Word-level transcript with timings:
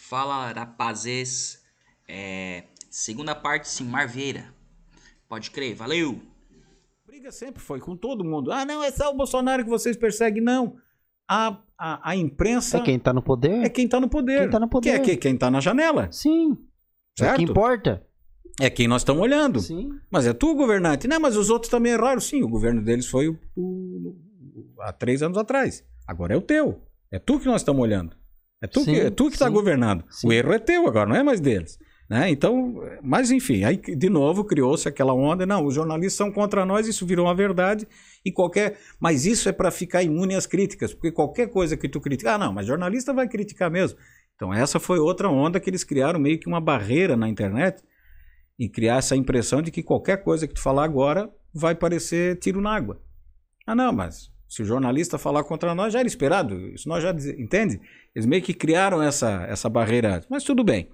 Fala 0.00 0.52
rapazes, 0.52 1.62
é, 2.08 2.64
segunda 2.90 3.34
parte 3.34 3.68
Simar 3.68 4.08
Vieira, 4.08 4.54
pode 5.28 5.50
crer, 5.50 5.74
valeu! 5.74 6.20
briga 7.06 7.30
sempre 7.32 7.60
foi 7.62 7.80
com 7.80 7.96
todo 7.96 8.22
mundo. 8.24 8.52
Ah, 8.52 8.64
não, 8.64 8.82
é 8.84 8.90
só 8.90 9.10
o 9.10 9.16
Bolsonaro 9.16 9.64
que 9.64 9.70
vocês 9.70 9.96
perseguem. 9.96 10.42
Não. 10.42 10.76
A, 11.26 11.58
a, 11.76 12.10
a 12.10 12.16
imprensa 12.16 12.78
É 12.78 12.80
quem 12.82 12.98
tá 12.98 13.12
no 13.14 13.22
poder? 13.22 13.64
é 13.64 13.68
quem 13.68 13.88
tá 13.88 13.98
no 13.98 14.08
poder. 14.08 14.40
Quem 14.40 14.50
tá 14.50 14.60
no 14.60 14.68
poder. 14.68 14.90
Que 14.90 14.96
é 14.96 15.14
que- 15.14 15.16
quem 15.16 15.36
tá 15.36 15.50
na 15.50 15.58
janela. 15.60 16.10
Sim. 16.12 16.52
É 17.18 17.24
Certo? 17.24 17.34
o 17.34 17.36
que 17.38 17.50
importa. 17.50 18.06
É 18.60 18.68
quem 18.70 18.86
nós 18.86 19.00
estamos 19.02 19.22
olhando. 19.22 19.58
Sim. 19.60 19.90
Mas 20.10 20.26
é 20.26 20.32
tu, 20.34 20.54
governante. 20.54 21.08
Não, 21.08 21.18
mas 21.18 21.34
os 21.36 21.48
outros 21.48 21.70
também 21.70 21.92
erraram. 21.92 22.20
Sim, 22.20 22.42
o 22.42 22.48
governo 22.48 22.82
deles 22.82 23.06
foi 23.06 23.28
o- 23.28 23.38
o- 23.56 24.16
há 24.80 24.92
três 24.92 25.22
anos 25.22 25.38
atrás. 25.38 25.82
Agora 26.06 26.34
é 26.34 26.36
o 26.36 26.42
teu. 26.42 26.82
É 27.10 27.18
tu 27.18 27.40
que 27.40 27.46
nós 27.46 27.62
estamos 27.62 27.82
olhando. 27.82 28.16
É 28.60 28.66
tu 28.66 28.80
Sim, 28.80 28.92
que, 28.92 29.00
é 29.00 29.10
tu 29.10 29.26
que 29.26 29.34
está 29.34 29.46
sim. 29.46 29.52
governando. 29.52 30.04
Sim. 30.10 30.28
O 30.28 30.32
erro 30.32 30.52
é 30.52 30.58
teu 30.58 30.86
agora, 30.86 31.08
não 31.08 31.16
é 31.16 31.22
mais 31.22 31.40
deles. 31.40 31.78
Né? 32.08 32.30
Então, 32.30 32.82
mas 33.02 33.30
enfim, 33.30 33.64
aí 33.64 33.76
de 33.76 34.08
novo 34.08 34.42
criou-se 34.42 34.88
aquela 34.88 35.12
onda. 35.12 35.44
Não, 35.44 35.64
os 35.64 35.74
jornalistas 35.74 36.14
são 36.14 36.32
contra 36.32 36.64
nós, 36.64 36.88
isso 36.88 37.04
virou 37.04 37.26
uma 37.26 37.34
verdade. 37.34 37.86
E 38.24 38.32
qualquer. 38.32 38.78
Mas 38.98 39.26
isso 39.26 39.48
é 39.48 39.52
para 39.52 39.70
ficar 39.70 40.02
imune 40.02 40.34
às 40.34 40.46
críticas, 40.46 40.94
porque 40.94 41.12
qualquer 41.12 41.48
coisa 41.48 41.76
que 41.76 41.88
tu 41.88 42.00
critica. 42.00 42.34
Ah, 42.34 42.38
não, 42.38 42.52
mas 42.52 42.66
jornalista 42.66 43.12
vai 43.12 43.28
criticar 43.28 43.70
mesmo. 43.70 43.98
Então, 44.34 44.54
essa 44.54 44.80
foi 44.80 44.98
outra 44.98 45.28
onda 45.28 45.60
que 45.60 45.68
eles 45.68 45.84
criaram 45.84 46.18
meio 46.18 46.38
que 46.38 46.46
uma 46.46 46.60
barreira 46.60 47.16
na 47.16 47.28
internet 47.28 47.82
e 48.58 48.68
criar 48.68 48.96
essa 48.96 49.14
impressão 49.14 49.60
de 49.60 49.70
que 49.70 49.82
qualquer 49.82 50.22
coisa 50.22 50.46
que 50.48 50.54
tu 50.54 50.60
falar 50.60 50.84
agora 50.84 51.30
vai 51.52 51.74
parecer 51.74 52.38
tiro 52.38 52.60
na 52.60 52.74
água. 52.74 53.00
Ah, 53.66 53.74
não, 53.74 53.92
mas 53.92 54.30
se 54.58 54.62
o 54.62 54.66
jornalista 54.66 55.16
falar 55.18 55.44
contra 55.44 55.72
nós, 55.74 55.92
já 55.92 56.00
era 56.00 56.08
esperado. 56.08 56.56
Isso 56.74 56.88
nós 56.88 57.00
já 57.02 57.10
entende? 57.10 57.80
Eles 58.14 58.26
meio 58.26 58.42
que 58.42 58.52
criaram 58.52 59.00
essa, 59.00 59.44
essa 59.48 59.68
barreira. 59.68 60.20
Mas 60.28 60.42
tudo 60.42 60.64
bem. 60.64 60.88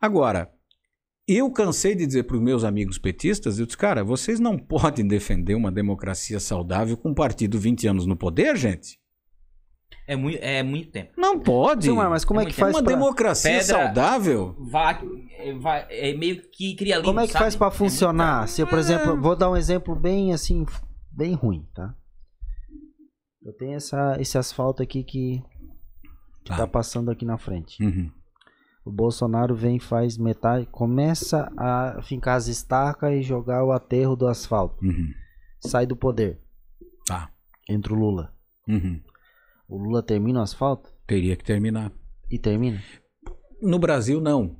Agora, 0.00 0.48
eu 1.26 1.50
cansei 1.50 1.96
de 1.96 2.06
dizer 2.06 2.22
para 2.24 2.36
os 2.36 2.42
meus 2.42 2.62
amigos 2.62 2.98
petistas, 2.98 3.58
eu 3.58 3.66
disse, 3.66 3.76
cara, 3.76 4.04
vocês 4.04 4.38
não 4.38 4.56
podem 4.56 5.06
defender 5.06 5.54
uma 5.56 5.72
democracia 5.72 6.38
saudável 6.38 6.96
com 6.96 7.10
um 7.10 7.14
partido 7.14 7.58
20 7.58 7.88
anos 7.88 8.06
no 8.06 8.16
poder, 8.16 8.56
gente. 8.56 9.00
É 10.06 10.14
muito, 10.16 10.38
é 10.40 10.62
muito 10.62 10.90
tempo. 10.90 11.12
Não 11.16 11.38
pode. 11.40 11.84
Silmar, 11.84 12.08
mas 12.10 12.24
como 12.24 12.40
é 12.40 12.44
É 12.44 12.46
que 12.46 12.52
faz 12.54 12.74
uma 12.74 12.82
pra... 12.82 12.92
democracia 12.92 13.50
Pedra- 13.58 13.64
saudável. 13.64 14.54
Vai, 14.58 15.00
é, 15.38 15.52
vai, 15.54 15.86
é 15.90 16.14
meio 16.14 16.40
que 16.50 16.74
cria 16.76 16.96
limpo, 16.96 17.08
Como 17.08 17.20
é 17.20 17.26
que 17.26 17.32
sabe? 17.32 17.44
faz 17.44 17.56
pra 17.56 17.70
funcionar? 17.70 18.48
Se 18.48 18.60
eu, 18.62 18.66
por 18.66 18.78
É. 18.78 18.80
exemplo, 18.80 19.20
vou 19.20 19.34
dar 19.36 19.50
um 19.50 19.56
exemplo 19.56 19.94
bem 19.94 20.32
assim, 20.32 20.64
bem 21.10 21.34
ruim, 21.34 21.66
tá? 21.74 21.94
Eu 23.44 23.52
tenho 23.52 23.74
essa, 23.74 24.16
esse 24.20 24.38
asfalto 24.38 24.82
aqui 24.82 25.02
que, 25.02 25.42
que 26.44 26.50
Tá. 26.50 26.56
tá 26.58 26.66
passando 26.66 27.10
aqui 27.10 27.24
na 27.24 27.38
frente. 27.38 27.82
Uhum. 27.82 28.10
O 28.84 28.90
Bolsonaro 28.90 29.54
vem, 29.54 29.78
faz 29.78 30.16
metade, 30.18 30.66
começa 30.66 31.50
a 31.56 32.00
fincar 32.02 32.36
as 32.36 32.48
estacas 32.48 33.12
e 33.14 33.22
jogar 33.22 33.64
o 33.64 33.70
aterro 33.72 34.16
do 34.16 34.26
asfalto. 34.26 34.84
Uhum. 34.84 35.12
Sai 35.60 35.86
do 35.86 35.94
poder. 35.96 36.40
Tá. 37.06 37.30
Entra 37.68 37.92
o 37.92 37.96
Lula. 37.96 38.32
Uhum. 38.66 39.00
O 39.68 39.76
Lula 39.78 40.02
termina 40.02 40.40
o 40.40 40.42
asfalto 40.42 40.90
Teria 41.06 41.36
que 41.36 41.44
terminar. 41.44 41.92
e 42.30 42.38
termina. 42.38 42.82
No 43.60 43.78
Brasil, 43.78 44.20
não. 44.20 44.56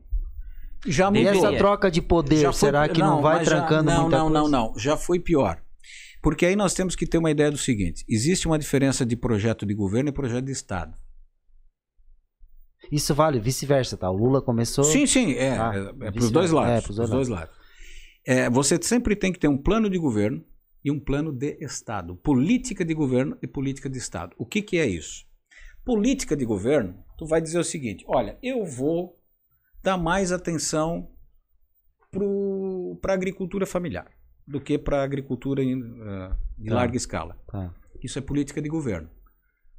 Já 0.87 1.07
E 1.07 1.09
mudou. 1.11 1.25
Deveria. 1.25 1.49
essa 1.49 1.59
troca 1.59 1.91
de 1.91 2.01
poder, 2.03 2.37
Já 2.43 2.53
foi- 2.53 2.59
será 2.69 2.89
que 2.89 3.01
não, 3.01 3.21
vai 3.23 3.39
mas 3.39 3.49
já- 3.49 3.57
trancando 3.57 3.91
não, 3.91 4.01
muita 4.03 4.17
não, 4.19 4.25
coisa? 4.31 4.41
não, 4.41 4.49
não. 4.71 4.79
Já 4.79 4.97
foi 4.97 5.19
pior. 5.19 5.61
Porque 6.23 6.47
aí 6.47 6.55
nós 6.55 6.73
temos 6.73 6.95
que 6.95 7.05
ter 7.05 7.19
uma 7.19 7.33
ideia 7.33 7.51
do 7.51 7.59
seguinte: 7.59 8.05
existe 8.09 8.47
uma 8.47 8.59
diferença 8.59 9.05
de 9.05 9.17
projeto 9.17 9.67
de 9.67 9.75
governo 9.75 10.11
e 10.11 10.13
projeto 10.13 10.45
de 10.45 10.53
Estado. 10.53 10.97
Isso 12.91 13.15
vale 13.15 13.41
vice-versa, 13.41 13.97
tá? 13.97 14.11
O 14.11 14.17
Lula 14.17 14.43
começou... 14.43 14.85
Sim, 14.85 15.07
sim, 15.07 15.33
é, 15.35 15.57
Ah, 15.57 15.73
é, 15.75 15.79
é 15.79 15.83
para 15.83 16.09
os 16.09 16.15
vice-versa. 16.15 16.33
dois 16.33 16.51
lados. 16.51 16.73
É, 16.73 16.81
pros 16.81 16.97
dois 16.97 17.11
dois 17.11 17.29
lados. 17.29 17.57
É, 18.25 18.51
você 18.51 18.79
sempre 18.83 19.17
tem 19.17 19.33
que 19.33 19.39
ter 19.39 19.49
um 19.49 19.57
plano 19.57 19.89
de 19.89 19.99
governo 19.99 20.45
e 20.85 20.91
um 20.91 21.01
plano 21.01 21.33
de 21.33 21.57
Estado. 21.61 22.17
Política 22.17 22.85
de 22.85 22.95
governo 22.95 23.37
e 23.43 23.47
política 23.47 23.89
de 23.89 23.99
Estado. 23.99 24.35
O 24.39 24.45
que, 24.47 24.63
que 24.63 24.79
é 24.79 24.87
isso? 24.87 25.25
Política 25.85 26.37
de 26.37 26.45
governo, 26.45 27.03
tu 27.17 27.27
vai 27.27 27.41
dizer 27.41 27.59
o 27.59 27.65
seguinte: 27.65 28.05
olha, 28.07 28.39
eu 28.43 28.65
vou 28.65 29.19
dar 29.83 29.97
mais 29.97 30.31
atenção 30.31 31.11
para 33.01 33.13
a 33.13 33.15
agricultura 33.15 33.67
familiar 33.67 34.11
do 34.47 34.61
que 34.61 34.79
para 34.79 35.01
a 35.01 35.05
agricultura 35.05 35.63
em, 35.63 35.81
de 36.59 36.69
Tá. 36.69 36.75
larga 36.75 36.97
escala. 36.97 37.39
Tá. 37.47 37.73
Isso 38.03 38.19
é 38.19 38.23
política 38.23 38.61
de 38.61 38.69
governo. 38.69 39.09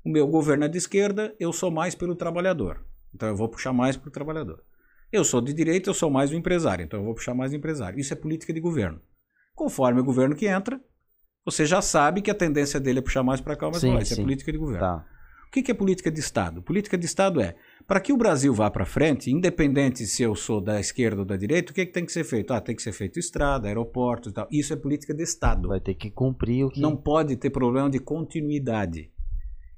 O 0.04 0.10
meu 0.10 0.28
governo 0.28 0.66
é 0.66 0.68
de 0.68 0.78
esquerda, 0.78 1.34
eu 1.40 1.52
sou 1.54 1.72
mais 1.72 1.96
pelo 1.96 2.16
trabalhador. 2.16 2.86
Então 3.14 3.30
eu 3.30 3.36
vou 3.36 3.48
puxar 3.48 3.74
mais 3.74 3.96
para 3.96 4.08
o 4.10 4.12
trabalhador. 4.12 4.64
Eu 5.12 5.24
sou 5.24 5.40
de 5.42 5.54
direita, 5.54 5.90
eu 5.90 5.94
sou 5.94 6.10
mais 6.10 6.32
o 6.32 6.36
empresário. 6.36 6.84
Então 6.84 7.00
eu 7.00 7.06
vou 7.06 7.14
puxar 7.14 7.34
mais 7.34 7.52
o 7.54 7.56
empresário. 7.56 8.00
Isso 8.00 8.12
é 8.14 8.16
política 8.16 8.52
de 8.54 8.60
governo. 8.60 9.00
Conforme 9.56 10.02
o 10.02 10.04
governo 10.04 10.36
que 10.36 10.48
entra, 10.48 10.82
você 11.46 11.66
já 11.66 11.82
sabe 11.82 12.22
que 12.22 12.32
a 12.32 12.36
tendência 12.36 12.80
dele 12.80 13.00
é 13.00 13.02
puxar 13.02 13.22
mais 13.24 13.40
para 13.40 13.56
cá, 13.56 13.68
mas 13.68 13.78
Sim, 13.82 13.96
isso 14.00 14.16
sim. 14.16 14.22
é 14.22 14.24
política 14.24 14.52
de 14.52 14.58
governo. 14.58 14.80
Tá. 14.82 15.06
O 15.48 15.52
que 15.52 15.70
é 15.70 15.74
política 15.74 16.10
de 16.10 16.20
Estado? 16.20 16.64
Política 16.64 16.98
de 16.98 17.06
Estado 17.06 17.40
é, 17.40 17.56
para 17.88 18.00
que 18.00 18.14
o 18.14 18.18
Brasil 18.18 18.54
vá 18.54 18.70
para 18.72 18.86
frente, 18.86 19.32
independente 19.32 20.06
se 20.06 20.24
eu 20.24 20.36
sou 20.36 20.62
da 20.62 20.80
esquerda 20.80 21.22
ou 21.22 21.26
da 21.26 21.36
direita, 21.38 21.72
o 21.72 21.76
que, 21.76 21.86
que 21.86 21.92
tem 21.92 22.06
que 22.06 22.12
ser 22.12 22.24
feito? 22.24 22.54
Ah, 22.54 22.62
tem 22.62 22.76
que 22.76 22.82
ser 22.82 22.92
feito 22.94 23.20
estrada, 23.20 23.68
aeroportos 23.68 24.32
e 24.32 24.34
tal. 24.34 24.48
Isso 24.52 24.74
é 24.74 24.76
política 24.76 25.14
de 25.14 25.24
Estado 25.24 25.70
Vai 25.70 25.80
ter 25.80 25.94
que 25.94 26.10
cumprir 26.10 26.66
o 26.66 26.70
que... 26.70 26.80
não 26.80 26.96
pode 26.96 27.36
ter 27.36 27.50
problema 27.50 27.90
de 27.90 28.00
continuidade. 28.00 29.12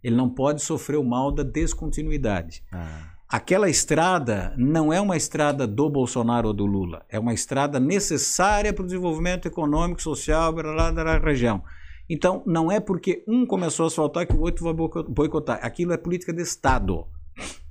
Ele 0.03 0.15
não 0.15 0.29
pode 0.29 0.61
sofrer 0.61 0.97
o 0.97 1.03
mal 1.03 1.31
da 1.31 1.43
descontinuidade. 1.43 2.63
Ah, 2.71 3.11
Aquela 3.27 3.67
estrada 3.67 4.53
não 4.55 4.93
é 4.93 5.01
uma 5.01 5.17
estrada 5.17 5.65
do 5.65 5.89
Bolsonaro 5.89 6.49
ou 6.49 6.53
do 6.53 6.65
Lula, 6.65 7.03
é 7.09 7.17
uma 7.19 7.33
estrada 7.33 7.79
necessária 7.79 8.71
para 8.71 8.83
o 8.83 8.85
desenvolvimento 8.85 9.47
econômico, 9.47 9.99
social 10.01 10.53
blá, 10.53 10.71
blá, 10.73 10.91
da 10.91 11.17
região. 11.17 11.63
Então, 12.07 12.43
não 12.45 12.71
é 12.71 12.79
porque 12.79 13.23
um 13.27 13.45
começou 13.47 13.85
a 13.85 13.87
asfaltar 13.87 14.27
que 14.27 14.35
o 14.35 14.41
outro 14.41 14.63
vai 14.63 14.73
boico- 14.75 15.03
boicotar. 15.09 15.59
Aquilo 15.63 15.91
é 15.91 15.97
política 15.97 16.31
de 16.31 16.43
Estado. 16.43 17.07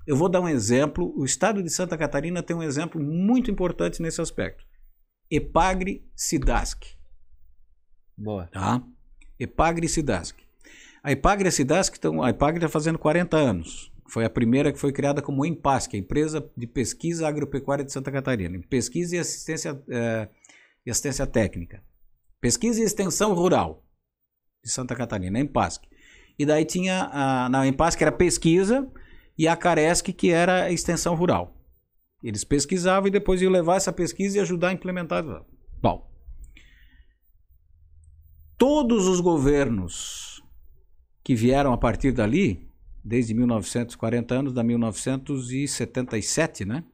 Eu 0.06 0.16
vou 0.16 0.28
dar 0.28 0.40
um 0.40 0.48
exemplo. 0.48 1.12
O 1.16 1.24
estado 1.24 1.62
de 1.62 1.70
Santa 1.70 1.96
Catarina 1.96 2.42
tem 2.42 2.56
um 2.56 2.62
exemplo 2.62 3.00
muito 3.00 3.50
importante 3.50 4.02
nesse 4.02 4.20
aspecto. 4.20 4.64
Epagre 5.30 6.06
Sidasc. 6.14 6.84
Boa. 8.16 8.46
Tá? 8.48 8.82
Epagre 9.38 9.88
Sidasc. 9.88 10.44
A 11.04 11.12
Epagre 11.12 11.46
e 11.46 11.48
a 11.48 11.52
Sidasc, 11.52 11.94
então, 11.98 12.22
a 12.22 12.30
Epagre 12.30 12.58
está 12.58 12.68
fazendo 12.68 12.98
40 12.98 13.36
anos. 13.36 13.92
Foi 14.08 14.24
a 14.24 14.30
primeira 14.30 14.72
que 14.72 14.78
foi 14.78 14.90
criada 14.90 15.20
como 15.20 15.44
Empas, 15.44 15.86
que 15.86 15.96
é 15.96 15.98
a 15.98 16.02
empresa 16.02 16.50
de 16.56 16.66
pesquisa 16.66 17.28
agropecuária 17.28 17.84
de 17.84 17.92
Santa 17.92 18.10
Catarina. 18.10 18.58
Pesquisa 18.70 19.16
e 19.16 19.18
assistência, 19.18 19.82
eh, 19.86 20.28
e 20.86 20.90
assistência 20.90 21.26
técnica. 21.26 21.82
Pesquisa 22.40 22.80
e 22.80 22.84
extensão 22.84 23.34
rural 23.34 23.84
de 24.64 24.70
Santa 24.70 24.96
Catarina, 24.96 25.38
Empasc. 25.38 25.82
E 26.38 26.46
daí 26.46 26.64
tinha 26.64 27.10
a, 27.12 27.48
na 27.50 27.66
Empasc 27.66 28.00
era 28.00 28.10
pesquisa 28.10 28.90
e 29.36 29.48
a 29.48 29.56
Caresc 29.56 30.12
que 30.12 30.30
era 30.30 30.64
a 30.64 30.72
extensão 30.72 31.14
rural. 31.14 31.56
Eles 32.22 32.44
pesquisavam 32.44 33.08
e 33.08 33.10
depois 33.10 33.42
iam 33.42 33.52
levar 33.52 33.76
essa 33.76 33.92
pesquisa 33.92 34.38
e 34.38 34.40
ajudar 34.40 34.68
a 34.68 34.72
implementar. 34.72 35.24
Bom, 35.82 36.10
todos 38.56 39.06
os 39.06 39.20
governos 39.20 40.42
que 41.22 41.34
vieram 41.34 41.72
a 41.72 41.78
partir 41.78 42.12
dali, 42.12 42.70
desde 43.04 43.34
1940 43.34 44.34
anos, 44.34 44.54
da 44.54 44.62
1977, 44.62 46.64
né? 46.64 46.84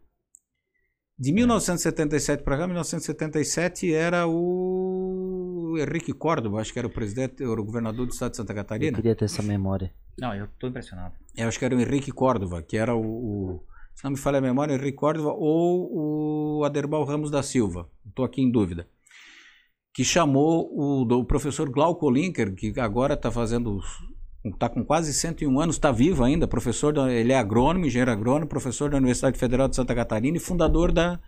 De 1.19 1.33
1977 1.33 2.43
para 2.43 2.57
cá, 2.57 2.67
1977 2.67 3.93
era 3.93 4.27
o 4.27 5.77
Henrique 5.79 6.13
Córdoba, 6.13 6.61
acho 6.61 6.73
que 6.73 6.79
era 6.79 6.89
o 6.89 6.91
presidente, 6.91 7.43
era 7.43 7.61
o 7.61 7.65
governador 7.65 8.07
do 8.07 8.13
estado 8.13 8.31
de 8.31 8.39
Santa 8.39 8.53
eu 8.53 8.57
Catarina. 8.57 8.97
queria 8.97 9.15
ter 9.15 9.27
essa 9.27 9.43
memória. 9.43 9.93
Não, 10.21 10.35
eu 10.35 10.47
tô 10.59 10.67
impressionado. 10.69 11.15
Eu 11.37 11.49
acho 11.49 11.59
que 11.59 11.65
era 11.65 11.75
o 11.75 11.81
Henrique 11.81 12.13
Córdova, 12.13 12.63
que 12.63 12.77
era 12.77 12.95
o, 12.95 13.01
o- 13.03 13.65
se 13.95 14.05
não 14.05 14.11
me 14.13 14.17
falha 14.19 14.39
a 14.39 14.41
memória, 14.43 14.73
o 14.75 14.79
Henrique 14.79 14.97
Córdova 14.99 15.31
ou 15.33 16.59
o 16.61 16.65
Aderbal 16.65 17.05
Ramos 17.05 17.31
da 17.31 17.43
Silva. 17.43 17.89
Estou 18.07 18.25
aqui 18.25 18.43
em 18.43 18.51
dúvida. 18.51 18.87
Que 19.93 20.05
chamou 20.05 20.71
o, 20.73 21.05
do 21.05 21.25
professor 21.25 21.69
Glauco 21.69 22.09
Linker, 22.11 22.55
que 22.55 22.79
agora 22.79 23.15
está 23.15 23.31
fazendo. 23.31 23.81
Está 24.45 24.69
com 24.71 24.83
quase 24.85 25.13
101 25.13 25.61
anos, 25.61 25.77
está 25.77 25.93
vivo 25.93 26.25
ainda, 26.25 26.47
professor, 26.49 26.93
da- 26.95 27.13
ele 27.13 27.33
é 27.33 27.39
agrônomo, 27.39 27.85
engenheiro 27.87 28.11
agrônomo, 28.11 28.47
professor 28.47 28.89
da 28.91 28.97
Universidade 28.97 29.39
Federal 29.39 29.69
de 29.69 29.77
Santa 29.77 29.95
Catarina 29.95 30.37
e 30.37 30.41
fundador 30.41 30.93
da, 30.93 31.21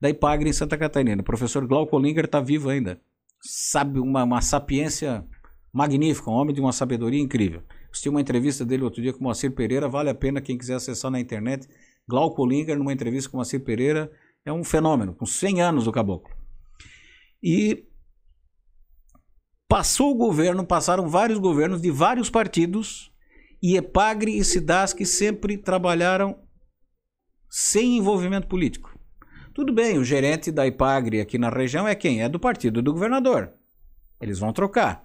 da 0.00 0.08
Ipagre 0.08 0.48
em 0.50 0.52
Santa 0.52 0.76
Catarina. 0.78 1.20
O 1.20 1.24
professor 1.24 1.66
Glauco 1.66 1.98
Linker 1.98 2.26
está 2.26 2.40
vivo 2.40 2.68
ainda. 2.68 3.00
Sabe, 3.42 3.98
uma, 3.98 4.22
uma 4.22 4.40
sapiência 4.40 5.24
magnífica, 5.72 6.30
um 6.30 6.34
homem 6.34 6.54
de 6.54 6.60
uma 6.60 6.72
sabedoria 6.72 7.20
incrível. 7.20 7.62
Assisti 7.90 8.08
uma 8.08 8.20
entrevista 8.20 8.64
dele 8.64 8.84
outro 8.84 9.02
dia 9.02 9.12
com 9.12 9.20
o 9.20 9.22
Moacir 9.24 9.52
Pereira, 9.52 9.88
vale 9.88 10.10
a 10.10 10.14
pena 10.14 10.40
quem 10.40 10.56
quiser 10.56 10.74
acessar 10.74 11.10
na 11.10 11.18
internet. 11.18 11.68
Glauco 12.08 12.46
Linger, 12.46 12.78
numa 12.78 12.92
entrevista 12.92 13.28
com 13.28 13.36
o 13.36 13.38
Moacir 13.38 13.64
Pereira, 13.64 14.10
é 14.44 14.52
um 14.52 14.64
fenômeno, 14.64 15.14
com 15.14 15.26
100 15.26 15.60
anos 15.60 15.84
do 15.84 15.92
caboclo. 15.92 16.34
E 17.42 17.86
passou 19.68 20.12
o 20.12 20.16
governo, 20.16 20.64
passaram 20.64 21.08
vários 21.08 21.38
governos 21.38 21.80
de 21.80 21.90
vários 21.90 22.30
partidos, 22.30 23.12
e 23.62 23.76
Epagre 23.76 24.38
e 24.38 24.44
Sidasc 24.44 25.04
sempre 25.04 25.58
trabalharam 25.58 26.38
sem 27.48 27.98
envolvimento 27.98 28.46
político. 28.46 28.98
Tudo 29.52 29.72
bem, 29.72 29.98
o 29.98 30.04
gerente 30.04 30.50
da 30.50 30.66
Ipagre 30.66 31.20
aqui 31.20 31.36
na 31.36 31.50
região 31.50 31.86
é 31.86 31.94
quem? 31.94 32.22
É 32.22 32.28
do 32.28 32.38
partido 32.38 32.80
do 32.80 32.92
governador. 32.92 33.52
Eles 34.20 34.38
vão 34.38 34.52
trocar. 34.52 35.02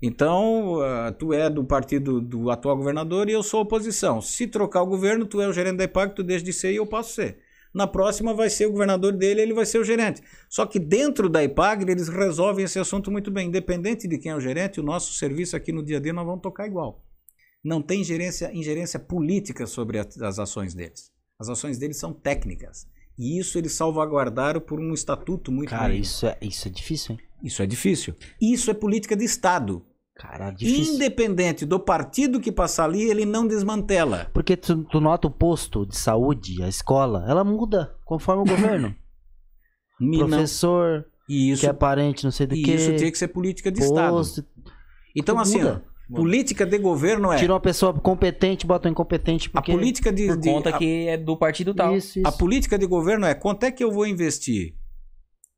Então, 0.00 0.74
uh, 0.74 1.12
tu 1.18 1.32
é 1.32 1.48
do 1.48 1.64
partido 1.64 2.20
do 2.20 2.50
atual 2.50 2.76
governador 2.76 3.28
e 3.28 3.32
eu 3.32 3.42
sou 3.42 3.62
oposição. 3.62 4.20
Se 4.20 4.46
trocar 4.46 4.82
o 4.82 4.86
governo, 4.86 5.24
tu 5.24 5.40
é 5.40 5.48
o 5.48 5.52
gerente 5.52 5.76
da 5.76 5.84
Ipagre, 5.84 6.14
tu 6.14 6.22
deixa 6.22 6.44
de 6.44 6.52
ser 6.52 6.72
e 6.72 6.76
eu 6.76 6.86
posso 6.86 7.14
ser. 7.14 7.38
Na 7.72 7.86
próxima 7.86 8.32
vai 8.32 8.48
ser 8.48 8.66
o 8.66 8.72
governador 8.72 9.12
dele, 9.12 9.42
ele 9.42 9.52
vai 9.52 9.66
ser 9.66 9.78
o 9.78 9.84
gerente. 9.84 10.22
Só 10.48 10.64
que 10.64 10.78
dentro 10.78 11.28
da 11.28 11.44
Ipagre 11.44 11.92
eles 11.92 12.08
resolvem 12.08 12.64
esse 12.64 12.78
assunto 12.78 13.10
muito 13.10 13.30
bem. 13.30 13.48
Independente 13.48 14.08
de 14.08 14.18
quem 14.18 14.32
é 14.32 14.36
o 14.36 14.40
gerente, 14.40 14.80
o 14.80 14.82
nosso 14.82 15.12
serviço 15.14 15.56
aqui 15.56 15.72
no 15.72 15.84
dia 15.84 15.98
a 15.98 16.00
dia 16.00 16.12
nós 16.12 16.24
vamos 16.24 16.40
tocar 16.40 16.66
igual. 16.66 17.04
Não 17.62 17.82
tem 17.82 18.00
ingerência, 18.00 18.50
ingerência 18.54 18.98
política 18.98 19.66
sobre 19.66 19.98
a, 19.98 20.06
as 20.22 20.38
ações 20.38 20.72
deles. 20.72 21.10
As 21.38 21.48
ações 21.48 21.78
deles 21.78 21.98
são 21.98 22.12
técnicas. 22.12 22.86
E 23.18 23.38
isso 23.38 23.58
eles 23.58 23.72
salvaguardaram 23.72 24.60
por 24.60 24.78
um 24.78 24.94
estatuto 24.94 25.50
muito 25.50 25.70
Cara, 25.70 25.88
bem. 25.88 26.00
isso 26.00 26.26
é, 26.26 26.38
isso 26.40 26.68
é 26.68 26.70
difícil, 26.70 27.14
hein? 27.14 27.20
Isso 27.42 27.62
é 27.62 27.66
difícil. 27.66 28.14
Isso 28.40 28.70
é 28.70 28.74
política 28.74 29.14
de 29.16 29.24
Estado. 29.24 29.84
Cara, 30.16 30.48
é 30.48 30.52
difícil. 30.52 30.94
Independente 30.94 31.66
do 31.66 31.78
partido 31.78 32.40
que 32.40 32.50
passar 32.50 32.84
ali, 32.84 33.02
ele 33.02 33.26
não 33.26 33.46
desmantela. 33.46 34.30
Porque 34.32 34.56
tu, 34.56 34.84
tu 34.84 34.98
nota 35.00 35.28
o 35.28 35.30
posto 35.30 35.84
de 35.84 35.96
saúde, 35.96 36.62
a 36.62 36.68
escola, 36.68 37.24
ela 37.28 37.44
muda 37.44 37.94
conforme 38.04 38.42
o 38.42 38.46
governo. 38.56 38.94
E 40.00 40.18
Professor, 40.18 41.04
E 41.28 41.50
isso, 41.50 41.60
que 41.60 41.66
é 41.66 41.72
parente, 41.72 42.24
não 42.24 42.30
sei 42.30 42.46
do 42.46 42.54
que. 42.54 42.72
isso 42.72 42.94
tinha 42.96 43.10
que 43.10 43.18
ser 43.18 43.28
política 43.28 43.70
de 43.70 43.80
Estado. 43.82 44.12
posto, 44.14 44.44
Então, 45.14 45.34
tudo 45.36 45.42
assim, 45.42 45.62
ó, 45.62 45.74
muda. 45.74 45.84
política 46.14 46.64
de 46.66 46.78
governo 46.78 47.32
é. 47.32 47.36
Tira 47.36 47.52
uma 47.52 47.60
pessoa 47.60 47.92
competente, 47.92 48.66
bota 48.66 48.88
um 48.88 48.92
incompetente, 48.92 49.48
A 49.48 49.52
porque... 49.60 49.72
política 49.72 50.12
de. 50.12 50.26
Por 50.28 50.36
de- 50.38 50.50
conta 50.50 50.70
a- 50.70 50.78
que 50.78 51.08
é 51.08 51.16
do 51.16 51.36
partido 51.36 51.74
tal. 51.74 51.94
Isso, 51.96 52.18
isso. 52.20 52.28
A 52.28 52.32
política 52.32 52.78
de 52.78 52.86
governo 52.86 53.26
é 53.26 53.34
quanto 53.34 53.64
é 53.64 53.70
que 53.70 53.82
eu 53.84 53.90
vou 53.90 54.06
investir 54.06 54.74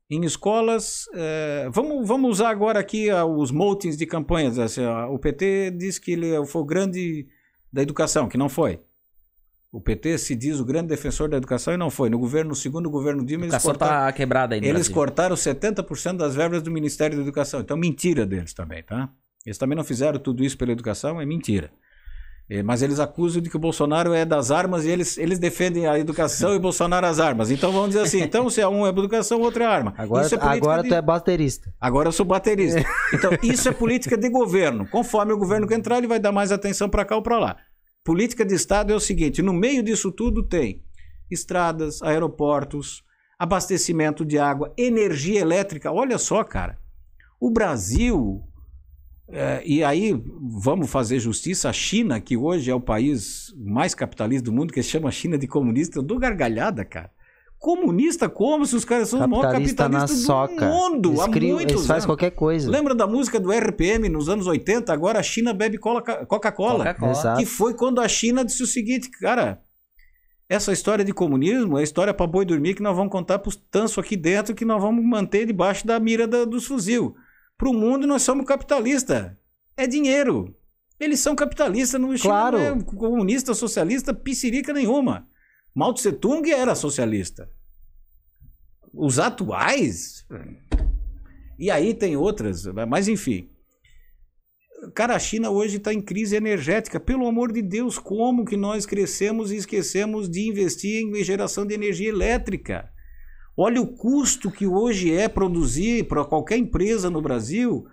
em 0.09 0.23
escolas. 0.23 1.05
eh, 1.13 1.69
vamos, 1.71 2.07
vamos 2.07 2.31
usar 2.31 2.49
agora 2.49 2.79
aqui 2.79 3.09
ah, 3.09 3.25
os 3.25 3.51
moutings 3.51 3.95
de 3.95 4.05
campanhas. 4.05 4.57
assim, 4.57 4.83
o 4.85 5.19
PT 5.19 5.71
diz 5.71 5.99
que 5.99 6.11
ele 6.11 6.45
foi 6.45 6.61
o 6.61 6.65
grande 6.65 7.27
da 7.71 7.81
educação, 7.81 8.27
que 8.27 8.37
não 8.37 8.49
foi. 8.49 8.79
O 9.71 9.79
PT 9.79 10.17
se 10.17 10.35
diz 10.35 10.59
o 10.59 10.65
grande 10.65 10.87
defensor 10.87 11.29
da 11.29 11.37
educação 11.37 11.71
e 11.71 11.77
não 11.77 11.91
foi. 11.91 12.09
No 12.09 12.17
governo, 12.17 12.49
no 12.49 12.55
segundo 12.55 12.89
governo 12.89 13.23
Dilma, 13.23 13.45
eles 13.45 13.53
educação 13.53 13.71
cortaram, 13.71 14.07
tá 14.07 14.11
quebrada 14.11 14.55
aí 14.55 14.59
eles 14.59 14.71
Brasil. 14.71 14.93
cortaram 14.95 15.35
70% 15.35 16.17
das 16.17 16.33
verbas 16.33 16.63
do 16.63 16.71
Ministério 16.71 17.15
da 17.15 17.21
Educação. 17.21 17.59
Então, 17.59 17.77
mentira 17.77 18.25
deles 18.25 18.51
também, 18.51 18.81
tá? 18.81 19.11
Eles 19.45 19.59
também 19.59 19.75
não 19.75 19.83
fizeram 19.83 20.17
tudo 20.17 20.43
isso 20.43 20.57
pela 20.57 20.71
educação, 20.71 21.21
é 21.21 21.25
mentira. 21.25 21.71
Eh, 22.49 22.63
Mas 22.63 22.81
eles 22.81 22.99
acusam 22.99 23.41
de 23.41 23.49
que 23.49 23.55
o 23.57 23.59
Bolsonaro 23.59 24.11
é 24.11 24.25
das 24.25 24.49
armas 24.49 24.83
e 24.83 24.89
eles, 24.89 25.17
eles 25.19 25.37
defendem 25.37 25.85
a 25.85 25.99
educação 25.99 26.51
e 26.53 26.57
o 26.57 26.59
Bolsonaro 26.59 27.05
as 27.05 27.19
armas. 27.19 27.51
Então 27.51 27.71
vamos 27.71 27.89
dizer 27.89 28.01
assim: 28.01 28.21
então 28.21 28.49
se 28.49 28.59
é 28.59 28.67
um 28.67 28.85
é 28.85 28.89
educação, 28.89 29.39
o 29.39 29.43
outro 29.43 29.61
é 29.61 29.65
arma. 29.67 29.93
Agora, 29.97 30.25
é 30.25 30.29
agora 30.41 30.81
de- 30.81 30.89
tu 30.89 30.95
é 30.95 31.01
baterista. 31.01 31.73
Agora 31.79 32.07
eu 32.07 32.11
sou 32.11 32.25
baterista. 32.25 32.83
Então, 33.13 33.31
isso 33.43 33.69
é 33.69 33.71
política 33.71 34.17
de 34.17 34.29
governo. 34.29 34.87
Conforme 34.89 35.31
o 35.33 35.37
governo 35.37 35.67
que 35.67 35.75
entrar, 35.75 35.97
ele 35.99 36.07
vai 36.07 36.19
dar 36.19 36.31
mais 36.31 36.51
atenção 36.51 36.89
para 36.89 37.05
cá 37.05 37.15
ou 37.15 37.21
para 37.21 37.37
lá. 37.37 37.57
Política 38.03 38.43
de 38.43 38.55
Estado 38.55 38.91
é 38.91 38.95
o 38.95 38.99
seguinte: 38.99 39.41
no 39.43 39.53
meio 39.53 39.83
disso 39.83 40.11
tudo 40.11 40.41
tem 40.41 40.81
estradas, 41.29 42.01
aeroportos, 42.01 43.03
abastecimento 43.37 44.25
de 44.25 44.39
água, 44.39 44.73
energia 44.75 45.39
elétrica. 45.39 45.91
Olha 45.91 46.17
só, 46.17 46.43
cara. 46.43 46.77
O 47.39 47.51
Brasil. 47.51 48.43
É, 49.31 49.61
e 49.65 49.83
aí, 49.83 50.19
vamos 50.41 50.89
fazer 50.89 51.19
justiça. 51.19 51.69
A 51.69 51.73
China, 51.73 52.19
que 52.19 52.35
hoje 52.37 52.69
é 52.71 52.75
o 52.75 52.81
país 52.81 53.53
mais 53.57 53.93
capitalista 53.95 54.43
do 54.45 54.51
mundo, 54.53 54.73
que 54.73 54.81
se 54.83 54.89
chama 54.89 55.11
China 55.11 55.37
de 55.37 55.47
comunista, 55.47 55.99
eu 55.99 56.03
dou 56.03 56.17
gargalhada, 56.17 56.83
cara. 56.85 57.11
Comunista 57.57 58.29
como 58.29 58.65
se 58.65 58.73
os 58.75 58.85
caras 58.85 59.09
são 59.09 59.19
os 59.19 59.27
maiores 59.27 59.51
Capitalista 59.51 59.89
na 59.89 59.99
capitalistas 59.99 60.21
do 60.21 60.25
soca. 60.25 60.65
mundo 60.69 61.09
Eles, 61.09 61.19
há 61.19 61.29
criam, 61.29 61.55
muitos 61.57 61.73
eles 61.75 61.81
fazem 61.87 61.93
anos. 61.95 62.05
qualquer 62.05 62.31
coisa. 62.31 62.71
Lembra 62.71 62.95
da 62.95 63.05
música 63.05 63.37
do 63.37 63.51
RPM 63.51 64.07
nos 64.07 64.29
anos 64.29 64.47
80? 64.47 64.93
Agora 64.93 65.19
a 65.19 65.23
China 65.23 65.53
bebe 65.53 65.77
cola- 65.77 66.01
Coca-Cola. 66.01 66.85
Coca-Cola. 66.85 67.11
Exato. 67.11 67.37
que 67.39 67.45
foi 67.45 67.73
quando 67.73 67.99
a 67.99 68.07
China 68.07 68.45
disse 68.45 68.63
o 68.63 68.65
seguinte, 68.65 69.09
cara, 69.19 69.59
essa 70.47 70.71
história 70.71 71.03
de 71.03 71.11
comunismo 71.13 71.77
é 71.77 71.83
história 71.83 72.13
para 72.13 72.25
boi 72.25 72.45
dormir 72.45 72.75
que 72.75 72.81
nós 72.81 72.95
vamos 72.95 73.11
contar 73.11 73.39
para 73.39 73.49
os 73.49 73.57
tanso 73.69 73.99
aqui 73.99 74.15
dentro 74.15 74.55
que 74.55 74.63
nós 74.63 74.81
vamos 74.81 75.03
manter 75.03 75.45
debaixo 75.45 75.85
da 75.85 75.99
mira 75.99 76.25
da- 76.25 76.45
dos 76.45 76.65
fuzil. 76.65 77.13
Para 77.59 77.69
o 77.69 77.73
mundo 77.73 78.07
nós 78.07 78.21
somos 78.21 78.45
capitalistas. 78.45 79.33
É 79.75 79.85
dinheiro. 79.85 80.55
Eles 80.97 81.19
são 81.19 81.35
capitalistas, 81.35 81.99
no 81.99 82.07
China 82.17 82.33
Claro. 82.33 82.57
não 82.57 82.65
é 82.79 82.83
comunista, 82.83 83.53
socialista, 83.53 84.13
piscirica 84.13 84.71
nenhuma. 84.71 85.27
Mao 85.75 85.93
Tse 85.93 86.13
Tung 86.13 86.49
era 86.49 86.73
socialista. 86.73 87.49
Os 88.93 89.19
atuais. 89.19 90.25
E 91.59 91.69
aí 91.69 91.93
tem 91.93 92.15
outras, 92.15 92.65
mas 92.87 93.09
enfim. 93.09 93.49
Cara, 94.95 95.15
a 95.15 95.19
China 95.19 95.49
hoje 95.49 95.75
está 95.77 95.93
em 95.93 96.01
crise 96.01 96.37
energética. 96.37 96.97
Pelo 96.97 97.27
amor 97.27 97.51
de 97.51 97.61
Deus, 97.61 97.99
como 97.99 98.45
que 98.45 98.55
nós 98.55 98.85
crescemos 98.85 99.51
e 99.51 99.57
esquecemos 99.57 100.29
de 100.29 100.47
investir 100.47 101.01
em 101.03 101.23
geração 101.25 101.65
de 101.65 101.73
energia 101.73 102.07
elétrica? 102.07 102.89
Olha 103.61 103.81
o 103.81 103.87
custo 103.87 104.49
que 104.49 104.65
hoje 104.65 105.13
é 105.13 105.27
produzir 105.27 106.07
para 106.07 106.23
qualquer 106.23 106.57
empresa 106.57 107.09
no 107.09 107.21
Brasil 107.21 107.85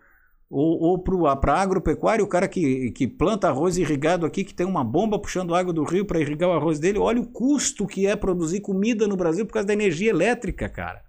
ou, 0.48 0.80
ou 0.80 0.98
para 1.36 1.54
a 1.54 1.60
agropecuária, 1.60 2.24
o 2.24 2.28
cara 2.28 2.46
que, 2.46 2.92
que 2.92 3.08
planta 3.08 3.48
arroz 3.48 3.76
irrigado 3.76 4.24
aqui, 4.24 4.44
que 4.44 4.54
tem 4.54 4.64
uma 4.64 4.84
bomba 4.84 5.18
puxando 5.18 5.56
água 5.56 5.72
do 5.72 5.82
rio 5.82 6.04
para 6.04 6.20
irrigar 6.20 6.48
o 6.48 6.52
arroz 6.52 6.78
dele. 6.78 7.00
Olha 7.00 7.20
o 7.20 7.26
custo 7.26 7.84
que 7.84 8.06
é 8.06 8.14
produzir 8.14 8.60
comida 8.60 9.08
no 9.08 9.16
Brasil 9.16 9.44
por 9.44 9.54
causa 9.54 9.66
da 9.66 9.72
energia 9.72 10.10
elétrica, 10.10 10.68
cara. 10.68 11.02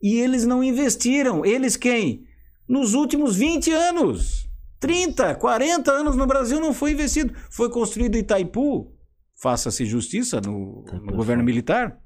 E 0.00 0.20
eles 0.20 0.46
não 0.46 0.62
investiram. 0.62 1.44
Eles 1.44 1.76
quem? 1.76 2.24
Nos 2.68 2.94
últimos 2.94 3.34
20 3.34 3.72
anos. 3.72 4.48
30, 4.78 5.34
40 5.34 5.90
anos 5.90 6.14
no 6.14 6.24
Brasil 6.24 6.60
não 6.60 6.72
foi 6.72 6.92
investido. 6.92 7.34
Foi 7.50 7.68
construído 7.68 8.16
Itaipu, 8.16 8.92
faça-se 9.34 9.84
justiça 9.84 10.40
no, 10.40 10.84
no 11.02 11.16
governo 11.16 11.42
militar, 11.42 12.00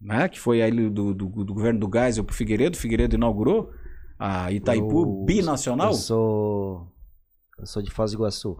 né? 0.00 0.28
que 0.28 0.38
foi 0.38 0.62
aí 0.62 0.70
do, 0.90 1.12
do, 1.14 1.44
do 1.44 1.54
governo 1.54 1.80
do 1.80 1.90
Geisel 1.92 2.24
para 2.24 2.32
o 2.32 2.36
Figueiredo. 2.36 2.76
O 2.76 2.80
Figueiredo 2.80 3.16
inaugurou 3.16 3.70
a 4.18 4.50
Itaipu 4.52 5.02
Eu- 5.02 5.24
binacional. 5.24 5.88
Eu 5.88 5.94
sou. 5.94 6.92
Eu 7.58 7.66
sou 7.66 7.82
de 7.82 7.90
Foz 7.90 8.12
do 8.12 8.18
Iguaçu. 8.18 8.56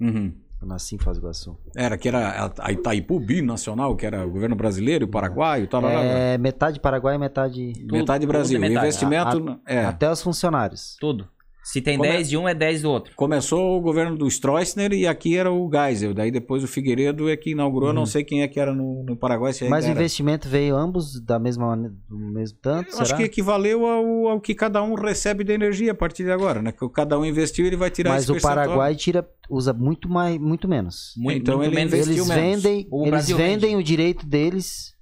Uhum. 0.00 0.32
Eu 0.60 0.66
nasci 0.68 0.94
em 0.94 0.98
Foz 0.98 1.16
do 1.18 1.22
Iguaçu. 1.24 1.56
Era 1.76 1.96
que 1.98 2.08
era 2.08 2.46
a- 2.46 2.52
a 2.60 2.72
Itaipu 2.72 3.18
binacional, 3.20 3.96
que 3.96 4.06
era 4.06 4.26
o 4.26 4.30
governo 4.30 4.54
brasileiro 4.56 5.04
e 5.04 5.06
o 5.06 5.10
paraguaio, 5.10 5.66
tal, 5.68 5.80
tal. 5.82 5.90
É 5.90 6.38
metade 6.38 6.78
Paraguai, 6.80 7.18
metade. 7.18 7.72
metade 7.90 8.20
tudo 8.26 8.28
Brasil. 8.32 8.56
é 8.56 8.60
metade. 8.60 8.86
Investimento 8.86 9.60
é. 9.66 9.84
Até 9.84 10.10
os 10.10 10.22
funcionários. 10.22 10.96
Tudo. 11.00 11.28
Se 11.64 11.80
tem 11.80 11.96
Como 11.96 12.08
é- 12.10 12.14
10 12.14 12.28
de 12.28 12.36
um, 12.36 12.48
é 12.48 12.54
10 12.54 12.82
do 12.82 12.90
outro. 12.90 13.14
Começou 13.14 13.78
o 13.78 13.80
governo 13.80 14.16
do 14.16 14.26
Stroessner 14.26 14.92
e 14.92 15.06
aqui 15.06 15.36
era 15.36 15.52
o 15.52 15.70
Geisel. 15.72 16.12
Daí 16.12 16.28
depois 16.30 16.64
o 16.64 16.66
Figueiredo 16.66 17.30
é 17.30 17.36
que 17.36 17.50
inaugurou, 17.50 17.92
não 17.92 18.04
sei 18.04 18.24
quem 18.24 18.42
é 18.42 18.48
que 18.48 18.58
era 18.58 18.74
no, 18.74 19.04
no 19.04 19.16
Paraguai. 19.16 19.52
Uhum. 19.62 19.68
Mas 19.68 19.84
o 19.84 19.88
era. 19.88 19.96
investimento 19.96 20.48
veio 20.48 20.74
ambos 20.76 21.20
da 21.24 21.38
mesma 21.38 21.68
maneira, 21.68 21.94
do 22.08 22.18
mesmo 22.18 22.58
tanto? 22.60 22.90
Eu 22.90 22.96
acho 22.98 23.06
será? 23.06 23.16
que 23.18 23.22
equivaleu 23.22 23.86
ao, 23.86 24.26
ao 24.28 24.40
que 24.40 24.56
cada 24.56 24.82
um 24.82 24.94
recebe 24.94 25.44
de 25.44 25.52
energia 25.52 25.92
a 25.92 25.94
partir 25.94 26.24
de 26.24 26.32
agora, 26.32 26.60
né? 26.60 26.72
Que 26.72 26.88
cada 26.88 27.16
um 27.16 27.24
investiu, 27.24 27.64
ele 27.64 27.76
vai 27.76 27.90
tirar 27.90 28.10
Mas 28.10 28.24
esse 28.24 28.32
o. 28.32 28.40
Paraguai 28.40 28.96
tira, 28.96 29.24
usa 29.48 29.72
muito 29.72 30.08
mais, 30.08 30.36
muito 30.38 30.66
menos. 30.66 31.12
Muito, 31.16 31.38
Então 31.42 31.58
muito 31.58 31.68
ele 31.68 31.76
menos. 31.76 31.92
investiu 31.94 32.14
Eles 32.24 32.28
menos. 32.28 32.62
vendem, 32.64 32.88
O 32.90 33.06
eles 33.06 33.28
vendem 33.28 33.70
vende. 33.70 33.76
o 33.76 33.82
direito 33.84 34.26
deles, 34.26 34.96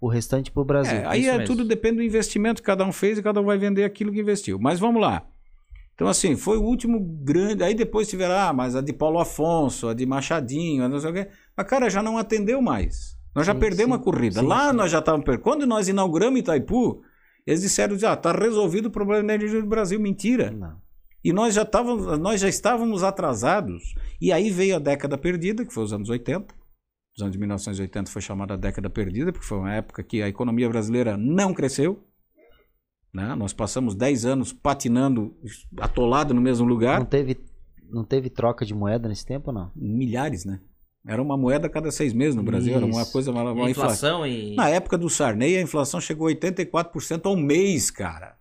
o 0.00 0.08
restante 0.08 0.52
pro 0.52 0.64
Brasil. 0.64 0.98
É, 0.98 1.04
aí 1.06 1.26
é 1.26 1.32
mesmo. 1.32 1.46
tudo 1.46 1.64
depende 1.64 1.96
do 1.96 2.02
investimento 2.04 2.62
que 2.62 2.66
cada 2.66 2.84
um 2.84 2.92
fez 2.92 3.18
e 3.18 3.22
cada 3.24 3.40
um 3.40 3.44
vai 3.44 3.58
vender 3.58 3.82
aquilo 3.82 4.12
que 4.12 4.20
investiu. 4.20 4.56
Mas 4.60 4.78
vamos 4.78 5.02
lá. 5.02 5.26
Então, 5.96 6.08
assim, 6.08 6.36
foi 6.36 6.58
o 6.58 6.62
último 6.62 7.00
grande. 7.00 7.64
Aí 7.64 7.74
depois 7.74 8.06
tiveram, 8.06 8.34
ah, 8.34 8.52
mas 8.52 8.76
a 8.76 8.82
de 8.82 8.92
Paulo 8.92 9.18
Afonso, 9.18 9.88
a 9.88 9.94
de 9.94 10.04
Machadinho, 10.04 10.84
a 10.84 10.88
não 10.90 11.00
sei 11.00 11.10
o 11.10 11.14
quê. 11.14 11.28
Mas, 11.56 11.66
cara, 11.66 11.88
já 11.88 12.02
não 12.02 12.18
atendeu 12.18 12.60
mais. 12.60 13.16
Nós 13.34 13.46
já 13.46 13.54
Sim, 13.54 13.60
perdemos 13.60 13.96
sim. 13.96 14.02
a 14.02 14.04
corrida. 14.04 14.40
Sim, 14.40 14.46
Lá 14.46 14.74
nós 14.74 14.92
já 14.92 14.98
estávamos 14.98 15.24
perdendo. 15.24 15.42
Quando 15.42 15.66
nós 15.66 15.88
inauguramos 15.88 16.38
Itaipu, 16.38 17.02
eles 17.46 17.62
disseram, 17.62 17.96
ah, 18.06 18.14
tá 18.14 18.30
resolvido 18.30 18.86
o 18.86 18.90
problema 18.90 19.26
da 19.26 19.34
energia 19.34 19.60
do 19.60 19.66
Brasil. 19.66 19.98
Mentira. 19.98 20.50
Não. 20.50 20.76
E 21.24 21.32
nós 21.32 21.54
já, 21.54 21.62
estávamos, 21.62 22.18
nós 22.18 22.42
já 22.42 22.48
estávamos 22.48 23.02
atrasados. 23.02 23.94
E 24.20 24.30
aí 24.30 24.50
veio 24.50 24.76
a 24.76 24.78
década 24.78 25.16
perdida, 25.16 25.64
que 25.64 25.72
foi 25.72 25.82
os 25.82 25.94
anos 25.94 26.10
80. 26.10 26.54
Os 27.16 27.22
anos 27.22 27.32
de 27.32 27.38
1980 27.38 28.10
foi 28.10 28.20
chamada 28.20 28.52
a 28.52 28.56
década 28.58 28.90
perdida, 28.90 29.32
porque 29.32 29.46
foi 29.46 29.56
uma 29.56 29.72
época 29.72 30.02
que 30.02 30.20
a 30.20 30.28
economia 30.28 30.68
brasileira 30.68 31.16
não 31.16 31.54
cresceu. 31.54 32.05
Né? 33.16 33.34
Nós 33.34 33.54
passamos 33.54 33.94
10 33.94 34.26
anos 34.26 34.52
patinando, 34.52 35.34
atolado 35.80 36.34
no 36.34 36.40
mesmo 36.42 36.66
lugar. 36.66 36.98
Não 36.98 37.06
teve, 37.06 37.40
não 37.88 38.04
teve 38.04 38.28
troca 38.28 38.62
de 38.66 38.74
moeda 38.74 39.08
nesse 39.08 39.24
tempo, 39.24 39.50
não? 39.50 39.72
Milhares, 39.74 40.44
né? 40.44 40.60
Era 41.06 41.22
uma 41.22 41.34
moeda 41.34 41.66
a 41.66 41.70
cada 41.70 41.90
seis 41.90 42.12
meses 42.12 42.34
no 42.34 42.42
Brasil. 42.42 42.74
Era 42.74 42.84
uma 42.84 43.00
Isso. 43.00 43.12
coisa, 43.12 43.30
uma, 43.30 43.52
uma 43.52 43.70
inflação. 43.70 44.26
inflação 44.26 44.26
e. 44.26 44.54
Na 44.54 44.68
época 44.68 44.98
do 44.98 45.08
Sarney, 45.08 45.56
a 45.56 45.62
inflação 45.62 45.98
chegou 45.98 46.28
a 46.28 46.30
84% 46.30 47.24
ao 47.24 47.34
mês, 47.36 47.90
cara. 47.90 48.36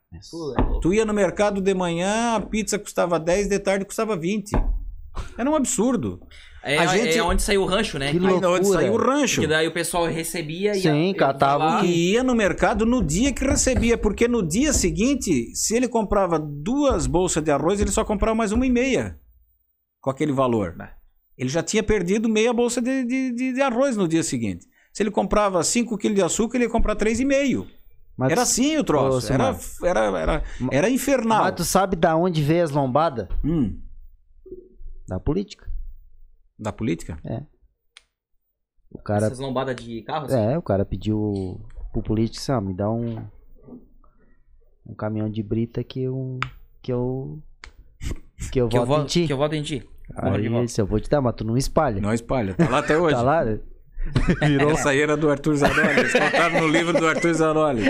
Tu 0.81 0.93
ia 0.93 1.05
no 1.05 1.13
mercado 1.13 1.61
de 1.61 1.73
manhã, 1.73 2.35
a 2.35 2.41
pizza 2.41 2.77
custava 2.77 3.17
10, 3.17 3.47
de 3.47 3.59
tarde 3.59 3.85
custava 3.85 4.17
20. 4.17 4.51
Era 5.37 5.49
um 5.49 5.55
absurdo. 5.55 6.19
É, 6.67 6.79
A 6.79 6.87
gente- 6.87 7.15
é 7.15 7.21
onde 7.23 7.43
saiu 7.43 7.61
o 7.61 7.65
rancho, 7.65 7.99
né? 7.99 8.11
Que 8.11 8.19
Que, 8.19 8.25
Aí 8.25 8.33
onde 8.33 8.43
loucura. 8.45 8.79
saiu 8.79 8.93
o 8.93 8.97
rancho. 8.97 9.39
que 9.41 9.45
daí 9.45 9.67
o 9.67 9.71
pessoal 9.71 10.05
recebia 10.07 10.71
e 10.71 10.81
Sim, 10.81 11.13
catava 11.15 11.81
o 11.83 11.85
E 11.85 12.13
ia 12.13 12.23
no 12.23 12.33
mercado 12.33 12.87
no 12.87 13.03
dia 13.03 13.31
que 13.31 13.45
recebia, 13.45 13.95
porque 13.95 14.27
no 14.27 14.41
dia 14.41 14.73
seguinte, 14.73 15.55
se 15.55 15.75
ele 15.75 15.87
comprava 15.87 16.39
duas 16.39 17.05
bolsas 17.05 17.43
de 17.43 17.51
arroz, 17.51 17.79
ele 17.79 17.91
só 17.91 18.03
comprava 18.03 18.33
mais 18.35 18.51
uma 18.51 18.65
e 18.65 18.71
meia 18.71 19.19
com 20.01 20.09
aquele 20.09 20.31
valor. 20.31 20.75
Ele 21.37 21.49
já 21.49 21.61
tinha 21.61 21.83
perdido 21.83 22.27
meia 22.27 22.51
bolsa 22.51 22.81
de, 22.81 23.03
de, 23.03 23.31
de- 23.31 23.53
de 23.53 23.61
arroz 23.61 23.95
no 23.95 24.07
dia 24.07 24.23
seguinte. 24.23 24.65
Se 24.91 25.03
ele 25.03 25.11
comprava 25.11 25.63
5 25.63 25.95
quilos 25.99 26.15
de 26.15 26.23
açúcar, 26.23 26.57
ele 26.57 26.63
ia 26.65 26.69
comprar 26.71 26.95
3,5. 26.95 27.67
Mas, 28.17 28.31
Era 28.31 28.41
assim 28.41 28.75
o 28.77 28.83
troço. 28.83 29.31
Era, 29.31 29.55
era, 29.83 30.19
era, 30.19 30.43
era 30.71 30.89
infernal. 30.89 31.43
mas 31.43 31.53
tu 31.55 31.63
sabe 31.65 31.95
da 31.95 32.15
onde 32.15 32.41
veio 32.41 32.63
as 32.63 32.71
lombadas? 32.71 33.27
Hum, 33.43 33.77
Da 35.07 35.19
política. 35.19 35.64
Da 36.57 36.71
política? 36.71 37.19
O 38.91 38.97
cara, 38.99 39.25
Essas 39.27 39.39
lombadas 39.39 39.75
de 39.75 40.01
carro, 40.03 40.25
assim. 40.25 40.37
é, 40.37 40.57
o 40.57 40.61
cara 40.61 40.85
pediu 40.85 41.59
pro 41.91 42.01
político, 42.01 42.41
assim, 42.41 42.51
ó, 42.51 42.61
me 42.61 42.73
dá 42.73 42.89
um 42.89 43.17
um 44.87 44.93
caminhão 44.93 45.29
de 45.29 45.41
brita 45.41 45.83
que 45.83 46.01
eu 46.01 46.39
que 46.81 46.93
eu 46.93 47.41
que 48.51 48.59
eu 48.61 48.67
que, 48.69 48.77
eu 48.77 48.85
voto 48.85 48.93
em 48.93 48.97
vou, 48.97 49.05
ti. 49.05 49.27
que 49.27 49.33
eu 49.33 49.37
voto 49.37 49.55
em 49.55 49.63
ti. 49.63 49.89
Aí, 50.15 50.63
esse 50.63 50.79
eu 50.79 50.85
vou 50.85 50.99
te 50.99 51.09
dar, 51.09 51.19
mas 51.21 51.33
tu 51.35 51.43
não 51.43 51.57
espalha. 51.57 51.99
Não 51.99 52.13
espalha. 52.13 52.53
Tá 52.53 52.69
lá 52.69 52.77
até 52.79 52.97
hoje. 52.97 53.15
Tá 53.15 53.21
lá? 53.23 53.43
Virou. 54.47 54.71
Essa 54.71 54.91
aí 54.91 55.01
era 55.01 55.17
do 55.17 55.31
Arthur 55.31 55.55
Zanoli. 55.55 55.99
Eles 55.99 56.13
contaram 56.13 56.61
no 56.61 56.67
livro 56.67 56.93
do 56.93 57.07
Arthur 57.07 57.33
Zanoli. 57.33 57.81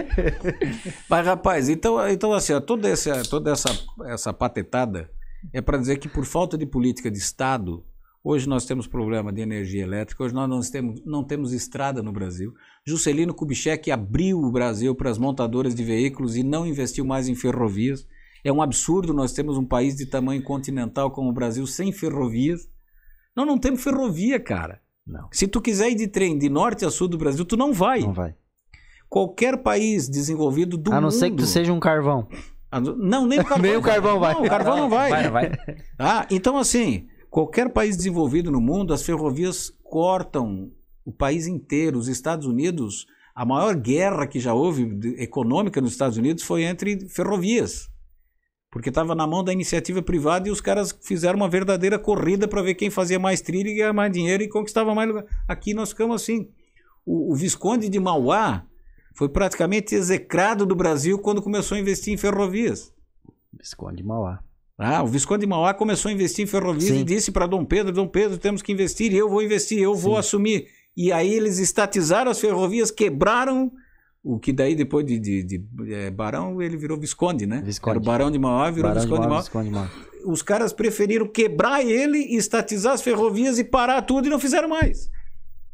Mas, 1.10 1.26
rapaz, 1.26 1.68
então, 1.68 2.08
então 2.08 2.32
assim, 2.32 2.54
ó, 2.54 2.62
toda, 2.62 2.88
essa, 2.88 3.22
toda 3.30 3.52
essa, 3.52 3.70
essa 4.06 4.34
patetada 4.34 5.12
é 5.52 5.60
para 5.60 5.78
dizer 5.78 5.98
que 5.98 6.08
por 6.08 6.24
falta 6.24 6.58
de 6.58 6.66
política 6.66 7.12
de 7.12 7.18
Estado, 7.18 7.84
hoje 8.26 8.50
nós 8.50 8.66
temos 8.66 8.88
problema 8.88 9.32
de 9.32 9.40
energia 9.40 9.84
elétrica, 9.84 10.24
hoje 10.24 10.34
nós 10.34 10.50
não 10.50 10.60
temos, 10.60 11.02
não 11.06 11.24
temos 11.24 11.54
estrada 11.54 12.02
no 12.02 12.12
Brasil. 12.12 12.52
Juscelino 12.84 13.36
Kubitschek 13.36 13.92
abriu 13.92 14.40
o 14.40 14.52
Brasil 14.52 14.96
para 14.96 15.12
as 15.12 15.20
montadoras 15.20 15.76
de 15.76 15.84
veículos 15.84 16.36
e 16.36 16.42
não 16.42 16.66
investiu 16.66 17.06
mais 17.06 17.28
em 17.28 17.36
ferrovias. 17.36 18.08
É 18.44 18.52
um 18.52 18.62
absurdo 18.62 19.14
nós 19.14 19.32
temos 19.32 19.58
um 19.58 19.66
país 19.66 19.96
de 19.96 20.08
tamanho 20.08 20.42
continental 20.44 21.12
como 21.12 21.30
o 21.30 21.34
Brasil 21.34 21.66
sem 21.68 21.92
ferrovias. 21.92 22.68
Nós 23.36 23.46
não 23.46 23.60
temos 23.60 23.84
ferrovia, 23.84 24.40
cara. 24.40 24.82
Não. 25.06 25.28
Se 25.32 25.48
tu 25.48 25.62
quiser 25.62 25.92
ir 25.92 25.96
de 25.96 26.08
trem 26.08 26.38
de 26.38 26.50
norte 26.50 26.84
a 26.84 26.90
sul 26.90 27.08
do 27.08 27.18
Brasil, 27.18 27.46
tu 27.46 27.56
não 27.56 27.72
vai. 27.72 28.00
Não 28.00 28.14
vai. 28.14 28.34
Qualquer 29.08 29.58
país 29.58 30.10
desenvolvido 30.10 30.78
do 30.78 30.92
a 30.92 30.96
não 30.96 31.10
mundo. 31.10 31.12
ser 31.12 31.30
que 31.30 31.38
tu 31.38 31.46
seja 31.46 31.72
um 31.72 31.80
carvão. 31.80 32.28
Não, 32.98 33.26
nem 33.28 33.40
o 33.40 33.46
carvão. 33.46 33.62
Nem 33.70 33.78
o 33.78 33.82
carvão 33.82 34.20
vai. 34.20 34.34
Não, 34.34 34.44
o 34.44 34.50
carvão 34.50 34.78
não 34.78 34.90
vai. 34.90 35.10
Vai, 35.10 35.24
não 35.24 35.32
vai. 35.32 35.52
Ah, 35.98 36.28
então 36.30 36.58
assim, 36.58 37.08
qualquer 37.36 37.70
país 37.70 37.98
desenvolvido 37.98 38.50
no 38.50 38.62
mundo, 38.62 38.94
as 38.94 39.04
ferrovias 39.04 39.70
cortam 39.84 40.72
o 41.04 41.12
país 41.12 41.48
inteiro. 41.48 42.00
Os 42.00 42.08
Estados 42.08 42.48
Unidos, 42.48 43.08
a 43.36 43.46
maior 43.46 43.76
guerra 43.76 44.26
que 44.26 44.40
já 44.40 44.54
houve 44.54 44.86
de- 44.86 45.22
econômica 45.22 45.82
nos 45.82 45.92
Estados 45.92 46.18
Unidos 46.18 46.46
foi 46.46 46.64
entre 46.64 47.10
ferrovias. 47.10 47.90
Porque 48.72 48.88
estava 48.88 49.14
na 49.14 49.28
mão 49.28 49.44
da 49.44 49.52
iniciativa 49.52 50.02
privada 50.02 50.48
e 50.48 50.52
os 50.52 50.62
caras 50.62 50.98
fizeram 51.04 51.36
uma 51.36 51.50
verdadeira 51.50 52.00
corrida 52.00 52.48
para 52.48 52.62
ver 52.62 52.76
quem 52.76 52.90
fazia 52.90 53.20
mais 53.20 53.42
trilha 53.42 53.68
e 53.68 53.76
ganhar 53.76 53.92
mais 53.92 54.14
dinheiro 54.14 54.42
e 54.42 54.48
conquistava 54.48 54.96
mais 54.96 55.10
lugar. 55.10 55.26
Aqui 55.46 55.74
nós 55.74 55.90
ficamos 55.90 56.16
assim. 56.22 56.50
O, 57.06 57.34
o 57.34 57.36
Visconde 57.36 57.90
de 57.90 58.00
Mauá 58.00 58.66
foi 59.14 59.28
praticamente 59.28 59.94
execrado 59.94 60.66
do 60.66 60.74
Brasil 60.74 61.20
quando 61.20 61.42
começou 61.42 61.76
a 61.76 61.82
investir 61.82 62.14
em 62.14 62.18
ferrovias. 62.18 62.94
Esconde 63.62 64.02
Mauá. 64.04 64.42
Ah, 64.78 65.02
o 65.04 65.08
Visconde 65.08 65.42
de 65.42 65.48
Mauá 65.48 65.74
começou 65.74 66.10
a 66.10 66.14
investir 66.14 66.44
em 66.44 66.48
ferrovias 66.48 66.84
Sim. 66.92 67.00
e 67.00 67.04
disse 67.04 67.32
para 67.32 67.48
Dom 67.48 67.64
Pedro: 67.64 67.94
Dom 67.94 68.08
Pedro, 68.08 68.38
temos 68.38 68.62
que 68.62 68.72
investir, 68.72 69.12
e 69.14 69.18
eu 69.18 69.30
vou 69.30 69.42
investir, 69.42 69.80
eu 69.80 69.96
vou 69.96 70.18
assumir. 70.18 70.68
E 70.98 71.12
aí 71.12 71.34
eles 71.34 71.60
estatizaram 71.60 72.30
as 72.32 72.40
ferrovias, 72.40 72.92
quebraram 72.92 73.72
o 74.24 74.40
que 74.40 74.52
daí 74.52 74.76
depois 74.76 75.06
de, 75.06 75.20
de- 75.20 75.44
de, 75.44 75.64
eh, 75.94 76.10
Barão 76.10 76.62
ele 76.62 76.76
virou 76.78 76.98
Visconde, 77.00 77.46
né? 77.46 77.62
Visconde. 77.64 77.92
Era 77.92 78.00
o 78.00 78.04
Barão 78.04 78.32
de 78.32 78.40
Mauá, 78.40 78.70
virou 78.72 78.90
Barão 78.90 79.02
de 79.02 79.08
Visconde 79.08 79.22
de 79.22 79.28
Mauá. 79.30 79.42
Visconde 79.42 79.70
Mauá. 79.70 79.92
Os 80.26 80.42
caras 80.42 80.74
preferiram 80.74 81.28
quebrar 81.28 81.86
ele, 81.86 82.36
estatizar 82.36 82.94
as 82.94 83.02
ferrovias 83.02 83.60
e 83.60 83.64
parar 83.64 84.02
tudo 84.02 84.28
e 84.28 84.30
não 84.30 84.40
fizeram 84.40 84.68
mais. 84.68 85.10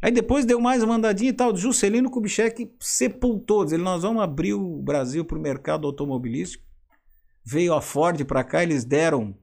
Aí 0.01 0.11
depois 0.11 0.45
deu 0.45 0.59
mais 0.59 0.83
uma 0.83 0.95
andadinha 0.95 1.29
e 1.29 1.33
tal. 1.33 1.55
Juscelino 1.55 2.09
Kubitschek 2.09 2.69
sepultou. 2.79 3.63
Ele, 3.63 3.77
nós 3.77 4.01
vamos 4.01 4.21
abrir 4.21 4.53
o 4.53 4.81
Brasil 4.81 5.23
para 5.23 5.37
o 5.37 5.41
mercado 5.41 5.87
automobilístico. 5.87 6.63
Veio 7.43 7.73
a 7.73 7.81
Ford 7.81 8.23
para 8.25 8.43
cá, 8.43 8.63
eles 8.63 8.83
deram 8.85 9.35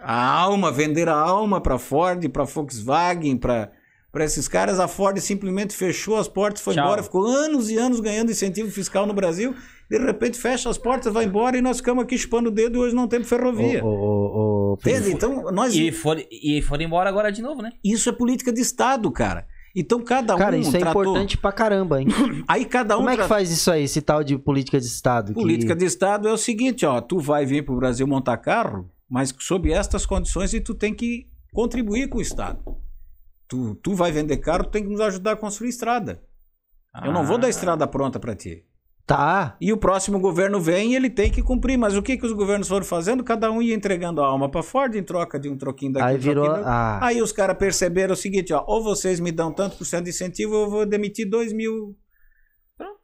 a 0.00 0.32
alma, 0.40 0.72
venderam 0.72 1.12
a 1.12 1.20
alma 1.20 1.60
para 1.60 1.78
Ford, 1.78 2.26
para 2.30 2.44
Volkswagen, 2.44 3.36
para 3.36 3.72
para 4.12 4.24
esses 4.24 4.48
caras. 4.48 4.80
A 4.80 4.88
Ford 4.88 5.16
simplesmente 5.20 5.74
fechou 5.74 6.16
as 6.16 6.28
portas, 6.28 6.60
foi 6.62 6.74
Tchau. 6.74 6.84
embora, 6.84 7.02
ficou 7.02 7.24
anos 7.26 7.70
e 7.70 7.76
anos 7.76 8.00
ganhando 8.00 8.30
incentivo 8.30 8.70
fiscal 8.70 9.06
no 9.06 9.14
Brasil. 9.14 9.54
De 9.88 9.98
repente 9.98 10.38
fecha 10.38 10.68
as 10.70 10.78
portas, 10.78 11.12
vai 11.12 11.24
embora 11.24 11.56
e 11.56 11.60
nós 11.60 11.78
ficamos 11.78 12.04
aqui 12.04 12.16
chupando 12.16 12.48
o 12.48 12.52
dedo 12.52 12.76
e 12.76 12.78
hoje 12.80 12.94
não 12.94 13.08
temos 13.08 13.28
ferrovia. 13.28 13.84
Ô, 13.84 13.88
ô, 13.88 14.72
ô, 14.72 14.74
Entende? 14.74 15.12
Então, 15.12 15.50
nós, 15.50 15.74
E 15.74 15.90
foram, 15.90 16.22
e 16.30 16.62
foram 16.62 16.84
embora 16.84 17.08
agora 17.08 17.32
de 17.32 17.42
novo, 17.42 17.60
né? 17.60 17.70
isso 17.82 18.08
é 18.08 18.12
política 18.12 18.52
de 18.52 18.60
Estado, 18.60 19.10
cara. 19.10 19.46
Então 19.74 20.02
cada 20.02 20.36
Cara, 20.36 20.56
um 20.56 20.60
isso 20.60 20.76
é 20.76 20.80
tratou... 20.80 21.02
importante 21.02 21.38
pra 21.38 21.52
caramba, 21.52 22.00
hein? 22.00 22.08
Aí 22.48 22.64
cada 22.64 22.96
um 22.96 22.98
Como 22.98 23.10
é 23.10 23.16
que 23.16 23.24
faz 23.24 23.50
isso 23.50 23.70
aí, 23.70 23.84
esse 23.84 24.02
tal 24.02 24.24
de 24.24 24.36
política 24.36 24.80
de 24.80 24.86
Estado? 24.86 25.32
que- 25.32 25.40
Política 25.40 25.76
de 25.76 25.84
Estado 25.84 26.28
é 26.28 26.32
o 26.32 26.36
seguinte, 26.36 26.84
ó, 26.84 27.00
tu 27.00 27.18
vai 27.20 27.46
vir 27.46 27.64
para 27.64 27.72
o 27.74 27.76
Brasil 27.76 28.06
montar 28.06 28.36
carro, 28.38 28.90
mas 29.08 29.32
sob 29.38 29.72
estas 29.72 30.04
condições 30.04 30.52
e 30.54 30.60
tu 30.60 30.74
tem 30.74 30.92
que 30.92 31.28
contribuir 31.52 32.08
com 32.08 32.18
o 32.18 32.22
Estado. 32.22 32.60
Tu, 33.48 33.74
tu 33.76 33.94
vai 33.94 34.10
vender 34.12 34.36
carro, 34.38 34.64
tu 34.64 34.70
tem 34.70 34.82
que 34.84 34.90
nos 34.90 35.00
ajudar 35.00 35.32
a 35.32 35.36
construir 35.36 35.70
estrada. 35.70 36.20
Eu 37.04 37.12
não 37.12 37.24
vou 37.24 37.38
dar 37.38 37.48
estrada 37.48 37.86
pronta 37.86 38.18
para 38.18 38.34
ti. 38.34 38.64
Tá. 39.10 39.56
E 39.60 39.72
o 39.72 39.76
próximo 39.76 40.20
governo 40.20 40.60
vem 40.60 40.92
e 40.92 40.94
ele 40.94 41.10
tem 41.10 41.32
que 41.32 41.42
cumprir. 41.42 41.76
Mas 41.76 41.96
o 41.96 42.02
que, 42.02 42.16
que 42.16 42.24
os 42.24 42.30
governos 42.30 42.68
foram 42.68 42.86
fazendo? 42.86 43.24
Cada 43.24 43.50
um 43.50 43.60
ia 43.60 43.74
entregando 43.74 44.22
a 44.22 44.26
alma 44.28 44.48
para 44.48 44.62
Ford 44.62 44.94
em 44.94 45.02
troca 45.02 45.36
de 45.36 45.48
um 45.48 45.58
troquinho 45.58 45.94
daqui. 45.94 46.06
Aí 46.06 46.16
um 46.16 46.20
virou. 46.20 46.48
dali. 46.48 46.62
Ah, 46.64 47.00
Aí 47.02 47.20
os 47.20 47.32
caras 47.32 47.58
perceberam 47.58 48.12
o 48.14 48.16
seguinte, 48.16 48.52
ó, 48.52 48.62
ou 48.68 48.84
vocês 48.84 49.18
me 49.18 49.32
dão 49.32 49.52
tanto 49.52 49.76
por 49.76 49.84
cento 49.84 50.04
de 50.04 50.10
incentivo, 50.10 50.54
ou 50.54 50.64
eu 50.66 50.70
vou 50.70 50.86
demitir 50.86 51.28
dois 51.28 51.52
mil, 51.52 51.96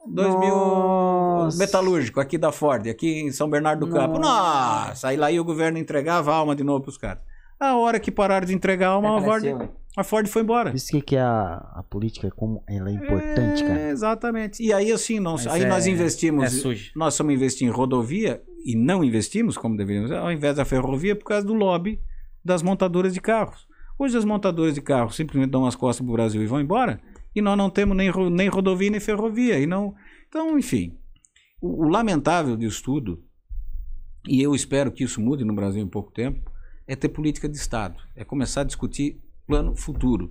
dois 0.06 0.32
mil 0.38 1.48
metalúrgico 1.58 2.20
aqui 2.20 2.38
da 2.38 2.52
Ford, 2.52 2.86
aqui 2.86 3.22
em 3.22 3.32
São 3.32 3.50
Bernardo 3.50 3.84
do 3.84 3.92
Campo. 3.92 4.20
Nossa. 4.20 5.08
Aí 5.08 5.16
lá 5.16 5.32
ia 5.32 5.42
o 5.42 5.44
governo 5.44 5.76
entregava 5.76 6.32
a 6.32 6.36
alma 6.36 6.54
de 6.54 6.62
novo 6.62 6.84
pros 6.84 6.96
caras. 6.96 7.20
A 7.58 7.74
hora 7.74 7.98
que 7.98 8.12
pararam 8.12 8.46
de 8.46 8.54
entregar 8.54 8.90
a 8.90 8.92
alma, 8.92 9.18
a 9.18 9.22
Ford, 9.22 9.42
a 9.96 10.04
Ford 10.04 10.26
foi 10.28 10.42
embora. 10.42 10.74
Isso 10.76 10.90
que, 10.92 11.00
que 11.00 11.16
é 11.16 11.20
a, 11.20 11.54
a 11.76 11.82
política, 11.82 12.30
como 12.30 12.62
ela 12.68 12.90
é 12.90 12.92
importante, 12.92 13.62
É, 13.64 13.66
cara. 13.66 13.88
exatamente. 13.88 14.62
E 14.62 14.72
aí 14.72 14.92
assim, 14.92 15.18
não, 15.18 15.32
Mas 15.32 15.46
aí 15.46 15.62
é- 15.62 15.68
nós 15.68 15.86
investimos, 15.86 16.44
é 16.44 16.48
sujo. 16.50 16.92
nós 16.94 17.14
somos 17.14 17.32
investir 17.34 17.66
em 17.66 17.70
rodovia 17.70 18.42
e 18.64 18.76
não 18.76 19.02
investimos 19.02 19.56
como 19.56 19.76
deveríamos, 19.76 20.10
ao 20.12 20.30
invés 20.30 20.56
da 20.56 20.64
ferrovia 20.64 21.16
por 21.16 21.24
causa 21.24 21.46
do 21.46 21.54
lobby 21.54 22.00
das 22.44 22.62
montadoras 22.62 23.14
de 23.14 23.20
carros. 23.20 23.66
Hoje 23.98 24.16
as 24.18 24.24
montadoras 24.24 24.74
de 24.74 24.82
carros 24.82 25.16
simplesmente 25.16 25.50
dão 25.50 25.64
as 25.64 25.74
costas 25.74 26.04
pro 26.04 26.12
Brasil 26.12 26.42
e 26.42 26.46
vão 26.46 26.60
embora, 26.60 27.00
e 27.34 27.40
nós 27.40 27.56
não 27.56 27.70
temos 27.70 27.96
nem, 27.96 28.10
nem 28.30 28.48
rodovia 28.48 28.90
nem 28.90 29.00
ferrovia, 29.00 29.58
e 29.58 29.66
não, 29.66 29.94
então, 30.28 30.58
enfim, 30.58 30.96
o, 31.60 31.84
o 31.84 31.88
lamentável 31.88 32.56
disso 32.56 32.82
tudo, 32.84 33.24
e 34.28 34.42
eu 34.42 34.54
espero 34.54 34.90
que 34.92 35.04
isso 35.04 35.20
mude 35.20 35.44
no 35.44 35.54
Brasil 35.54 35.82
em 35.82 35.88
pouco 35.88 36.12
tempo, 36.12 36.50
é 36.86 36.94
ter 36.94 37.08
política 37.08 37.48
de 37.48 37.56
Estado, 37.56 37.96
é 38.14 38.24
começar 38.24 38.60
a 38.60 38.64
discutir 38.64 39.20
plano 39.46 39.76
futuro. 39.76 40.30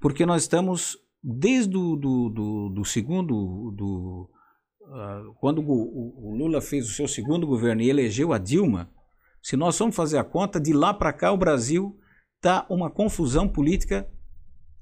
Porque 0.00 0.24
nós 0.26 0.42
estamos, 0.42 0.96
desde 1.22 1.76
o 1.76 1.96
do, 1.96 2.28
do, 2.28 2.68
do 2.70 2.84
segundo, 2.84 3.70
do, 3.76 4.28
ah, 4.86 5.22
quando 5.40 5.60
o, 5.62 6.30
o- 6.30 6.36
Lula 6.36 6.60
fez 6.60 6.86
o 6.88 6.92
seu 6.92 7.06
segundo 7.08 7.46
governo 7.46 7.82
e 7.82 7.88
elegeu 7.90 8.32
a 8.32 8.38
Dilma, 8.38 8.90
se 9.42 9.56
nós 9.56 9.76
formos 9.76 9.96
fazer 9.96 10.18
a 10.18 10.24
conta, 10.24 10.60
de 10.60 10.72
lá 10.72 10.92
para 10.94 11.12
cá 11.12 11.30
o 11.32 11.36
Brasil 11.36 11.98
está 12.36 12.66
uma 12.70 12.90
confusão 12.90 13.48
política 13.48 14.08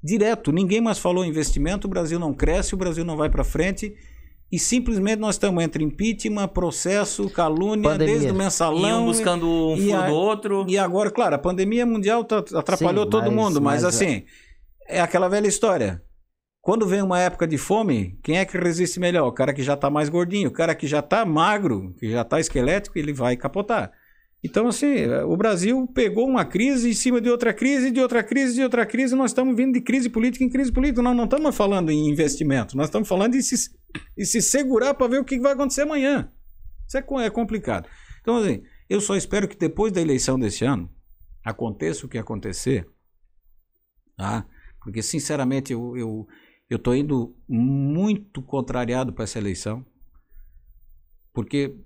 direto. 0.03 0.51
Ninguém 0.53 0.81
mais 0.81 0.99
falou 0.99 1.25
investimento, 1.25 1.87
o 1.87 1.91
Brasil 1.91 2.19
não 2.19 2.35
cresce, 2.35 2.75
o 2.75 2.79
Brasil 2.79 3.05
não 3.05 3.17
vai 3.17 3.29
para 3.31 3.45
frente. 3.45 3.95
E 4.52 4.59
simplesmente 4.59 5.18
nós 5.18 5.37
estamos 5.37 5.64
entre 5.64 5.82
impeachment, 5.82 6.47
processo, 6.49 7.30
calúnia, 7.30 7.88
Pandemia. 7.90 8.14
desde 8.14 8.30
o 8.30 8.35
mensalão. 8.35 8.80
Iam 8.87 9.04
buscando 9.06 9.49
um 9.49 9.76
e 9.78 9.90
a- 9.92 10.06
do 10.09 10.14
outro. 10.14 10.66
E 10.68 10.76
agora, 10.78 11.11
claro, 11.11 11.35
a 11.37 11.38
pandemia 11.38 11.87
mundial 11.87 12.23
tá- 12.23 12.44
atrapalhou 12.54 13.04
Sim, 13.04 13.11
todo 13.11 13.25
mas- 13.25 13.35
mundo, 13.35 13.62
mas, 13.62 13.82
mas, 13.82 13.85
assim, 13.85 14.25
é 14.87 15.00
aquela 15.00 15.26
velha 15.28 15.47
história. 15.49 16.02
Quando 16.61 16.87
vem 16.87 17.00
uma 17.02 17.18
época 17.18 17.47
de 17.47 17.56
fome, 17.56 18.18
quem 18.23 18.38
é 18.38 18.44
que 18.44 18.56
resiste 18.59 19.00
melhor? 19.00 19.26
O 19.26 19.32
cara 19.32 19.52
que 19.54 19.62
já 19.62 19.73
está 19.75 19.88
mais 19.88 20.09
gordinho, 20.11 20.49
o 20.50 20.52
cara 20.52 20.75
que 20.75 20.87
já 20.87 20.99
está 21.00 21.25
magro, 21.25 21.94
que 21.99 22.11
já 22.11 22.21
está 22.21 22.38
esquelético, 22.38 22.99
ele 22.99 23.12
vai 23.12 23.37
capotar. 23.37 23.90
Então, 24.44 24.66
assim, 24.66 25.06
o 25.26 25.37
Brasil 25.37 25.87
pegou 25.94 26.26
uma 26.26 26.44
crise 26.44 26.90
em 26.90 26.94
cima 26.94 27.20
de 27.20 27.30
outra 27.30 27.54
crise, 27.54 27.92
de 27.92 28.00
outra 28.00 28.25
crise, 28.25 28.54
de 28.54 28.62
outra 28.62 28.84
crise. 28.84 29.14
Nós 29.14 29.30
estamos 29.30 29.56
vindo 29.56 29.75
de 29.75 29.80
crise 29.80 30.11
política 30.11 30.44
em 30.44 30.49
crise 30.49 30.72
política. 30.72 31.00
Nós 31.00 31.16
não 31.16 31.25
estamos 31.25 31.54
falando 31.54 31.90
em 31.90 32.08
investimento, 32.08 32.76
nós 32.76 32.88
estamos 32.88 33.08
falando 33.08 33.32
de 33.32 33.42
se, 33.42 33.70
de 34.16 34.26
se 34.26 34.42
segurar 34.42 34.94
para 34.94 35.06
ver 35.06 35.20
o 35.20 35.25
que 35.25 35.38
vai 35.38 35.52
acontecer 35.52 35.82
amanhã. 35.82 36.28
Isso 36.88 36.99
é, 36.99 37.04
é 37.25 37.30
complicado. 37.30 37.88
Então, 38.20 38.38
assim, 38.38 38.62
eu 38.90 39.00
só 39.00 39.14
espero 39.16 39.46
que 39.46 39.56
depois 39.56 39.92
da 39.92 40.00
eleição 40.00 40.38
desse 40.38 40.64
ano, 40.64 40.90
aconteça 41.44 42.04
o 42.04 42.08
que 42.08 42.18
acontecer, 42.18 42.87
Tá? 44.16 44.46
Porque, 44.82 45.02
sinceramente, 45.02 45.72
eu, 45.72 45.96
eu, 45.96 46.28
eu 46.68 46.78
tô 46.78 46.94
indo 46.94 47.34
muito 47.49 48.42
contrariado 48.42 49.12
para 49.12 49.25
essa 49.25 49.38
eleição. 49.38 49.84
Porque, 51.32 51.76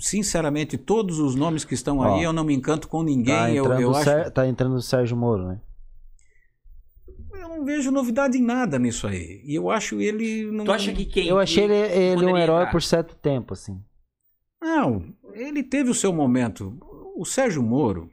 sinceramente, 0.00 0.76
todos 0.76 1.18
os 1.18 1.34
nomes 1.34 1.64
que 1.64 1.74
estão 1.74 1.98
Ó, 1.98 2.14
aí, 2.16 2.22
eu 2.22 2.32
não 2.32 2.44
me 2.44 2.54
encanto 2.54 2.88
com 2.88 3.02
ninguém. 3.02 3.34
Tá 3.34 3.50
eu, 3.50 3.64
entrando, 3.64 3.80
eu 3.82 3.90
o 3.90 3.94
acho 3.96 4.04
Ser- 4.04 4.30
tá 4.30 4.46
entrando 4.46 4.74
o 4.74 4.82
Sérgio 4.82 5.16
Moro, 5.16 5.46
né? 5.48 5.60
Eu 7.32 7.48
não 7.48 7.64
vejo 7.64 7.90
novidade 7.90 8.36
em 8.38 8.42
nada 8.42 8.78
nisso 8.78 9.06
aí. 9.06 9.40
E 9.44 9.54
eu 9.54 9.70
acho 9.70 10.00
ele. 10.00 10.50
Não... 10.50 10.64
Tu 10.64 10.72
acha 10.72 10.92
que 10.92 11.04
quem. 11.04 11.28
Eu 11.28 11.38
achei 11.38 11.64
ele, 11.64 11.74
ele 11.74 12.26
um 12.26 12.36
herói 12.36 12.62
entrar? 12.62 12.70
por 12.72 12.82
certo 12.82 13.14
tempo, 13.16 13.52
assim. 13.52 13.80
Não, 14.60 15.04
ele 15.32 15.62
teve 15.62 15.90
o 15.90 15.94
seu 15.94 16.12
momento. 16.12 16.76
O 17.14 17.24
Sérgio 17.24 17.62
Moro. 17.62 18.10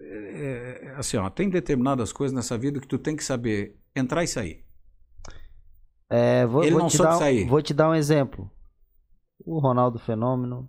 é, 0.00 0.94
assim, 0.96 1.16
ó, 1.16 1.28
tem 1.28 1.50
determinadas 1.50 2.12
coisas 2.12 2.34
nessa 2.34 2.56
vida 2.56 2.80
que 2.80 2.86
tu 2.86 2.98
tem 2.98 3.16
que 3.16 3.24
saber 3.24 3.76
entrar 3.96 4.22
e 4.22 4.28
sair. 4.28 4.64
É, 6.08 6.46
vou, 6.46 6.62
Ele 6.62 6.72
vou 6.72 6.80
não 6.82 6.88
te 6.88 6.96
soube 6.96 7.10
dar, 7.10 7.16
um- 7.16 7.18
sair. 7.18 7.46
Vou 7.46 7.60
te 7.62 7.74
dar 7.74 7.90
um 7.90 7.94
exemplo. 7.94 8.50
O 9.44 9.58
Ronaldo 9.58 9.98
Fenômeno. 9.98 10.68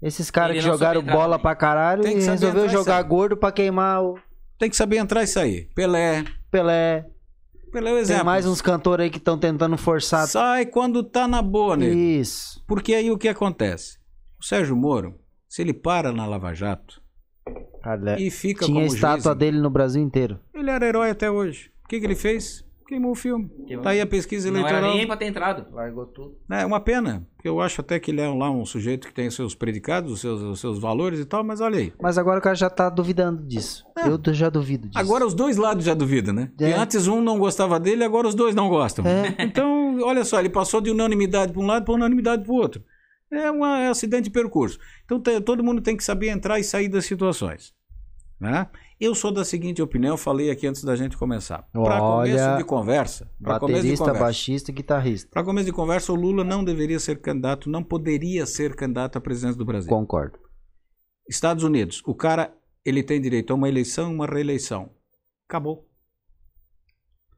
Esses 0.00 0.30
caras 0.30 0.56
que 0.56 0.60
jogaram 0.62 1.02
bola 1.02 1.30
também. 1.36 1.38
pra 1.42 1.54
caralho 1.56 2.02
Tem 2.02 2.12
que 2.12 2.18
e 2.18 2.22
saber 2.22 2.32
resolveu 2.32 2.62
entrar 2.64 2.72
e 2.72 2.76
jogar 2.78 2.94
sair. 3.00 3.08
gordo 3.08 3.36
pra 3.36 3.50
queimar 3.52 4.02
o 4.04 4.18
Tem 4.58 4.70
que 4.70 4.76
saber 4.76 4.96
entrar 4.98 5.22
e 5.22 5.26
sair. 5.26 5.68
Pelé. 5.74 6.24
Pelé. 6.50 7.06
Pelé 7.72 7.90
é 7.90 7.92
o 7.92 7.96
Tem 7.96 8.02
exemplo. 8.02 8.24
mais 8.24 8.46
uns 8.46 8.60
cantores 8.62 9.04
aí 9.04 9.10
que 9.10 9.18
estão 9.18 9.36
tentando 9.38 9.76
forçar. 9.76 10.26
Sai 10.26 10.66
quando 10.66 11.02
tá 11.02 11.26
na 11.28 11.42
boa, 11.42 11.76
nego. 11.76 11.94
Isso. 11.98 12.62
Porque 12.66 12.94
aí 12.94 13.10
o 13.10 13.18
que 13.18 13.28
acontece? 13.28 13.98
O 14.40 14.44
Sérgio 14.44 14.76
Moro, 14.76 15.16
se 15.48 15.62
ele 15.62 15.74
para 15.74 16.12
na 16.12 16.24
Lava 16.26 16.54
Jato 16.54 17.02
Cara, 17.82 18.20
e 18.20 18.30
fica 18.30 18.64
Tinha 18.66 18.74
como 18.82 18.86
estátua 18.94 19.32
juiz, 19.32 19.38
dele 19.38 19.60
no 19.60 19.68
Brasil 19.70 20.00
inteiro. 20.02 20.38
ele 20.54 20.70
era 20.70 20.86
herói 20.86 21.10
até 21.10 21.30
hoje. 21.30 21.70
O 21.84 21.88
que, 21.88 21.98
que 22.00 22.06
ele 22.06 22.14
fez? 22.14 22.64
Queimou 22.88 23.10
o 23.10 23.14
filme. 23.14 23.50
Queimou. 23.66 23.84
Tá 23.84 23.90
aí 23.90 24.00
a 24.00 24.06
pesquisa 24.06 24.50
Não 24.50 24.60
era 24.60 24.70
eleitoral. 24.70 24.96
nem 24.96 25.06
pra 25.06 25.16
ter 25.18 25.26
entrado. 25.26 25.66
Largou 25.74 26.06
tudo. 26.06 26.38
É 26.50 26.64
uma 26.64 26.80
pena, 26.80 27.28
porque 27.36 27.46
eu 27.46 27.60
acho 27.60 27.82
até 27.82 28.00
que 28.00 28.10
ele 28.10 28.22
é 28.22 28.28
lá 28.28 28.50
um 28.50 28.64
sujeito 28.64 29.06
que 29.06 29.12
tem 29.12 29.26
os 29.26 29.34
seus 29.34 29.54
predicados, 29.54 30.10
os 30.10 30.20
seus, 30.22 30.40
os 30.40 30.58
seus 30.58 30.78
valores 30.78 31.20
e 31.20 31.26
tal, 31.26 31.44
mas 31.44 31.60
olha 31.60 31.78
aí. 31.78 31.92
Mas 32.00 32.16
agora 32.16 32.38
o 32.38 32.42
cara 32.42 32.54
já 32.54 32.70
tá 32.70 32.88
duvidando 32.88 33.42
disso. 33.46 33.84
É. 33.94 34.08
Eu 34.08 34.18
já 34.32 34.48
duvido 34.48 34.88
disso. 34.88 34.98
Agora 34.98 35.26
os 35.26 35.34
dois 35.34 35.58
lados 35.58 35.84
já 35.84 35.92
duvidam, 35.92 36.32
né? 36.32 36.50
É. 36.58 36.70
E 36.70 36.72
antes 36.72 37.06
um 37.06 37.20
não 37.20 37.38
gostava 37.38 37.78
dele, 37.78 38.02
agora 38.02 38.26
os 38.26 38.34
dois 38.34 38.54
não 38.54 38.70
gostam. 38.70 39.04
É. 39.06 39.36
Então, 39.38 39.98
olha 40.00 40.24
só, 40.24 40.40
ele 40.40 40.48
passou 40.48 40.80
de 40.80 40.90
unanimidade 40.90 41.52
para 41.52 41.60
um 41.60 41.66
lado 41.66 41.84
para 41.84 41.92
unanimidade 41.92 42.42
para 42.42 42.52
o 42.52 42.56
outro. 42.56 42.82
É 43.30 43.50
um 43.50 43.62
acidente 43.64 44.24
de 44.24 44.30
percurso. 44.30 44.78
Então, 45.04 45.20
todo 45.42 45.62
mundo 45.62 45.82
tem 45.82 45.94
que 45.94 46.02
saber 46.02 46.28
entrar 46.30 46.58
e 46.58 46.64
sair 46.64 46.88
das 46.88 47.04
situações. 47.04 47.74
Né? 48.40 48.66
Eu 49.00 49.14
sou 49.14 49.30
da 49.30 49.44
seguinte 49.44 49.80
opinião, 49.80 50.16
falei 50.16 50.50
aqui 50.50 50.66
antes 50.66 50.82
da 50.82 50.96
gente 50.96 51.16
começar. 51.16 51.62
Para 51.72 52.00
começo 52.00 52.56
de 52.56 52.64
conversa, 52.64 53.30
para 53.40 53.60
começo 53.60 53.86
de 53.86 53.96
conversa, 53.96 54.20
baixista 54.20 54.70
e 54.72 54.74
guitarrista. 54.74 55.30
para 55.30 55.44
começo 55.44 55.66
de 55.66 55.72
conversa, 55.72 56.12
o 56.12 56.16
Lula 56.16 56.42
não 56.42 56.64
deveria 56.64 56.98
ser 56.98 57.20
candidato, 57.20 57.70
não 57.70 57.82
poderia 57.82 58.44
ser 58.44 58.74
candidato 58.74 59.16
à 59.16 59.20
presidência 59.20 59.56
do 59.56 59.64
Brasil. 59.64 59.88
Concordo. 59.88 60.40
Estados 61.28 61.62
Unidos, 61.62 62.02
o 62.06 62.14
cara 62.14 62.52
ele 62.84 63.02
tem 63.02 63.20
direito 63.20 63.52
a 63.52 63.56
uma 63.56 63.68
eleição 63.68 64.10
e 64.10 64.14
uma 64.14 64.26
reeleição. 64.26 64.90
Acabou. 65.48 65.86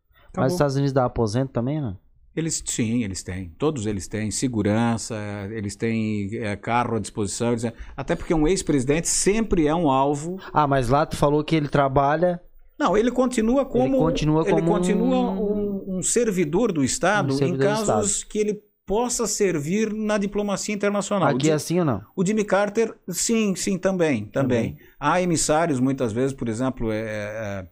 Mas 0.08 0.28
Acabou. 0.28 0.46
os 0.46 0.52
Estados 0.52 0.76
Unidos 0.76 0.92
dá 0.92 1.04
aposento 1.04 1.52
também, 1.52 1.80
né? 1.80 1.94
Eles 2.34 2.62
sim, 2.64 3.02
eles 3.02 3.22
têm. 3.22 3.48
Todos 3.58 3.86
eles 3.86 4.06
têm 4.06 4.30
segurança, 4.30 5.16
eles 5.50 5.74
têm 5.74 6.30
é, 6.36 6.54
carro 6.56 6.96
à 6.96 7.00
disposição. 7.00 7.50
eles- 7.50 7.72
até 7.96 8.14
porque 8.14 8.32
um 8.32 8.46
ex-presidente 8.46 9.08
sempre 9.08 9.66
é 9.66 9.74
um 9.74 9.90
alvo. 9.90 10.38
Ah, 10.52 10.66
mas 10.66 10.88
lá 10.88 11.04
tu 11.04 11.16
falou 11.16 11.42
que 11.42 11.56
ele 11.56 11.68
trabalha. 11.68 12.40
Não, 12.78 12.96
ele 12.96 13.10
continua 13.10 13.64
como 13.66 13.98
continua 13.98 14.42
ele 14.42 14.52
como 14.62 14.72
continua 14.72 15.30
um- 15.32 15.98
um, 15.98 16.02
servidor 16.02 16.72
do 16.72 16.82
Estado 16.84 17.34
Um 17.34 17.36
servidor 17.36 17.66
em 17.66 17.68
casos 17.68 18.24
que 18.24 18.38
ele 18.38 18.62
possa 18.86 19.26
servir 19.26 19.92
na 19.92 20.16
diplomacia 20.16 20.74
internacional. 20.74 21.28
Aqui 21.28 21.50
é 21.50 21.52
assim 21.52 21.78
ou 21.80 21.84
não? 21.84 22.02
O 22.16 22.24
Jimmy 22.24 22.44
Carter, 22.44 22.94
sim, 23.08 23.54
sim, 23.54 23.76
também, 23.76 24.24
também. 24.24 24.78
Há 24.98 25.20
emissários, 25.20 25.78
muitas 25.78 26.12
vezes, 26.12 26.32
por 26.32 26.48
exemplo, 26.48 26.90
é, 26.90 27.00
é, 27.00 27.66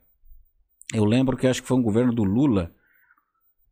eu 0.95 1.05
lembro 1.05 1.37
que 1.37 1.47
acho 1.47 1.63
que 1.63 1.69
foi 1.69 1.77
um 1.77 1.83
governo 1.83 2.13
do 2.13 2.23
Lula 2.23 2.71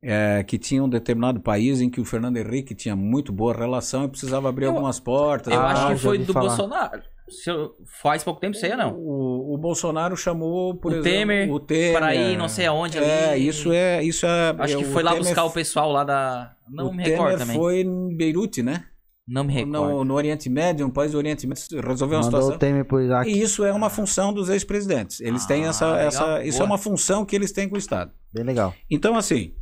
é, 0.03 0.43
que 0.45 0.59
tinha 0.59 0.83
um 0.83 0.89
determinado 0.89 1.41
país 1.41 1.81
em 1.81 1.89
que 1.91 2.01
o 2.01 2.05
Fernando 2.05 2.37
Henrique 2.37 2.75
tinha 2.75 2.95
muito 2.97 3.33
boa 3.33 3.55
relação 3.55 4.05
e 4.05 4.09
precisava 4.09 4.49
abrir 4.49 4.67
Eu- 4.67 4.73
algumas 4.73 5.01
portas. 5.01 5.53
Eu 5.53 5.61
Ah, 5.61 5.73
acho 5.73 5.87
que 5.89 5.97
foi 6.01 6.19
do 6.19 6.33
falar. 6.33 6.49
Bolsonaro. 6.49 7.03
Se 7.29 7.51
eu- 7.51 7.73
Faz 8.01 8.23
pouco 8.23 8.39
tempo, 8.41 8.57
sei 8.57 8.77
não. 8.77 8.95
O, 8.97 9.55
o 9.55 9.59
Bolsonaro 9.59 10.17
chamou, 10.17 10.77
por 10.77 10.93
O 10.93 10.95
exemplo, 10.97 11.11
Temer 11.11 11.51
o 11.53 11.59
Temer 11.59 11.99
pra 11.99 12.15
ir 12.15 12.37
não 12.39 12.49
sei 12.49 12.67
aonde 12.67 12.99
É, 12.99 13.31
ali. 13.33 13.49
isso 13.49 13.73
é, 13.73 14.01
isso 14.05 14.25
é. 14.27 14.55
Acho 14.57 14.75
é, 14.75 14.79
que 14.79 14.85
foi 14.85 15.03
lá 15.03 15.11
Temer- 15.11 15.25
buscar 15.27 15.45
o 15.45 15.51
pessoal 15.51 15.91
lá 15.91 16.05
da. 16.05 16.53
Não 16.71 16.89
o 16.91 16.95
me 16.95 17.03
recordo 17.03 17.31
Temer 17.33 17.39
também. 17.39 17.57
foi 17.57 17.81
em 17.81 18.17
Beirute, 18.17 18.63
né? 18.63 18.85
Não 19.27 19.43
me 19.43 19.53
recordo. 19.53 19.73
No, 19.91 20.05
no 20.05 20.15
Oriente 20.15 20.49
Médio, 20.49 20.87
um 20.87 20.91
país 20.91 21.11
do 21.11 21.19
Oriente 21.19 21.49
Médio, 21.49 21.81
resolveu 21.85 22.19
uma 22.19 22.25
Mandou 22.25 22.41
situação. 22.43 22.55
o 22.55 22.59
Temer 22.61 22.85
pro 22.85 23.01
Iraque. 23.01 23.29
E 23.29 23.43
isso 23.43 23.65
é 23.65 23.73
uma 23.73 23.91
função 23.91 24.33
dos 24.33 24.49
ex-presidentes. 24.49 25.21
Eles 25.21 25.45
têm 25.47 25.65
Ah, 25.65 25.71
essa, 25.71 25.87
legal. 25.91 26.07
essa 26.07 26.45
isso 26.45 26.63
é 26.63 26.65
uma 26.65 26.79
função 26.79 27.25
que 27.25 27.35
eles 27.35 27.51
têm 27.51 27.69
com 27.69 27.75
o 27.75 27.79
Estado. 27.79 28.13
Bem 28.33 28.45
legal. 28.45 28.73
Então, 28.89 29.17
assim, 29.17 29.53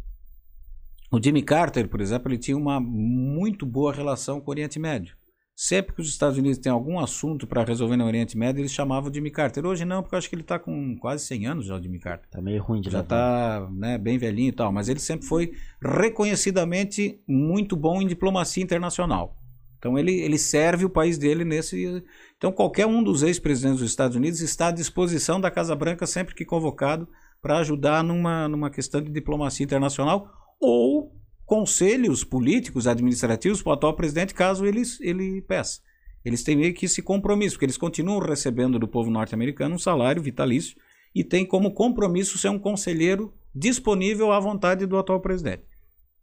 o 1.14 1.22
Jimmy 1.22 1.42
Carter, 1.42 1.88
por 1.88 2.00
exemplo, 2.00 2.30
ele 2.30 2.38
tinha 2.38 2.56
uma 2.56 2.80
muito 2.80 3.64
boa 3.64 3.92
relação 3.92 4.40
com 4.40 4.50
o 4.50 4.54
Oriente 4.54 4.78
Médio. 4.78 5.16
Sempre 5.56 5.94
que 5.94 6.00
os 6.00 6.08
Estados 6.08 6.36
Unidos 6.36 6.58
têm 6.58 6.72
algum 6.72 6.98
assunto 6.98 7.46
para 7.46 7.62
resolver 7.62 7.96
no 7.96 8.04
Oriente 8.04 8.36
Médio, 8.36 8.60
eles 8.60 8.72
chamavam 8.72 9.08
o 9.08 9.14
Jimmy 9.14 9.30
Carter. 9.30 9.64
Hoje 9.64 9.84
não, 9.84 10.02
porque 10.02 10.16
eu 10.16 10.18
acho 10.18 10.28
que 10.28 10.34
ele 10.34 10.42
está 10.42 10.58
com 10.58 10.96
quase 10.98 11.24
100 11.26 11.46
anos 11.46 11.66
já, 11.66 11.76
o 11.76 11.82
Jimmy 11.82 12.00
Carter. 12.00 12.28
Tá 12.28 12.42
meio 12.42 12.60
ruim 12.60 12.80
de 12.80 12.90
Já 12.90 13.00
está 13.00 13.68
né, 13.70 13.96
bem 13.96 14.18
velhinho 14.18 14.48
e 14.48 14.52
tal, 14.52 14.72
mas 14.72 14.88
ele 14.88 14.98
sempre 14.98 15.26
foi 15.26 15.52
reconhecidamente 15.80 17.20
muito 17.28 17.76
bom 17.76 18.02
em 18.02 18.06
diplomacia 18.06 18.64
internacional. 18.64 19.36
Então 19.78 19.96
ele, 19.96 20.12
ele 20.12 20.38
serve 20.38 20.84
o 20.84 20.90
país 20.90 21.18
dele 21.18 21.44
nesse. 21.44 22.02
Então 22.36 22.50
qualquer 22.50 22.86
um 22.86 23.00
dos 23.00 23.22
ex-presidentes 23.22 23.78
dos 23.78 23.90
Estados 23.90 24.16
Unidos 24.16 24.40
está 24.40 24.68
à 24.68 24.72
disposição 24.72 25.40
da 25.40 25.52
Casa 25.52 25.76
Branca 25.76 26.04
sempre 26.04 26.34
que 26.34 26.44
convocado 26.44 27.06
para 27.40 27.58
ajudar 27.58 28.02
numa, 28.02 28.48
numa 28.48 28.70
questão 28.70 29.00
de 29.00 29.12
diplomacia 29.12 29.62
internacional 29.62 30.43
ou 30.60 31.12
conselhos 31.44 32.24
políticos, 32.24 32.86
administrativos 32.86 33.62
para 33.62 33.70
o 33.70 33.72
atual 33.74 33.94
presidente, 33.94 34.34
caso 34.34 34.64
ele, 34.64 34.82
ele 35.00 35.42
peça. 35.42 35.80
Eles 36.24 36.42
têm 36.42 36.56
meio 36.56 36.72
que 36.72 36.86
esse 36.86 37.02
compromisso, 37.02 37.56
porque 37.56 37.66
eles 37.66 37.76
continuam 37.76 38.18
recebendo 38.18 38.78
do 38.78 38.88
povo 38.88 39.10
norte-americano 39.10 39.74
um 39.74 39.78
salário 39.78 40.22
vitalício 40.22 40.76
e 41.14 41.22
tem 41.22 41.44
como 41.44 41.72
compromisso 41.72 42.38
ser 42.38 42.48
um 42.48 42.58
conselheiro 42.58 43.32
disponível 43.54 44.32
à 44.32 44.40
vontade 44.40 44.86
do 44.86 44.96
atual 44.96 45.20
presidente. 45.20 45.64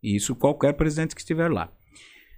E 0.01 0.15
isso 0.15 0.35
qualquer 0.35 0.73
presidente 0.73 1.13
que 1.13 1.21
estiver 1.21 1.51
lá. 1.51 1.71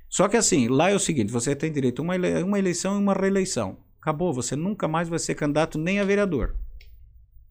Só 0.10 0.28
que 0.28 0.38
assim, 0.38 0.68
lá 0.68 0.92
é 0.92 0.96
o 0.96 1.00
seguinte, 1.00 1.32
você 1.32 1.56
tem 1.56 1.72
direito 1.72 2.02
a 2.02 2.04
uma, 2.04 2.16
uma 2.46 2.60
eleição 2.60 2.96
e 2.96 3.00
uma 3.00 3.14
reeleição. 3.14 3.78
Acabou, 4.00 4.34
você 4.34 4.56
nunca 4.56 4.88
mais 4.88 5.08
vai 5.08 5.18
ser 5.18 5.34
candidato 5.34 5.80
nem 5.80 6.00
a 6.00 6.04
vereador. 6.04 6.56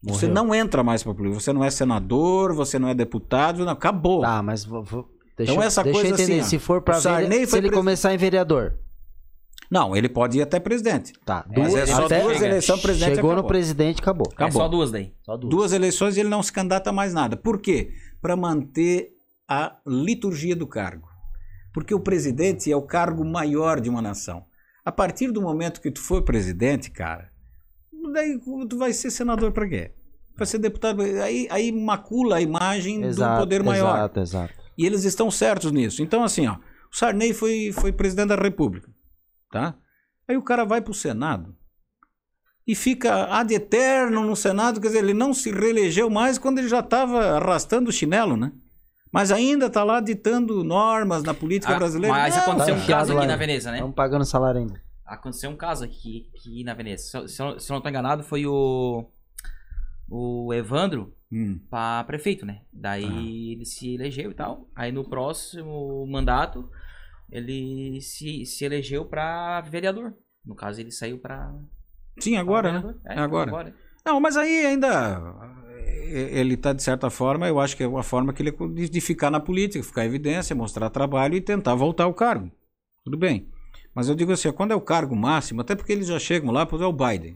Você 0.03 0.27
Morreu. 0.27 0.43
não 0.43 0.53
entra 0.55 0.83
mais 0.83 1.01
para 1.01 1.13
política, 1.13 1.39
você 1.39 1.53
não 1.53 1.63
é 1.63 1.71
senador, 1.71 2.53
você 2.53 2.77
não 2.77 2.89
é 2.89 2.93
deputado, 2.93 3.63
não, 3.63 3.71
acabou. 3.71 4.19
Tá, 4.21 4.43
mas 4.43 4.65
vou, 4.65 4.83
vou- 4.83 5.09
deixa, 5.37 5.51
Então 5.53 5.63
eu- 5.63 5.67
essa 5.67 5.81
deixa 5.81 5.97
eu 5.97 6.01
coisa 6.09 6.21
entender. 6.21 6.39
assim, 6.41 6.45
ó, 6.45 6.49
se 6.49 6.59
for 6.59 6.83
vere... 6.83 7.47
se 7.47 7.57
ele 7.57 7.67
pres- 7.67 7.79
começar 7.79 8.13
em 8.13 8.17
vereador. 8.17 8.73
Não, 9.71 9.95
ele 9.95 10.09
pode 10.09 10.37
ir 10.37 10.41
até 10.41 10.59
presidente. 10.59 11.13
Tá. 11.25 11.45
Mas 11.47 11.69
duas- 11.69 11.73
é 11.75 11.85
só 11.95 12.05
até- 12.05 12.21
duas 12.21 12.41
eleições, 12.41 12.81
presidente 12.81 13.15
Chegou 13.15 13.29
no 13.31 13.37
acabou. 13.37 13.47
presidente, 13.49 14.01
acabou. 14.01 14.27
É 14.31 14.33
acabou. 14.33 14.61
só 14.61 14.67
duas 14.67 14.91
daí. 14.91 15.13
Só 15.23 15.37
duas. 15.37 15.49
Duas 15.49 15.73
eleições 15.73 16.17
e 16.17 16.19
ele 16.19 16.29
não 16.29 16.43
se 16.43 16.51
candidata 16.51 16.89
a 16.89 16.93
mais 16.93 17.13
nada. 17.13 17.35
Por 17.37 17.59
quê? 17.59 17.91
Para 18.21 18.35
manter 18.35 19.09
a 19.47 19.77
liturgia 19.87 20.55
do 20.55 20.67
cargo. 20.67 21.07
Porque 21.73 21.93
o 21.95 21.99
presidente 21.99 22.71
é 22.71 22.75
o 22.75 22.81
cargo 22.83 23.23
maior 23.25 23.79
de 23.79 23.89
uma 23.89 24.01
nação. 24.01 24.43
A 24.85 24.91
partir 24.91 25.31
do 25.31 25.41
momento 25.41 25.81
que 25.81 25.89
tu 25.89 26.01
for 26.01 26.21
presidente, 26.23 26.91
cara, 26.91 27.29
daí 28.13 28.39
tu 28.69 28.77
vai 28.77 28.93
ser 28.93 29.11
senador 29.11 29.51
para 29.51 29.67
quê? 29.67 29.91
Vai 30.37 30.47
ser 30.47 30.57
deputado. 30.57 31.01
Aí, 31.01 31.47
aí 31.51 31.71
macula 31.71 32.37
a 32.37 32.41
imagem 32.41 33.03
Exato, 33.03 33.35
do 33.35 33.39
poder 33.39 33.63
maior. 33.63 33.95
Exato, 33.95 34.19
exato. 34.19 34.53
E 34.77 34.85
eles 34.85 35.03
estão 35.03 35.29
certos 35.29 35.71
nisso. 35.71 36.01
Então, 36.01 36.23
assim, 36.23 36.47
ó, 36.47 36.53
o 36.55 36.95
Sarney 36.95 37.33
foi, 37.33 37.71
foi 37.71 37.91
presidente 37.91 38.29
da 38.29 38.35
República, 38.35 38.89
tá? 39.51 39.75
Aí 40.27 40.37
o 40.37 40.41
cara 40.41 40.63
vai 40.63 40.81
pro 40.81 40.93
Senado 40.93 41.55
e 42.65 42.73
fica 42.75 43.25
ad 43.25 43.53
eterno 43.53 44.23
no 44.23 44.35
Senado, 44.35 44.79
quer 44.79 44.87
dizer, 44.87 44.99
ele 44.99 45.13
não 45.13 45.33
se 45.33 45.51
reelegeu 45.51 46.09
mais 46.09 46.37
quando 46.37 46.59
ele 46.59 46.69
já 46.69 46.79
estava 46.79 47.35
arrastando 47.37 47.89
o 47.89 47.93
chinelo, 47.93 48.37
né? 48.37 48.51
Mas 49.11 49.31
ainda 49.31 49.69
tá 49.69 49.83
lá 49.83 49.99
ditando 49.99 50.63
normas 50.63 51.21
na 51.21 51.33
política 51.35 51.73
Ah, 51.75 51.77
brasileira. 51.77 52.15
mas 52.17 52.35
Não, 52.35 52.41
aconteceu 52.43 52.73
tá 52.73 52.79
um 52.79 52.83
enfiado 52.83 52.99
caso 53.07 53.17
aqui 53.19 53.27
na? 53.27 53.35
Veneza, 53.35 53.69
né? 53.69 53.77
Estamos 53.77 53.95
pagando 53.95 54.25
salário 54.25 54.61
ainda. 54.61 54.81
Aconteceu 55.05 55.49
um 55.49 55.55
caso 55.57 55.83
aqui, 55.83 56.29
aqui 56.33 56.63
na 56.63 56.73
Veneza. 56.73 57.03
Se, 57.27 57.41
eu- 57.41 57.59
se 57.59 57.71
eu, 57.71 57.73
não 57.75 57.81
tô 57.81 57.89
enganado, 57.89 58.23
foi 58.23 58.45
o. 58.45 59.05
O 60.09 60.53
Evandro 60.53 61.13
Hum, 61.31 61.59
pra 61.69 62.03
prefeito, 62.03 62.45
né? 62.45 62.61
Daí 62.71 63.53
ele 63.53 63.65
se 63.65 63.95
elegeu 63.95 64.29
e 64.29 64.33
tal. 64.35 64.69
Aí 64.75 64.91
no 64.91 65.03
próximo 65.03 66.05
mandato, 66.05 66.69
ele 67.31 67.99
se, 68.01 68.45
se 68.45 68.63
elegeu 68.63 69.05
pra 69.05 69.61
vereador. 69.61 70.13
No 70.45 70.53
caso, 70.53 70.79
ele 70.79 70.91
saiu 70.91 71.17
pra. 71.17 71.51
Sim, 72.19 72.37
agora, 72.37 72.71
né? 72.73 72.81
pra 72.81 72.91
É 73.11 73.15
vereador. 73.15 73.47
agora. 73.47 73.75
Não, 74.05 74.19
mas 74.19 74.37
aí 74.37 74.65
ainda. 74.67 75.21
ele 76.05 76.53
está, 76.53 76.71
de 76.73 76.83
certa 76.83 77.09
forma, 77.09 77.47
eu 77.47 77.59
acho 77.59 77.75
que 77.75 77.81
é 77.83 77.87
uma 77.87 78.03
forma 78.03 78.31
que 78.31 78.43
ele 78.43 78.51
de, 78.51 78.89
de 78.89 79.01
ficar 79.01 79.31
na 79.31 79.39
política, 79.39 79.83
ficar 79.83 80.03
em 80.03 80.09
evidência, 80.09 80.55
mostrar 80.55 80.89
trabalho 80.91 81.35
e 81.35 81.41
tentar 81.41 81.73
voltar 81.73 82.03
ao 82.03 82.13
cargo. 82.13 82.51
Tudo 83.03 83.17
bem. 83.17 83.49
Mas 83.95 84.09
eu 84.09 84.15
digo 84.15 84.31
assim, 84.31 84.51
quando 84.51 84.71
é 84.71 84.75
o 84.75 84.81
cargo 84.81 85.15
máximo, 85.15 85.61
até 85.61 85.75
porque 85.75 85.91
eles 85.91 86.07
já 86.07 86.19
chegam 86.19 86.51
lá, 86.51 86.65
por 86.65 86.77
exemplo, 86.77 86.99
é 86.99 87.05
o 87.05 87.09
Biden. 87.09 87.33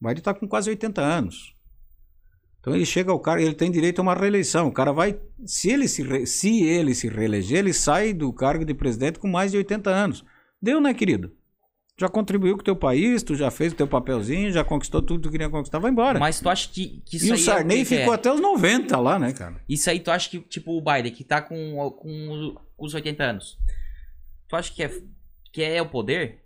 O 0.00 0.06
Biden 0.06 0.18
está 0.18 0.32
com 0.34 0.48
quase 0.48 0.70
80 0.70 1.00
anos. 1.00 1.54
Então 2.60 2.74
ele 2.74 2.86
chega 2.86 3.12
ao 3.12 3.20
cargo, 3.20 3.42
ele 3.42 3.54
tem 3.54 3.70
direito 3.70 3.98
a 3.98 4.02
uma 4.02 4.14
reeleição. 4.14 4.68
O 4.68 4.72
cara 4.72 4.90
vai, 4.92 5.18
se 5.44 5.70
ele 5.70 5.86
se, 5.86 6.02
re- 6.02 6.26
se 6.26 6.62
ele 6.62 6.94
se 6.94 7.08
reeleger, 7.08 7.58
ele 7.58 7.74
sai 7.74 8.14
do 8.14 8.32
cargo 8.32 8.64
de 8.64 8.72
presidente 8.72 9.18
com 9.18 9.28
mais 9.28 9.50
de 9.52 9.58
80 9.58 9.90
anos. 9.90 10.24
Deu, 10.62 10.80
né, 10.80 10.94
querido? 10.94 11.30
Já 12.00 12.08
contribuiu 12.08 12.54
com 12.56 12.62
o 12.62 12.64
teu 12.64 12.74
país, 12.74 13.22
tu 13.22 13.36
já 13.36 13.50
fez 13.50 13.72
o 13.72 13.76
teu 13.76 13.86
papelzinho, 13.86 14.50
já 14.50 14.64
conquistou 14.64 15.00
tudo 15.02 15.20
que 15.20 15.28
tu 15.28 15.30
queria 15.30 15.48
conquistar, 15.50 15.78
vai 15.78 15.90
embora. 15.92 16.18
Mas 16.18 16.40
tu 16.40 16.48
acha 16.48 16.68
que, 16.68 17.02
que 17.04 17.18
isso 17.18 17.26
e 17.26 17.30
o 17.30 17.34
aí 17.34 17.38
Sarney 17.38 17.78
é 17.78 17.82
o 17.82 17.84
que 17.84 17.88
que 17.90 17.98
ficou 17.98 18.12
é? 18.14 18.16
até 18.16 18.32
os 18.32 18.40
90 18.40 18.98
lá, 18.98 19.18
né, 19.18 19.32
cara? 19.32 19.60
Isso 19.68 19.88
aí 19.90 20.00
tu 20.00 20.10
acha 20.10 20.28
que, 20.30 20.40
tipo, 20.40 20.72
o 20.76 20.80
Biden, 20.80 21.12
que 21.12 21.22
tá 21.22 21.40
com, 21.42 21.76
com 21.96 22.56
os 22.78 22.94
80 22.94 23.22
anos, 23.22 23.58
tu 24.48 24.56
acha 24.56 24.72
que 24.72 24.82
é, 24.82 24.90
que 25.54 25.62
é 25.62 25.80
o 25.80 25.88
poder? 25.88 26.40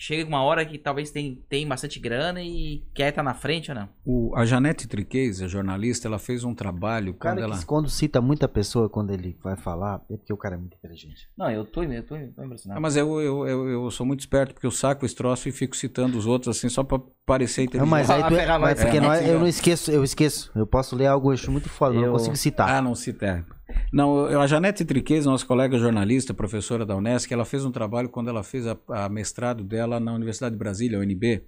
Chega 0.00 0.28
uma 0.28 0.42
hora 0.44 0.64
que 0.64 0.78
talvez 0.78 1.10
tem, 1.10 1.42
tem 1.48 1.66
bastante 1.66 1.98
grana 1.98 2.40
e 2.40 2.84
quer 2.94 3.08
estar 3.08 3.22
na 3.22 3.34
frente 3.34 3.70
ou 3.72 3.74
não? 3.74 3.88
O, 4.04 4.32
a 4.36 4.44
Janete 4.46 4.86
Triquez, 4.86 5.42
a 5.42 5.48
jornalista, 5.48 6.06
ela 6.06 6.20
fez 6.20 6.44
um 6.44 6.54
trabalho 6.54 7.10
O 7.10 7.14
cara 7.14 7.34
quando 7.40 7.42
ela... 7.52 7.64
quando 7.64 7.88
cita 7.90 8.20
muita 8.20 8.46
pessoa 8.46 8.88
quando 8.88 9.10
ele 9.12 9.36
vai 9.42 9.56
falar, 9.56 10.00
é 10.08 10.16
porque 10.16 10.32
o 10.32 10.36
cara 10.36 10.54
é 10.54 10.58
muito 10.58 10.76
inteligente. 10.76 11.28
Não, 11.36 11.50
eu 11.50 11.64
tô, 11.64 11.82
eu 11.82 12.02
tô, 12.04 12.14
tô 12.16 12.40
Ah, 12.40 12.44
impressionado. 12.44 12.80
mas 12.80 12.96
eu, 12.96 13.20
eu, 13.20 13.46
eu, 13.48 13.68
eu 13.68 13.90
sou 13.90 14.06
muito 14.06 14.20
esperto 14.20 14.54
porque 14.54 14.66
eu 14.68 14.70
saco 14.70 15.04
esse 15.04 15.16
troço 15.16 15.48
e 15.48 15.52
fico 15.52 15.76
citando 15.76 16.16
os 16.16 16.26
outros 16.26 16.56
assim 16.56 16.68
só 16.68 16.84
pra 16.84 17.00
parecer 17.26 17.62
Não, 17.62 17.66
inteligente. 17.66 17.90
mas 17.90 18.08
aí 18.10 18.22
tu, 18.22 18.34
vai, 18.46 18.58
mas 18.58 18.80
porque 18.80 18.96
é, 18.98 19.00
nós- 19.00 19.20
é, 19.20 19.34
eu 19.34 19.40
não 19.40 19.48
esqueço, 19.48 19.90
eu 19.90 20.04
esqueço. 20.04 20.52
Eu 20.54 20.66
posso 20.66 20.94
ler 20.94 21.06
algo 21.06 21.30
eu 21.30 21.34
acho 21.34 21.50
muito 21.50 21.68
foda, 21.68 21.96
eu 21.96 22.00
Eu- 22.02 22.06
não 22.06 22.12
consigo 22.12 22.36
citar. 22.36 22.68
Ah, 22.68 22.80
não 22.80 22.94
cita. 22.94 23.44
Não, 23.92 24.26
a 24.26 24.46
Janete 24.46 24.84
Triquez, 24.84 25.26
nossa 25.26 25.44
colega 25.46 25.78
jornalista, 25.78 26.32
professora 26.34 26.84
da 26.86 26.96
Unesc, 26.96 27.32
ela 27.32 27.44
fez 27.44 27.64
um 27.64 27.70
trabalho 27.70 28.08
quando 28.08 28.28
ela 28.28 28.42
fez 28.42 28.66
a, 28.66 28.76
a 28.88 29.08
mestrado 29.08 29.62
dela 29.64 29.98
na 30.00 30.12
Universidade 30.14 30.54
de 30.54 30.58
Brasília, 30.58 30.98
UNB, 30.98 31.44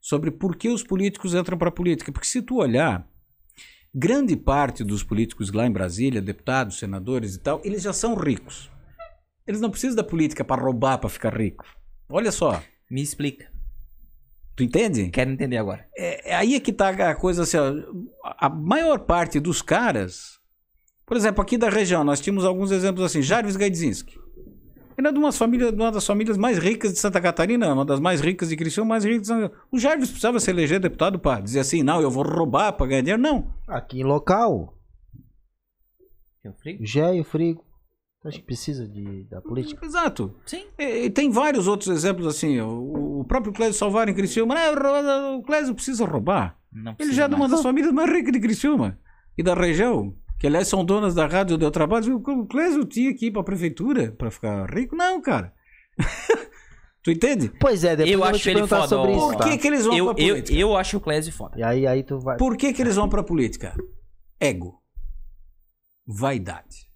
sobre 0.00 0.30
por 0.30 0.56
que 0.56 0.68
os 0.68 0.82
políticos 0.82 1.34
entram 1.34 1.58
para 1.58 1.68
a 1.68 1.72
política. 1.72 2.12
Porque 2.12 2.26
se 2.26 2.40
tu 2.42 2.56
olhar, 2.56 3.06
grande 3.94 4.36
parte 4.36 4.84
dos 4.84 5.02
políticos 5.02 5.52
lá 5.52 5.66
em 5.66 5.72
Brasília, 5.72 6.20
deputados, 6.22 6.78
senadores 6.78 7.34
e 7.34 7.40
tal, 7.40 7.60
eles 7.64 7.82
já 7.82 7.92
são 7.92 8.14
ricos. 8.14 8.70
Eles 9.46 9.60
não 9.60 9.70
precisam 9.70 9.96
da 9.96 10.04
política 10.04 10.44
para 10.44 10.62
roubar, 10.62 10.98
para 10.98 11.08
ficar 11.08 11.34
rico. 11.36 11.64
Olha 12.08 12.30
só, 12.32 12.62
Me 12.90 13.02
explica. 13.02 13.50
tu 14.56 14.62
entende? 14.62 15.08
Quero 15.10 15.30
entender 15.30 15.56
agora. 15.56 15.86
é, 15.96 16.30
é 16.32 16.34
aí 16.34 16.54
é 16.54 16.60
que 16.60 16.72
tá 16.72 16.90
a 16.90 17.14
coisa 17.14 17.42
assim, 17.42 17.56
ó, 17.56 17.72
a 18.38 18.48
maior 18.48 19.00
parte 19.00 19.40
dos 19.40 19.62
caras, 19.62 20.37
por 21.08 21.16
exemplo, 21.16 21.40
aqui 21.42 21.56
da 21.56 21.70
região, 21.70 22.04
nós 22.04 22.20
tínhamos 22.20 22.44
alguns 22.44 22.70
exemplos 22.70 23.02
assim, 23.04 23.22
Jarvis 23.22 23.56
Gaidzinski. 23.56 24.18
Ele 24.98 25.08
é 25.08 25.12
de, 25.12 25.18
umas 25.18 25.38
famílias, 25.38 25.70
de 25.70 25.76
uma 25.80 25.90
das 25.90 26.04
famílias 26.04 26.36
mais 26.36 26.58
ricas 26.58 26.92
de 26.92 26.98
Santa 26.98 27.20
Catarina, 27.20 27.72
uma 27.72 27.84
das 27.84 27.98
mais 27.98 28.20
ricas 28.20 28.48
de 28.48 28.56
Criciúma, 28.56 28.90
mais 28.90 29.04
ricas 29.04 29.22
de 29.22 29.26
Santa 29.28 29.56
O 29.72 29.78
Jarvis 29.78 30.10
precisava 30.10 30.38
se 30.38 30.50
eleger 30.50 30.80
deputado 30.80 31.18
para 31.18 31.40
dizer 31.40 31.60
assim, 31.60 31.82
não, 31.82 32.02
eu 32.02 32.10
vou 32.10 32.24
roubar 32.24 32.72
para 32.72 32.86
ganhar 32.88 33.00
dinheiro. 33.02 33.22
Não. 33.22 33.54
Aqui 33.66 34.00
em 34.00 34.04
local, 34.04 34.76
Tem 36.42 36.50
o 36.50 36.54
frigo? 36.54 36.84
Gé 36.84 37.14
e 37.14 37.20
o 37.20 37.24
Frigo. 37.24 37.64
Tu 38.20 38.28
acha 38.28 38.38
que 38.38 38.44
precisa 38.44 38.88
de, 38.88 39.22
da 39.30 39.40
política? 39.40 39.86
Exato. 39.86 40.34
Sim. 40.44 40.66
E, 40.76 41.04
e 41.04 41.10
tem 41.10 41.30
vários 41.30 41.68
outros 41.68 41.88
exemplos 41.88 42.26
assim, 42.26 42.60
o, 42.60 43.20
o 43.20 43.24
próprio 43.24 43.52
Clésio 43.52 43.74
Salvar 43.74 44.08
em 44.08 44.14
Criciúma, 44.14 44.56
"Não, 44.56 45.38
o 45.38 45.42
Clésio 45.42 45.74
precisa 45.74 46.04
roubar. 46.04 46.58
Não 46.72 46.90
Ele 46.90 46.96
precisa 46.96 47.16
já 47.16 47.24
é 47.24 47.28
de 47.28 47.34
uma 47.36 47.48
das 47.48 47.62
famílias 47.62 47.92
mais 47.92 48.10
ricas 48.10 48.32
de 48.32 48.40
Criciúma 48.40 48.98
e 49.38 49.42
da 49.44 49.54
região. 49.54 50.12
Que 50.38 50.46
aliás 50.46 50.68
são 50.68 50.84
donas 50.84 51.14
da 51.14 51.26
rádio 51.26 51.56
onde 51.56 51.64
eu 51.64 51.70
trabalho. 51.70 52.16
O 52.16 52.46
Clésio 52.46 52.84
tinha 52.84 53.14
que 53.14 53.26
ir 53.26 53.30
pra 53.32 53.42
prefeitura 53.42 54.12
pra 54.12 54.30
ficar 54.30 54.68
rico? 54.72 54.94
Não, 54.94 55.20
cara. 55.20 55.52
tu 57.02 57.10
entende? 57.10 57.50
Pois 57.60 57.82
é, 57.82 57.96
depois 57.96 58.08
Eu 58.12 58.14
eu, 58.14 58.18
vou 58.20 58.28
acho 58.28 58.42
te 58.42 58.50
ele 58.50 58.66
foda, 58.66 58.86
sobre 58.86 59.12
isso. 59.12 59.20
Por 59.26 59.36
tá? 59.36 59.44
que, 59.50 59.58
que 59.58 59.66
eles 59.66 59.84
vão 59.84 59.96
Eu, 59.96 60.14
pra 60.14 60.22
eu, 60.22 60.28
política? 60.34 60.58
eu 60.58 60.76
acho 60.76 60.96
o 60.96 61.00
Clésio 61.00 61.32
foda. 61.32 61.58
E 61.58 61.62
aí, 61.62 61.86
aí 61.86 62.02
tu 62.04 62.18
vai. 62.20 62.36
Por 62.36 62.56
que, 62.56 62.72
que 62.72 62.80
eles 62.82 62.94
vão 62.96 63.08
pra 63.08 63.22
política? 63.22 63.74
Ego. 64.40 64.80
Vaidade. 66.06 66.88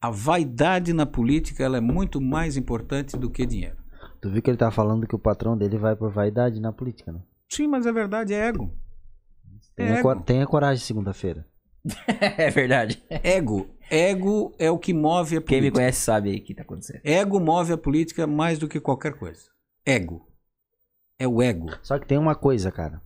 A 0.00 0.10
vaidade 0.10 0.92
na 0.92 1.04
política 1.06 1.62
ela 1.64 1.76
é 1.76 1.80
muito 1.80 2.20
mais 2.20 2.56
importante 2.56 3.16
do 3.16 3.30
que 3.30 3.44
dinheiro. 3.44 3.76
Tu 4.20 4.30
viu 4.30 4.42
que 4.42 4.50
ele 4.50 4.56
tá 4.56 4.70
falando 4.70 5.06
que 5.06 5.14
o 5.14 5.18
patrão 5.18 5.56
dele 5.56 5.76
vai 5.78 5.96
por 5.96 6.10
vaidade 6.12 6.60
na 6.60 6.72
política, 6.72 7.10
né? 7.12 7.20
Sim, 7.48 7.66
mas 7.66 7.86
a 7.86 7.92
verdade 7.92 8.32
é 8.32 8.48
ego. 8.48 8.74
Tenha, 9.74 9.94
Ego. 9.94 10.02
cor- 10.02 10.22
tenha 10.22 10.46
coragem 10.46 10.84
segunda-feira. 10.84 11.46
é 12.38 12.50
verdade. 12.50 13.02
Ego. 13.08 13.68
Ego 13.90 14.54
é 14.58 14.70
o 14.70 14.78
que 14.78 14.92
move 14.92 15.36
a 15.36 15.40
política. 15.40 15.46
Quem 15.46 15.60
me 15.62 15.70
conhece 15.70 16.00
sabe 16.00 16.30
aí 16.30 16.38
o 16.38 16.42
que 16.42 16.54
tá 16.54 16.62
acontecendo. 16.62 17.00
Ego 17.02 17.40
move 17.40 17.72
a 17.72 17.78
política 17.78 18.26
mais 18.26 18.58
do 18.58 18.68
que 18.68 18.78
qualquer 18.78 19.14
coisa. 19.14 19.50
Ego. 19.84 20.28
É 21.18 21.26
o 21.26 21.42
ego. 21.42 21.70
Só 21.82 21.98
que 21.98 22.06
tem 22.06 22.18
uma 22.18 22.34
coisa, 22.34 22.70
cara. 22.70 23.00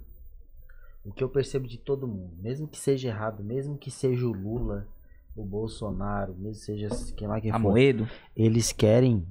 O 1.04 1.12
que 1.12 1.22
eu 1.22 1.28
percebo 1.28 1.66
de 1.66 1.78
todo 1.78 2.08
mundo, 2.08 2.34
mesmo 2.40 2.66
que 2.66 2.78
seja 2.78 3.08
errado, 3.08 3.44
mesmo 3.44 3.76
que 3.76 3.90
seja 3.90 4.26
o 4.26 4.32
Lula, 4.32 4.88
o 5.36 5.44
Bolsonaro, 5.44 6.34
mesmo 6.34 6.60
que 6.60 6.64
seja 6.64 6.88
quem 7.16 7.28
lá 7.28 7.40
que 7.40 7.50
for, 7.50 7.56
Amoedo. 7.56 8.08
eles 8.34 8.72
querem, 8.72 9.26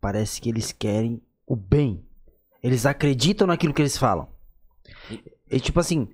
parece 0.00 0.40
que 0.40 0.48
eles 0.48 0.72
querem 0.72 1.20
o 1.46 1.54
bem. 1.54 2.02
Eles 2.62 2.86
acreditam 2.86 3.46
naquilo 3.46 3.74
que 3.74 3.82
eles 3.82 3.98
falam. 3.98 4.28
E 5.50 5.60
tipo 5.60 5.80
assim, 5.80 6.08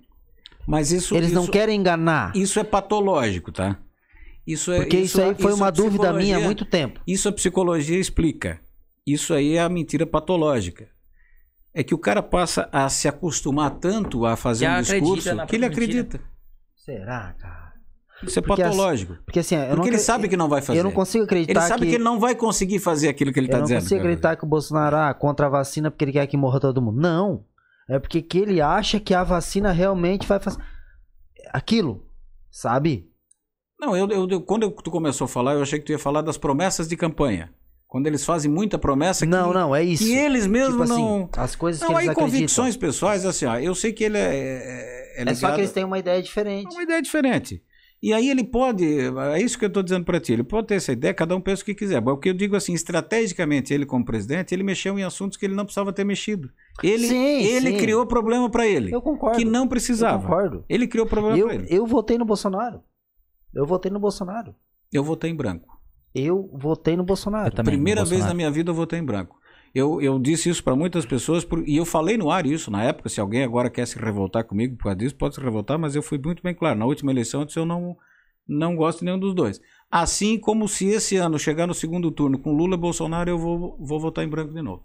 Mas 0.68 0.92
isso, 0.92 1.16
eles 1.16 1.32
não 1.32 1.44
isso- 1.44 1.50
querem 1.52 1.80
enganar. 1.80 2.30
Isso 2.36 2.60
é 2.60 2.64
patológico, 2.64 3.50
tá? 3.50 3.78
Isso 4.46 4.70
é, 4.70 4.76
Porque 4.78 4.98
isso, 4.98 5.20
aí 5.20 5.34
foi 5.34 5.50
isso 5.52 5.56
uma 5.60 5.68
a 5.68 5.70
dúvida 5.70 6.12
minha 6.12 6.36
há 6.36 6.40
muito 6.40 6.64
tempo. 6.64 7.00
Isso 7.06 7.28
a 7.28 7.32
psicologia 7.32 7.98
explica. 7.98 8.60
Isso 9.06 9.32
aí 9.32 9.54
é 9.56 9.60
a 9.62 9.68
mentira 9.68 10.06
patológica. 10.06 10.88
É 11.74 11.82
que 11.82 11.94
o 11.94 11.98
cara 11.98 12.22
passa 12.22 12.68
a 12.72 12.88
se 12.88 13.08
acostumar 13.08 13.70
tanto 13.72 14.26
a 14.26 14.36
fazer 14.36 14.66
Já 14.66 14.78
um 14.78 14.82
discurso 14.82 15.22
que 15.22 15.28
ele 15.30 15.38
mentira. 15.38 15.66
acredita. 15.66 16.20
Será, 16.76 17.34
cara? 17.38 17.72
Isso 18.22 18.38
é 18.38 18.42
Porque 18.42 18.62
as- 18.62 18.70
patológico. 18.70 19.16
Porque 19.24 19.38
assim, 19.38 19.54
eu 19.54 19.60
não 19.60 19.68
Porque 19.76 19.88
ele 19.90 19.96
acre- 19.96 20.04
sabe 20.04 20.28
que 20.28 20.36
não 20.36 20.48
vai 20.48 20.60
fazer. 20.60 20.80
Eu 20.80 20.84
não 20.84 20.90
consigo 20.92 21.24
acreditar 21.24 21.52
Ele 21.60 21.68
sabe 21.68 21.82
que, 21.84 21.88
que 21.90 21.94
ele 21.96 22.04
não 22.04 22.18
vai 22.18 22.34
conseguir 22.34 22.78
fazer 22.78 23.08
aquilo 23.08 23.32
que 23.32 23.38
ele 23.38 23.46
eu 23.46 23.48
está 23.48 23.58
não 23.58 23.64
dizendo. 23.64 23.80
consigo 23.80 24.00
cara. 24.00 24.08
acreditar 24.08 24.36
que 24.36 24.44
o 24.44 24.48
Bolsonaro 24.48 24.96
ah, 24.96 25.14
contra 25.14 25.46
a 25.46 25.48
vacina 25.50 25.90
porque 25.90 26.04
ele 26.04 26.12
quer 26.12 26.26
que 26.26 26.36
morra 26.36 26.58
todo 26.58 26.82
mundo. 26.82 27.00
Não. 27.00 27.44
É 27.88 27.98
porque 27.98 28.20
que 28.20 28.38
ele 28.38 28.60
acha 28.60 29.00
que 29.00 29.14
a 29.14 29.24
vacina 29.24 29.72
realmente 29.72 30.26
vai 30.26 30.38
fazer 30.38 30.58
aquilo, 31.52 32.06
sabe? 32.50 33.08
Não, 33.80 33.96
eu, 33.96 34.08
eu- 34.28 34.40
quando 34.42 34.64
eu- 34.64 34.70
tu 34.72 34.90
começou 34.90 35.24
a 35.24 35.28
falar, 35.28 35.54
eu 35.54 35.62
achei 35.62 35.78
que 35.78 35.86
tu 35.86 35.92
ia 35.92 35.98
falar 35.98 36.20
das 36.22 36.36
promessas 36.36 36.88
de 36.88 36.96
campanha. 36.96 37.52
Quando 37.86 38.06
eles 38.06 38.22
fazem 38.24 38.50
muita 38.50 38.78
promessa 38.78 39.24
que, 39.24 39.30
Não, 39.30 39.50
não, 39.52 39.74
é 39.74 39.82
isso. 39.82 40.04
que 40.04 40.12
eles 40.12 40.46
mesmos 40.46 40.72
tipo 40.90 40.98
não. 41.00 41.22
assim, 41.22 41.28
as 41.38 41.56
coisas 41.56 41.80
não, 41.80 41.88
que 41.88 41.94
aí 41.94 41.98
eles 42.04 42.10
acreditam. 42.10 42.32
convicções 42.38 42.76
pessoais, 42.76 43.24
assim, 43.24 43.46
ó, 43.46 43.56
eu 43.58 43.74
sei 43.74 43.92
que 43.94 44.04
ele 44.04 44.18
é. 44.18 44.34
É, 44.34 45.20
é 45.20 45.22
É 45.22 45.24
só 45.34 45.46
ligado- 45.46 45.54
que 45.54 45.60
eles 45.62 45.72
têm 45.72 45.84
uma 45.84 45.98
ideia 45.98 46.18
É 46.18 46.22
diferente. 46.22 46.70
uma 46.74 46.82
ideia 46.82 47.00
diferente. 47.00 47.62
E 48.00 48.12
aí 48.12 48.30
ele 48.30 48.44
pode, 48.44 48.84
é 48.86 49.42
isso 49.42 49.58
que 49.58 49.64
eu 49.64 49.68
estou 49.68 49.82
dizendo 49.82 50.04
para 50.04 50.20
ti, 50.20 50.32
ele 50.32 50.44
pode 50.44 50.68
ter 50.68 50.76
essa 50.76 50.92
ideia, 50.92 51.12
cada 51.12 51.34
um 51.34 51.40
pensa 51.40 51.62
o 51.62 51.64
que 51.64 51.74
quiser. 51.74 52.00
Mas 52.00 52.14
o 52.14 52.16
que 52.16 52.28
eu 52.28 52.34
digo 52.34 52.54
assim, 52.54 52.72
estrategicamente, 52.72 53.74
ele 53.74 53.84
como 53.84 54.04
presidente, 54.04 54.54
ele 54.54 54.62
mexeu 54.62 54.96
em 54.98 55.02
assuntos 55.02 55.36
que 55.36 55.44
ele 55.44 55.54
não 55.54 55.64
precisava 55.64 55.92
ter 55.92 56.04
mexido. 56.04 56.48
Ele, 56.82 57.08
Sim, 57.08 57.42
ele 57.42 57.72
sim. 57.72 57.76
criou 57.76 58.06
problema 58.06 58.48
para 58.48 58.66
ele, 58.66 58.94
Eu 58.94 59.02
concordo. 59.02 59.36
que 59.36 59.44
não 59.44 59.64
eu 59.64 59.68
precisava. 59.68 60.22
concordo. 60.22 60.64
Ele 60.68 60.86
criou 60.86 61.06
problema 61.06 61.36
Eu, 61.36 61.46
para 61.46 61.54
ele. 61.56 61.66
eu 61.68 61.84
votei 61.86 62.16
no 62.16 62.24
Bolsonaro. 62.24 62.80
Eu 63.52 63.66
votei 63.66 63.90
no 63.90 63.98
Bolsonaro. 63.98 64.54
Eu 64.92 65.02
votei 65.02 65.30
em 65.30 65.34
branco. 65.34 65.76
Eu 66.14 66.48
votei 66.54 66.96
no 66.96 67.02
Bolsonaro. 67.04 67.48
Eu 67.48 67.52
também. 67.52 67.74
Primeira 67.74 68.00
no 68.02 68.06
vez 68.06 68.20
Bolsonaro. 68.20 68.32
na 68.32 68.36
minha 68.36 68.50
vida 68.50 68.70
eu 68.70 68.74
votei 68.74 68.98
em 68.98 69.04
branco. 69.04 69.37
Eu, 69.74 70.00
eu 70.00 70.18
disse 70.18 70.48
isso 70.48 70.62
para 70.64 70.74
muitas 70.74 71.04
pessoas 71.04 71.44
por- 71.44 71.66
e 71.68 71.76
eu 71.76 71.84
falei 71.84 72.16
no 72.16 72.30
ar 72.30 72.46
isso 72.46 72.70
na 72.70 72.82
época. 72.84 73.08
Se 73.08 73.20
alguém 73.20 73.44
agora 73.44 73.70
quer 73.70 73.86
se 73.86 73.98
revoltar 73.98 74.44
comigo 74.44 74.76
por 74.76 74.84
causa 74.84 74.96
disso, 74.96 75.16
pode 75.16 75.34
se 75.34 75.40
revoltar, 75.40 75.78
mas 75.78 75.94
eu 75.94 76.02
fui 76.02 76.18
muito 76.18 76.42
bem 76.42 76.54
claro. 76.54 76.78
Na 76.78 76.86
última 76.86 77.10
eleição 77.10 77.40
eu 77.40 77.46
disse 77.46 77.58
eu 77.58 77.66
não, 77.66 77.96
não 78.46 78.74
gosto 78.74 79.00
de 79.00 79.04
nenhum 79.04 79.18
dos 79.18 79.34
dois. 79.34 79.60
Assim 79.90 80.38
como 80.38 80.68
se 80.68 80.86
esse 80.86 81.16
ano 81.16 81.38
chegar 81.38 81.66
no 81.66 81.74
segundo 81.74 82.10
turno 82.10 82.38
com 82.38 82.52
Lula 82.52 82.74
e 82.74 82.78
Bolsonaro, 82.78 83.30
eu 83.30 83.38
vou, 83.38 83.76
vou 83.78 84.00
votar 84.00 84.24
em 84.24 84.28
branco 84.28 84.52
de 84.52 84.62
novo. 84.62 84.84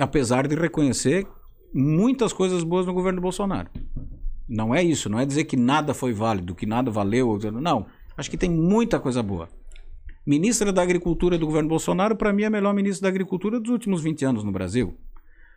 Apesar 0.00 0.46
de 0.46 0.54
reconhecer 0.54 1.26
muitas 1.74 2.32
coisas 2.32 2.62
boas 2.62 2.86
no 2.86 2.94
governo 2.94 3.20
Bolsonaro. 3.20 3.70
Não 4.48 4.74
é 4.74 4.82
isso, 4.82 5.10
não 5.10 5.18
é 5.18 5.26
dizer 5.26 5.44
que 5.44 5.56
nada 5.56 5.92
foi 5.92 6.12
válido, 6.12 6.54
que 6.54 6.64
nada 6.64 6.90
valeu. 6.90 7.38
Não, 7.52 7.86
acho 8.16 8.30
que 8.30 8.38
tem 8.38 8.50
muita 8.50 8.98
coisa 8.98 9.22
boa. 9.22 9.48
Ministra 10.28 10.70
da 10.70 10.82
Agricultura 10.82 11.38
do 11.38 11.46
governo 11.46 11.70
Bolsonaro, 11.70 12.14
para 12.14 12.34
mim, 12.34 12.42
é 12.42 12.46
a 12.46 12.50
melhor 12.50 12.74
ministra 12.74 13.04
da 13.04 13.08
Agricultura 13.08 13.58
dos 13.58 13.70
últimos 13.70 14.02
20 14.02 14.26
anos 14.26 14.44
no 14.44 14.52
Brasil. 14.52 14.94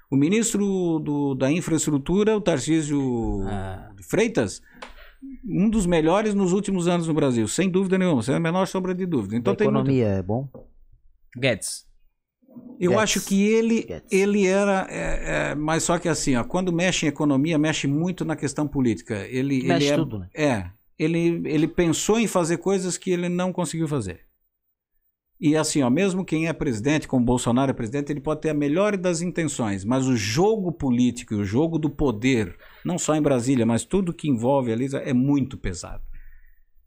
O 0.10 0.16
ministro 0.16 0.98
do- 1.00 1.36
da 1.36 1.52
Infraestrutura, 1.52 2.38
o 2.38 2.42
Tarcísio 2.42 3.42
Ah. 3.48 3.92
Freitas, 4.10 4.62
um 5.46 5.70
dos 5.70 5.86
melhores 5.86 6.34
nos 6.34 6.54
últimos 6.54 6.88
anos 6.88 7.06
no 7.06 7.14
Brasil, 7.14 7.48
sem 7.50 7.70
dúvida 7.70 7.98
nenhuma, 7.98 8.24
sem 8.24 8.34
a 8.34 8.40
menor 8.40 8.66
sombra 8.66 8.96
de 8.96 9.06
dúvida. 9.06 9.36
Então 9.36 9.52
a 9.52 9.62
economia 9.62 10.08
é 10.08 10.24
bom? 10.24 10.48
Guedes. 11.38 11.86
Eu 12.80 12.92
Guedes. 12.92 13.04
acho 13.04 13.26
que 13.26 13.44
ele, 13.46 13.84
Guedes. 13.84 14.10
ele 14.10 14.48
era. 14.48 14.88
é, 14.90 15.52
é, 15.52 15.56
mas 15.56 15.84
só 15.84 16.00
que 16.00 16.08
assim, 16.08 16.36
ó, 16.38 16.46
quando 16.46 16.72
mexe 16.72 17.06
em 17.06 17.10
economia, 17.10 17.58
mexe 17.58 17.88
muito 17.88 18.24
na 18.24 18.38
questão 18.38 18.66
política. 18.68 19.26
Ele, 19.28 19.64
Mexe 19.64 19.86
ele 19.86 19.94
é, 19.94 19.96
tudo, 19.98 20.20
né? 20.20 20.30
É. 20.34 20.66
Ele, 20.98 21.42
ele 21.46 21.68
pensou 21.68 22.18
em 22.20 22.28
fazer 22.28 22.58
coisas 22.58 22.98
que 22.98 23.12
ele 23.12 23.28
não 23.28 23.52
conseguiu 23.52 23.88
fazer. 23.88 24.22
E 25.42 25.58
assim, 25.58 25.82
ó, 25.82 25.90
mesmo 25.90 26.24
quem 26.24 26.48
é 26.48 26.54
presidente, 26.54 27.08
como 27.08 27.26
Bolsonaro 27.26 27.72
é 27.72 27.74
presidente, 27.74 28.12
ele 28.12 28.22
pode 28.22 28.42
ter 28.42 28.52
a 28.52 28.54
melhor 28.54 28.96
das 28.96 29.22
intenções, 29.22 29.84
mas 29.84 30.06
o 30.06 30.16
jogo 30.16 30.72
político, 30.72 31.34
e 31.34 31.38
o 31.38 31.44
jogo 31.44 31.80
do 31.80 31.90
poder, 31.90 32.56
não 32.86 33.00
só 33.00 33.16
em 33.16 33.22
Brasília, 33.24 33.66
mas 33.66 33.84
tudo 33.84 34.14
que 34.14 34.30
envolve 34.30 34.72
ali 34.72 34.88
é 35.04 35.14
muito 35.14 35.58
pesado. 35.58 36.04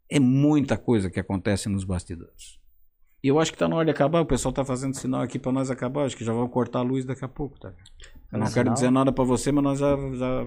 É 0.08 0.20
muita 0.20 0.76
coisa 0.76 1.10
que 1.10 1.18
acontece 1.18 1.68
nos 1.68 1.82
bastidores. 1.82 2.60
E 3.24 3.28
eu 3.28 3.40
acho 3.40 3.50
que 3.50 3.56
está 3.56 3.66
na 3.66 3.74
hora 3.74 3.86
de 3.86 3.90
acabar. 3.90 4.20
O 4.20 4.26
pessoal 4.26 4.50
está 4.50 4.64
fazendo 4.64 4.94
sinal 4.94 5.22
aqui 5.22 5.38
para 5.38 5.50
nós 5.50 5.70
acabar. 5.70 6.04
Acho 6.04 6.16
que 6.16 6.24
já 6.24 6.32
vão 6.32 6.46
cortar 6.46 6.80
a 6.80 6.82
luz 6.82 7.04
daqui 7.06 7.24
a 7.24 7.28
pouco. 7.28 7.58
Tá? 7.58 7.72
Eu 8.30 8.38
não 8.38 8.52
quero 8.52 8.72
dizer 8.72 8.90
nada 8.90 9.10
para 9.10 9.24
você, 9.24 9.50
mas 9.50 9.64
nós 9.64 9.78
já, 9.80 9.96
já 9.96 10.46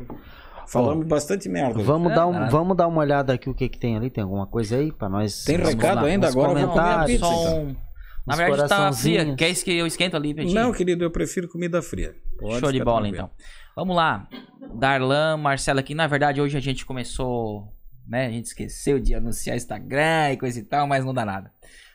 falamos 0.68 1.08
bastante 1.08 1.50
merda. 1.50 1.82
Vamos, 1.82 2.12
É, 2.12 2.16
dar 2.16 2.28
um, 2.28 2.34
nada. 2.34 2.52
vamos 2.52 2.78
dar 2.78 2.88
uma 2.88 3.02
olhada 3.02 3.34
aqui 3.34 3.50
o 3.50 3.54
que, 3.54 3.68
que 3.68 3.80
tem 3.80 3.98
ali. 3.98 4.12
Tem 4.12 4.24
alguma 4.24 4.46
coisa 4.46 4.78
aí 4.78 4.92
pra 4.92 5.10
nós? 5.10 5.44
Tem 5.44 5.58
recado 5.58 6.02
lá, 6.02 6.08
ainda? 6.08 6.28
Agora 6.30 7.02
a 7.02 7.04
pizza, 7.06 7.26
Só 7.26 7.34
então. 7.34 7.87
Na 8.28 8.36
verdade 8.36 8.70
tá 8.70 8.92
fria. 8.94 9.36
Quer 9.36 9.50
isso 9.50 9.64
que 9.64 9.72
eu 9.72 9.88
esquento 9.88 10.16
ali, 10.18 10.34
Petinho? 10.34 10.54
Não, 10.54 10.72
querido, 10.74 11.04
eu 11.04 11.10
prefiro 11.12 11.48
comida 11.48 11.82
fria. 11.82 12.14
Pode 12.38 12.60
Show 12.60 12.72
de 12.72 12.84
bola, 12.84 13.02
tranquilo. 13.04 13.16
então. 13.26 13.32
Vamos 13.76 13.96
lá. 13.96 14.28
Darlan, 14.76 15.38
Marcelo 15.38 15.80
aqui. 15.80 15.96
Na 15.96 16.08
verdade, 16.08 16.42
hoje 16.42 16.58
a 16.58 16.60
gente 16.60 16.86
começou, 16.86 17.72
né? 18.08 18.26
A 18.28 18.30
gente 18.30 18.46
esqueceu 18.46 19.00
de 19.00 19.16
anunciar 19.16 19.56
Instagram 19.56 20.34
e 20.34 20.38
coisa 20.38 20.60
e 20.60 20.64
tal, 20.64 20.86
mas 20.88 21.06
não 21.06 21.14
dá 21.14 21.26
nada. 21.26 21.52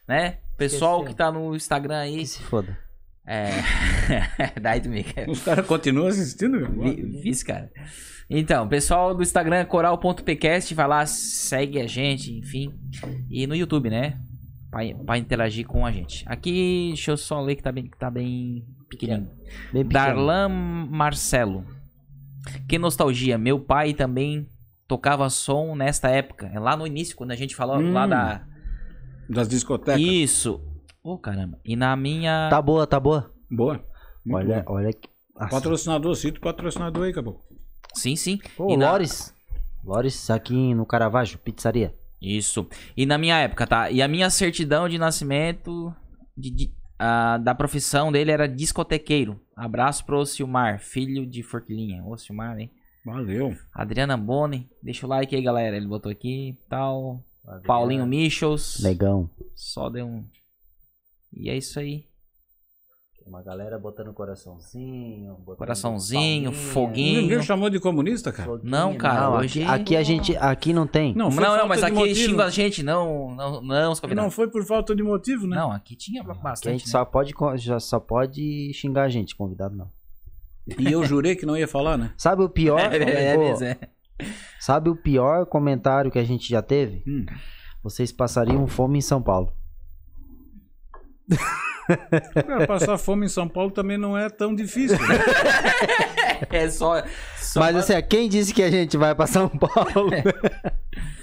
Né? 0.09 0.39
Pessoal 0.57 0.99
Esqueceu. 1.01 1.11
que 1.13 1.17
tá 1.19 1.31
no 1.31 1.55
Instagram 1.55 1.99
aí. 1.99 2.19
Que 2.19 2.27
se 2.27 2.43
foda. 2.43 2.77
É. 3.27 3.51
Daí 4.61 4.81
tu 4.81 4.89
me 4.89 5.05
quer. 5.05 5.29
Os 5.29 5.43
caras 5.43 5.67
continuam 5.67 6.09
assistindo? 6.09 6.67
Vi- 6.83 7.21
Vice, 7.23 7.45
cara. 7.45 7.71
Então, 8.29 8.67
pessoal 8.69 9.15
do 9.15 9.23
Instagram, 9.23 9.65
coral.pcast, 9.67 10.75
vai 10.75 10.89
lá, 10.89 11.07
segue 11.07 11.79
a 11.81 11.87
gente, 11.87 12.33
enfim. 12.39 12.75
E 13.31 13.47
no 13.47 13.55
YouTube, 13.55 13.91
né? 13.91 14.19
Pra, 14.73 14.81
pra 15.05 15.19
interagir 15.19 15.67
com 15.67 15.85
a 15.87 15.93
gente. 15.93 16.25
Aqui, 16.27 16.87
deixa 16.89 17.11
eu 17.13 17.17
só 17.19 17.41
ler 17.43 17.57
que 17.57 17.63
tá 17.63 17.71
bem, 17.71 17.85
que 17.85 17.97
tá 17.99 18.11
bem 18.11 18.67
pequenininho. 18.89 19.29
Bem 19.73 19.85
pequeno. 19.85 19.89
Darlan 19.93 20.49
Marcelo. 20.49 21.65
Que 22.67 22.79
nostalgia. 22.79 23.37
Meu 23.37 23.61
pai 23.61 23.93
também 23.93 24.49
tocava 24.89 25.29
som 25.29 25.75
nesta 25.77 26.09
época. 26.09 26.51
É 26.55 26.59
lá 26.59 26.75
no 26.77 26.87
início, 26.87 27.15
quando 27.15 27.33
a 27.33 27.37
gente 27.37 27.55
falou 27.55 27.77
Hum, 27.79 27.93
lá 27.93 28.07
da. 28.07 28.47
Das 29.29 29.47
discotecas. 29.47 30.01
Isso. 30.01 30.61
Ô, 31.05 31.19
caramba. 31.19 31.59
E 31.65 31.77
na 31.77 31.95
minha. 31.95 32.49
Tá 32.51 32.61
boa, 32.63 32.87
tá 32.87 32.99
boa. 32.99 33.31
Boa. 33.51 33.75
Muito 34.25 34.37
olha, 34.51 34.63
bom. 34.67 34.73
olha 34.75 34.93
que. 34.93 35.09
Nossa. 35.35 35.51
Patrocinador, 35.51 36.15
cita 36.17 36.39
o 36.39 36.41
patrocinador 36.43 37.05
aí, 37.05 37.11
acabou. 37.11 37.41
Sim, 37.95 38.17
sim. 38.17 38.39
Pô, 38.57 38.73
E 38.73 38.77
na- 38.77 38.91
Lores. 38.93 39.35
Lores 39.85 40.31
aqui 40.31 40.75
no 40.75 40.87
Caravaggio, 40.87 41.39
pizzaria. 41.39 41.93
Isso. 42.23 42.69
E 42.97 43.05
na 43.05 43.19
minha 43.19 43.37
época, 43.39 43.67
tá? 43.67 43.91
E 43.91 44.01
a 44.01 44.07
minha 44.09 44.31
certidão 44.31 44.89
de 44.89 44.97
nascimento 44.99 45.93
de- 46.37 46.51
de- 46.51 46.75
ah, 46.99 47.37
da 47.39 47.55
profissão 47.55 48.13
dele 48.13 48.31
era 48.31 48.47
discotequeiro. 48.47 49.41
Abraço 49.57 50.05
pro 50.07 50.25
Silmar, 50.25 50.79
filho 50.81 51.27
de 51.27 51.43
Forquilinha. 51.43 52.05
Ô, 52.05 52.17
Silmar, 52.17 52.59
hein? 52.59 52.71
Valeu. 53.05 53.57
Adriana 53.75 54.17
Boni. 54.17 54.69
Deixa 54.81 55.05
o 55.05 55.09
like 55.09 55.35
aí, 55.35 55.43
galera. 55.43 55.77
Ele 55.77 55.89
botou 55.89 56.13
aqui 56.13 56.57
tal. 56.69 57.25
Paulinho 57.67 58.07
Michels. 58.07 58.79
Negão. 58.81 59.29
Só 59.57 59.91
deu 59.91 60.07
um. 60.07 60.25
E 61.33 61.51
é 61.51 61.57
isso 61.57 61.81
aí. 61.81 62.05
Uma 63.27 63.43
galera 63.43 63.79
botando 63.79 64.13
coraçãozinho. 64.13 65.35
botando 65.37 65.59
Coraçãozinho, 65.59 66.51
palminha. 66.51 66.73
foguinho. 66.73 67.23
Ninguém 67.23 67.43
chamou 67.43 67.71
de 67.71 67.79
comunista, 67.81 68.33
cara. 68.33 68.49
Foguinho. 68.49 68.71
Não, 68.71 68.95
cara, 68.97 69.21
Não, 69.31 69.37
hoje- 69.39 69.63
aqui, 69.65 69.97
a 69.97 70.03
gente. 70.03 70.37
Aqui 70.37 70.73
não 70.73 70.87
tem. 70.87 71.15
Não, 71.15 71.27
Não, 71.27 71.33
foi 71.33 71.45
não, 71.45 71.69
mas 71.69 71.83
aqui 71.83 71.95
motivo. 71.95 72.15
xinga 72.31 72.45
a 72.45 72.51
gente, 72.51 72.83
não, 72.83 73.35
não, 73.35 73.63
não, 73.63 73.95
Não 74.15 74.31
foi 74.31 74.49
por 74.51 74.65
falta 74.65 74.95
de 74.95 75.03
motivo, 75.03 75.47
né? 75.47 75.57
Não, 75.57 75.71
aqui 75.71 75.95
tinha 75.97 76.21
Aqui 76.23 76.31
a 76.31 76.35
bastante. 76.35 76.73
gente 76.79 76.87
né? 76.87 76.91
só 76.91 77.05
pode, 77.05 77.33
já 77.57 77.79
só 77.81 78.01
pode 78.01 78.73
xingar 78.75 79.05
a 79.05 79.09
gente, 79.09 79.37
convidado 79.37 79.77
não. 79.77 79.91
E 80.79 80.91
eu 80.93 81.05
jurei 81.05 81.35
que 81.37 81.47
não 81.47 81.57
ia 81.57 81.67
falar, 81.69 81.97
né? 81.97 82.13
Sabe 82.17 82.43
o 82.43 82.49
pior? 82.49 82.79
É, 82.93 83.33
é, 83.33 83.35
Pô, 83.37 83.43
mesmo, 83.45 83.65
é. 83.67 83.79
Sabe 84.61 84.91
o 84.91 84.97
pior 84.97 85.47
comentário 85.47 86.11
que 86.11 86.19
a 86.19 86.25
gente 86.25 86.49
já 86.49 86.61
teve? 86.63 87.03
Hum. 87.07 87.25
Vocês 87.83 88.13
passariam 88.13 88.67
fome 88.67 88.99
em 88.99 89.01
São 89.03 89.23
Paulo. 89.23 89.53
Cara, 92.35 92.67
passar 92.67 92.99
fome 92.99 93.27
em 93.27 93.29
São 93.29 93.49
Paulo 93.49 93.71
também 93.71 93.99
não 93.99 94.17
é 94.17 94.29
tão 94.29 94.55
difícil. 94.55 94.99
né? 94.99 95.07
É 96.51 96.69
só. 96.69 97.03
só 97.37 97.61
Mas 97.61 97.77
assim, 97.77 97.93
quem 98.03 98.29
disse 98.29 98.53
que 98.53 98.63
a 98.63 98.71
gente 98.71 98.97
vai 98.97 99.15
pra 99.15 99.27
São 99.29 99.49
Paulo? 99.49 100.11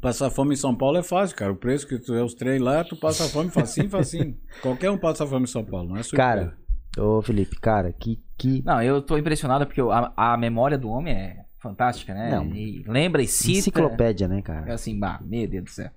Passar 0.00 0.30
fome 0.30 0.54
em 0.54 0.56
São 0.56 0.74
Paulo 0.74 0.98
é 0.98 1.02
fácil, 1.02 1.36
cara. 1.36 1.52
O 1.52 1.56
preço 1.56 1.86
que 1.86 1.98
tu 1.98 2.14
é 2.14 2.22
os 2.22 2.34
três 2.34 2.60
lá, 2.60 2.84
tu 2.84 2.96
passa 2.96 3.28
fome 3.28 3.50
facinho, 3.50 3.88
facinho. 3.88 4.36
Qualquer 4.62 4.90
um 4.90 4.98
passa 4.98 5.26
fome 5.26 5.44
em 5.44 5.48
São 5.48 5.64
Paulo, 5.64 5.88
não 5.88 5.96
é 5.96 6.02
surpresa. 6.02 6.16
cara, 6.28 6.56
ô 6.98 7.22
Felipe, 7.22 7.56
cara, 7.56 7.92
que. 7.92 8.20
que... 8.36 8.62
Não, 8.64 8.82
eu 8.82 9.00
tô 9.00 9.16
impressionado 9.16 9.66
porque 9.66 9.80
a, 9.80 10.12
a 10.16 10.36
memória 10.36 10.76
do 10.76 10.88
homem 10.88 11.14
é 11.14 11.44
fantástica, 11.58 12.12
né? 12.14 12.30
Não. 12.30 12.46
E 12.54 12.84
lembra 12.86 13.22
e 13.22 13.26
cita. 13.26 13.58
Enciclopédia, 13.58 14.28
né, 14.28 14.38
É 14.38 14.42
cara? 14.42 14.74
assim, 14.74 14.98
bah, 14.98 15.18
meu 15.24 15.48
Deus 15.48 15.64
do 15.64 15.70
céu. 15.70 15.90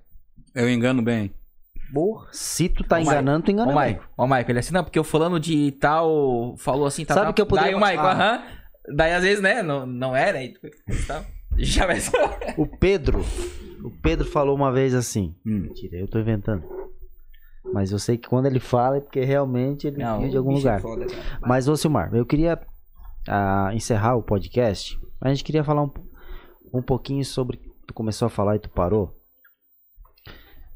Eu 0.55 0.69
engano 0.69 1.01
bem. 1.01 1.32
Se 2.32 2.69
tu 2.69 2.84
tá 2.84 2.97
Ô, 2.97 2.99
enganando, 2.99 3.45
tu 3.45 3.52
engana 3.52 3.71
Ô. 3.71 3.75
Maico, 3.75 4.08
ô, 4.17 4.28
Maico, 4.28 4.52
ele 4.52 4.60
não, 4.71 4.84
porque 4.84 4.99
eu 4.99 5.04
falando 5.04 5.39
de 5.39 5.71
tal, 5.73 6.56
falou 6.58 6.86
assim, 6.86 7.04
tá, 7.06 7.13
Sabe 7.13 7.28
tá, 7.28 7.34
que 7.34 7.41
eu 7.41 7.45
poderia- 7.45 7.71
Daí 7.71 7.75
o 7.75 7.80
Maico, 7.80 8.04
Ah. 8.04 8.12
aham. 8.12 8.43
Daí 8.95 9.13
às 9.13 9.23
vezes, 9.23 9.41
né, 9.41 9.62
não, 9.62 9.86
não 9.86 10.15
era, 10.15 10.38
aí 10.39 10.54
tal. 11.08 11.23
Já 11.58 11.86
vai 11.86 11.97
O 12.58 12.65
Pedro, 12.65 13.23
o 13.84 13.89
Pedro 14.02 14.25
falou 14.25 14.56
uma 14.56 14.71
vez 14.71 14.93
assim. 14.95 15.36
Hum. 15.45 15.62
Mentira, 15.63 15.97
eu 15.97 16.08
tô 16.08 16.19
inventando. 16.19 16.63
Mas 17.73 17.91
eu 17.91 17.99
sei 17.99 18.17
que 18.17 18.28
quando 18.30 18.45
ele 18.45 18.60
fala 18.60 18.97
é 18.97 19.02
porque 19.02 19.23
realmente 19.23 19.86
ele 19.86 19.97
Não, 19.97 20.21
viu 20.21 20.30
de 20.30 20.38
algum 20.38 20.54
é 20.54 20.56
lugar. 20.56 20.82
foda. 20.82 21.06
Mas, 21.41 21.67
ô 21.67 21.75
Silmar, 21.75 22.13
eu 22.15 22.25
queria 22.25 22.60
ah, 23.28 23.69
encerrar 23.73 24.15
o 24.15 24.23
podcast. 24.23 24.97
A 25.21 25.30
gente 25.30 25.43
queria 25.43 25.63
falar 25.63 25.84
um, 25.84 25.91
um 26.73 26.82
pouquinho 26.82 27.23
sobre. 27.25 27.60
Tu 27.86 27.93
começou 27.93 28.25
a 28.25 28.30
falar 28.30 28.56
e 28.56 28.60
tu 28.60 28.69
parou. 28.69 29.13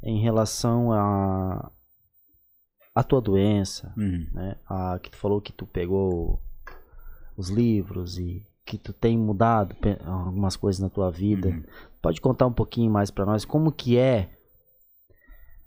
Em 0.04 0.22
relação 0.22 0.92
a. 0.92 1.72
A 2.96 3.02
tua 3.04 3.20
doença, 3.20 3.92
Hum. 3.98 4.28
né? 4.34 4.56
A, 4.70 5.00
que 5.02 5.10
tu 5.10 5.18
falou 5.18 5.42
que 5.42 5.52
tu 5.52 5.66
pegou 5.66 6.40
os 7.36 7.50
livros 7.50 8.20
e 8.20 8.46
que 8.64 8.78
tu 8.78 8.94
tem 8.94 9.18
mudado 9.18 9.76
algumas 10.06 10.56
coisas 10.56 10.80
na 10.80 10.90
tua 10.90 11.10
vida. 11.10 11.50
Uhum. 11.50 11.64
Pode 12.02 12.22
contar 12.22 12.46
um 12.46 12.54
pouquinho 12.54 12.92
mais 12.92 13.10
pra 13.10 13.26
nós 13.26 13.46
como 13.46 13.72
que 13.72 13.98
é, 13.98 14.30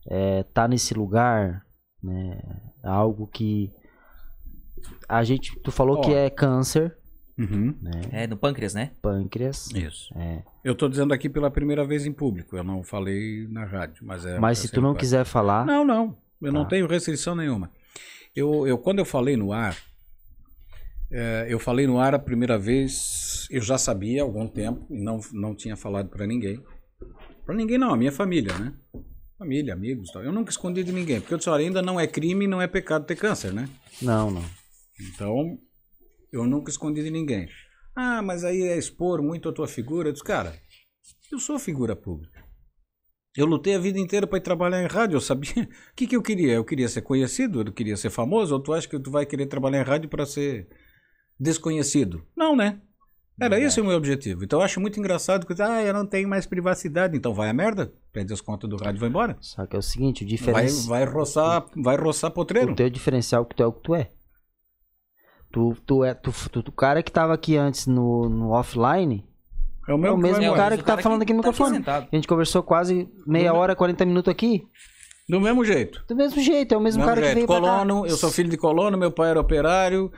é 0.07 0.45
tá 0.45 0.69
nesse 0.69 0.95
lugar, 0.95 1.67
né? 2.01 2.41
Algo 2.85 3.27
que 3.27 3.73
a 5.09 5.25
gente, 5.25 5.59
tu 5.61 5.73
falou 5.73 5.99
Ó. 5.99 6.01
que 6.03 6.15
é 6.15 6.31
câncer, 6.31 6.97
Uhum. 7.39 7.75
né? 7.83 8.01
É, 8.13 8.27
no 8.27 8.37
pâncreas, 8.37 8.73
né? 8.75 8.93
Pâncreas. 9.03 9.71
Isso. 9.75 10.13
É. 10.17 10.43
Eu 10.65 10.75
tô 10.75 10.89
dizendo 10.89 11.13
aqui 11.13 11.29
pela 11.29 11.51
primeira 11.51 11.85
vez 11.85 12.07
em 12.07 12.13
público. 12.13 12.57
Eu 12.57 12.65
não 12.65 12.83
falei 12.83 13.47
na 13.49 13.65
rádio, 13.65 14.05
mas 14.07 14.25
é. 14.25 14.39
Mas 14.39 14.59
se 14.59 14.71
tu 14.71 14.81
não 14.81 14.95
quiser 14.95 15.25
falar, 15.25 15.65
Não, 15.67 15.85
não. 15.85 16.17
Eu 16.41 16.53
não 16.53 16.63
Tá. 16.65 16.71
tenho 16.71 16.87
restrição 16.87 17.35
nenhuma. 17.35 17.71
Eu, 18.35 18.67
eu, 18.67 18.77
quando 18.79 18.99
eu 18.99 19.05
falei 19.05 19.37
no 19.37 19.53
ar, 19.53 19.77
é, 21.11 21.47
eu 21.49 21.59
falei 21.59 21.87
no 21.87 21.99
ar 21.99 22.15
a 22.15 22.19
primeira 22.19 22.59
vez, 22.59 23.47
eu 23.51 23.61
já 23.63 23.79
sabia 23.79 24.23
há 24.23 24.25
algum 24.25 24.47
tempo, 24.47 24.87
e 24.91 25.01
não, 25.01 25.21
não 25.33 25.55
tinha 25.55 25.77
falado 25.77 26.09
para 26.09 26.27
ninguém. 26.27 26.63
Para 27.45 27.55
ninguém 27.55 27.79
não, 27.79 27.93
a 27.93 27.97
minha 27.97 28.13
família, 28.13 28.53
né? 28.59 28.73
Família, 29.39 29.73
amigos, 29.75 30.11
tal. 30.11 30.23
Eu 30.25 30.33
nunca 30.33 30.51
escondi 30.51 30.83
de 30.83 30.93
ninguém, 30.93 31.21
porque 31.21 31.33
eu 31.35 31.39
disse, 31.39 31.49
olha, 31.51 31.65
ainda 31.65 31.81
não 31.83 31.99
é 32.01 32.07
crime, 32.07 32.47
não 32.47 32.61
é 32.61 32.67
pecado 32.67 33.05
ter 33.07 33.17
câncer, 33.17 33.53
né? 33.53 33.69
não, 34.03 34.31
não. 34.31 34.45
Então, 34.99 35.59
eu 36.39 36.47
nunca 36.47 36.71
escondi 36.71 37.03
de 37.03 37.11
ninguém. 37.11 37.49
Ah, 37.95 38.23
mas 38.23 38.45
aí 38.45 38.63
é 38.63 38.77
expor 38.77 39.23
muito 39.23 39.49
a 39.49 39.53
tua 39.53 39.67
figura. 39.67 40.09
Eu 40.09 40.13
disse, 40.13 40.25
cara, 40.25 40.55
eu 41.33 41.39
sou 41.39 41.59
figura 41.59 41.97
pública. 41.97 42.45
Eu 43.37 43.45
lutei 43.47 43.75
a 43.75 43.79
vida 43.79 43.99
inteira 43.99 44.27
para 44.27 44.39
ir 44.39 44.43
trabalhar 44.43 44.83
em 44.83 44.87
rádio. 44.87 45.17
Eu 45.17 45.21
sabia. 45.21 45.65
O 45.65 45.69
que, 45.95 46.07
que 46.07 46.17
eu 46.17 46.23
queria? 46.23 46.55
Eu 46.55 46.65
queria 46.65 46.89
ser 46.89 47.03
conhecido, 47.03 47.61
eu 47.61 47.73
queria 47.73 47.97
ser 47.97 48.11
famoso. 48.11 48.55
Ou 48.55 48.61
tu 48.63 48.73
acha 48.73 48.89
que 48.89 48.99
tu 48.99 49.11
vai 49.11 49.27
querer 49.27 49.47
trabalhar 49.47 49.81
em 49.81 49.85
rádio 49.85 50.09
para 50.09 50.25
ser 50.25 50.69
desconhecido? 51.39 52.25
Não, 52.37 52.57
né? 52.57 52.81
Era 53.39 53.61
esse 53.61 53.79
o 53.79 53.85
meu 53.85 53.97
objetivo. 53.97 54.45
Então 54.45 54.61
eu 54.61 54.65
acho 54.65 54.81
muito 54.81 54.99
engraçado 54.99 55.47
que 55.47 55.61
ah, 55.61 55.83
eu 55.83 55.93
não 55.93 56.07
tenho 56.07 56.27
mais 56.27 56.47
privacidade. 56.47 57.15
Então 57.15 57.35
vai 57.35 57.51
a 57.51 57.53
merda, 57.53 57.93
prende 58.11 58.33
as 58.33 58.41
contas 58.41 58.69
do 58.69 58.77
rádio 58.77 58.97
e 58.99 59.01
vai 59.01 59.09
embora. 59.11 59.37
Só 59.41 59.67
que 59.67 59.77
é 59.77 59.79
o 59.79 59.83
seguinte, 59.83 60.25
o 60.25 60.27
Vai, 60.27 60.37
diferencial. 60.37 60.89
vai 60.89 61.05
roçar, 61.05 61.67
vai 61.77 61.97
roçar 61.97 62.31
potreiro. 62.31 62.73
O 62.73 62.75
teu 62.75 62.89
diferencial 62.89 63.43
é 63.43 63.47
que 63.47 63.55
tu 63.55 63.63
é 63.63 63.67
o 63.67 63.73
que 63.73 63.83
tu 63.83 63.95
é. 63.95 64.11
Tu, 65.53 65.75
tu 65.87 66.05
é 66.05 66.13
tu, 66.15 66.33
tu, 66.51 66.63
tu- 66.63 66.69
o 66.69 66.73
cara 66.73 67.03
que 67.03 67.11
tava 67.11 67.33
aqui 67.35 67.57
antes 67.57 67.87
no, 67.87 68.29
no 68.29 68.51
offline, 68.51 69.25
É 69.89 69.95
o, 69.95 69.99
meu 69.99 70.11
é 70.11 70.15
o 70.15 70.17
que 70.17 70.23
mesmo 70.23 70.55
cara 70.55 70.77
que 70.77 70.85
tá 70.85 70.99
falando 70.99 71.23
aqui 71.23 71.33
no 71.33 71.39
microfone. 71.39 71.77
sentado. 71.77 72.09
a 72.13 72.17
gente 72.17 72.29
conversou 72.29 72.63
quase 72.63 73.09
meia 73.27 73.55
hora, 73.55 73.75
40 73.75 74.05
minutos 74.05 74.31
aqui. 74.31 74.67
Do 75.29 75.41
mesmo 75.41 75.65
jeito. 75.65 76.05
Do 76.07 76.15
mesmo 76.15 76.41
jeito, 76.41 76.73
é 76.75 76.79
o 76.79 76.81
mesmo 76.81 77.03
Do 77.03 77.07
cara 77.07 77.21
mesmo 77.21 77.35
que 77.35 77.41
jeito. 77.41 77.49
veio 77.49 77.61
pra 77.61 77.69
cá. 77.71 77.79
Colono, 77.85 78.07
eu 78.07 78.17
sou 78.17 78.31
filho 78.31 78.49
de 78.49 78.57
colono, 78.57 78.97
meu 78.97 79.11
pai 79.11 79.31
era 79.31 79.41
operário. 79.41 80.13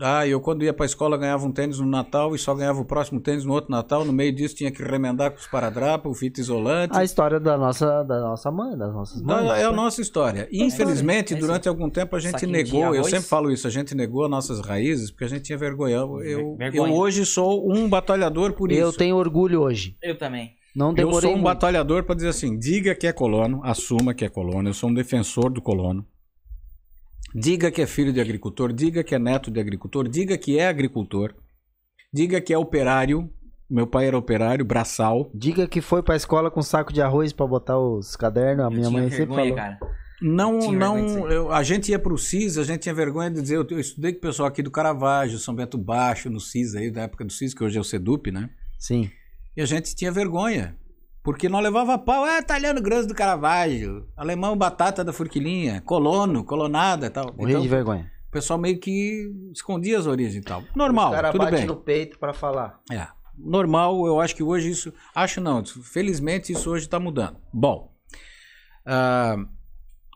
Ah, 0.00 0.26
eu 0.26 0.40
quando 0.40 0.62
ia 0.64 0.72
pra 0.72 0.86
escola 0.86 1.16
ganhava 1.16 1.44
um 1.46 1.52
tênis 1.52 1.78
no 1.78 1.86
Natal 1.86 2.34
e 2.34 2.38
só 2.38 2.54
ganhava 2.54 2.80
o 2.80 2.84
próximo 2.84 3.20
tênis 3.20 3.44
no 3.44 3.52
outro 3.52 3.70
Natal. 3.70 4.04
No 4.04 4.12
meio 4.12 4.34
disso 4.34 4.54
tinha 4.54 4.70
que 4.70 4.82
remendar 4.82 5.30
com 5.30 5.38
os 5.38 5.46
paradrapos, 5.46 6.18
fita 6.18 6.40
isolante. 6.40 6.96
A 6.96 7.04
história 7.04 7.38
da 7.38 7.56
nossa, 7.58 8.02
da 8.04 8.20
nossa 8.20 8.50
mãe, 8.50 8.76
das 8.76 8.92
nossas 8.92 9.20
mães. 9.22 9.42
Então, 9.42 9.54
é 9.54 9.64
a 9.64 9.72
nossa 9.72 10.00
história. 10.00 10.48
E, 10.50 10.62
infelizmente, 10.62 11.34
É 11.34 11.36
isso. 11.36 11.46
durante 11.46 11.68
algum 11.68 11.90
tempo 11.90 12.16
a 12.16 12.20
gente 12.20 12.32
Saquinho 12.32 12.52
negou, 12.52 12.94
eu 12.94 13.04
sempre 13.04 13.26
falo 13.28 13.50
isso, 13.50 13.66
a 13.66 13.70
gente 13.70 13.94
negou 13.94 14.28
nossas 14.28 14.60
raízes 14.60 15.10
porque 15.10 15.24
a 15.24 15.28
gente 15.28 15.42
tinha 15.42 15.58
vergonha. 15.58 15.96
Eu, 15.96 16.22
eu, 16.22 16.56
eu 16.72 16.84
hoje 16.92 17.26
sou 17.26 17.70
um 17.70 17.88
batalhador 17.88 18.52
por 18.54 18.70
Eu 18.72 18.88
isso. 18.90 18.98
tenho 18.98 19.16
orgulho 19.16 19.60
hoje. 19.60 19.96
Eu 20.02 20.16
também. 20.16 20.52
Não 20.74 20.90
Eu 20.90 20.94
demorei 20.94 21.20
sou 21.22 21.30
um 21.30 21.32
muito. 21.34 21.44
batalhador 21.44 22.04
para 22.04 22.14
dizer 22.14 22.28
assim: 22.28 22.56
diga 22.56 22.94
que 22.94 23.06
é 23.06 23.12
colono, 23.12 23.60
assuma 23.64 24.14
que 24.14 24.24
é 24.24 24.28
colono. 24.28 24.68
Eu 24.68 24.74
sou 24.74 24.88
um 24.88 24.94
defensor 24.94 25.50
do 25.50 25.60
colono. 25.60 26.06
Diga 27.34 27.70
que 27.70 27.80
é 27.82 27.86
filho 27.86 28.12
de 28.12 28.20
agricultor, 28.20 28.72
diga 28.72 29.04
que 29.04 29.14
é 29.14 29.18
neto 29.18 29.50
de 29.50 29.60
agricultor, 29.60 30.08
diga 30.08 30.36
que 30.36 30.58
é 30.58 30.66
agricultor, 30.68 31.34
diga 32.12 32.40
que 32.40 32.52
é 32.52 32.58
operário. 32.58 33.30
Meu 33.68 33.86
pai 33.86 34.08
era 34.08 34.18
operário, 34.18 34.64
braçal. 34.64 35.30
Diga 35.32 35.68
que 35.68 35.80
foi 35.80 36.02
pra 36.02 36.16
escola 36.16 36.50
com 36.50 36.60
saco 36.60 36.92
de 36.92 37.00
arroz 37.00 37.32
pra 37.32 37.46
botar 37.46 37.78
os 37.78 38.16
cadernos. 38.16 38.64
A 38.64 38.68
Eu 38.68 38.70
minha 38.72 38.90
mãe 38.90 39.02
sempre 39.08 39.18
vergonha, 39.26 39.42
falou. 39.42 39.56
cara. 39.56 39.78
Não, 40.20 40.58
não. 40.72 41.30
eu- 41.30 41.50
a 41.52 41.62
gente 41.62 41.90
ia 41.92 41.98
pro 41.98 42.18
CIS, 42.18 42.58
a 42.58 42.64
gente 42.64 42.80
tinha 42.80 42.94
vergonha 42.94 43.30
de 43.30 43.40
dizer. 43.40 43.56
Eu, 43.56 43.66
eu 43.70 43.78
estudei 43.78 44.12
com 44.12 44.18
o 44.18 44.22
pessoal 44.22 44.48
aqui 44.48 44.60
do 44.60 44.70
Caravaggio, 44.72 45.38
São 45.38 45.54
Bento 45.54 45.78
Baixo, 45.78 46.28
no 46.28 46.40
CIS 46.40 46.74
aí, 46.74 46.90
da 46.90 47.02
época 47.02 47.24
do 47.24 47.32
CIS, 47.32 47.54
que 47.54 47.62
hoje 47.62 47.78
é 47.78 47.80
o 47.80 47.84
SEDUP, 47.84 48.32
né? 48.32 48.50
Sim. 48.76 49.08
E 49.56 49.62
a 49.62 49.66
gente 49.66 49.94
tinha 49.94 50.10
vergonha. 50.10 50.76
Porque 51.22 51.48
nós 51.48 51.62
levava 51.62 51.98
pau, 51.98 52.26
é 52.26 52.38
italiano 52.38 52.80
grosso 52.80 53.06
do 53.08 53.14
Caravaggio, 53.14 54.06
alemão 54.16 54.56
batata 54.56 55.04
da 55.04 55.12
Furquilinha, 55.12 55.80
colono, 55.82 56.42
colonada 56.44 57.06
e 57.06 57.10
tal. 57.10 57.34
Morri 57.36 57.50
Então, 57.52 57.62
de 57.62 57.68
vergonha. 57.68 58.10
o 58.28 58.30
pessoal 58.30 58.58
meio 58.58 58.78
que 58.80 59.30
escondia 59.52 59.98
as 59.98 60.06
origens 60.06 60.36
e 60.36 60.40
tal. 60.40 60.62
Normal, 60.74 61.10
o 61.10 61.12
cara 61.14 61.30
tudo 61.30 61.44
bate 61.44 61.56
bem. 61.58 61.66
no 61.66 61.76
peito 61.76 62.18
pra 62.18 62.32
falar. 62.32 62.80
É. 62.90 63.06
Normal, 63.36 64.06
eu 64.06 64.18
acho 64.20 64.34
que 64.34 64.42
hoje 64.42 64.70
isso. 64.70 64.92
Acho 65.14 65.40
não, 65.40 65.62
felizmente 65.64 66.52
isso 66.52 66.70
hoje 66.70 66.84
está 66.84 66.98
mudando. 66.98 67.36
Bom. 67.52 67.90
ah, 68.86 69.36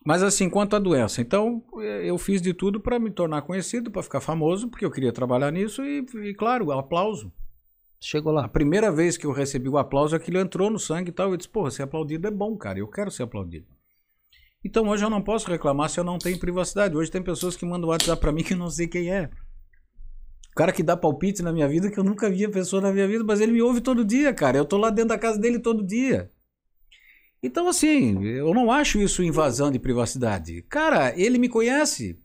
mas 0.07 0.23
assim, 0.23 0.51
quanto 0.51 0.77
à 0.77 0.79
doença. 0.79 1.23
Então, 1.23 1.63
eh, 1.81 2.03
eu 2.05 2.19
fiz 2.19 2.43
de 2.43 2.53
tudo 2.53 2.79
para 2.79 2.99
me 2.99 3.11
tornar 3.11 3.41
conhecido, 3.43 3.91
para 3.91 4.03
ficar 4.03 4.21
famoso, 4.21 4.69
porque 4.69 4.85
eu 4.85 4.91
queria 4.91 5.11
trabalhar 5.13 5.51
nisso 5.51 5.83
e, 5.83 6.05
e 6.29 6.35
claro, 6.35 6.71
aplauso. 6.73 7.33
Chegou 8.07 8.37
A 8.37 8.43
lá. 8.43 8.49
primeira 8.49 8.93
vez 8.93 9.17
que 9.17 9.25
eu 9.25 9.33
recebi 9.33 9.67
o 9.67 9.79
aplauso, 9.79 10.15
aquilo 10.15 10.39
entrou 10.39 10.69
no 10.69 10.79
sangue 10.79 11.09
e 11.09 11.13
tal. 11.13 11.31
Eu 11.31 11.39
disse, 11.39 11.49
porra, 11.49 11.71
ser 11.71 11.85
aplaudido 11.85 12.29
é 12.29 12.31
bom, 12.31 12.55
cara. 12.55 12.79
Eu 12.79 12.87
quero 12.87 13.11
ser 13.11 13.23
aplaudido. 13.23 13.67
Então 14.63 14.87
hoje 14.89 15.03
eu 15.03 15.09
não 15.09 15.23
posso 15.23 15.51
reclamar 15.51 15.89
se 15.89 15.99
eu 15.99 16.05
não 16.05 16.19
tenho 16.19 16.39
privacidade. 16.39 16.95
Hoje 16.95 17.11
tem 17.11 17.23
pessoas 17.23 17.57
que 17.57 17.65
mandam 17.65 17.89
WhatsApp 17.89 18.21
pra 18.21 18.31
mim 18.31 18.43
que 18.43 18.53
eu 18.53 18.59
não 18.59 18.69
sei 18.69 18.87
quem 18.87 19.11
é. 19.11 19.31
O 20.51 20.55
cara 20.55 20.71
que 20.71 20.83
dá 20.83 20.95
palpite 20.95 21.43
na 21.43 21.51
minha 21.51 21.67
vida, 21.67 21.91
que 21.91 21.99
eu 21.99 22.05
nunca 22.05 22.29
vi 22.29 22.45
a 22.45 22.51
pessoa 22.51 22.83
na 22.83 22.93
minha 22.93 23.09
vida, 23.09 23.25
mas 23.25 23.41
ele 23.41 23.53
me 23.53 23.63
ouve 23.63 23.81
todo 23.81 24.05
dia, 24.05 24.35
cara. 24.35 24.59
Eu 24.59 24.67
tô 24.67 24.77
lá 24.77 24.91
dentro 24.91 25.09
da 25.09 25.19
casa 25.19 25.39
dele 25.39 25.59
todo 25.59 25.83
dia. 25.83 26.31
Então, 27.43 27.67
assim, 27.69 28.23
eu 28.23 28.53
não 28.53 28.71
acho 28.71 29.01
isso 29.01 29.23
invasão 29.23 29.71
de 29.71 29.79
privacidade. 29.79 30.61
Cara, 30.69 31.19
ele 31.19 31.39
me 31.39 31.49
conhece. 31.49 32.19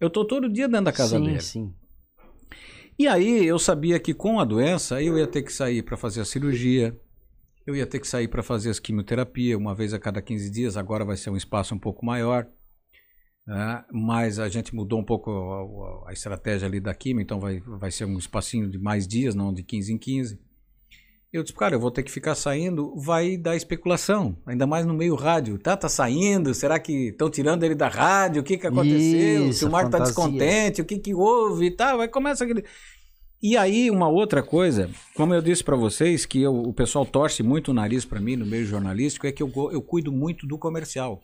Eu 0.00 0.10
tô 0.10 0.24
todo 0.24 0.52
dia 0.52 0.66
dentro 0.66 0.86
da 0.86 0.92
casa 0.92 1.18
sim, 1.18 1.24
dele. 1.24 1.40
sim. 1.40 1.72
E 3.02 3.08
aí 3.08 3.44
eu 3.44 3.58
sabia 3.58 3.98
que 3.98 4.14
com 4.14 4.38
a 4.38 4.44
doença 4.44 5.02
eu 5.02 5.18
ia 5.18 5.26
ter 5.26 5.42
que 5.42 5.52
sair 5.52 5.82
para 5.82 5.96
fazer 5.96 6.20
a 6.20 6.24
cirurgia, 6.24 6.96
eu 7.66 7.74
ia 7.74 7.84
ter 7.84 7.98
que 7.98 8.06
sair 8.06 8.28
para 8.28 8.44
fazer 8.44 8.70
as 8.70 8.78
quimioterapia 8.78 9.58
uma 9.58 9.74
vez 9.74 9.92
a 9.92 9.98
cada 9.98 10.22
15 10.22 10.48
dias, 10.48 10.76
agora 10.76 11.04
vai 11.04 11.16
ser 11.16 11.30
um 11.30 11.36
espaço 11.36 11.74
um 11.74 11.78
pouco 11.80 12.06
maior. 12.06 12.46
né? 13.44 13.84
mas 13.92 14.38
a 14.38 14.48
gente 14.48 14.72
mudou 14.72 15.00
um 15.00 15.04
pouco 15.04 15.32
a, 15.32 16.10
a- 16.10 16.12
estratégia 16.12 16.68
ali 16.68 16.78
da 16.78 16.94
quimio, 16.94 17.20
então 17.24 17.40
vai, 17.40 17.58
vai 17.58 17.90
ser 17.90 18.04
um 18.04 18.16
espacinho 18.16 18.70
de 18.70 18.78
mais 18.78 19.04
dias, 19.04 19.34
não 19.34 19.52
de 19.52 19.64
15 19.64 19.92
em 19.92 19.98
15. 19.98 20.40
Eu 21.32 21.42
disse, 21.42 21.54
cara, 21.54 21.74
eu 21.74 21.80
vou 21.80 21.90
ter 21.90 22.02
que 22.02 22.10
ficar 22.12 22.34
saindo, 22.34 22.94
vai 22.94 23.38
dar 23.38 23.56
especulação, 23.56 24.36
ainda 24.44 24.66
mais 24.66 24.84
no 24.84 24.92
meio 24.92 25.14
rádio. 25.14 25.58
Tá, 25.58 25.74
tá 25.74 25.88
saindo, 25.88 26.52
será 26.52 26.78
que 26.78 27.08
estão 27.08 27.30
tirando 27.30 27.64
ele 27.64 27.74
da 27.74 27.88
rádio? 27.88 28.42
O 28.42 28.44
que 28.44 28.58
que 28.58 28.66
aconteceu? 28.66 29.48
Isso, 29.48 29.60
Se 29.60 29.64
o 29.64 29.70
Marco 29.70 29.90
tá 29.90 30.00
descontente, 30.00 30.82
o 30.82 30.84
que 30.84 30.98
que 30.98 31.14
houve 31.14 31.66
e 31.66 31.70
tal, 31.70 31.96
vai 31.98 32.08
começa 32.08 32.44
aquele... 32.44 32.64
E 33.42 33.56
aí, 33.56 33.90
uma 33.90 34.08
outra 34.08 34.42
coisa, 34.42 34.90
como 35.16 35.32
eu 35.34 35.40
disse 35.40 35.64
para 35.64 35.74
vocês, 35.74 36.26
que 36.26 36.40
eu- 36.42 36.54
o 36.54 36.72
pessoal 36.72 37.04
torce 37.06 37.42
muito 37.42 37.70
o 37.70 37.74
nariz 37.74 38.04
para 38.04 38.20
mim 38.20 38.36
no 38.36 38.46
meio 38.46 38.66
jornalístico, 38.66 39.26
é 39.26 39.32
que 39.32 39.42
eu, 39.42 39.50
eu 39.72 39.80
cuido 39.82 40.12
muito 40.12 40.46
do 40.46 40.58
comercial. 40.58 41.20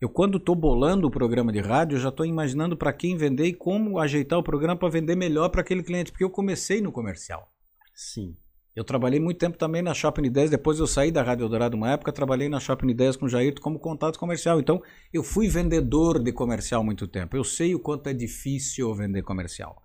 Eu, 0.00 0.08
quando 0.08 0.36
estou 0.38 0.56
bolando 0.56 1.06
o 1.06 1.10
programa 1.10 1.52
de 1.52 1.60
rádio, 1.60 1.96
eu 1.96 2.00
já 2.00 2.08
estou 2.08 2.26
imaginando 2.26 2.76
para 2.76 2.92
quem 2.92 3.16
vender 3.16 3.46
e 3.46 3.54
como 3.54 3.98
ajeitar 4.00 4.38
o 4.38 4.42
programa 4.42 4.76
para 4.76 4.88
vender 4.88 5.14
melhor 5.14 5.48
para 5.50 5.60
aquele 5.60 5.84
cliente, 5.84 6.10
porque 6.10 6.24
eu 6.24 6.30
comecei 6.30 6.80
no 6.80 6.90
comercial. 6.90 7.48
Sim. 7.94 8.34
Eu 8.74 8.84
trabalhei 8.84 9.20
muito 9.20 9.38
tempo 9.38 9.58
também 9.58 9.82
na 9.82 9.92
Shopping 9.92 10.30
10, 10.30 10.50
depois 10.50 10.78
eu 10.78 10.86
saí 10.86 11.10
da 11.10 11.22
Rádio 11.22 11.44
Eldorado 11.44 11.76
uma 11.76 11.90
época, 11.90 12.10
trabalhei 12.10 12.48
na 12.48 12.58
Shopping 12.58 12.94
10 12.94 13.16
com 13.16 13.26
o 13.26 13.28
Jair 13.28 13.54
como 13.60 13.78
contato 13.78 14.18
comercial. 14.18 14.58
Então, 14.58 14.82
eu 15.12 15.22
fui 15.22 15.46
vendedor 15.46 16.18
de 16.18 16.32
comercial 16.32 16.82
muito 16.82 17.06
tempo. 17.06 17.36
Eu 17.36 17.44
sei 17.44 17.74
o 17.74 17.78
quanto 17.80 18.06
é 18.08 18.14
difícil 18.14 18.94
vender 18.94 19.22
comercial. 19.22 19.76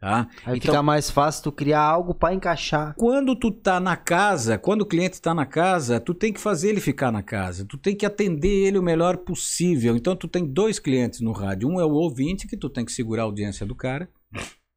Tá? 0.00 0.26
Aí 0.46 0.56
Então- 0.56 0.72
fica 0.72 0.82
mais 0.82 1.10
fácil 1.10 1.44
tu 1.44 1.52
criar 1.52 1.82
algo 1.82 2.14
pra 2.14 2.32
encaixar. 2.32 2.94
Quando 2.96 3.36
tu 3.36 3.50
tá 3.50 3.78
na 3.78 3.96
casa, 3.96 4.56
quando 4.58 4.80
o 4.80 4.86
cliente 4.86 5.20
tá 5.20 5.34
na 5.34 5.44
casa, 5.44 6.00
tu 6.00 6.14
tem 6.14 6.32
que 6.32 6.40
fazer 6.40 6.70
ele 6.70 6.80
ficar 6.80 7.12
na 7.12 7.22
casa. 7.22 7.66
Tu 7.66 7.76
tem 7.76 7.94
que 7.94 8.06
atender 8.06 8.48
ele 8.66 8.78
o 8.78 8.82
melhor 8.82 9.18
possível. 9.18 9.94
Então 9.94 10.16
tu 10.16 10.26
tem 10.26 10.46
dois 10.46 10.78
clientes 10.78 11.20
no 11.20 11.32
rádio. 11.32 11.68
Um 11.68 11.78
é 11.78 11.84
o 11.84 11.90
ouvinte, 11.92 12.46
que 12.48 12.56
tu 12.56 12.70
tem 12.70 12.82
que 12.84 12.92
segurar 12.92 13.22
a 13.22 13.26
audiência 13.26 13.66
do 13.66 13.74
cara. 13.74 14.08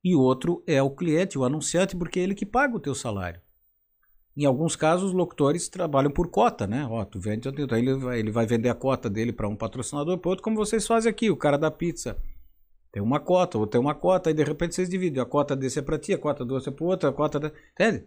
E 0.03 0.15
o 0.15 0.19
outro 0.19 0.63
é 0.67 0.81
o 0.81 0.91
cliente, 0.91 1.37
o 1.37 1.45
anunciante, 1.45 1.95
porque 1.95 2.19
é 2.19 2.23
ele 2.23 2.35
que 2.35 2.45
paga 2.45 2.75
o 2.75 2.79
teu 2.79 2.93
salário. 2.93 3.41
Em 4.35 4.45
alguns 4.45 4.75
casos, 4.75 5.09
os 5.09 5.13
locutores 5.13 5.69
trabalham 5.69 6.11
por 6.11 6.29
cota, 6.29 6.65
né? 6.65 6.87
Ó, 6.89 7.05
tu 7.05 7.19
vende, 7.19 7.47
então 7.47 7.77
ele 7.77 7.93
vai, 7.93 8.19
ele 8.19 8.31
vai 8.31 8.45
vender 8.47 8.69
a 8.69 8.75
cota 8.75 9.09
dele 9.09 9.31
para 9.31 9.47
um 9.47 9.55
patrocinador, 9.55 10.17
para 10.17 10.29
outro, 10.29 10.43
como 10.43 10.55
vocês 10.55 10.85
fazem 10.87 11.09
aqui, 11.09 11.29
o 11.29 11.37
cara 11.37 11.57
da 11.57 11.69
pizza. 11.69 12.17
Tem 12.91 13.01
uma 13.01 13.19
cota, 13.19 13.57
ou 13.57 13.67
tem 13.67 13.79
uma 13.79 13.93
cota, 13.93 14.31
e 14.31 14.33
de 14.33 14.43
repente 14.43 14.75
vocês 14.75 14.89
dividem. 14.89 15.21
A 15.21 15.25
cota 15.25 15.55
desse 15.55 15.79
é 15.79 15.81
para 15.81 15.99
ti, 15.99 16.13
a 16.13 16.17
cota 16.17 16.43
do 16.43 16.55
outro 16.55 16.69
é 16.69 16.73
para 16.73 16.85
outro, 16.85 17.09
a 17.09 17.13
cota 17.13 17.39
da. 17.39 17.51
Entende? 17.73 18.05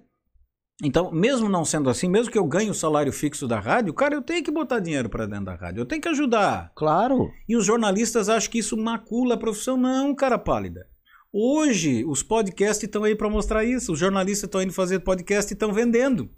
Então, 0.82 1.11
mesmo 1.11 1.48
não 1.48 1.64
sendo 1.64 1.88
assim, 1.88 2.09
mesmo 2.09 2.30
que 2.30 2.38
eu 2.38 2.44
ganhe 2.44 2.70
o 2.70 2.74
salário 2.74 3.12
fixo 3.12 3.48
da 3.48 3.59
rádio, 3.59 3.94
cara, 3.94 4.14
eu 4.14 4.20
tenho 4.20 4.44
que 4.44 4.50
botar 4.50 4.78
dinheiro 4.78 5.09
para 5.09 5.26
dentro 5.26 5.46
da 5.46 5.54
rádio, 5.54 5.80
eu 5.80 5.87
tenho 5.87 6.02
que 6.02 6.09
ajudar. 6.09 6.70
Claro. 6.74 7.30
E 7.48 7.56
os 7.56 7.64
jornalistas 7.64 8.28
acham 8.28 8.50
que 8.50 8.59
isso 8.59 8.76
macula 8.76 9.37
a 9.37 9.38
profissão. 9.38 9.76
Não, 9.76 10.14
cara 10.14 10.38
pálida. 10.38 10.87
Hoje, 11.38 12.03
os 12.07 12.22
podcasts 12.22 12.83
estão 12.83 13.05
aí 13.05 13.14
para 13.14 13.29
mostrar 13.29 13.62
isso. 13.62 13.92
Os 13.92 13.99
jornalistas 13.99 14.49
estão 14.49 14.62
indo 14.62 14.72
fazer 14.72 15.01
podcast 15.01 15.53
e 15.53 15.55
estão 15.55 15.70
vendendo. 15.70 16.31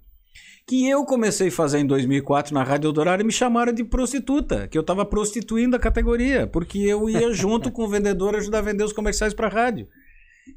Que 0.66 0.88
eu 0.88 1.04
comecei 1.04 1.46
a 1.46 1.52
fazer 1.52 1.78
em 1.78 1.86
2004 1.86 2.52
na 2.52 2.64
Rádio 2.64 2.88
Eldorado 2.88 3.22
e 3.22 3.24
me 3.24 3.30
chamaram 3.30 3.72
de 3.72 3.84
prostituta, 3.84 4.66
que 4.66 4.76
eu 4.76 4.80
estava 4.80 5.06
prostituindo 5.06 5.76
a 5.76 5.78
categoria, 5.78 6.48
porque 6.48 6.78
eu 6.80 7.08
ia 7.08 7.30
junto 7.32 7.70
com 7.70 7.84
o 7.84 7.88
vendedor 7.88 8.34
ajudar 8.34 8.58
a 8.58 8.62
vender 8.62 8.82
os 8.82 8.92
comerciais 8.92 9.32
para 9.32 9.46
a 9.46 9.50
rádio. 9.50 9.86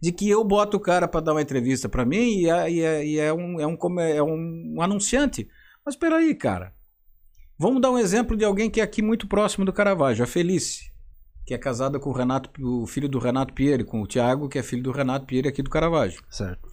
De 0.02 0.12
que 0.12 0.28
eu 0.28 0.44
boto 0.44 0.78
o 0.78 0.80
cara 0.80 1.08
para 1.08 1.22
dar 1.22 1.34
uma 1.34 1.42
entrevista 1.44 1.88
para 1.88 2.04
mim 2.04 2.40
e, 2.40 2.50
é, 2.50 2.72
e 2.72 2.82
é- 2.82 3.06
e 3.06 3.20
é 3.20 3.32
um, 3.32 3.60
é, 3.60 3.68
um, 3.68 4.00
é 4.00 4.24
um 4.24 4.82
anunciante. 4.82 5.48
Mas 5.86 5.94
espera 5.94 6.16
aí, 6.16 6.34
cara. 6.34 6.74
Vamos 7.60 7.80
dar 7.80 7.92
um 7.92 8.00
exemplo 8.00 8.36
de 8.36 8.44
alguém 8.44 8.72
que 8.72 8.82
é 8.82 8.84
aqui 8.84 9.04
muito 9.04 9.28
próximo 9.28 9.66
do 9.66 9.72
Caravaggio, 9.72 10.24
a 10.24 10.28
Felice, 10.28 10.91
que 11.52 11.56
é 11.56 11.58
casada 11.58 12.00
com 12.00 12.10
o 12.10 12.14
Renato, 12.14 12.50
o 12.66 12.88
filho 12.88 13.10
do 13.10 13.20
Renato 13.20 13.54
Pieri, 13.54 13.84
com 13.84 14.02
o 14.02 14.08
Tiago, 14.08 14.48
que 14.48 14.58
é 14.58 14.64
filho 14.64 14.84
do 14.84 14.92
Renato 14.92 15.26
Pieri 15.26 15.50
aqui 15.50 15.62
do 15.62 15.70
Caravaggio. 15.70 16.24
Certo. 16.30 16.66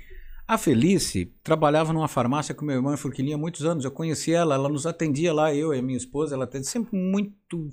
A 0.46 0.56
Felice 0.56 1.34
trabalhava 1.42 1.92
numa 1.92 2.06
farmácia 2.06 2.54
com 2.54 2.64
meu 2.64 2.76
irmão 2.76 2.94
em 2.94 2.96
Furquilinha 2.96 3.34
há 3.34 3.38
muitos 3.38 3.64
anos. 3.64 3.84
Eu 3.84 3.90
conheci 3.90 4.32
ela, 4.32 4.54
ela 4.54 4.68
nos 4.68 4.86
atendia 4.86 5.32
lá, 5.32 5.52
eu 5.52 5.74
e 5.74 5.80
a 5.80 5.82
minha 5.82 5.96
esposa. 5.96 6.36
Ela 6.36 6.44
atende 6.44 6.68
sempre 6.68 6.96
muito 6.96 7.68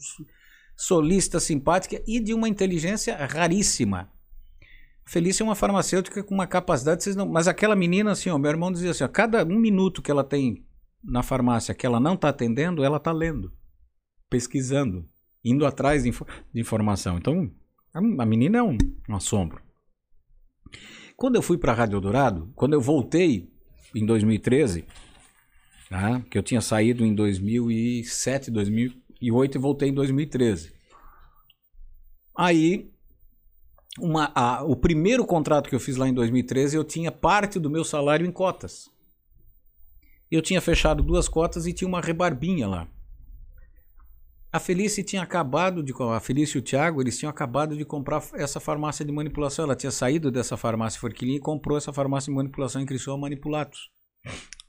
solista, 0.76 1.40
simpática 1.40 2.02
e 2.08 2.20
de 2.20 2.34
uma 2.34 2.50
inteligência 2.50 3.16
raríssima. 3.16 4.10
A 5.06 5.10
Felice 5.10 5.44
é 5.44 5.46
uma 5.46 5.54
farmacêutica 5.54 6.24
com 6.24 6.34
uma 6.34 6.48
capacidade, 6.48 7.04
vocês 7.04 7.16
não... 7.16 7.28
mas 7.28 7.48
aquela 7.48 7.76
menina, 7.76 8.14
assim, 8.14 8.32
ó, 8.32 8.38
meu 8.40 8.50
irmão 8.50 8.72
dizia 8.72 8.90
assim: 8.90 9.04
ó, 9.04 9.08
cada 9.08 9.46
um 9.46 9.60
minuto 9.60 10.02
que 10.02 10.10
ela 10.10 10.24
tem 10.24 10.66
na 11.04 11.22
farmácia 11.22 11.76
que 11.76 11.86
ela 11.86 12.00
não 12.00 12.16
está 12.16 12.30
atendendo, 12.30 12.84
ela 12.84 12.98
está 12.98 13.12
lendo, 13.12 13.54
pesquisando, 14.28 15.08
indo 15.46 15.66
atrás 15.66 16.04
de, 16.04 16.10
info- 16.10 16.26
de 16.54 16.60
informação. 16.60 17.18
Então, 17.18 17.50
a 17.94 18.00
a 18.00 18.26
menina 18.26 18.58
é 18.58 18.64
um, 18.64 18.78
um 19.08 19.16
assombro. 19.16 19.62
Quando 21.16 21.36
eu 21.36 21.42
fui 21.42 21.58
para 21.58 21.72
a 21.72 21.76
Rádio 21.76 21.96
Eldorado, 21.96 22.52
quando 22.56 22.74
eu 22.74 22.82
voltei 22.82 23.50
em 23.96 24.06
2013, 24.06 24.84
tá? 25.90 26.20
que 26.30 26.38
eu 26.38 26.44
tinha 26.44 26.60
saído 26.60 27.06
em 27.06 27.14
2007, 27.16 28.52
2008 28.52 29.56
e 29.58 29.62
voltei 29.62 29.90
em 29.90 29.94
2013. 29.94 30.74
Aí, 32.38 32.92
uma, 33.98 34.30
a- 34.36 34.64
o 34.64 34.76
primeiro 34.76 35.26
contrato 35.26 35.70
que 35.70 35.76
eu 35.76 35.80
fiz 35.80 35.96
lá 35.96 36.08
em 36.10 36.14
2013, 36.14 36.76
eu 36.76 36.84
tinha 36.84 37.12
parte 37.12 37.60
do 37.60 37.70
meu 37.70 37.86
salário 37.86 38.26
em 38.26 38.32
cotas. 38.32 38.90
Eu 40.30 40.42
tinha 40.42 40.60
fechado 40.60 41.02
duas 41.02 41.30
cotas 41.30 41.66
e 41.66 41.72
tinha 41.72 41.88
uma 41.88 42.02
rebarbinha 42.02 42.68
lá. 42.68 42.88
A 44.56 44.60
Felice 44.60 45.04
tinha 45.04 45.22
acabado 45.22 45.84
de. 45.84 45.94
A 46.14 46.20
Felice 46.22 46.58
e 46.58 46.62
o 46.62 46.64
Thiago, 46.64 47.02
eles 47.02 47.20
tinham 47.20 47.30
acabado 47.30 47.76
de 47.76 47.84
comprar 47.84 48.24
essa 48.36 48.58
farmácia 48.58 49.04
de 49.04 49.12
manipulação. 49.12 49.66
Ela 49.66 49.76
tinha 49.76 49.92
saído 49.92 50.32
dessa 50.32 50.56
farmácia 50.56 50.98
Forquilinha 50.98 51.36
e 51.36 51.42
comprou 51.42 51.78
essa 51.78 51.92
farmácia 51.92 52.32
de 52.32 52.38
manipulação 52.38 52.82
em 52.82 52.86
Criciúma 52.86 53.18
Manipulatos. 53.18 53.92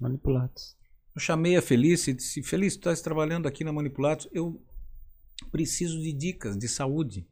Manipulados. 0.00 0.76
Eu 1.14 1.20
chamei 1.20 1.56
a 1.56 1.62
Felice 1.62 2.10
e 2.10 2.14
disse: 2.14 2.42
Felice, 2.42 2.78
tu 2.78 2.80
estás 2.80 3.00
trabalhando 3.00 3.46
aqui 3.46 3.62
na 3.62 3.72
Manipulatos? 3.72 4.28
Eu 4.32 4.60
preciso 5.52 6.02
de 6.02 6.12
dicas 6.12 6.58
de 6.58 6.66
saúde. 6.66 7.24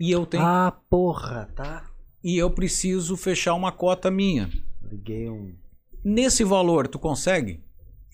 E 0.00 0.10
eu 0.10 0.26
tenho. 0.26 0.42
Ah, 0.42 0.76
porra, 0.90 1.48
tá. 1.54 1.88
E 2.20 2.36
eu 2.36 2.50
preciso 2.50 3.16
fechar 3.16 3.54
uma 3.54 3.70
cota 3.70 4.10
minha. 4.10 4.50
Liguei 4.82 5.30
um. 5.30 5.54
Nesse 6.04 6.42
valor, 6.42 6.88
tu 6.88 6.98
consegue? 6.98 7.62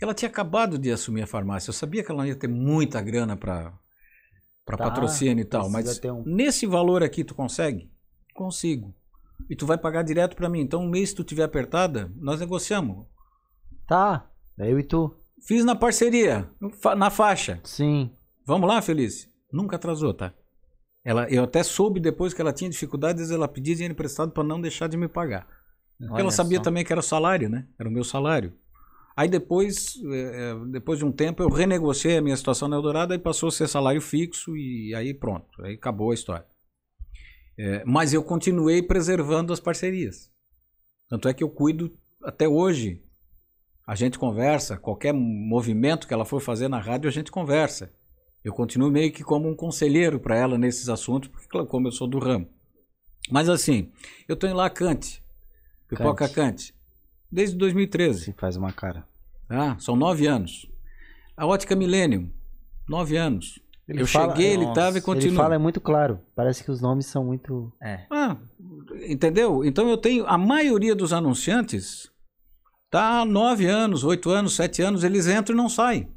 Ela 0.03 0.14
tinha 0.14 0.28
acabado 0.28 0.78
de 0.78 0.90
assumir 0.90 1.22
a 1.22 1.26
farmácia. 1.26 1.70
Eu 1.70 1.74
sabia 1.74 2.03
que 2.03 2.11
ela 2.11 2.26
ia 2.26 2.34
ter 2.34 2.48
muita 2.48 3.00
grana 3.00 3.36
para 3.36 3.72
para 4.64 4.76
Tá, 4.76 4.84
patrocínio 4.84 5.42
e 5.42 5.44
tal, 5.44 5.68
mas 5.68 6.00
um- 6.05 6.22
nesse 6.24 6.66
valor 6.66 7.03
aqui 7.03 7.24
tu 7.24 7.34
consegue? 7.34 7.90
Consigo. 8.32 8.94
E 9.50 9.57
tu 9.57 9.66
vai 9.66 9.76
pagar 9.76 10.03
direto 10.05 10.36
para 10.36 10.48
mim. 10.48 10.61
Então, 10.61 10.82
um 10.84 10.88
mês 10.88 11.09
se 11.11 11.16
tu 11.16 11.24
tiver 11.24 11.42
apertada, 11.42 12.12
nós 12.16 12.38
negociamos. 12.38 13.05
Tá. 13.88 14.30
Eu 14.57 14.78
e 14.78 14.84
tu. 14.84 15.14
Fiz 15.44 15.64
na 15.64 15.74
parceria, 15.74 16.48
na 16.96 17.11
faixa. 17.11 17.61
Sim. 17.64 18.12
Vamos 18.46 18.68
lá, 18.68 18.80
Felice? 18.80 19.28
Nunca 19.53 19.74
atrasou, 19.74 20.14
tá? 20.14 20.32
Ela, 21.05 21.28
eu 21.28 21.42
até 21.42 21.64
soube 21.64 21.98
depois 21.98 22.32
que 22.32 22.40
ela 22.40 22.53
tinha 22.53 22.70
dificuldades, 22.70 23.32
ela 23.32 23.48
pedia 23.48 23.74
dinheiro 23.74 23.92
emprestado 23.92 24.30
para 24.30 24.44
não 24.44 24.61
deixar 24.61 24.88
de 24.88 24.96
me 24.96 25.09
pagar. 25.09 25.48
Porque 25.98 26.12
ela 26.14 26.22
Olha 26.22 26.30
sabia 26.30 26.59
só. 26.59 26.62
também 26.64 26.84
que 26.84 26.92
era 26.92 27.00
o 27.00 27.03
salário, 27.03 27.48
né? 27.48 27.66
Era 27.78 27.88
o 27.88 27.92
meu 27.92 28.05
salário. 28.05 28.53
Aí 29.16 29.28
depois, 29.28 30.00
eh, 30.04 30.52
eh, 30.52 30.54
depois 30.70 30.98
de 30.98 31.04
um 31.04 31.12
tempo, 31.12 31.42
eu 31.42 31.48
renegociei 31.48 32.16
a 32.16 32.22
minha 32.22 32.36
situação 32.36 32.68
na 32.68 32.76
Eldorado, 32.76 33.12
aí 33.12 33.18
passou 33.18 33.48
a 33.48 33.52
ser 33.52 33.68
salário 33.68 34.00
fixo 34.00 34.56
e 34.56 34.94
aí 34.94 35.12
pronto, 35.12 35.62
aí 35.62 35.74
acabou 35.74 36.10
a 36.10 36.14
história. 36.14 36.46
Eh, 37.58 37.82
mas 37.86 38.14
eu 38.14 38.22
continuei 38.22 38.82
preservando 38.82 39.52
as 39.52 39.60
parcerias. 39.60 40.30
Tanto 41.08 41.28
é 41.28 41.34
que 41.34 41.44
eu 41.44 41.50
cuido 41.50 41.92
até 42.22 42.48
hoje. 42.48 43.02
A 43.86 43.94
gente 43.94 44.18
conversa, 44.18 44.78
qualquer 44.78 45.12
movimento 45.12 46.06
que 46.06 46.14
ela 46.14 46.24
for 46.24 46.40
fazer 46.40 46.68
na 46.68 46.78
rádio, 46.78 47.08
a 47.08 47.12
gente 47.12 47.30
conversa. 47.30 47.92
Eu 48.42 48.52
continuo 48.52 48.90
meio 48.90 49.12
que 49.12 49.22
como 49.22 49.48
um 49.48 49.54
conselheiro 49.54 50.18
para 50.18 50.36
ela 50.36 50.56
nesses 50.56 50.88
assuntos, 50.88 51.28
porque 51.28 51.66
como 51.66 51.86
eu 51.86 51.92
sou 51.92 52.08
do 52.08 52.18
ramo. 52.18 52.48
Mas 53.30 53.48
assim, 53.48 53.92
eu 54.26 54.36
tenho 54.36 54.54
lá 54.54 54.66
a 54.66 54.70
Cante, 54.70 55.22
Pipoca 55.88 56.28
Cante. 56.28 56.34
Cante, 56.34 56.74
desde 57.32 57.56
2013. 57.56 58.24
Se 58.26 58.32
faz 58.34 58.56
uma 58.56 58.72
cara. 58.72 59.04
Ah, 59.48 59.76
são 59.78 59.96
nove 59.96 60.26
anos. 60.26 60.66
A 61.36 61.46
Ótica 61.46 61.74
Millennium, 61.74 62.30
nove 62.88 63.16
anos. 63.16 63.58
eu 63.88 64.06
fala- 64.06 64.32
cheguei, 64.34 64.52
ele 64.52 64.58
Nossa, 64.64 64.70
estava 64.80 64.96
e 64.96 64.98
Ele 64.98 65.04
continua. 65.04 65.42
fala 65.42 65.54
é 65.54 65.58
muito 65.58 65.80
claro. 65.80 66.20
Parece 66.36 66.62
que 66.62 66.70
os 66.70 66.80
nomes 66.80 67.06
são 67.06 67.24
muito. 67.24 67.72
É. 67.82 68.06
Ah, 68.10 68.36
entendeu? 69.08 69.64
Então 69.64 69.88
eu 69.88 69.96
tenho 69.96 70.26
a 70.26 70.36
maioria 70.38 70.94
dos 70.94 71.12
anunciantes 71.12 72.10
tá 72.90 73.20
há 73.20 73.24
nove 73.24 73.66
anos, 73.66 74.04
oito 74.04 74.28
anos, 74.30 74.54
sete 74.54 74.82
anos, 74.82 75.02
eles 75.02 75.26
entram 75.26 75.54
e 75.54 75.56
não 75.56 75.68
saem. 75.68 76.08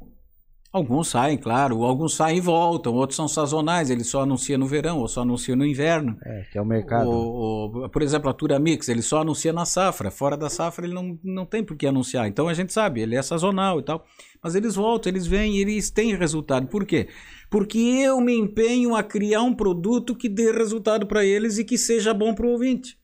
Alguns 0.76 1.08
saem, 1.08 1.38
claro, 1.38 1.82
alguns 1.84 2.14
saem 2.14 2.36
e 2.36 2.40
voltam, 2.40 2.92
outros 2.94 3.16
são 3.16 3.26
sazonais, 3.26 3.88
eles 3.88 4.08
só 4.08 4.20
anunciam 4.20 4.58
no 4.58 4.66
verão 4.66 4.98
ou 4.98 5.08
só 5.08 5.22
anunciam 5.22 5.56
no 5.56 5.64
inverno. 5.64 6.18
É, 6.22 6.42
que 6.52 6.58
é 6.58 6.60
o 6.60 6.66
mercado. 6.66 7.08
O- 7.08 7.84
o- 7.84 7.88
por 7.88 8.02
exemplo, 8.02 8.28
a 8.28 8.34
Tura 8.34 8.58
Mix, 8.58 8.88
ele 8.90 9.00
só 9.00 9.22
anuncia 9.22 9.54
na 9.54 9.64
safra. 9.64 10.10
Fora 10.10 10.36
da 10.36 10.50
safra, 10.50 10.84
ele 10.84 10.92
não, 10.92 11.18
não 11.24 11.46
tem 11.46 11.64
por 11.64 11.76
que 11.78 11.86
anunciar. 11.86 12.28
Então 12.28 12.46
a 12.46 12.52
gente 12.52 12.74
sabe, 12.74 13.00
ele 13.00 13.16
é 13.16 13.22
sazonal 13.22 13.80
e 13.80 13.82
tal. 13.82 14.04
Mas 14.42 14.54
eles 14.54 14.74
voltam, 14.74 15.10
eles 15.10 15.26
vêm 15.26 15.56
eles 15.56 15.88
têm 15.90 16.14
resultado. 16.14 16.66
Por 16.66 16.84
quê? 16.84 17.08
Porque 17.50 17.78
eu 17.78 18.20
me 18.20 18.34
empenho 18.36 18.94
a 18.94 19.02
criar 19.02 19.40
um 19.42 19.54
produto 19.54 20.14
que 20.14 20.28
dê 20.28 20.52
resultado 20.52 21.06
para 21.06 21.24
eles 21.24 21.56
e 21.56 21.64
que 21.64 21.78
seja 21.78 22.12
bom 22.12 22.34
para 22.34 22.44
o 22.46 22.50
ouvinte. 22.50 22.98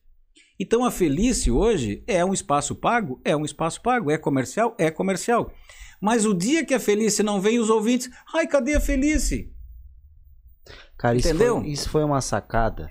Então 0.61 0.85
a 0.85 0.91
Felice 0.91 1.51
hoje 1.51 2.05
é 2.07 2.23
um 2.25 2.35
espaço 2.35 2.75
pago? 2.75 3.18
É 3.25 3.35
um 3.35 3.45
espaço 3.47 3.81
pago. 3.83 4.11
É 4.11 4.18
comercial? 4.18 4.75
É 4.79 4.91
comercial. 4.91 5.51
Mas 6.03 6.26
o 6.26 6.34
dia 6.34 6.66
que 6.66 6.74
a 6.74 6.80
Felice 6.80 7.22
não 7.22 7.40
vem, 7.40 7.61
os 7.61 7.70
ouvintes. 7.70 8.11
Ai, 8.34 8.48
cadê 8.48 8.74
a 8.74 8.80
Felice? 8.80 9.55
Cara, 10.98 11.16
isso 11.16 11.28
entendeu? 11.28 11.61
foi, 11.61 11.68
isso 11.70 11.88
foi 11.88 12.03
uma 12.03 12.20
sacada. 12.20 12.90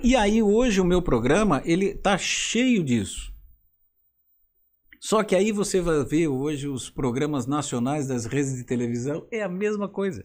E 0.00 0.14
aí 0.14 0.40
hoje 0.40 0.80
o 0.80 0.84
meu 0.84 1.02
programa, 1.02 1.60
ele 1.64 1.92
tá 1.92 2.16
cheio 2.16 2.84
disso. 2.84 3.32
Só 5.00 5.24
que 5.24 5.34
aí 5.34 5.50
você 5.50 5.80
vai 5.80 6.04
ver 6.04 6.28
hoje 6.28 6.68
os 6.68 6.88
programas 6.88 7.46
nacionais 7.48 8.06
das 8.06 8.26
redes 8.26 8.54
de 8.54 8.62
televisão, 8.62 9.26
é 9.32 9.42
a 9.42 9.48
mesma 9.48 9.88
coisa. 9.88 10.24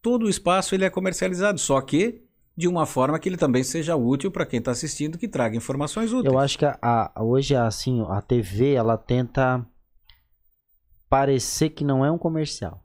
Todo 0.00 0.24
o 0.24 0.30
espaço 0.30 0.74
ele 0.74 0.86
é 0.86 0.90
comercializado, 0.90 1.58
só 1.60 1.78
que 1.82 2.22
de 2.56 2.66
uma 2.66 2.86
forma 2.86 3.18
que 3.18 3.28
ele 3.28 3.36
também 3.36 3.62
seja 3.62 3.94
útil 3.94 4.30
para 4.30 4.46
quem 4.46 4.58
está 4.58 4.70
assistindo, 4.70 5.18
que 5.18 5.28
traga 5.28 5.56
informações 5.56 6.12
úteis. 6.12 6.32
Eu 6.32 6.38
acho 6.38 6.58
que 6.58 6.64
a, 6.64 6.78
a- 6.80 7.22
hoje, 7.22 7.54
assim, 7.54 8.02
a 8.08 8.22
TV, 8.22 8.72
ela 8.72 8.96
tenta 8.96 9.66
parecer 11.14 11.70
que 11.70 11.84
não 11.84 12.04
é 12.04 12.10
um 12.10 12.18
comercial. 12.18 12.82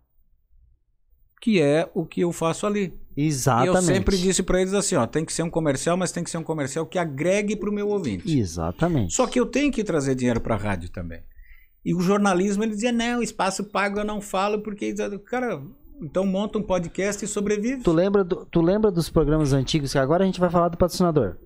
Que 1.41 1.59
é 1.61 1.89
o 1.95 2.05
que 2.05 2.21
eu 2.21 2.31
faço 2.31 2.67
ali. 2.67 2.93
E 3.17 3.25
Exatamente. 3.25 3.75
eu 3.75 3.81
sempre 3.81 4.17
disse 4.17 4.43
para 4.43 4.61
eles 4.61 4.73
assim, 4.73 4.95
ó, 4.95 5.07
tem 5.07 5.25
que 5.25 5.33
ser 5.33 5.41
um 5.41 5.49
comercial, 5.49 5.97
mas 5.97 6.11
tem 6.11 6.23
que 6.23 6.29
ser 6.29 6.37
um 6.37 6.43
comercial 6.43 6.85
que 6.85 6.99
agregue 6.99 7.55
para 7.55 7.69
o 7.69 7.73
meu 7.73 7.87
ouvinte. 7.87 8.37
Exatamente. 8.37 9.13
Só 9.15 9.25
que 9.25 9.39
eu 9.39 9.45
tenho 9.47 9.71
que 9.71 9.83
trazer 9.83 10.13
dinheiro 10.15 10.39
para 10.41 10.53
a 10.53 10.57
rádio 10.57 10.89
também. 10.91 11.23
E 11.83 11.95
o 11.95 12.01
jornalismo, 12.01 12.63
ele 12.63 12.73
dizia, 12.75 12.91
não, 12.91 13.23
espaço 13.23 13.63
pago 13.63 13.99
eu 13.99 14.05
não 14.05 14.21
falo, 14.21 14.61
porque, 14.61 14.93
cara, 15.25 15.59
então 16.01 16.25
monta 16.25 16.59
um 16.59 16.63
podcast 16.63 17.23
e 17.25 17.27
sobrevive. 17.27 17.81
Tu 17.81 17.91
lembra, 17.91 18.23
do- 18.23 18.45
tu 18.45 18.61
lembra 18.61 18.91
dos 18.91 19.09
programas 19.09 19.53
antigos? 19.53 19.91
Que 19.91 19.97
agora 19.97 20.23
a 20.23 20.27
gente 20.27 20.39
vai 20.39 20.49
falar 20.51 20.67
do 20.69 20.77
patrocinador. 20.77 21.37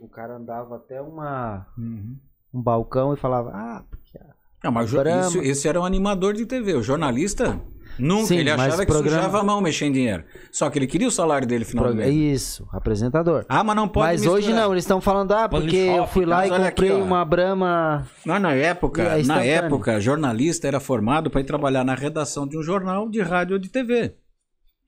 O 0.00 0.08
cara 0.08 0.36
andava 0.36 0.76
até 0.76 1.00
uma, 1.00 1.66
Uhum. 1.76 2.16
um 2.54 2.62
balcão 2.62 3.12
e 3.14 3.16
falava, 3.16 3.50
ah, 3.54 3.84
porque 3.90 4.16
a- 4.18 4.34
Não, 4.62 4.70
mas 4.70 4.90
isso, 4.92 5.38
esse 5.40 5.66
era 5.68 5.80
um 5.80 5.84
animador 5.84 6.34
de 6.34 6.44
TV. 6.44 6.74
O 6.74 6.82
jornalista, 6.82 7.58
nunca. 7.98 8.26
Sim, 8.26 8.36
ele 8.38 8.50
mas 8.54 8.68
achava 8.68 8.84
que 8.84 8.92
programa- 8.92 9.16
sujava 9.22 9.40
a 9.40 9.42
mão 9.42 9.60
mexendo 9.60 9.88
em 9.88 9.92
dinheiro. 9.92 10.24
Só 10.52 10.68
que 10.68 10.78
ele 10.78 10.86
queria 10.86 11.08
o 11.08 11.10
salário 11.10 11.46
dele 11.46 11.64
no 11.64 11.70
final 11.70 11.86
do 11.88 11.96
pro- 11.96 12.08
isso, 12.10 12.68
apresentador. 12.72 13.46
Ah, 13.48 13.64
mas 13.64 13.74
não 13.74 13.88
pode 13.88 14.06
Mas 14.06 14.26
hoje 14.26 14.48
misturar. 14.48 14.62
não, 14.64 14.72
eles 14.72 14.84
estão 14.84 15.00
falando, 15.00 15.32
ah, 15.32 15.48
porque 15.48 15.76
eu 15.76 16.06
fui 16.06 16.26
lá 16.26 16.46
e 16.46 16.50
mas 16.50 16.60
aqui, 16.62 16.70
comprei 16.82 16.92
ó. 16.92 17.02
uma 17.04 17.24
Brahma. 17.24 18.06
Não, 18.26 18.38
na 18.38 18.52
época, 18.52 19.14
a 19.14 19.22
na 19.22 19.42
época, 19.42 19.98
jornalista 20.00 20.68
era 20.68 20.78
formado 20.78 21.30
para 21.30 21.40
ir 21.40 21.44
trabalhar 21.44 21.84
na 21.84 21.94
redação 21.94 22.46
de 22.46 22.58
um 22.58 22.62
jornal 22.62 23.08
de 23.08 23.22
rádio 23.22 23.54
ou 23.54 23.58
de 23.58 23.70
TV. 23.70 24.14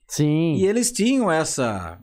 Sim. 0.07 0.57
E 0.57 0.67
eles 0.67 0.93
tinham 0.93 1.31
essa 1.33 1.99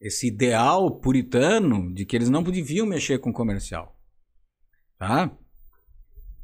esse 0.00 0.28
ideal 0.28 0.90
puritano 1.00 1.92
de 1.92 2.06
que 2.06 2.16
eles 2.16 2.30
não 2.30 2.42
deviam 2.42 2.86
mexer 2.86 3.18
com 3.18 3.32
comercial. 3.32 3.94
Tá? 4.98 5.30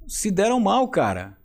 Se 0.07 0.31
deram 0.31 0.61
mal, 0.61 0.89
cara. 0.89 1.37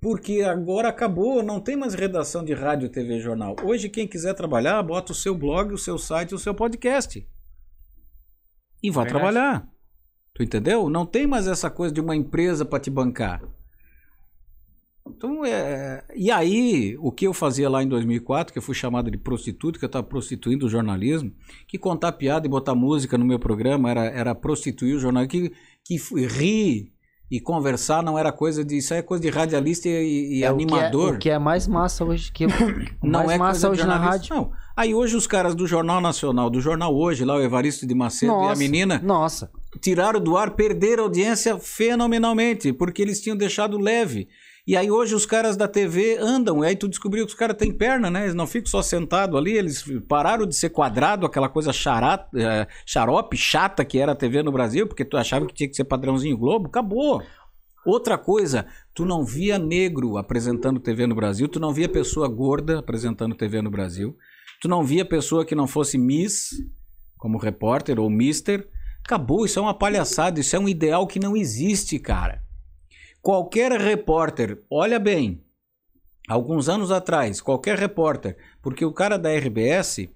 Porque 0.00 0.42
agora 0.42 0.88
acabou, 0.88 1.42
não 1.42 1.60
tem 1.60 1.74
mais 1.74 1.94
redação 1.94 2.44
de 2.44 2.52
rádio, 2.52 2.90
TV, 2.90 3.18
jornal. 3.18 3.56
Hoje 3.64 3.88
quem 3.88 4.06
quiser 4.06 4.34
trabalhar, 4.34 4.82
bota 4.82 5.12
o 5.12 5.14
seu 5.14 5.34
blog, 5.34 5.72
o 5.72 5.78
seu 5.78 5.96
site, 5.96 6.34
o 6.34 6.38
seu 6.38 6.54
podcast. 6.54 7.26
E 8.82 8.90
vai 8.90 9.04
Verdade. 9.04 9.08
trabalhar. 9.08 9.68
Tu 10.34 10.42
entendeu? 10.42 10.90
Não 10.90 11.06
tem 11.06 11.26
mais 11.26 11.46
essa 11.46 11.70
coisa 11.70 11.94
de 11.94 12.00
uma 12.00 12.14
empresa 12.14 12.64
para 12.64 12.78
te 12.78 12.90
bancar. 12.90 13.42
Então, 15.08 15.44
é... 15.44 16.04
E 16.14 16.30
aí, 16.30 16.96
o 17.00 17.10
que 17.10 17.26
eu 17.26 17.32
fazia 17.32 17.70
lá 17.70 17.82
em 17.82 17.88
2004, 17.88 18.52
que 18.52 18.58
eu 18.58 18.62
fui 18.62 18.74
chamado 18.74 19.10
de 19.10 19.16
prostituto, 19.16 19.78
que 19.78 19.84
eu 19.84 19.88
estava 19.88 20.06
prostituindo 20.06 20.66
o 20.66 20.68
jornalismo, 20.68 21.32
que 21.66 21.78
contar 21.78 22.12
piada 22.12 22.46
e 22.46 22.50
botar 22.50 22.74
música 22.74 23.16
no 23.16 23.24
meu 23.24 23.38
programa 23.38 23.90
era, 23.90 24.04
era 24.04 24.34
prostituir 24.34 24.94
o 24.94 24.98
jornalismo, 24.98 25.30
que, 25.30 25.52
que 25.84 26.26
rir 26.26 26.95
e 27.30 27.40
conversar 27.40 28.02
não 28.02 28.18
era 28.18 28.30
coisa 28.30 28.64
de... 28.64 28.76
Isso 28.76 28.94
é 28.94 29.02
coisa 29.02 29.22
de 29.22 29.30
radialista 29.30 29.88
e, 29.88 30.38
e 30.38 30.44
É 30.44 30.52
o 30.52 30.56
que 30.56 30.62
é- 30.62 30.66
animador. 30.66 31.14
O 31.14 31.18
que, 31.18 31.30
é, 31.30 31.38
mais 31.38 31.66
massa 31.66 32.04
hoje 32.04 32.30
que 32.30 32.46
Não 33.02 33.20
mais 33.20 33.30
é 33.32 33.38
massa 33.38 33.70
hoje 33.70 33.84
na 33.84 33.96
rádio. 33.96 34.34
Não. 34.34 34.52
Aí 34.76 34.94
hoje 34.94 35.16
os 35.16 35.26
caras 35.26 35.54
do 35.54 35.66
Jornal 35.66 36.00
Nacional, 36.00 36.50
do 36.50 36.60
Jornal 36.60 36.94
Hoje, 36.94 37.24
lá 37.24 37.34
o 37.36 37.40
Evaristo 37.40 37.86
de 37.86 37.94
Macedo 37.94 38.32
e 38.32 38.34
a 38.36 38.38
Nossa, 38.48 38.58
menina, 38.58 39.00
Nossa. 39.02 39.50
tiraram 39.80 40.20
do 40.20 40.36
ar, 40.36 40.50
perderam 40.50 41.04
audiência 41.04 41.58
fenomenalmente, 41.58 42.72
porque 42.72 43.00
eles 43.02 43.20
tinham 43.20 43.36
deixado 43.36 43.78
leve. 43.78 44.28
E 44.66 44.76
aí 44.76 44.90
hoje 44.90 45.14
os 45.14 45.24
caras 45.24 45.56
da 45.56 45.68
TV 45.68 46.18
andam, 46.18 46.64
e 46.64 46.66
aí 46.66 46.74
tu 46.74 46.88
descobriu 46.88 47.24
que 47.24 47.30
os 47.30 47.38
caras 47.38 47.56
têm 47.56 47.70
perna, 47.70 48.10
né? 48.10 48.24
Eles 48.24 48.34
não 48.34 48.48
ficam 48.48 48.68
só 48.68 48.82
sentados 48.82 49.38
ali, 49.38 49.52
eles 49.52 49.84
pararam 50.08 50.44
de 50.44 50.56
ser 50.56 50.70
quadrado, 50.70 51.24
aquela 51.24 51.48
coisa 51.48 51.72
charata, 51.72 52.28
eh, 52.36 52.66
xarope, 52.84 53.36
chata 53.36 53.84
que 53.84 53.96
era 53.96 54.10
a 54.10 54.16
TV 54.16 54.42
no 54.42 54.50
Brasil, 54.50 54.88
porque 54.88 55.04
tu 55.04 55.16
achava 55.16 55.46
que 55.46 55.54
tinha 55.54 55.68
que 55.68 55.76
ser 55.76 55.84
padrãozinho 55.84 56.36
Globo, 56.36 56.66
acabou. 56.66 57.22
Outra 57.84 58.18
coisa, 58.18 58.66
tu 58.92 59.04
não 59.04 59.24
via 59.24 59.56
negro 59.56 60.16
apresentando 60.16 60.80
TV 60.80 61.06
no 61.06 61.14
Brasil, 61.14 61.46
tu 61.46 61.60
não 61.60 61.72
via 61.72 61.88
pessoa 61.88 62.26
gorda 62.26 62.80
apresentando 62.80 63.36
TV 63.36 63.62
no 63.62 63.70
Brasil, 63.70 64.16
tu 64.60 64.66
não 64.66 64.82
via 64.82 65.04
pessoa 65.04 65.44
que 65.44 65.54
não 65.54 65.68
fosse 65.68 65.96
Miss, 65.96 66.50
como 67.16 67.38
repórter 67.38 68.00
ou 68.00 68.10
Mister. 68.10 68.68
Acabou, 69.04 69.44
isso 69.46 69.60
é 69.60 69.62
uma 69.62 69.78
palhaçada, 69.78 70.40
isso 70.40 70.56
é 70.56 70.58
um 70.58 70.68
ideal 70.68 71.06
que 71.06 71.20
não 71.20 71.36
existe, 71.36 72.00
cara. 72.00 72.42
Qualquer 73.26 73.72
repórter, 73.72 74.62
olha 74.70 75.00
bem, 75.00 75.42
alguns 76.28 76.68
anos 76.68 76.92
atrás, 76.92 77.40
qualquer 77.40 77.76
repórter, 77.76 78.36
porque 78.62 78.84
o 78.84 78.92
cara 78.92 79.18
da 79.18 79.32
RBS, 79.32 80.08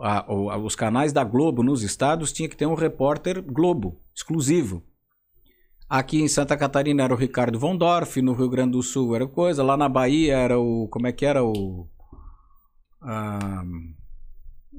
a- 0.00 0.24
a- 0.26 0.58
os 0.58 0.74
canais 0.74 1.12
da 1.12 1.22
Globo 1.22 1.62
nos 1.62 1.84
estados 1.84 2.32
tinha 2.32 2.48
que 2.48 2.56
ter 2.56 2.66
um 2.66 2.74
repórter 2.74 3.40
Globo, 3.40 4.00
exclusivo. 4.12 4.82
Aqui 5.88 6.22
em 6.22 6.26
Santa 6.26 6.56
Catarina 6.56 7.04
era 7.04 7.14
o 7.14 7.16
Ricardo 7.16 7.56
Von 7.56 7.76
Dorf, 7.76 8.20
no 8.20 8.32
Rio 8.32 8.48
Grande 8.48 8.72
do 8.72 8.82
Sul 8.82 9.14
era 9.14 9.28
coisa, 9.28 9.62
lá 9.62 9.76
na 9.76 9.88
Bahia 9.88 10.36
era 10.36 10.58
o. 10.58 10.88
Como 10.88 11.06
é 11.06 11.12
que 11.12 11.24
era 11.24 11.44
o. 11.44 11.86
ah, 13.00 13.62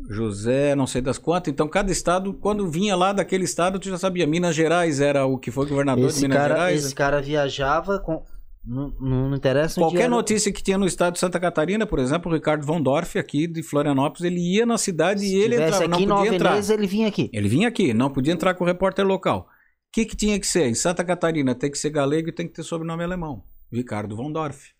José, 0.10 0.76
não 0.76 0.86
sei 0.86 1.02
das 1.02 1.18
quantas. 1.18 1.52
Então, 1.52 1.68
cada 1.68 1.92
estado, 1.92 2.34
quando 2.34 2.70
vinha 2.70 2.96
lá 2.96 3.12
daquele 3.12 3.44
estado, 3.44 3.80
tu 3.80 3.90
já 3.90 3.98
sabia. 3.98 4.28
Minas 4.28 4.56
Gerais 4.56 5.00
era 5.00 5.26
o 5.26 5.38
que 5.38 5.50
foi 5.52 5.66
governador 5.68 6.06
de 6.08 6.12
Esse 6.12 6.22
Minas 6.24 6.38
cara, 6.38 6.54
Gerais. 6.56 6.86
esse 6.86 6.96
cara 6.96 7.22
viajava 7.22 8.00
com. 8.00 8.24
Não, 8.64 8.90
não 9.00 9.30
não 9.30 9.36
interessa 9.38 9.80
Qualquer 9.80 10.02
era. 10.02 10.10
notícia 10.10 10.52
que 10.52 10.62
tinha 10.64 10.78
no 10.78 10.88
estado 10.88 11.14
de 11.14 11.20
Santa 11.20 11.40
Catarina, 11.40 11.86
por 11.86 12.00
exemplo, 12.00 12.32
o 12.32 12.34
Ricardo 12.36 12.66
Von 12.66 12.82
Dorf, 12.82 13.16
aqui 13.18 13.46
de 13.46 13.62
Florianópolis, 13.62 14.24
ele 14.24 14.40
ia 14.40 14.66
na 14.66 14.78
cidade 14.78 15.20
Se 15.22 15.36
e 15.36 15.40
ele 15.40 15.56
entrava, 15.56 15.88
não 15.88 15.98
aqui 15.98 16.06
Nova 16.08 16.22
podia 16.24 16.36
entrar. 16.36 16.50
Veneza, 16.52 16.74
ele 16.74 16.88
vinha 16.88 17.08
aqui. 17.08 17.30
Ele 17.32 17.48
vinha 17.48 17.68
aqui, 17.68 17.94
não 17.94 18.10
podia 18.12 18.34
entrar 18.34 18.56
com 18.56 18.64
o 18.64 18.68
repórter 18.68 19.06
local. 19.06 19.42
O 19.42 19.92
que, 19.92 20.04
que 20.06 20.16
tinha 20.16 20.40
que 20.40 20.48
ser? 20.48 20.66
Em 20.68 20.74
Santa 20.74 21.04
Catarina 21.04 21.54
tem 21.54 21.70
que 21.70 21.78
ser 21.78 21.92
galego 21.92 22.30
e 22.30 22.32
tem 22.32 22.48
que 22.48 22.54
ter 22.54 22.64
sobrenome 22.64 23.04
alemão. 23.04 23.44
Ricardo 23.72 24.16
Von 24.16 24.32
Dorf. 24.32 24.72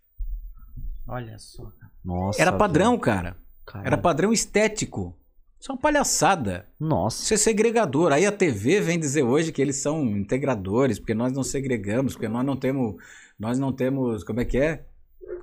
Olha 1.08 1.38
só. 1.38 1.64
cara. 1.64 1.92
Nossa. 2.04 2.42
Era 2.42 2.52
padrão, 2.52 2.98
cara. 2.98 3.38
Caralho. 3.66 3.88
Era 3.88 3.98
padrão 3.98 4.32
estético. 4.32 5.16
Isso 5.60 5.72
é 5.72 5.74
uma 5.76 5.82
palhaçada. 5.82 6.68
Nossa. 6.80 7.24
Isso 7.24 7.34
é 7.34 7.38
segregador. 7.38 8.12
Aí 8.12 8.26
a 8.26 8.32
TV 8.32 8.82
vem 8.82 9.00
dizer 9.00 9.24
hoje 9.24 9.52
que 9.52 9.62
eles 9.62 9.78
são 9.78 10.04
integradores, 10.06 11.00
porque 11.00 11.14
nós 11.14 11.34
não 11.34 11.44
segregamos, 11.44 12.14
porque 12.14 12.28
nós 12.28 12.46
não 12.46 12.56
temos. 12.56 12.96
Nós 13.40 13.58
não 13.58 13.72
temos. 13.74 14.24
Como 14.24 14.40
é 14.42 14.46
que 14.46 14.58
é? 14.58 14.84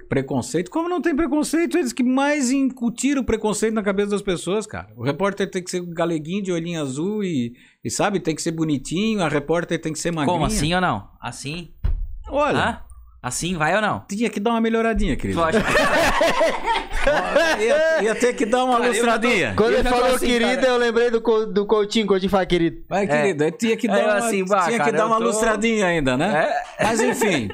Preconceito. 0.09 0.71
Como 0.71 0.89
não 0.89 1.01
tem 1.01 1.17
preconceito? 1.17 1.77
Eles 1.77 1.93
que 1.93 2.03
mais 2.05 2.51
incutiram 2.51 3.25
preconceito 3.25 3.75
na 3.75 3.83
cabeça 3.83 4.11
das 4.11 4.23
pessoas, 4.23 4.67
cara. 4.67 4.89
O 4.95 5.03
repórter 5.03 5.51
tem 5.51 5.63
que 5.63 5.71
ser 5.71 5.81
galeguinho 5.87 6.43
de 6.43 6.53
olhinho 6.53 6.81
azul 6.81 7.25
e, 7.25 7.55
e 7.83 7.91
sabe, 7.91 8.21
tem 8.21 8.35
que 8.35 8.43
ser 8.43 8.53
bonitinho. 8.53 9.23
A 9.23 9.29
repórter 9.29 9.81
tem 9.81 9.93
que 9.93 9.99
ser 9.99 10.11
magrinha. 10.13 10.33
Como 10.35 10.45
assim 10.47 10.73
ou 10.75 10.81
não? 10.81 11.09
Assim? 11.21 11.73
Olha, 12.29 12.59
Hã? 12.59 12.81
Assim 13.23 13.57
vai 13.57 13.75
ou 13.75 13.81
não? 13.81 14.05
tinha 14.09 14.29
que 14.29 14.41
dar 14.41 14.51
uma 14.51 14.61
melhoradinha, 14.61 15.17
querido. 15.17 15.43
Acha 15.43 15.59
ia, 17.61 18.03
ia 18.05 18.15
ter 18.15 18.35
que 18.35 18.47
dar 18.47 18.65
uma 18.65 18.79
Cara, 18.79 18.85
já 18.85 18.91
tô- 18.91 19.07
lustradinha. 19.07 19.55
Quando 19.57 19.73
Eu 19.73 19.79
ele 19.81 19.89
falou 19.89 20.15
assim, 20.15 20.27
querido, 20.27 20.55
cara. 20.57 20.67
eu 20.69 20.77
lembrei 20.77 21.11
do, 21.11 21.21
Co- 21.21 21.47
do 21.47 21.67
Coutinho, 21.67 22.07
Coutinho 22.07 22.31
fala 22.31 22.47
querido. 22.47 22.83
Vai, 22.89 23.07
querido, 23.07 23.45
aí 23.45 23.53
tinha 23.53 23.77
que 23.77 23.87
dar 23.89 24.05
uma, 24.05 24.15
assim, 24.15 24.45
bah, 24.45 24.65
tinha 24.65 24.73
que 24.73 24.85
cara, 24.85 24.93
dar 24.93 25.03
eu 25.05 25.07
uma 25.07 25.19
tô- 25.19 25.25
lustradinha 25.25 25.87
ainda, 25.87 26.17
né? 26.17 26.49
É. 26.79 26.85
Mas 26.85 27.01
enfim, 27.01 27.49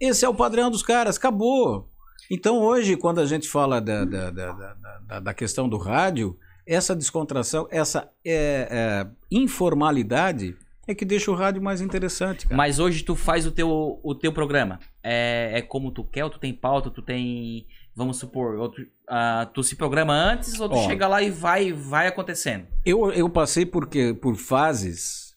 esse 0.00 0.24
é 0.24 0.28
o 0.28 0.34
padrão 0.34 0.70
dos 0.70 0.82
caras, 0.82 1.16
acabou. 1.16 1.88
Então 2.30 2.58
hoje, 2.60 2.96
quando 2.96 3.20
a 3.20 3.26
gente 3.26 3.48
fala 3.48 3.80
da, 3.80 4.04
da, 4.04 4.30
da, 4.30 4.52
da, 4.52 4.74
da- 5.06 5.20
da 5.20 5.34
questão 5.34 5.68
do 5.68 5.76
rádio, 5.76 6.36
essa 6.66 6.96
descontração, 6.96 7.68
essa 7.70 8.08
é, 8.24 8.68
é, 8.70 9.06
informalidade 9.30 10.56
é 10.86 10.94
que 10.94 11.04
deixa 11.04 11.30
o 11.30 11.34
rádio 11.34 11.62
mais 11.62 11.80
interessante, 11.80 12.44
cara. 12.46 12.56
Mas 12.56 12.78
hoje 12.78 13.02
tu 13.02 13.14
faz 13.16 13.46
o 13.46 13.50
teu, 13.50 13.98
o 14.02 14.14
teu 14.14 14.32
programa. 14.32 14.78
É, 15.02 15.52
é 15.54 15.62
como 15.62 15.90
tu 15.90 16.04
quer, 16.04 16.24
ou 16.24 16.30
tu 16.30 16.38
tem 16.38 16.52
pauta, 16.52 16.90
tu 16.90 17.00
tem. 17.02 17.66
Vamos 17.96 18.16
supor, 18.18 18.56
ou 18.56 18.68
tu, 18.68 18.82
ah, 19.08 19.48
tu 19.54 19.62
se 19.62 19.76
programa 19.76 20.12
antes, 20.14 20.58
ou 20.58 20.68
tu 20.68 20.74
Ó. 20.74 20.86
chega 20.88 21.06
lá 21.06 21.22
e 21.22 21.30
vai, 21.30 21.72
vai 21.72 22.08
acontecendo. 22.08 22.66
Eu, 22.84 23.12
eu 23.12 23.28
passei 23.30 23.64
por, 23.64 23.86
que- 23.88 24.12
por 24.14 24.34
fases, 24.36 25.36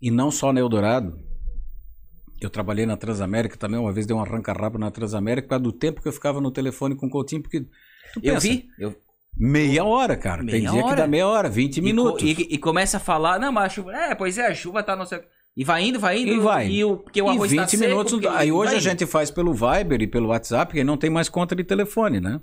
e 0.00 0.10
não 0.10 0.30
só 0.30 0.52
na 0.52 0.60
Eldorado. 0.60 1.18
Eu 2.40 2.50
trabalhei 2.50 2.86
na 2.86 2.96
Transamérica 2.96 3.56
também, 3.56 3.78
uma 3.78 3.92
vez 3.92 4.04
dei 4.06 4.16
um 4.16 4.20
arranca-rabo 4.20 4.78
na 4.78 4.90
Transamérica, 4.90 5.46
por 5.46 5.50
causa 5.50 5.62
do 5.64 5.72
tempo 5.72 6.00
que 6.02 6.08
eu 6.08 6.12
ficava 6.12 6.40
no 6.40 6.50
telefone 6.50 6.96
com 6.96 7.06
o 7.06 7.10
Coutinho, 7.10 7.42
porque... 7.42 7.60
tu 7.60 7.68
Eu 8.22 8.34
pensa, 8.34 8.48
vi. 8.48 8.66
Eu, 8.78 8.96
Meia 9.36 9.82
hora, 9.84 10.14
cara. 10.16 10.38
Tem 10.44 10.60
Meia 10.60 10.70
dia 10.70 10.80
que 10.82 10.86
hora. 10.88 10.96
dá 10.96 11.06
meia 11.06 11.26
hora, 11.26 11.48
20 11.48 11.76
e 11.76 11.80
co- 11.80 11.84
minutos. 11.86 12.22
E, 12.22 12.32
e 12.50 12.58
começa 12.58 12.98
a 12.98 13.00
falar, 13.00 13.38
não, 13.40 13.50
mas 13.52 13.64
a 13.64 13.68
chuva. 13.70 13.94
É, 13.96 14.14
pois 14.14 14.36
é, 14.36 14.46
a 14.46 14.54
chuva 14.54 14.82
tá 14.82 14.94
no 14.94 15.06
seu. 15.06 15.22
E 15.56 15.64
vai 15.64 15.84
indo, 15.86 16.00
vai 16.00 16.18
indo. 16.22 16.32
E 16.32 16.38
vai. 16.40 16.68
E 16.68 16.84
o, 16.84 16.96
porque 16.96 17.20
o 17.20 17.26
E 17.26 17.28
arroz 17.30 17.50
20 17.50 17.60
tá 17.60 17.68
seco, 17.68 17.82
minutos. 17.82 18.12
porque- 18.12 18.26
Aí 18.28 18.50
hoje 18.50 18.74
a 18.74 18.80
gente 18.80 19.04
faz 19.06 19.30
pelo 19.30 19.52
Viber 19.52 20.00
e 20.00 20.06
pelo 20.06 20.28
WhatsApp, 20.28 20.70
porque 20.72 20.82
não 20.84 20.96
tem 20.96 21.10
mais 21.10 21.28
conta 21.28 21.54
de 21.54 21.62
telefone, 21.62 22.20
né? 22.20 22.40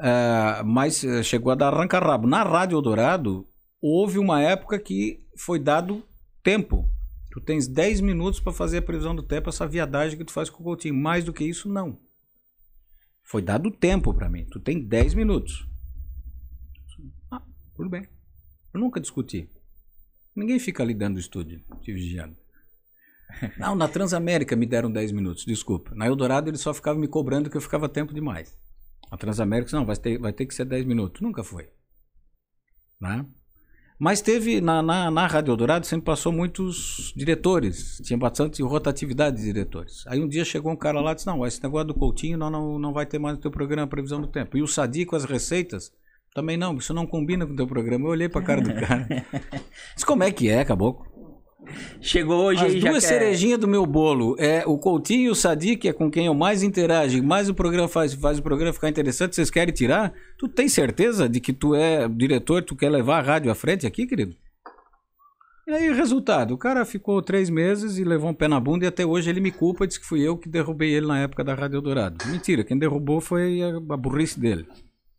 Ah, 0.00 0.62
mas 0.64 1.04
eh, 1.04 1.22
chegou 1.22 1.52
a 1.52 1.54
dar 1.54 1.72
arranca-rabo. 1.74 2.26
Na 2.26 2.42
Rádio 2.42 2.76
Eldorado, 2.76 3.46
houve 3.82 4.18
uma 4.18 4.40
época 4.40 4.78
que 4.78 5.20
foi 5.36 5.58
dado 5.58 6.02
tempo. 6.42 6.88
Tu 7.30 7.40
tens 7.40 7.66
10 7.68 8.00
minutos 8.00 8.40
para 8.40 8.52
fazer 8.52 8.78
a 8.78 8.82
previsão 8.82 9.14
do 9.14 9.22
tempo, 9.22 9.48
essa 9.50 9.66
viadagem 9.66 10.16
que 10.16 10.24
tu 10.24 10.32
faz 10.32 10.48
com 10.48 10.60
o 10.62 10.64
Coutinho. 10.64 10.94
Mais 10.94 11.22
do 11.24 11.32
que 11.32 11.44
isso, 11.44 11.68
não. 11.68 11.98
Foi 13.24 13.42
dado 13.42 13.70
tempo 13.70 14.12
para 14.14 14.28
mim. 14.28 14.44
Tu 14.50 14.58
tem 14.60 14.80
10 14.82 15.14
minutos. 15.14 15.66
Ah, 17.30 17.42
tudo 17.76 17.90
bem. 17.90 18.06
Eu 18.72 18.80
nunca 18.80 19.00
discuti. 19.00 19.48
Ninguém 20.34 20.58
fica 20.58 20.82
ali 20.82 20.94
dentro 20.94 21.14
do 21.14 21.20
estúdio, 21.20 21.62
te 21.80 21.92
vigiando. 21.92 22.36
Não, 23.58 23.74
na 23.74 23.88
Transamérica 23.88 24.56
me 24.56 24.66
deram 24.66 24.90
10 24.90 25.12
minutos, 25.12 25.44
desculpa. 25.44 25.94
Na 25.94 26.06
Eldorado 26.06 26.50
eles 26.50 26.60
só 26.60 26.74
ficavam 26.74 27.00
me 27.00 27.08
cobrando 27.08 27.50
que 27.50 27.56
eu 27.56 27.60
ficava 27.60 27.88
tempo 27.88 28.12
demais. 28.12 28.56
Na 29.10 29.16
Transamérica, 29.16 29.76
não, 29.76 29.84
vai 29.84 29.96
ter, 29.96 30.18
vai 30.18 30.32
ter 30.32 30.46
que 30.46 30.54
ser 30.54 30.64
10 30.64 30.84
minutos. 30.86 31.20
Nunca 31.20 31.44
foi. 31.44 31.68
Né? 33.00 33.24
Mas 33.98 34.20
teve, 34.20 34.60
na, 34.60 34.82
na, 34.82 35.10
na 35.10 35.26
Rádio 35.26 35.52
Eldorado 35.52 35.86
sempre 35.86 36.06
passou 36.06 36.32
muitos 36.32 37.12
diretores. 37.14 38.00
Tinha 38.02 38.18
bastante 38.18 38.62
rotatividade 38.62 39.36
de 39.36 39.44
diretores. 39.44 40.04
Aí 40.08 40.20
um 40.20 40.28
dia 40.28 40.44
chegou 40.44 40.72
um 40.72 40.76
cara 40.76 41.00
lá 41.00 41.12
e 41.12 41.14
disse, 41.14 41.26
não, 41.26 41.46
esse 41.46 41.62
negócio 41.62 41.88
do 41.88 41.94
Coutinho 41.94 42.36
não, 42.36 42.50
não, 42.50 42.78
não 42.78 42.92
vai 42.92 43.06
ter 43.06 43.18
mais 43.18 43.36
no 43.36 43.40
teu 43.40 43.50
programa, 43.50 43.86
previsão 43.86 44.20
do 44.20 44.26
tempo. 44.26 44.58
E 44.58 44.62
o 44.62 44.66
Sadi 44.66 45.06
com 45.06 45.14
as 45.14 45.24
receitas, 45.24 45.92
também 46.34 46.56
não, 46.56 46.76
isso 46.76 46.92
não 46.92 47.06
combina 47.06 47.46
com 47.46 47.52
o 47.52 47.56
teu 47.56 47.66
programa. 47.66 48.06
Eu 48.06 48.10
olhei 48.10 48.28
pra 48.28 48.42
cara 48.42 48.60
do 48.60 48.74
cara. 48.74 49.06
Disse, 49.94 50.04
como 50.04 50.24
é 50.24 50.32
que 50.32 50.50
é, 50.50 50.64
caboclo? 50.64 51.06
Chegou 52.00 52.44
hoje 52.44 52.66
As 52.66 52.74
duas 52.74 53.04
cerejinhas 53.04 53.58
do 53.58 53.66
meu 53.66 53.86
bolo 53.86 54.36
é 54.38 54.64
o 54.66 54.76
Coutinho 54.76 55.22
e 55.22 55.30
o 55.30 55.34
Sadi, 55.34 55.76
que 55.76 55.88
é 55.88 55.92
com 55.94 56.10
quem 56.10 56.26
eu 56.26 56.34
mais 56.34 56.62
interajo, 56.62 57.22
mais 57.22 57.48
o 57.48 57.54
programa 57.54 57.88
faz, 57.88 58.12
faz 58.12 58.38
o 58.38 58.42
programa 58.42 58.72
ficar 58.72 58.90
interessante, 58.90 59.34
vocês 59.34 59.48
querem 59.48 59.72
tirar? 59.72 60.12
Tu 60.36 60.46
tem 60.46 60.68
certeza 60.68 61.26
de 61.26 61.40
que 61.40 61.54
tu 61.54 61.74
é 61.74 62.06
diretor, 62.06 62.62
tu 62.62 62.76
quer 62.76 62.90
levar 62.90 63.18
a 63.18 63.22
rádio 63.22 63.50
à 63.50 63.54
frente 63.54 63.86
aqui, 63.86 64.06
querido? 64.06 64.36
E 65.66 65.72
aí, 65.72 65.90
resultado, 65.94 66.52
o 66.52 66.58
cara 66.58 66.84
ficou 66.84 67.22
três 67.22 67.48
meses 67.48 67.96
e 67.96 68.04
levou 68.04 68.28
um 68.28 68.34
pé 68.34 68.46
na 68.46 68.60
bunda 68.60 68.84
e 68.84 68.88
até 68.88 69.06
hoje 69.06 69.30
ele 69.30 69.40
me 69.40 69.50
culpa, 69.50 69.86
diz 69.86 69.96
que 69.96 70.04
fui 70.04 70.20
eu 70.20 70.36
que 70.36 70.50
derrubei 70.50 70.92
ele 70.92 71.06
na 71.06 71.20
época 71.20 71.42
da 71.42 71.54
Rádio 71.54 71.78
Eldorado. 71.78 72.18
Mentira, 72.26 72.62
quem 72.62 72.76
derrubou 72.76 73.22
foi 73.22 73.62
a 73.62 73.96
burrice 73.96 74.38
dele. 74.38 74.66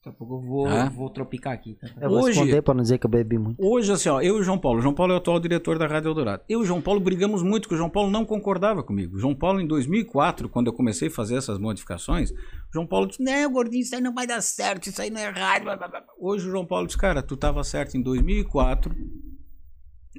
Daqui 0.05 0.09
a 0.09 0.19
pouco 0.19 0.35
eu 0.35 0.41
vou, 0.47 0.67
Ah. 0.67 0.87
vou 0.89 1.09
tropicar 1.09 1.51
aqui. 1.53 1.73
tá? 1.81 1.87
Eu 1.99 2.09
vou 2.09 2.19
Hoje- 2.19 2.31
esconder 2.39 2.61
pra 2.61 2.75
não 2.75 2.83
dizer 2.83 2.99
que 2.99 3.07
eu 3.07 3.09
bebi 3.09 3.39
muito. 3.39 3.57
Hoje, 3.59 3.91
assim, 3.91 4.07
ó, 4.07 4.21
eu 4.21 4.37
e 4.37 4.39
o 4.39 4.43
João 4.43 4.59
Paulo. 4.59 4.77
O 4.77 4.81
João 4.83 4.93
Paulo 4.93 5.13
é 5.13 5.15
o 5.15 5.17
atual 5.17 5.39
diretor 5.39 5.79
da 5.79 5.87
Rádio 5.87 6.09
Eldorado. 6.09 6.43
Eu 6.47 6.59
e 6.59 6.61
o 6.61 6.65
João 6.65 6.79
Paulo 6.79 6.99
brigamos 6.99 7.41
muito, 7.41 7.63
porque 7.63 7.73
o 7.73 7.77
João 7.77 7.89
Paulo 7.89 8.11
não 8.11 8.23
concordava 8.23 8.83
comigo. 8.83 9.15
O 9.15 9.19
João 9.19 9.33
Paulo, 9.33 9.59
em 9.59 9.65
2004, 9.65 10.47
quando 10.47 10.67
eu 10.67 10.73
comecei 10.73 11.07
a 11.07 11.11
fazer 11.11 11.37
essas 11.37 11.57
modificações, 11.57 12.29
o 12.31 12.35
João 12.71 12.85
Paulo 12.85 13.07
disse: 13.07 13.23
Não, 13.23 13.51
gordinho, 13.51 13.81
isso 13.81 13.95
aí 13.95 14.01
não 14.01 14.13
vai 14.13 14.27
dar 14.27 14.41
certo, 14.41 14.87
isso 14.89 15.01
aí 15.01 15.09
não 15.09 15.19
é 15.19 15.29
rádio. 15.29 15.63
blá, 15.65 15.75
blá, 15.75 15.87
blá." 15.87 16.03
Hoje 16.19 16.47
o 16.47 16.51
João 16.51 16.65
Paulo 16.67 16.85
disse: 16.85 16.99
Cara, 16.99 17.23
tu 17.23 17.35
tava 17.35 17.63
certo 17.63 17.97
em 17.97 18.01
2004, 18.03 18.95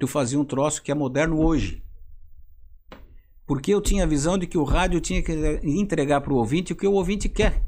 tu 0.01 0.09
fazia 0.09 0.39
um 0.41 0.45
troço 0.45 0.83
que 0.83 0.91
é 0.91 0.95
moderno 0.97 1.39
hoje. 1.41 1.81
Porque 3.47 3.73
eu 3.73 3.81
tinha 3.81 4.03
a 4.03 4.07
visão 4.09 4.37
de 4.37 4.49
que 4.49 4.59
o 4.59 4.65
rádio 4.65 5.01
tinha 5.01 5.23
que 5.23 5.33
entregar 5.63 6.21
para 6.21 6.33
o 6.33 6.37
ouvinte 6.37 6.73
o 6.73 6.77
que 6.77 6.89
o 6.89 6.93
ouvinte 6.93 7.29
quer. 7.29 7.63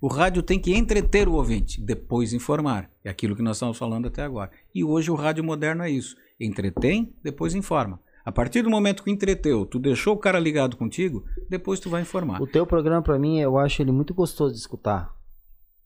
O 0.00 0.06
rádio 0.06 0.42
tem 0.42 0.58
que 0.60 0.74
entreter 0.74 1.28
o 1.28 1.32
ouvinte, 1.34 1.80
depois 1.80 2.32
informar. 2.32 2.88
É 3.04 3.10
aquilo 3.10 3.34
que 3.34 3.42
nós 3.42 3.56
estamos 3.56 3.76
falando 3.76 4.06
até 4.06 4.22
agora. 4.22 4.50
E 4.74 4.84
hoje 4.84 5.10
o 5.10 5.14
rádio 5.14 5.42
moderno 5.42 5.82
é 5.82 5.90
isso. 5.90 6.16
Entretém, 6.38 7.12
depois 7.22 7.54
informa. 7.54 8.00
A 8.24 8.30
partir 8.30 8.62
do 8.62 8.70
momento 8.70 9.02
que 9.02 9.10
entreteu, 9.10 9.64
tu 9.66 9.78
deixou 9.78 10.14
o 10.14 10.18
cara 10.18 10.38
ligado 10.38 10.76
contigo, 10.76 11.24
depois 11.48 11.80
tu 11.80 11.90
vai 11.90 12.02
informar. 12.02 12.40
O 12.40 12.46
teu 12.46 12.66
programa, 12.66 13.02
pra 13.02 13.18
mim, 13.18 13.40
eu 13.40 13.58
acho 13.58 13.82
ele 13.82 13.90
muito 13.90 14.14
gostoso 14.14 14.52
de 14.54 14.60
escutar. 14.60 15.12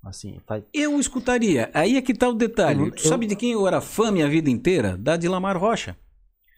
Assim, 0.05 0.41
faz... 0.47 0.65
Eu 0.75 0.99
escutaria. 0.99 1.71
Aí 1.73 1.97
é 1.97 2.03
que 2.03 2.13
tá 2.13 2.29
o 2.29 2.33
detalhe. 2.35 2.81
Eu- 2.87 2.91
tu 2.91 3.07
sabe 3.07 3.27
de 3.27 3.37
quem 3.37 3.53
eu 3.53 3.67
era 3.67 3.81
fã 3.81 4.11
minha 4.11 4.29
vida 4.29 4.51
inteira? 4.51 4.97
Da 4.99 5.17
Dilamar 5.17 5.57
Rocha. 5.57 5.97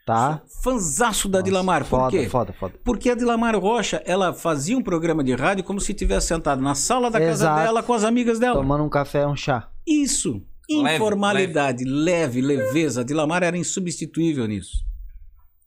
Tá? 0.04 0.42
Fanzaço 0.62 1.28
da 1.28 1.38
Nossa, 1.38 1.44
Dilamar. 1.50 1.80
Por 1.82 1.88
foda, 1.88 2.10
quê? 2.10 2.28
foda, 2.28 2.52
foda. 2.52 2.74
Porque 2.84 3.08
a 3.08 3.14
Dilamar 3.14 3.58
Rocha, 3.58 4.02
ela 4.04 4.34
fazia 4.34 4.76
um 4.76 4.82
programa 4.82 5.24
de 5.24 5.34
rádio 5.34 5.64
como 5.64 5.80
se 5.80 5.92
estivesse 5.92 6.26
sentada 6.26 6.60
na 6.60 6.74
sala 6.74 7.10
da 7.10 7.18
casa 7.18 7.30
Exato. 7.44 7.62
dela 7.62 7.82
com 7.82 7.94
as 7.94 8.04
amigas 8.04 8.38
dela. 8.38 8.56
Tomando 8.56 8.84
um 8.84 8.88
café, 8.90 9.26
um 9.26 9.34
chá. 9.34 9.70
Isso. 9.86 10.42
Leve, 10.70 10.96
Informalidade, 10.96 11.84
leve, 11.84 12.40
leveza. 12.40 13.00
A 13.00 13.04
Dilamar 13.04 13.42
era 13.42 13.56
insubstituível 13.56 14.46
nisso. 14.46 14.84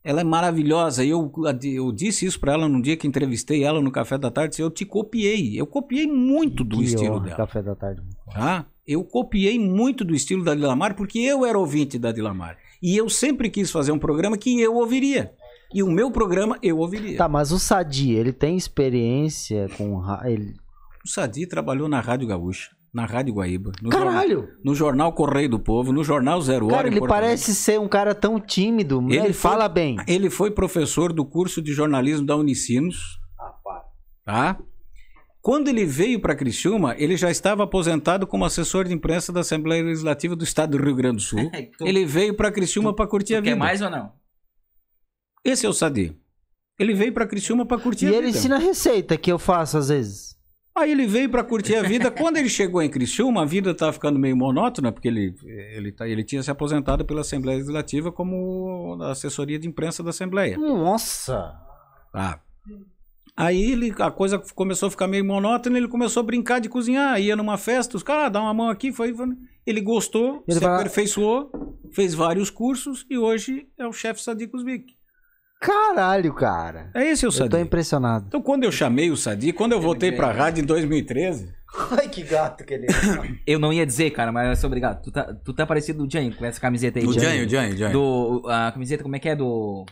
Ela 0.03 0.21
é 0.21 0.23
maravilhosa. 0.23 1.03
E 1.03 1.09
eu, 1.09 1.31
eu 1.63 1.91
disse 1.91 2.25
isso 2.25 2.39
pra 2.39 2.53
ela 2.53 2.67
num 2.69 2.79
dia 2.81 2.95
que 2.95 3.07
entrevistei 3.07 3.63
ela 3.63 3.81
no 3.81 3.91
café 3.91 4.17
da 4.17 4.29
tarde. 4.31 4.51
disse, 4.51 4.61
Eu 4.61 4.69
te 4.71 4.85
copiei. 4.85 5.59
Eu 5.59 5.65
copiei 5.67 6.07
muito 6.07 6.63
do 6.63 6.77
Que 6.77 6.85
estilo 6.85 7.15
honra, 7.15 7.23
dela. 7.25 7.37
Café 7.37 7.61
da 7.61 7.75
tarde. 7.75 8.01
Tá? 8.33 8.65
Eu 8.87 9.03
copiei 9.03 9.59
muito 9.59 10.05
do 10.05 10.15
estilo 10.15 10.43
da 10.43 10.55
Dilamar 10.55 10.95
porque 10.95 11.19
eu 11.19 11.45
era 11.45 11.57
ouvinte 11.59 11.99
da 11.99 12.11
Dilamar. 12.11 12.57
E 12.81 12.95
eu 12.95 13.09
sempre 13.09 13.49
quis 13.49 13.71
fazer 13.71 13.91
um 13.91 13.99
programa 13.99 14.37
que 14.37 14.59
eu 14.61 14.75
ouviria. 14.75 15.31
E 15.73 15.83
o 15.83 15.91
meu 15.91 16.09
programa 16.11 16.57
eu 16.61 16.77
ouviria. 16.77 17.17
Tá, 17.17 17.27
mas 17.27 17.51
o 17.51 17.59
Sadi, 17.59 18.13
ele 18.13 18.31
tem 18.31 18.55
experiência 18.55 19.67
com. 19.77 20.01
Ele... 20.23 20.53
O 21.05 21.09
Sadi 21.09 21.45
trabalhou 21.47 21.89
na 21.89 21.99
Rádio 21.99 22.27
Gaúcha, 22.27 22.69
na 22.93 23.05
Rádio 23.05 23.33
Guaíba, 23.33 23.71
no, 23.81 23.91
jornal, 23.91 24.13
Caralho! 24.13 24.49
no 24.63 24.75
jornal 24.75 25.11
Correio 25.13 25.49
do 25.49 25.59
Povo, 25.59 25.91
no 25.91 26.03
jornal 26.03 26.41
Zero 26.41 26.67
Hora. 26.67 26.75
Cara, 26.77 26.87
ele 26.87 27.05
parece 27.05 27.53
ser 27.53 27.79
um 27.79 27.87
cara 27.87 28.15
tão 28.15 28.39
tímido. 28.39 29.01
Ele, 29.07 29.17
Ele 29.17 29.33
foi- 29.33 29.51
fala 29.51 29.67
bem. 29.67 29.97
Ele 30.07 30.29
foi 30.29 30.51
professor 30.51 31.11
do 31.11 31.25
curso 31.25 31.61
de 31.61 31.73
jornalismo 31.73 32.25
da 32.25 32.35
Unicinos. 32.35 33.19
Tá? 34.25 34.57
Quando 35.47 35.69
ele 35.69 35.85
veio 35.85 36.19
para 36.19 36.35
Criciúma, 36.35 36.93
ele 36.97 37.15
já 37.15 37.31
estava 37.31 37.63
aposentado 37.63 38.27
como 38.27 38.43
assessor 38.43 38.83
de 38.85 38.93
imprensa 38.93 39.31
da 39.31 39.39
Assembleia 39.39 39.81
Legislativa 39.81 40.35
do 40.35 40.43
Estado 40.43 40.77
do 40.77 40.83
Rio 40.83 40.93
Grande 40.93 41.15
do 41.17 41.21
Sul. 41.21 41.49
Tu- 41.77 41.87
Ele 41.87 42.05
veio 42.05 42.35
para 42.35 42.51
Criciúma 42.51 42.93
para 42.93 43.07
curtir 43.07 43.35
a 43.35 43.37
Tu 43.39 43.43
quer 43.45 43.49
vida. 43.51 43.55
mais 43.55 43.81
ou 43.81 43.89
não? 43.89 44.11
Esse 45.45 45.65
é 45.65 45.69
o 45.69 45.73
Sadi. 45.73 46.13
Ele 46.77 46.93
veio 46.93 47.13
para 47.13 47.25
Criciúma 47.25 47.65
para 47.65 47.81
curtir 47.81 48.07
E 48.07 48.09
a 48.09 48.17
ele 48.17 48.25
vida. 48.27 48.37
ensina 48.39 48.57
receita 48.57 49.15
que 49.15 49.31
eu 49.31 49.39
faço 49.39 49.77
às 49.77 49.87
vezes. 49.87 50.35
Aí 50.77 50.91
ele 50.91 51.07
veio 51.07 51.29
para 51.29 51.45
curtir 51.45 51.75
a 51.75 51.81
vida. 51.81 52.11
Quando 52.11 52.35
ele 52.35 52.49
chegou 52.49 52.81
em 52.81 52.89
Criciúma, 52.89 53.43
a 53.43 53.45
vida 53.45 53.71
estava 53.71 53.93
ficando 53.93 54.19
meio 54.19 54.35
monótona, 54.35 54.91
porque 54.91 55.07
ele, 55.07 55.33
ele, 55.45 55.93
tá- 55.93 56.09
ele 56.09 56.25
tinha 56.25 56.43
se 56.43 56.51
aposentado 56.51 57.05
pela 57.05 57.21
Assembleia 57.21 57.57
Legislativa 57.57 58.11
como 58.11 59.01
assessoria 59.03 59.57
de 59.57 59.65
imprensa 59.65 60.03
da 60.03 60.09
Assembleia. 60.09 60.57
Nossa! 60.57 61.53
Tá. 62.11 62.41
Aí 63.37 63.71
ele, 63.71 63.93
a 63.99 64.09
coisa 64.09 64.39
começou 64.55 64.87
a 64.87 64.89
ficar 64.89 65.07
meio 65.07 65.23
monótona, 65.23 65.77
ele 65.77 65.87
começou 65.87 66.21
a 66.21 66.25
brincar 66.25 66.59
de 66.59 66.67
cozinhar, 66.69 67.21
ia 67.21 67.35
numa 67.35 67.55
festa, 67.57 67.95
os 67.95 68.01
caras, 68.01 68.25
ah, 68.25 68.29
dá 68.29 68.41
uma 68.41 68.53
mão 68.53 68.67
aqui, 68.69 68.91
foi, 68.91 69.13
foi. 69.13 69.27
ele 69.65 69.79
gostou, 69.79 70.43
Ele 70.47 70.57
se 70.57 70.63
vai- 70.63 70.73
aperfeiçoou, 70.75 71.51
fez 71.93 72.15
vários 72.15 72.49
cursos 72.49 73.05
e 73.09 73.17
hoje 73.17 73.67
é 73.77 73.85
o 73.85 73.93
chefe 73.93 74.21
Sadi 74.23 74.47
Kuzbik. 74.47 74.95
Caralho, 75.61 76.33
cara. 76.33 76.91
É 76.95 77.03
esse 77.11 77.25
o 77.25 77.27
Eu 77.27 77.31
tô 77.31 77.37
Sadi. 77.37 77.59
impressionado. 77.59 78.25
Então 78.27 78.41
quando 78.41 78.63
eu 78.63 78.71
chamei 78.71 79.11
o 79.11 79.17
Sadi, 79.17 79.53
quando 79.53 79.71
eu 79.73 79.81
voltei 79.81 80.11
pra 80.11 80.31
rádio 80.31 80.63
em 80.63 80.65
2013, 80.65 81.55
Ai, 81.91 82.07
que 82.09 82.23
gato 82.23 82.63
que 82.65 82.73
ele 82.73 82.85
é. 82.85 82.89
Eu 83.45 83.59
não 83.59 83.73
ia 83.73 83.85
dizer, 83.85 84.09
cara, 84.11 84.31
mas 84.31 84.47
eu 84.47 84.55
sou 84.55 84.67
obrigado. 84.67 85.01
Tu 85.03 85.11
tá, 85.11 85.33
tu 85.43 85.53
tá 85.53 85.65
parecido 85.65 86.05
do 86.05 86.11
Jânio 86.11 86.35
com 86.35 86.45
essa 86.45 86.61
camiseta 86.61 86.97
aí. 86.97 87.05
o 87.05 87.11
Jânio. 87.11 87.47
Jânio, 87.49 87.73
o 87.75 87.77
Jânio, 87.77 87.99
o. 87.99 88.39
Do, 88.41 88.49
a 88.49 88.71
camiseta, 88.71 89.03
como 89.03 89.15
é 89.15 89.19
que 89.19 89.27
é? 89.29 89.35
Do. 89.35 89.85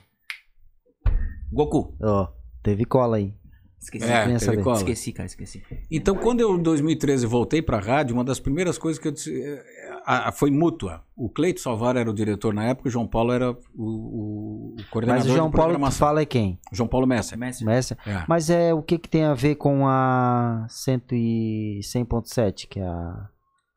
Goku. 1.52 1.96
Ó, 2.02 2.28
teve 2.66 2.84
cola 2.86 3.18
aí. 3.18 3.34
Esqueci. 3.80 4.06
É, 4.12 4.26
teve 4.26 4.40
saber. 4.40 4.64
cola. 4.64 4.78
Esqueci, 4.78 5.12
cara, 5.14 5.28
esqueci. 5.28 5.62
Então, 5.92 6.16
quando 6.16 6.40
eu, 6.42 6.56
em 6.58 6.62
2013, 6.64 7.28
voltei 7.28 7.62
para 7.62 7.78
a 7.78 7.80
rádio, 7.80 8.16
uma 8.16 8.24
das 8.24 8.40
primeiras 8.40 8.78
coisas 8.80 9.00
que 9.00 9.08
eu 9.08 9.12
disse 9.12 9.32
eh, 9.44 9.64
a- 10.06 10.30
a- 10.30 10.32
foi 10.32 10.50
mútua. 10.50 11.04
O 11.16 11.30
Cleito 11.30 11.60
Salvar 11.62 11.96
era 11.96 12.10
o 12.10 12.14
diretor 12.14 12.52
na 12.52 12.64
época, 12.66 12.88
o 12.90 12.92
João 12.92 13.08
Paulo 13.08 13.32
era 13.32 13.52
o, 13.52 13.58
o- 13.76 14.76
o 14.80 14.84
coordenador 14.90 15.24
Mas 15.24 15.32
o 15.32 15.36
João 15.38 15.52
Paulo 15.52 15.80
que 15.80 15.92
fala 15.92 16.22
é 16.22 16.26
quem? 16.26 16.60
João 16.72 16.88
Paulo 16.90 17.06
Messer. 17.06 17.38
Mestre. 17.38 17.64
Mestre? 17.66 17.98
É. 18.08 18.26
Mas 18.28 18.50
é 18.50 18.74
o 18.74 18.82
que 18.82 18.98
que 18.98 19.08
tem 19.10 19.24
a 19.24 19.36
ver 19.36 19.54
com 19.56 19.88
a 19.88 20.66
100 20.68 21.02
e 21.12 21.80
100.7, 21.84 22.68
que 22.68 22.80
é 22.80 22.88
a... 22.88 23.30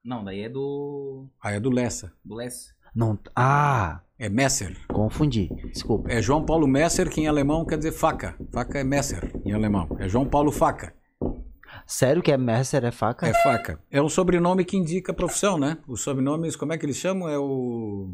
Não, 0.02 0.24
daí 0.24 0.40
é 0.44 0.48
do. 0.48 1.28
Aí 1.42 1.56
é 1.56 1.60
do 1.60 1.68
Lessa. 1.70 2.10
Do 2.24 2.34
Les. 2.36 2.72
Não, 2.94 3.18
ah, 3.36 4.00
É 4.18 4.28
Messer. 4.28 4.76
confundi. 4.88 5.48
Desculpa. 5.72 6.10
É 6.10 6.20
João 6.20 6.44
Paulo 6.44 6.66
Messer, 6.66 7.08
que 7.08 7.20
em 7.20 7.28
alemão 7.28 7.64
quer 7.64 7.78
dizer 7.78 7.92
faca. 7.92 8.36
Faca 8.52 8.80
é 8.80 8.84
Messer 8.84 9.30
em 9.44 9.52
alemão. 9.52 9.88
É 10.00 10.08
João 10.08 10.26
Paulo 10.26 10.50
Faca. 10.50 10.92
Sério 11.86 12.20
que 12.20 12.32
é 12.32 12.36
Messer 12.36 12.84
é 12.84 12.90
faca? 12.90 13.28
É 13.28 13.32
faca. 13.42 13.80
É 13.90 14.02
um 14.02 14.08
sobrenome 14.08 14.64
que 14.64 14.76
indica 14.76 15.12
a 15.12 15.14
profissão, 15.14 15.56
né? 15.56 15.78
Os 15.86 16.02
sobrenomes, 16.02 16.56
como 16.56 16.72
é 16.72 16.78
que 16.78 16.84
eles 16.84 16.96
chamam? 16.96 17.28
É 17.28 17.38
o. 17.38 18.10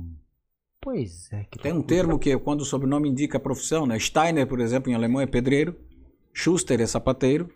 Pois 0.80 1.32
é. 1.32 1.44
Que 1.50 1.58
Tem 1.58 1.72
um 1.72 1.82
termo 1.82 2.18
que 2.18 2.30
é 2.30 2.38
quando 2.38 2.60
o 2.60 2.64
sobrenome 2.66 3.08
indica 3.08 3.38
a 3.38 3.40
profissão, 3.40 3.86
né? 3.86 3.98
Steiner, 3.98 4.46
por 4.46 4.60
exemplo, 4.60 4.92
em 4.92 4.94
alemão 4.94 5.22
é 5.22 5.26
pedreiro. 5.26 5.74
Schuster 6.34 6.82
é 6.82 6.86
sapateiro. 6.86 7.48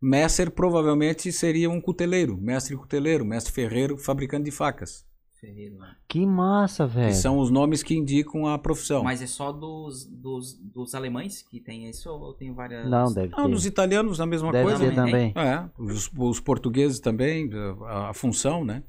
Messer 0.00 0.50
provavelmente 0.50 1.32
seria 1.32 1.70
um 1.70 1.80
cuteleiro. 1.80 2.36
Mestre 2.36 2.76
cuteleiro, 2.76 3.24
mestre 3.24 3.52
ferreiro, 3.52 3.96
fabricante 3.96 4.44
de 4.44 4.50
facas. 4.50 5.07
Ferreiro? 5.40 5.76
Que 6.08 6.24
massa, 6.26 6.86
Que 6.88 6.94
velho. 6.94 7.14
são 7.14 7.38
os 7.38 7.50
nomes 7.50 7.82
que 7.82 7.94
indicam 7.94 8.46
a 8.46 8.58
profissão. 8.58 9.04
Mas 9.04 9.22
é 9.22 9.26
só 9.26 9.52
dos, 9.52 10.04
dos, 10.06 10.54
dos 10.58 10.94
alemães 10.94 11.42
que 11.42 11.60
tem 11.60 11.88
isso 11.88 12.10
ou 12.10 12.34
tem 12.34 12.52
várias. 12.52 12.88
Não, 12.88 13.12
deve 13.12 13.28
Não, 13.36 13.46
ter. 13.46 13.52
dos 13.52 13.64
italianos 13.66 14.20
a 14.20 14.26
mesma 14.26 14.50
Deve 14.50 14.64
coisa. 14.64 14.84
ter 14.88 14.94
também. 14.94 15.32
É, 15.36 15.68
os, 15.78 16.10
os 16.16 16.40
portugueses 16.40 16.98
também, 17.00 17.48
a, 17.86 18.10
a 18.10 18.14
função, 18.14 18.64
né? 18.64 18.82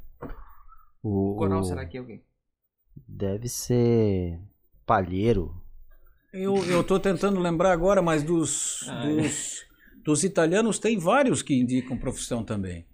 O, 1.04 1.34
O 1.34 1.36
coral 1.38 1.64
será 1.64 1.86
que 1.86 1.97
é 1.97 2.02
o 2.02 2.06
quê? 2.06 2.22
Deve 3.08 3.47
ser 3.47 4.39
palheiro. 4.86 5.54
Eu, 6.34 6.58
eu 6.66 6.84
tô 6.84 7.00
tentando 7.00 7.39
lembrar 7.39 7.72
agora, 7.72 8.02
mas 8.02 8.24
dos, 8.24 8.88
Ah, 8.88 9.06
dos, 9.06 9.64
dos 10.04 10.24
italianos 10.24 10.78
tem 10.80 10.97
vários 10.97 11.41
que 11.41 11.54
indicam 11.60 11.97
profissão 11.97 12.43
também. 12.43 12.86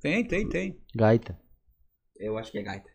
Tem, 0.00 0.24
tem, 0.24 0.48
tem. 0.48 0.78
Gaita. 0.94 1.38
Eu 2.18 2.36
acho 2.38 2.50
que 2.52 2.58
é 2.58 2.62
gaita. 2.62 2.88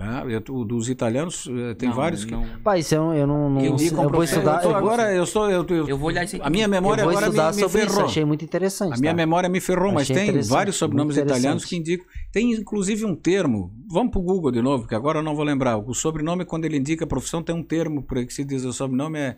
Ah, 0.00 0.22
eu, 0.28 0.40
o 0.54 0.64
dos 0.64 0.88
italianos 0.88 1.48
eh, 1.50 1.74
tem 1.74 1.88
Não, 1.88 1.96
vários 1.96 2.24
que, 2.24 2.30
não- 2.30 2.46
Pai, 2.62 2.78
isso 2.78 2.94
eu, 2.94 3.00
não- 3.02 3.14
eu 3.16 3.26
não, 3.26 3.50
não 3.50 3.60
indicam 3.66 4.04
eu 4.04 4.10
vou 4.10 4.22
estudar. 4.22 4.58
Eu 4.58 4.62
tô 4.62 4.68
eu 4.70 4.76
agora, 4.76 5.12
eu 5.12 5.26
sou, 5.26 5.50
eu, 5.50 5.66
eu- 5.68 5.88
Eu 5.88 5.98
vou 5.98 6.06
olhar 6.06 6.22
isso 6.22 6.36
aqui. 6.36 6.44
a 6.46 6.48
minha 6.48 6.68
memória 6.68 7.02
eu 7.02 7.06
vou 7.06 7.10
agora 7.18 7.26
me, 7.26 7.30
estudar 7.32 7.52
me 7.52 7.60
sobre 7.60 7.82
isso, 7.82 7.90
ferrou. 7.94 8.08
achei 8.08 8.24
muito 8.24 8.44
interessante. 8.44 8.94
A 8.94 8.96
minha 8.96 9.10
tá? 9.12 9.16
memória 9.16 9.48
me 9.48 9.60
ferrou, 9.60 9.90
mas 9.92 10.02
Achei 10.02 10.14
tem 10.14 10.28
interessante, 10.28 10.52
vários 10.52 10.76
sobrenomes 10.76 11.16
italianos 11.16 11.64
que 11.64 11.74
indicam. 11.74 12.06
Tem 12.32 12.52
inclusive 12.52 13.04
um 13.04 13.16
termo. 13.16 13.72
Vamos 13.90 14.12
pro 14.12 14.20
Google 14.22 14.52
de 14.52 14.62
novo, 14.62 14.86
que 14.86 14.94
agora 14.94 15.18
eu 15.18 15.22
não 15.24 15.34
vou 15.34 15.44
lembrar. 15.44 15.76
O 15.76 15.92
sobrenome, 15.92 16.44
quando 16.44 16.64
ele 16.64 16.76
indica 16.76 17.04
a 17.04 17.08
profissão, 17.08 17.42
tem 17.42 17.52
um 17.52 17.64
termo 17.64 18.00
por 18.00 18.18
aí 18.18 18.26
que 18.26 18.32
se 18.32 18.44
diz 18.44 18.64
o 18.64 18.72
sobrenome 18.72 19.18
é. 19.18 19.36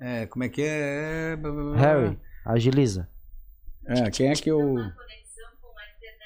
é, 0.00 0.26
como 0.26 0.42
é 0.42 0.48
que 0.48 0.62
é? 0.62 1.36
É- 1.36 1.78
Harry, 1.78 2.18
agiliza. 2.46 3.06
É, 3.86 4.10
quem 4.10 4.28
é 4.30 4.32
que 4.32 4.50
eu. 4.50 4.74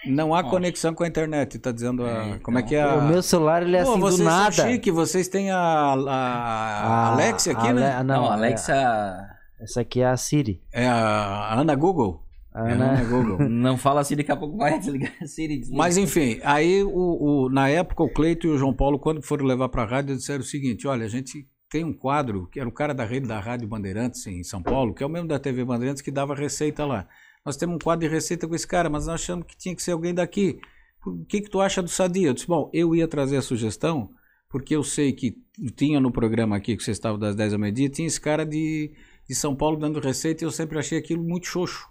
Não 0.07 0.35
há 0.35 0.43
conexão 0.43 0.93
com 0.95 1.05
a 1.05 1.07
internet, 1.09 1.59
tá 1.59 1.71
dizendo 1.71 2.05
a. 2.05 2.09
É, 2.09 2.39
como 2.39 2.59
é 2.59 2.61
então. 2.61 2.69
que 2.69 2.75
é 2.75 2.83
a. 2.83 2.95
O 2.97 3.09
meu 3.09 3.23
celular 3.23 3.63
ele 3.63 3.77
é 3.77 3.85
Pô, 3.85 3.91
assim 3.91 4.01
do 4.01 4.07
vocês 4.07 4.21
nada. 4.29 4.53
são 4.53 4.71
chique, 4.71 4.91
vocês 4.91 5.29
têm 5.29 5.51
a, 5.51 5.59
a, 5.59 5.95
a 5.95 6.87
Ah, 7.09 7.13
Alexia 7.13 7.53
aqui, 7.53 7.73
né? 7.73 8.03
Não, 8.03 8.05
Não, 8.23 8.25
é- 8.27 8.29
Alexa. 8.35 9.29
essa 9.61 9.81
aqui 9.81 10.01
é 10.01 10.07
a 10.07 10.17
Siri. 10.17 10.61
É 10.73 10.87
a 10.89 11.55
Ana 11.55 11.75
Google. 11.75 12.23
A 12.55 12.69
É 12.69 12.73
a 12.73 12.75
Ana- 12.75 12.91
Ana 12.93 13.05
Google. 13.05 13.39
Não 13.49 13.77
fala 13.79 14.01
assim, 14.01 14.17
daqui 14.17 14.31
a 14.33 14.37
pouco 14.37 14.57
vai 14.57 14.79
desligar 14.79 15.13
a 15.23 15.27
Siri. 15.27 15.57
desliga. 15.59 15.79
Mas 15.79 15.97
enfim, 15.97 16.41
aí 16.43 16.83
o, 16.83 17.45
o- 17.45 17.49
na 17.49 17.69
época 17.69 18.03
o 18.03 18.09
Cleito 18.13 18.47
e 18.47 18.51
o 18.51 18.59
João 18.59 18.75
Paulo, 18.75 18.99
quando 18.99 19.23
foram 19.23 19.45
levar 19.47 19.69
para 19.69 19.83
a 19.83 19.87
rádio, 19.87 20.17
disseram 20.17 20.41
o 20.41 20.45
seguinte: 20.45 20.87
olha, 20.89 21.07
a 21.07 21.09
gente 21.09 21.47
tem 21.71 21.85
um 21.85 21.93
quadro, 21.93 22.49
que 22.53 22.61
era 22.61 22.69
o 22.69 22.73
cara 22.73 22.93
da 22.93 23.05
rede 23.05 23.27
da 23.27 23.41
Rádio 23.41 23.67
Bandeirantes 23.67 24.27
em 24.27 24.43
São 24.45 24.63
Paulo, 24.63 24.93
que 24.93 25.03
é 25.03 25.07
o 25.07 25.09
mesmo 25.09 25.27
da 25.29 25.39
TV 25.39 25.65
Bandeirantes, 25.65 26.03
que 26.03 26.11
dava 26.11 26.35
receita 26.35 26.85
lá. 26.85 27.07
Nós 27.45 27.57
temos 27.57 27.77
um 27.77 27.79
quadro 27.79 28.07
de 28.09 28.13
receita 28.15 28.47
com 28.47 28.55
esse 28.55 28.67
cara, 28.67 28.89
mas 28.89 29.07
nós 29.07 29.21
achamos 29.21 29.47
que 29.47 29.57
tinha 29.57 29.75
que 29.75 29.83
ser 29.83 29.93
alguém 29.93 30.15
daqui. 30.15 30.61
O 31.05 31.25
que, 31.25 31.41
que 31.41 31.51
tu 31.51 31.61
acha 31.61 31.83
do 31.83 31.89
Sadia? 31.89 32.29
Eu 32.29 32.35
disse, 32.35 32.47
bom, 32.47 32.71
eu 32.73 32.95
ia 32.95 33.09
trazer 33.09 33.37
a 33.37 33.43
sugestão, 33.43 34.11
porque 34.49 34.77
eu 34.77 34.85
sei 34.85 35.13
que 35.13 35.37
tinha 35.75 35.99
no 35.99 36.13
programa 36.13 36.57
aqui, 36.57 36.77
que 36.77 36.83
vocês 36.85 36.97
estavam 36.97 37.19
das 37.19 37.35
10 37.35 37.55
ao 37.55 37.59
meio-dia, 37.59 37.89
tinha 37.91 38.07
esse 38.07 38.21
cara 38.21 38.47
de, 38.47 38.93
de 39.29 39.35
São 39.35 39.57
Paulo 39.57 39.77
dando 39.77 39.99
receita 39.99 40.45
e 40.45 40.47
eu 40.47 40.53
sempre 40.53 40.79
achei 40.79 40.99
aquilo 40.99 41.23
muito 41.25 41.47
xoxo. 41.49 41.89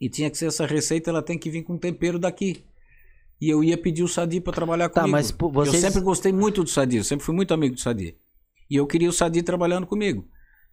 E 0.00 0.08
tinha 0.08 0.30
que 0.30 0.36
ser 0.36 0.46
essa 0.46 0.66
receita, 0.66 1.10
ela 1.10 1.22
tem 1.22 1.38
que 1.38 1.50
vir 1.50 1.62
com 1.62 1.76
tempero 1.78 2.18
daqui. 2.18 2.64
E 3.40 3.48
eu 3.48 3.64
ia 3.64 3.78
pedir 3.78 4.02
o 4.02 4.08
Sadi 4.08 4.40
para 4.40 4.52
trabalhar 4.52 4.88
Tá, 4.88 5.00
comigo. 5.02 5.12
mas 5.16 5.30
vocês- 5.30 5.82
Eu 5.82 5.90
sempre 5.90 6.00
gostei 6.02 6.32
muito 6.32 6.62
do 6.62 6.68
Sadi, 6.70 6.98
eu 6.98 7.04
sempre 7.04 7.24
fui 7.24 7.34
muito 7.34 7.54
amigo 7.54 7.74
do 7.74 7.80
Sadi. 7.80 8.16
E 8.70 8.76
eu 8.76 8.86
queria 8.86 9.08
o 9.08 9.12
Sadi 9.12 9.42
trabalhando 9.42 9.86
comigo. 9.86 10.28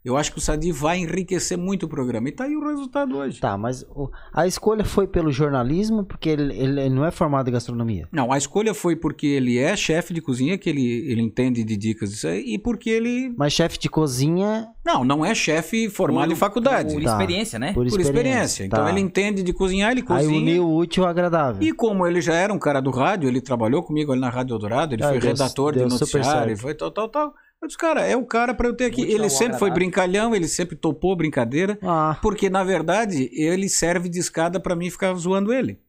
Eu 0.05 0.15
acho 0.15 0.31
que 0.31 0.37
o 0.37 0.41
Sadi 0.41 0.71
vai 0.71 0.99
enriquecer 0.99 1.57
muito 1.57 1.87
o 1.87 1.89
programa. 1.89 2.29
E 2.29 2.31
tá 2.31 2.43
aí 2.43 2.55
o 2.55 2.63
resultado 2.65 3.17
hoje. 3.17 3.39
Tá, 3.39 3.57
mas 3.57 3.81
o- 3.95 4.09
a 4.31 4.45
escolha 4.45 4.85
foi 4.85 5.07
pelo 5.07 5.31
jornalismo, 5.31 6.03
porque 6.05 6.29
ele, 6.29 6.53
ele- 6.55 6.79
ele 6.81 6.93
não 6.93 7.03
é 7.03 7.09
formado 7.09 7.49
em 7.49 7.51
gastronomia. 7.53 8.07
Não, 8.11 8.31
a 8.31 8.37
escolha 8.37 8.73
foi 8.75 8.95
porque 8.95 9.25
ele 9.25 9.57
é 9.57 9.75
chefe 9.75 10.13
de 10.13 10.21
cozinha, 10.21 10.57
que 10.59 10.69
ele, 10.69 10.85
ele 11.11 11.21
entende 11.23 11.63
de 11.63 11.75
dicas 11.75 12.11
disso 12.11 12.27
aí, 12.27 12.43
e 12.45 12.59
porque 12.59 12.89
ele. 12.89 13.33
Mas 13.35 13.51
chefe 13.53 13.79
de 13.79 13.89
cozinha, 13.89 14.67
Não, 14.85 15.03
não 15.03 15.25
é 15.25 15.33
chefe 15.33 15.89
formado 15.89 16.31
em 16.31 16.35
faculdade. 16.35 16.93
Por 16.93 17.01
Por, 17.01 17.03
Tá. 17.03 17.11
experiência, 17.13 17.57
né? 17.57 17.73
por 17.73 17.87
experiência. 17.87 18.11
experiência. 18.11 18.63
Então 18.65 18.83
Tá. 18.83 18.89
ele 18.91 18.99
entende 18.99 19.41
de 19.41 19.51
cozinhar, 19.53 19.89
ele 19.91 20.01
Aí 20.01 20.05
cozinha. 20.05 20.39
uniu 20.39 20.67
o 20.67 20.77
útil 20.77 21.03
ao 21.03 21.09
agradável. 21.09 21.61
E 21.63 21.71
como 21.73 22.05
ele 22.05 22.21
já 22.21 22.35
era 22.35 22.53
um 22.53 22.59
cara 22.59 22.79
do 22.79 22.91
rádio, 22.91 23.27
ele 23.27 23.41
trabalhou 23.41 23.81
comigo 23.81 24.11
ali 24.11 24.21
na 24.21 24.29
Rádio 24.29 24.53
Eldorado, 24.53 24.93
ele 24.93 25.03
Ah, 25.03 25.09
foi 25.09 25.19
deu- 25.19 25.29
redator 25.31 25.71
de 25.73 25.79
deu 25.79 25.89
super 25.89 26.19
noticiário, 26.19 26.49
certo. 26.49 26.61
foi 26.61 26.73
tal, 26.75 26.91
tal, 26.91 27.09
tal. 27.09 27.33
Eu 27.65 27.67
disse, 27.67 27.79
cara, 27.79 28.01
é 28.05 28.15
o 28.15 28.23
cara 28.23 28.53
pra 28.53 28.67
eu 28.67 28.75
ter 28.75 28.85
aqui. 28.85 29.01
Ele 29.01 29.27
sempre 29.27 29.57
foi 29.57 29.71
brincalhão, 29.71 30.35
ele 30.35 30.47
sempre 30.47 30.75
topou 30.75 31.15
brincadeira, 31.15 31.79
Ah, 31.81 32.15
porque 32.21 32.47
na 32.47 32.63
verdade 32.63 33.27
ele 33.33 33.67
serve 33.67 34.07
de 34.07 34.19
escada 34.19 34.59
pra 34.59 34.75
mim 34.75 34.87
ficar 34.91 35.11
zoando 35.15 35.51
ele. 35.51 35.79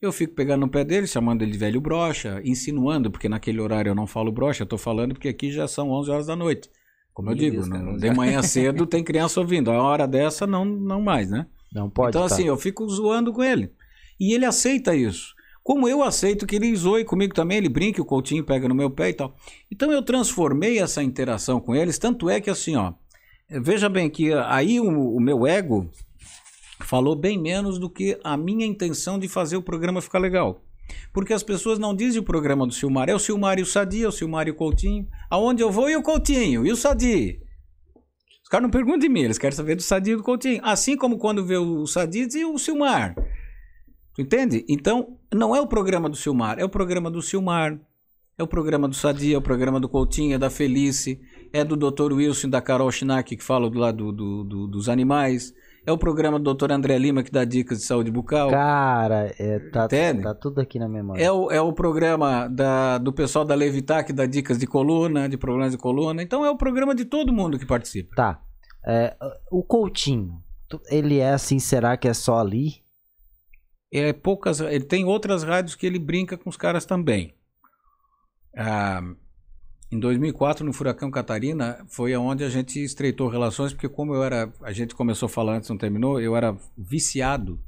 Eu 0.00 0.10
fico 0.10 0.34
pegando 0.34 0.62
no 0.62 0.70
pé 0.70 0.82
dele, 0.82 1.06
chamando 1.06 1.42
ele 1.42 1.52
de 1.52 1.58
velho 1.58 1.82
brocha, 1.82 2.40
insinuando, 2.42 3.10
porque 3.10 3.28
naquele 3.28 3.60
horário 3.60 3.90
eu 3.90 3.94
não 3.94 4.06
falo 4.06 4.32
brocha, 4.32 4.62
eu 4.62 4.66
tô 4.66 4.78
falando 4.78 5.12
porque 5.12 5.28
aqui 5.28 5.52
já 5.52 5.68
são 5.68 5.90
11 5.90 6.10
horas 6.10 6.26
da 6.26 6.34
noite. 6.34 6.70
Como 7.12 7.28
eu 7.28 7.34
Meu 7.36 7.38
digo, 7.44 7.56
Deus, 7.56 7.68
cara, 7.68 7.82
não- 7.82 7.92
11 7.92 8.00
de 8.00 8.16
manhã 8.16 8.40
cedo 8.42 8.86
tem 8.86 9.04
criança 9.04 9.38
ouvindo, 9.38 9.70
a 9.70 9.82
hora 9.82 10.08
dessa 10.08 10.46
não, 10.46 10.64
não 10.64 11.02
mais, 11.02 11.30
né? 11.30 11.46
não 11.74 11.90
pode. 11.90 12.08
então, 12.16 12.26
tá. 12.26 12.34
assim, 12.34 12.46
eu 12.46 12.56
fico 12.56 12.88
zoando 12.88 13.34
com 13.34 13.42
ele. 13.44 13.70
E 14.18 14.34
ele 14.34 14.46
aceita 14.46 14.96
isso. 14.96 15.34
Como 15.70 15.88
eu 15.88 16.02
aceito 16.02 16.48
que 16.48 16.56
ele 16.56 16.74
zoe 16.74 17.04
comigo 17.04 17.32
também, 17.32 17.58
ele 17.58 17.68
brinca, 17.68 18.02
o 18.02 18.04
Coutinho 18.04 18.42
pega 18.42 18.68
no 18.68 18.74
meu 18.74 18.90
pé 18.90 19.10
e 19.10 19.12
tal. 19.12 19.36
Então 19.70 19.92
eu 19.92 20.02
transformei 20.02 20.80
essa 20.80 21.00
interação 21.00 21.60
com 21.60 21.76
eles, 21.76 21.96
tanto 21.96 22.28
é 22.28 22.40
que 22.40 22.50
assim, 22.50 22.74
ó, 22.74 22.94
veja 23.48 23.88
bem 23.88 24.10
que 24.10 24.32
aí 24.32 24.80
o, 24.80 24.88
o 24.88 25.20
meu 25.20 25.46
ego 25.46 25.88
falou 26.80 27.14
bem 27.14 27.40
menos 27.40 27.78
do 27.78 27.88
que 27.88 28.18
a 28.24 28.36
minha 28.36 28.66
intenção 28.66 29.16
de 29.16 29.28
fazer 29.28 29.56
o 29.56 29.62
programa 29.62 30.02
ficar 30.02 30.18
legal. 30.18 30.60
Porque 31.12 31.32
as 31.32 31.44
pessoas 31.44 31.78
não 31.78 31.94
dizem 31.94 32.20
o 32.20 32.24
programa 32.24 32.66
do 32.66 32.74
Silmar. 32.74 33.08
É 33.08 33.14
o 33.14 33.20
Silmar 33.20 33.60
e 33.60 33.62
o 33.62 33.66
Sadi, 33.66 34.02
é 34.02 34.08
o 34.08 34.10
Silmar 34.10 34.48
e 34.48 34.50
o 34.50 34.56
Coutinho. 34.56 35.06
Aonde 35.30 35.62
eu 35.62 35.70
vou 35.70 35.88
e 35.88 35.94
o 35.94 36.02
Coutinho, 36.02 36.66
e 36.66 36.72
o 36.72 36.76
Sadi. 36.76 37.40
Os 38.42 38.48
caras 38.48 38.64
não 38.64 38.70
perguntam 38.70 38.98
de 38.98 39.08
mim, 39.08 39.20
eles 39.20 39.38
querem 39.38 39.56
saber 39.56 39.76
do 39.76 39.82
Sadi 39.82 40.10
e 40.10 40.16
do 40.16 40.24
Coutinho. 40.24 40.60
Assim 40.64 40.96
como 40.96 41.16
quando 41.16 41.46
vê 41.46 41.58
o 41.58 41.86
Sadi 41.86 42.26
e 42.34 42.44
o 42.44 42.58
Silmar. 42.58 43.14
Tu 44.14 44.22
entende? 44.22 44.64
Então, 44.68 45.16
não 45.32 45.54
é 45.54 45.60
o 45.60 45.66
programa 45.66 46.08
do 46.08 46.16
Silmar, 46.16 46.58
é 46.58 46.64
o 46.64 46.68
programa 46.68 47.10
do 47.10 47.22
Silmar. 47.22 47.78
É 48.38 48.42
o 48.42 48.46
programa 48.46 48.88
do 48.88 48.94
Sadi, 48.94 49.34
é 49.34 49.36
o 49.36 49.42
programa 49.42 49.78
do 49.78 49.86
Coutinho, 49.86 50.34
é 50.34 50.38
da 50.38 50.48
Felice, 50.48 51.20
é 51.52 51.62
do 51.62 51.76
Dr. 51.76 52.14
Wilson 52.14 52.48
da 52.48 52.62
Carol 52.62 52.90
Schnack, 52.90 53.36
que 53.36 53.44
fala 53.44 53.68
do 53.68 53.78
lado 53.78 54.10
do, 54.10 54.42
do, 54.42 54.66
dos 54.66 54.88
animais. 54.88 55.52
É 55.84 55.92
o 55.92 55.98
programa 55.98 56.38
do 56.38 56.54
Dr. 56.54 56.72
André 56.72 56.96
Lima, 56.96 57.22
que 57.22 57.30
dá 57.30 57.44
dicas 57.44 57.80
de 57.80 57.84
saúde 57.84 58.10
bucal. 58.10 58.48
Cara, 58.48 59.30
é, 59.38 59.58
tá, 59.70 59.86
tá 59.88 60.34
tudo 60.34 60.58
aqui 60.58 60.78
na 60.78 60.88
memória. 60.88 61.22
É 61.22 61.30
o, 61.30 61.50
é 61.50 61.60
o 61.60 61.70
programa 61.74 62.48
da, 62.48 62.96
do 62.96 63.12
pessoal 63.12 63.44
da 63.44 63.54
Levitar, 63.54 64.06
que 64.06 64.12
dá 64.12 64.24
dicas 64.24 64.58
de 64.58 64.66
coluna, 64.66 65.28
de 65.28 65.36
problemas 65.36 65.72
de 65.72 65.78
coluna. 65.78 66.22
Então 66.22 66.42
é 66.42 66.50
o 66.50 66.56
programa 66.56 66.94
de 66.94 67.04
todo 67.04 67.34
mundo 67.34 67.58
que 67.58 67.66
participa. 67.66 68.14
Tá. 68.16 68.40
É, 68.86 69.14
o 69.50 69.62
Coutinho, 69.62 70.42
ele 70.88 71.18
é 71.18 71.32
assim, 71.32 71.58
será 71.58 71.94
que 71.96 72.08
é 72.08 72.14
só 72.14 72.38
ali? 72.38 72.82
É 73.92 74.12
poucas, 74.12 74.60
ele 74.60 74.84
tem 74.84 75.04
outras 75.04 75.42
rádios 75.42 75.74
que 75.74 75.86
ele 75.86 75.98
brinca 75.98 76.36
com 76.36 76.48
os 76.48 76.56
caras 76.56 76.84
também. 76.84 77.34
Ah, 78.56 79.02
em 79.90 79.98
2004, 79.98 80.64
no 80.64 80.72
Furacão 80.72 81.10
Catarina, 81.10 81.84
foi 81.88 82.14
aonde 82.14 82.44
a 82.44 82.48
gente 82.48 82.82
estreitou 82.82 83.28
relações, 83.28 83.72
porque 83.72 83.88
como 83.88 84.14
eu 84.14 84.22
era, 84.22 84.52
a 84.62 84.72
gente 84.72 84.94
começou 84.94 85.26
a 85.26 85.30
falar 85.30 85.56
antes, 85.56 85.68
não 85.68 85.76
terminou, 85.76 86.20
eu 86.20 86.36
era 86.36 86.56
viciado 86.78 87.60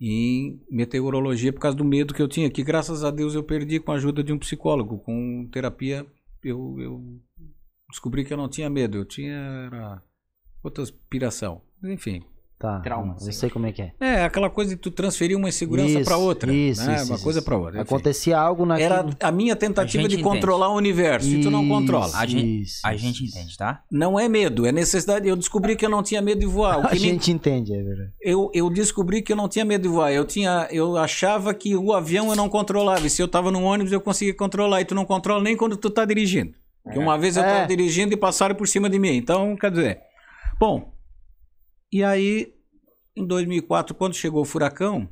em 0.00 0.58
meteorologia 0.70 1.52
por 1.52 1.60
causa 1.60 1.76
do 1.76 1.84
medo 1.84 2.14
que 2.14 2.22
eu 2.22 2.28
tinha, 2.28 2.48
que 2.48 2.62
graças 2.62 3.04
a 3.04 3.10
Deus 3.10 3.34
eu 3.34 3.42
perdi 3.42 3.78
com 3.78 3.92
a 3.92 3.96
ajuda 3.96 4.22
de 4.22 4.32
um 4.32 4.38
psicólogo, 4.38 4.98
com 5.00 5.46
terapia, 5.52 6.06
eu, 6.42 6.76
eu 6.78 7.20
descobri 7.90 8.24
que 8.24 8.32
eu 8.32 8.38
não 8.38 8.48
tinha 8.48 8.70
medo, 8.70 8.96
eu 8.96 9.04
tinha 9.04 9.34
era 9.34 10.02
outra 10.62 10.82
aspiração. 10.82 11.60
Enfim, 11.84 12.24
Tá. 12.58 12.80
Trauma, 12.80 13.14
eu 13.24 13.32
sei. 13.32 13.48
como 13.48 13.66
é 13.66 13.72
que 13.72 13.82
é. 13.82 13.92
é, 14.00 14.24
aquela 14.24 14.50
coisa 14.50 14.70
de 14.70 14.76
tu 14.76 14.90
transferir 14.90 15.36
uma 15.36 15.48
insegurança 15.48 15.90
Isso, 16.00 16.04
para 16.04 16.16
outra. 16.16 16.52
isso, 16.52 16.84
né? 16.84 16.96
isso, 16.96 17.04
uma 17.06 17.14
isso, 17.14 17.22
coisa 17.22 17.38
isso. 17.38 17.44
para 17.46 17.56
outra. 17.56 17.70
enfim. 17.74 17.82
Acontecia 17.82 18.36
algo 18.36 18.66
naquilo. 18.66 18.86
Era 18.92 19.06
a 19.20 19.30
minha 19.30 19.54
tentativa 19.54 20.04
A 20.04 20.08
de 20.08 20.16
gente 20.16 20.24
controlar 20.24 20.68
o 20.70 20.74
universo 20.74 21.28
e 21.28 21.40
tu 21.40 21.52
não 21.52 21.60
Isso. 21.62 21.68
controla. 21.68 22.10
A 22.16 22.26
gente, 22.26 22.62
Isso, 22.62 22.80
a 22.84 22.92
isso, 22.94 23.04
gente 23.04 23.24
isso. 23.24 23.38
entende, 23.38 23.56
tá? 23.56 23.82
Não 23.88 24.18
é 24.18 24.28
medo, 24.28 24.66
é 24.66 24.72
necessidade. 24.72 25.28
Eu 25.28 25.36
descobri 25.36 25.76
que 25.76 25.86
eu 25.86 25.90
não 25.90 26.02
tinha 26.02 26.20
medo 26.20 26.40
de 26.40 26.46
voar. 26.46 26.78
O 26.80 26.80
A 26.86 26.88
que 26.88 26.94
me- 26.94 27.00
gente 27.00 27.30
entende, 27.30 27.72
é 27.72 27.80
verdade. 27.80 28.10
eu, 28.20 28.50
eu 28.52 28.68
descobri 28.70 29.22
que 29.22 29.32
eu 29.32 29.36
não 29.36 29.48
tinha 29.48 29.64
medo 29.64 29.82
de 29.82 29.88
voar. 29.88 30.12
Eu 30.12 30.24
tinha, 30.24 30.66
eu 30.72 30.96
achava 30.96 31.54
que 31.54 31.76
o 31.76 31.92
avião 31.92 32.28
eu 32.30 32.34
não 32.36 32.48
controlava. 32.48 33.06
E 33.06 33.10
se 33.10 33.22
eu 33.22 33.26
estava 33.26 33.52
no 33.52 33.62
ônibus 33.62 33.92
eu 33.92 34.00
conseguia 34.00 34.34
controlar. 34.34 34.80
E 34.80 34.84
tu 34.84 34.96
não 34.96 35.04
controla 35.04 35.40
nem 35.44 35.56
quando 35.56 35.76
tu 35.76 35.90
tá 35.90 36.04
dirigindo. 36.04 36.54
Porque 36.82 36.98
uma 36.98 37.16
vez 37.16 37.36
eu 37.36 37.44
É. 37.44 37.46
estava 37.46 37.66
dirigindo 37.68 38.12
e 38.14 38.16
passaram 38.16 38.56
por 38.56 38.66
cima 38.66 38.90
de 38.90 38.98
mim. 38.98 39.14
Então, 39.14 39.54
quer 39.56 39.70
dizer. 39.70 40.00
Bom, 40.58 40.92
e 41.92 42.04
aí, 42.04 42.54
em 43.16 43.26
2004, 43.26 43.94
quando 43.94 44.14
chegou 44.14 44.42
o 44.42 44.46
furacão, 44.46 45.08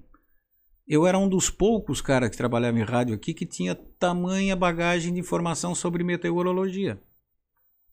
eu 0.86 1.06
era 1.06 1.18
um 1.18 1.28
dos 1.28 1.50
poucos 1.50 2.00
caras 2.00 2.30
que 2.30 2.36
trabalhava 2.36 2.78
em 2.78 2.82
rádio 2.84 3.14
aqui 3.14 3.34
que 3.34 3.44
tinha 3.44 3.74
tamanha 3.74 4.54
bagagem 4.54 5.12
de 5.12 5.20
informação 5.20 5.74
sobre 5.74 6.04
meteorologia. 6.04 7.00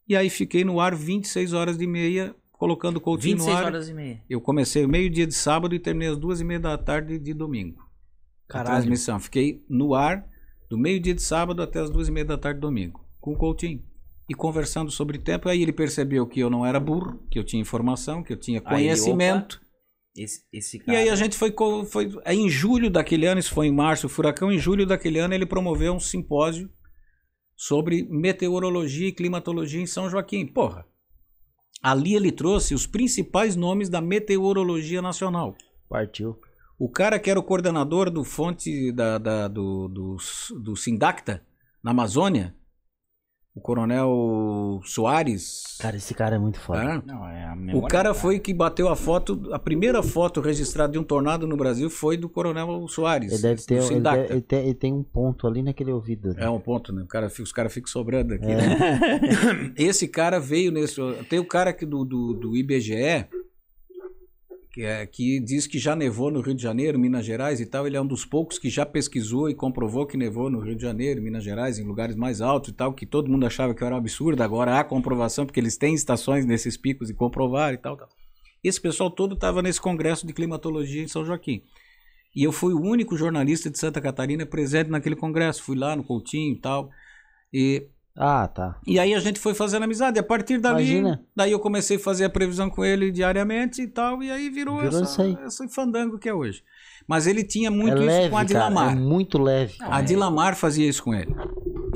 E 0.07 0.15
aí 0.15 0.29
fiquei 0.29 0.63
no 0.63 0.79
ar 0.79 0.93
26 0.93 1.53
horas 1.53 1.81
e 1.81 1.87
meia, 1.87 2.35
colocando 2.51 2.97
o 2.97 3.01
Coutinho 3.01 3.37
no 3.37 3.43
26 3.43 3.57
ar. 3.57 3.65
horas 3.65 3.89
e 3.89 3.93
meia. 3.93 4.23
Eu 4.29 4.39
comecei 4.41 4.85
meio-dia 4.85 5.25
de 5.25 5.33
sábado 5.33 5.73
e 5.73 5.79
terminei 5.79 6.09
às 6.09 6.17
duas 6.17 6.39
e 6.39 6.43
meia 6.43 6.59
da 6.59 6.77
tarde 6.77 7.17
de 7.17 7.33
domingo. 7.33 7.81
A 8.49 8.53
Caralho. 8.53 8.75
transmissão. 8.75 9.19
Fiquei 9.19 9.65
no 9.69 9.95
ar 9.95 10.27
do 10.69 10.77
meio-dia 10.77 11.15
de 11.15 11.21
sábado 11.21 11.61
até 11.61 11.79
as 11.79 11.89
duas 11.89 12.09
e 12.09 12.11
meia 12.11 12.25
da 12.25 12.37
tarde 12.37 12.57
de 12.57 12.61
domingo, 12.61 13.03
com 13.19 13.31
o 13.33 13.37
Coutinho. 13.37 13.81
E 14.33 14.35
conversando 14.35 14.89
sobre 14.89 15.19
tempo. 15.19 15.47
Aí 15.47 15.61
ele 15.61 15.71
percebeu 15.71 16.25
que 16.25 16.39
eu 16.39 16.49
não 16.49 16.65
era 16.65 16.79
burro, 16.79 17.19
que 17.29 17.37
eu 17.37 17.43
tinha 17.43 17.61
informação, 17.61 18.23
que 18.23 18.33
eu 18.33 18.37
tinha 18.39 18.59
Aí 18.65 18.65
conhecimento. 18.65 19.61
Esse, 20.15 20.41
esse 20.51 20.77
E 20.77 20.79
cara. 20.79 20.97
aí 20.97 21.09
a 21.09 21.15
gente 21.15 21.37
foi, 21.37 21.53
foi. 21.89 22.09
Aí 22.25 22.37
em 22.39 22.49
julho 22.49 22.89
daquele 22.89 23.25
ano, 23.25 23.39
isso 23.39 23.53
foi 23.53 23.67
em 23.67 23.71
março, 23.73 24.07
o 24.07 24.09
furacão, 24.09 24.51
em 24.51 24.57
julho 24.59 24.85
daquele 24.85 25.19
ano, 25.19 25.33
ele 25.33 25.45
promoveu 25.45 25.93
um 25.93 25.99
simpósio 25.99 26.69
sobre 27.55 28.03
meteorologia 28.09 29.07
e 29.07 29.11
climatologia 29.11 29.81
em 29.81 29.85
São 29.87 30.09
Joaquim. 30.09 30.45
Porra. 30.45 30.85
Ali 31.81 32.15
ele 32.15 32.31
trouxe 32.31 32.73
os 32.73 32.87
principais 32.87 33.55
nomes 33.55 33.89
da 33.89 34.01
meteorologia 34.01 35.01
nacional. 35.01 35.55
Partiu. 35.89 36.37
O 36.79 36.89
cara 36.89 37.19
que 37.19 37.29
era 37.29 37.39
o 37.39 37.43
coordenador 37.43 38.09
do 38.09 38.23
fonte 38.23 38.91
da, 38.91 39.17
da- 39.17 39.47
do, 39.47 39.87
do, 39.87 40.17
do 40.63 40.75
Sindacta, 40.75 41.43
na 41.83 41.91
Amazônia, 41.91 42.55
o 43.55 43.61
coronel 43.61 44.81
Soares. 44.83 45.77
Cara, 45.79 45.95
esse 45.97 46.13
cara 46.13 46.35
é 46.35 46.39
muito 46.39 46.59
foda. 46.59 46.81
tá? 46.81 47.03
Não, 47.05 47.27
é 47.27 47.43
a 47.45 47.55
O 47.77 47.83
cara 47.83 48.09
do 48.11 48.15
foi 48.15 48.39
que 48.39 48.53
bateu 48.53 48.89
a 48.89 48.95
foto, 48.95 49.49
a 49.51 49.59
primeira 49.59 50.01
foto 50.01 50.41
registrada 50.41 50.93
de 50.93 50.97
um 50.99 51.03
tornado 51.03 51.45
no 51.45 51.55
Brasil 51.55 51.89
foi 51.89 52.17
do 52.17 52.27
Coronel 52.27 52.87
Soares. 52.87 53.31
Ele 53.31 53.41
deve 53.41 53.61
ter. 53.63 53.75
Ele, 53.75 53.83
Sindacta. 53.83 54.21
deve- 54.21 54.33
ele 54.33 54.41
tem, 54.41 54.59
ele 54.65 54.73
tem 54.73 54.93
um 54.93 55.03
ponto 55.03 55.45
ali 55.45 55.61
naquele 55.61 55.91
ouvido. 55.91 56.29
né? 56.33 56.45
É 56.45 56.49
um 56.49 56.59
ponto, 56.59 56.91
né? 56.91 57.03
O 57.03 57.07
cara, 57.07 57.27
os 57.27 57.51
caras 57.51 57.71
ficam 57.73 57.87
sobrando 57.89 58.33
aqui. 58.33 58.45
É. 58.45 58.55
né? 58.55 58.99
Esse 59.77 60.07
cara 60.07 60.39
veio 60.39 60.71
nesse. 60.71 60.99
Tem 61.29 61.37
o 61.39 61.45
cara 61.45 61.69
aqui 61.69 61.85
do, 61.85 62.03
do, 62.03 62.33
do 62.33 62.55
IBGE, 62.57 63.27
que, 64.73 64.81
é, 64.81 65.05
que 65.05 65.39
diz 65.39 65.67
que 65.67 65.77
já 65.77 65.95
nevou 65.95 66.31
no 66.31 66.41
Rio 66.41 66.55
de 66.55 66.63
Janeiro, 66.63 66.97
Minas 66.97 67.23
Gerais 67.23 67.61
e 67.61 67.65
tal. 67.65 67.85
Ele 67.85 67.95
é 67.95 68.01
um 68.01 68.07
dos 68.07 68.25
poucos 68.25 68.57
que 68.57 68.71
já 68.71 68.83
pesquisou 68.83 69.47
e 69.47 69.53
comprovou 69.53 70.07
que 70.07 70.17
nevou 70.17 70.49
no 70.49 70.59
Rio 70.59 70.75
de 70.75 70.81
Janeiro, 70.81 71.21
Minas 71.21 71.43
Gerais, 71.43 71.77
em 71.77 71.83
lugares 71.83 72.15
mais 72.15 72.41
altos 72.41 72.71
e 72.71 72.73
tal, 72.73 72.91
que 72.91 73.05
todo 73.05 73.29
mundo 73.29 73.45
achava 73.45 73.75
que 73.75 73.83
era 73.83 73.93
um 73.93 73.99
absurdo. 73.99 74.41
Agora 74.41 74.79
há 74.79 74.83
comprovação, 74.83 75.45
porque 75.45 75.59
eles 75.59 75.77
têm 75.77 75.93
estações 75.93 76.43
nesses 76.43 76.75
picos 76.75 77.11
e 77.11 77.13
comprovar 77.13 77.71
e 77.75 77.77
tal. 77.77 77.95
tal. 77.95 78.09
Esse 78.63 78.81
pessoal 78.81 79.11
todo 79.11 79.35
estava 79.35 79.61
nesse 79.61 79.79
congresso 79.79 80.25
de 80.25 80.33
climatologia 80.33 81.03
em 81.03 81.07
São 81.07 81.23
Joaquim. 81.23 81.61
E 82.35 82.43
eu 82.43 82.51
fui 82.51 82.73
o 82.73 82.81
único 82.81 83.15
jornalista 83.15 83.69
de 83.69 83.77
Santa 83.77 84.01
Catarina 84.01 84.43
presente 84.43 84.89
naquele 84.89 85.15
congresso. 85.15 85.61
Fui 85.61 85.77
lá 85.77 85.95
no 85.95 86.03
Coutinho 86.03 86.55
e 86.55 86.59
tal. 86.59 86.89
E 87.53 87.87
Ah, 88.15 88.47
tá. 88.47 88.79
e 88.85 88.99
aí 88.99 89.13
a 89.15 89.19
gente 89.19 89.39
foi 89.39 89.55
fazendo 89.55 89.83
amizade. 89.83 90.19
A 90.19 90.23
partir 90.23 90.59
dali, 90.59 90.97
Imagina. 90.97 91.25
daí 91.35 91.51
eu 91.51 91.59
comecei 91.59 91.97
a 91.97 91.99
fazer 91.99 92.25
a 92.25 92.29
previsão 92.29 92.69
com 92.69 92.85
ele 92.85 93.11
diariamente 93.11 93.81
e 93.81 93.87
tal. 93.87 94.21
E 94.21 94.29
aí 94.29 94.49
virou, 94.49 94.79
Virou 94.81 95.01
essa, 95.01 95.27
esse 95.45 95.67
fandango 95.69 96.19
que 96.19 96.29
é 96.29 96.33
hoje. 96.33 96.63
Mas 97.07 97.25
ele 97.25 97.43
tinha 97.43 97.71
muito 97.71 97.97
é 97.97 97.99
isso 97.99 98.05
leve, 98.05 98.29
com 98.29 98.37
a 98.37 98.39
cara. 98.39 98.47
Dilamar. 98.47 98.91
É 98.91 98.95
muito 98.95 99.37
leve. 99.37 99.75
A 99.81 99.99
é. 99.99 100.03
Dilamar 100.03 100.55
fazia 100.55 100.87
isso 100.87 101.03
com 101.03 101.13
ele. 101.13 101.33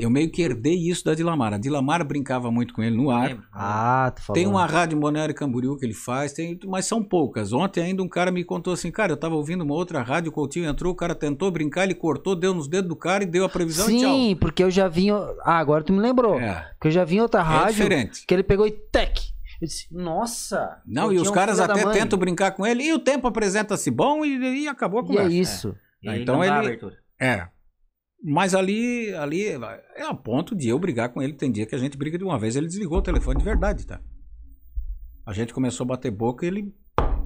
Eu 0.00 0.08
meio 0.10 0.30
que 0.30 0.42
herdei 0.42 0.74
isso 0.74 1.04
da 1.04 1.14
Dilamar. 1.14 1.54
A 1.54 1.58
Dilamar 1.58 2.04
brincava 2.04 2.50
muito 2.50 2.72
com 2.72 2.82
ele 2.82 2.96
no 2.96 3.10
ar. 3.10 3.28
Lembro. 3.28 3.44
Ah, 3.52 4.12
tu 4.14 4.22
falou. 4.22 4.34
Tem 4.34 4.46
uma 4.46 4.64
rádio 4.66 4.96
em 4.96 5.00
Balneário 5.00 5.34
Camboriú 5.34 5.76
que 5.76 5.84
ele 5.84 5.94
faz, 5.94 6.32
tem, 6.32 6.58
mas 6.66 6.86
são 6.86 7.02
poucas. 7.02 7.52
Ontem 7.52 7.82
ainda 7.82 8.02
um 8.02 8.08
cara 8.08 8.30
me 8.30 8.44
contou 8.44 8.72
assim, 8.72 8.90
cara, 8.90 9.12
eu 9.12 9.16
tava 9.16 9.34
ouvindo 9.34 9.62
uma 9.64 9.74
outra 9.74 10.00
rádio, 10.02 10.30
o 10.30 10.32
Coutinho 10.32 10.68
entrou, 10.68 10.92
o 10.92 10.96
cara 10.96 11.14
tentou 11.14 11.50
brincar, 11.50 11.84
ele 11.84 11.94
cortou, 11.94 12.36
deu 12.36 12.54
nos 12.54 12.68
dedos 12.68 12.88
do 12.88 12.96
cara 12.96 13.24
e 13.24 13.26
deu 13.26 13.44
a 13.44 13.48
previsão 13.48 13.90
e 13.90 13.98
tchau. 14.00 14.10
Sim, 14.14 14.36
porque 14.40 14.62
eu 14.62 14.70
já 14.70 14.86
vi. 14.88 15.10
Ah, 15.10 15.58
agora 15.58 15.82
tu 15.82 15.92
me 15.92 16.00
lembrou. 16.00 16.38
É, 16.40 16.68
Porque 16.74 16.88
eu 16.88 16.92
já 16.92 17.04
vi 17.04 17.16
em 17.16 17.20
outra 17.20 17.40
é 17.40 17.44
rádio 17.44 17.74
diferente. 17.74 18.24
que 18.26 18.32
ele 18.34 18.42
pegou 18.42 18.66
e 18.66 18.70
tec. 18.70 19.18
Eu 19.60 19.66
disse, 19.66 19.88
nossa. 19.92 20.80
Não, 20.86 21.12
e 21.12 21.18
os 21.18 21.28
um 21.28 21.32
caras 21.32 21.58
até 21.58 21.84
tentam 21.90 22.16
brincar 22.16 22.52
com 22.52 22.64
ele, 22.64 22.84
e 22.84 22.92
o 22.92 22.98
tempo 23.00 23.26
apresenta-se 23.26 23.90
bom 23.90 24.24
e, 24.24 24.62
e 24.62 24.68
acabou 24.68 25.00
a 25.00 25.02
E 25.02 25.06
é 25.06 25.08
conversa. 25.08 25.32
isso. 25.34 25.76
E 26.00 26.08
Ah, 26.08 26.12
aí 26.12 26.22
então 26.22 26.34
não 26.36 26.42
dá 26.42 26.46
ele- 26.58 26.66
abertura. 26.66 26.96
É. 27.20 27.48
Mas 28.22 28.54
ali, 28.54 29.12
ali 29.14 29.46
é 29.46 30.02
a 30.02 30.14
ponto 30.14 30.54
de 30.54 30.68
eu 30.68 30.78
brigar 30.78 31.10
com 31.10 31.22
ele. 31.22 31.34
Tem 31.34 31.52
dia 31.52 31.66
que 31.66 31.74
a 31.74 31.78
gente 31.78 31.96
briga 31.96 32.18
de 32.18 32.24
uma 32.24 32.38
vez, 32.38 32.56
ele 32.56 32.66
desligou 32.66 32.98
o 32.98 33.02
telefone 33.02 33.38
de 33.38 33.44
verdade, 33.44 33.86
tá? 33.86 34.00
A 35.24 35.32
gente 35.32 35.54
começou 35.54 35.84
a 35.84 35.88
bater 35.88 36.10
boca 36.10 36.44
e 36.44 36.48
ele. 36.48 36.74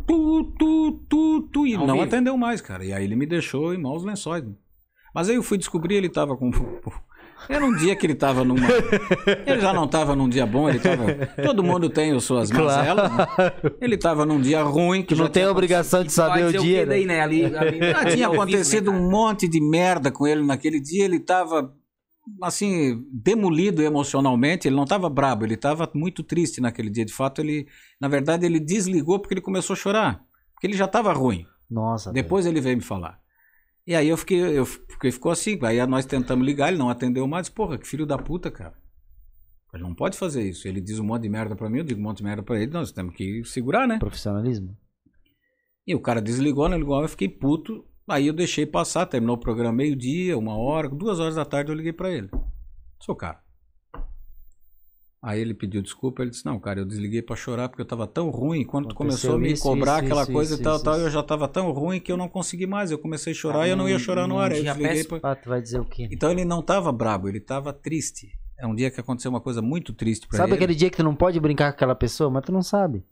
Tu, 0.07 0.55
tu, 0.59 0.93
tu, 1.09 1.43
tu, 1.53 1.67
e 1.67 1.77
não 1.77 1.87
vivo. 1.87 2.03
atendeu 2.03 2.37
mais, 2.37 2.61
cara. 2.61 2.85
E 2.85 2.93
aí 2.93 3.05
ele 3.05 3.17
me 3.17 3.25
deixou 3.25 3.73
em 3.73 3.79
maus 3.79 4.05
lençóis. 4.05 4.45
Mas 5.15 5.29
aí 5.29 5.37
eu 5.37 5.43
fui 5.43 5.57
descobrir, 5.57 5.95
ele 5.95 6.09
tava 6.09 6.37
com. 6.37 6.51
Era 7.49 7.65
um 7.65 7.75
dia 7.75 7.95
que 7.97 8.07
ele 8.07 8.15
tava 8.15 8.45
numa. 8.45 8.67
Ele 9.47 9.61
já 9.61 9.73
não 9.73 9.87
tava 9.87 10.15
num 10.15 10.29
dia 10.29 10.47
bom, 10.47 10.69
ele 10.69 10.79
tava. 10.79 11.27
Todo 11.43 11.63
mundo 11.63 11.89
tem 11.91 12.13
as 12.13 12.25
suas 12.25 12.51
mazelas. 12.51 13.11
né? 13.11 13.27
Ele 13.81 13.97
tava 13.97 14.25
num 14.25 14.41
dia 14.41 14.63
ruim, 14.63 15.03
que 15.03 15.15
não 15.15 15.29
tem 15.29 15.47
obrigação 15.47 16.05
de 16.05 16.13
saber 16.13 16.47
o 16.47 16.53
dia. 16.53 16.87
daí, 16.87 17.05
né? 17.05 17.17
né? 17.17 17.21
Ali, 17.21 17.45
ali, 17.45 17.79
já 17.91 18.05
tinha 18.05 18.29
vivo, 18.29 18.41
acontecido 18.41 18.93
né, 18.93 18.99
um 18.99 19.11
monte 19.11 19.49
de 19.49 19.61
merda 19.61 20.11
com 20.11 20.27
ele 20.27 20.45
naquele 20.45 20.81
dia. 20.81 21.05
Ele 21.05 21.19
tava, 21.21 21.75
assim, 22.43 23.03
demolido 23.13 23.83
emocionalmente. 23.83 24.69
Ele 24.69 24.77
não 24.77 24.85
tava 24.85 25.09
brabo, 25.09 25.45
ele 25.45 25.57
tava 25.57 25.91
muito 25.95 26.23
triste 26.23 26.61
naquele 26.61 26.91
dia. 26.91 27.05
De 27.05 27.13
fato, 27.13 27.41
ele, 27.41 27.67
na 28.01 28.09
verdade, 28.09 28.47
ele 28.47 28.61
desligou 28.61 29.19
porque 29.19 29.35
ele 29.35 29.41
começou 29.41 29.75
a 29.75 29.77
chorar. 29.77 30.23
Porque 30.55 30.67
ele 30.67 30.77
já 30.77 30.87
tava 30.87 31.13
ruim. 31.13 31.47
Nossa. 31.71 32.13
Depois 32.13 32.47
ele 32.47 32.61
veio 32.61 32.77
me 32.77 32.83
falar. 32.83 33.22
E 33.87 33.95
aí 33.95 34.09
eu 34.09 34.17
fiquei, 34.17 34.41
eu 34.41 34.65
fiquei, 34.65 35.11
ficou 35.11 35.33
assim. 35.33 35.59
Aí 35.63 35.85
nós 35.87 36.07
tentamos 36.07 36.47
ligar, 36.47 36.69
ele 36.69 36.79
não 36.79 36.89
atendeu 36.89 37.27
mais. 37.27 37.49
Porra, 37.49 37.79
que 37.79 37.87
filho 37.87 38.07
da 38.07 38.17
puta, 38.17 38.51
cara. 38.51 38.75
Ele 39.75 39.83
não 39.83 39.95
pode 39.95 40.17
fazer 40.17 40.49
isso. 40.49 40.69
Ele 40.69 40.81
diz 40.81 40.99
um 40.99 41.05
monte 41.05 41.23
de 41.23 41.29
merda 41.29 41.57
pra 41.57 41.69
mim, 41.69 41.79
eu 41.79 41.85
digo 41.85 42.01
um 42.01 42.05
monte 42.05 42.19
de 42.19 42.25
merda 42.25 42.43
pra 42.43 42.61
ele. 42.61 42.71
Nós 42.71 42.93
temos 42.93 43.15
que 43.15 43.43
segurar, 43.45 43.89
né? 43.89 43.99
Profissionalismo. 43.99 44.77
E 45.87 45.95
o 45.95 46.01
cara 46.01 46.21
desligou, 46.21 46.69
né? 46.69 46.77
Ligou, 46.77 47.01
eu 47.01 47.09
fiquei 47.09 47.29
puto. 47.29 47.85
Aí 48.09 48.27
eu 48.27 48.33
deixei 48.33 48.67
passar, 48.67 49.07
terminou 49.07 49.37
o 49.37 49.41
programa 49.41 49.73
meio-dia, 49.73 50.37
uma 50.37 50.57
hora, 50.57 50.89
duas 50.89 51.19
horas 51.19 51.37
da 51.37 51.45
tarde 51.45 51.71
eu 51.71 51.77
liguei 51.77 51.93
pra 51.93 52.11
ele. 52.11 52.29
Sou 53.01 53.17
cara. 53.17 53.41
Aí 55.23 55.41
ele 55.41 55.55
pediu 55.55 55.81
desculpa, 55.81 56.23
ele 56.23 56.33
disse, 56.33 56.45
não, 56.45 56.59
cara, 56.59 56.81
eu 56.81 56.85
desliguei 56.85 57.23
pra 57.23 57.37
chorar 57.37 57.69
porque 57.69 57.81
eu 57.81 57.87
tava 57.87 58.09
tão 58.09 58.29
ruim. 58.29 58.65
Quando 58.65 58.89
tu 58.89 58.95
começou 58.97 59.37
a 59.37 59.39
me 59.39 59.53
isso, 59.53 59.63
cobrar 59.63 59.99
isso, 59.99 60.07
aquela 60.07 60.23
isso, 60.23 60.33
coisa 60.33 60.55
e 60.57 60.59
tal, 60.59 60.83
tal, 60.83 60.99
eu 60.99 61.09
já 61.09 61.23
tava 61.23 61.47
tão 61.47 61.71
ruim 61.71 62.01
que 62.01 62.11
eu 62.11 62.17
não 62.17 62.29
consegui 62.29 62.67
mais. 62.67 62.91
Eu 62.91 62.99
comecei 62.99 63.33
a 63.33 63.37
chorar 63.37 63.61
Ah, 63.61 63.69
e 63.69 63.71
eu 63.71 63.77
não 63.77 63.89
ia 63.89 64.01
chorar 64.01 64.27
no 64.27 64.37
ar. 64.37 64.51
Eu 64.51 64.65
desliguei 64.65 65.05
pra... 65.05 65.21
Ah, 65.23 65.37
tu 65.37 65.49
vai 65.49 65.63
dizer 65.63 65.79
o 65.79 65.85
quê? 65.85 66.09
Então 66.11 66.29
ele 66.29 66.45
não 66.45 66.61
tava 66.61 66.91
brabo, 66.91 67.29
ele 67.29 67.39
tava 67.39 67.73
triste. 67.73 68.33
É 68.59 68.67
um 68.67 68.75
dia 68.75 68.91
que 68.91 68.99
aconteceu 68.99 69.31
uma 69.31 69.41
coisa 69.41 69.63
muito 69.63 69.93
triste 69.93 70.27
pra 70.27 70.37
Sabe 70.37 70.51
ele. 70.51 70.57
aquele 70.57 70.75
dia 70.75 70.91
que 70.91 70.97
tu 70.97 71.05
não 71.05 71.15
pode 71.15 71.39
brincar 71.39 71.71
com 71.71 71.77
aquela 71.77 71.95
pessoa, 71.95 72.29
mas 72.29 72.45
tu 72.45 72.51
não 72.51 72.63
sabe. 72.63 73.05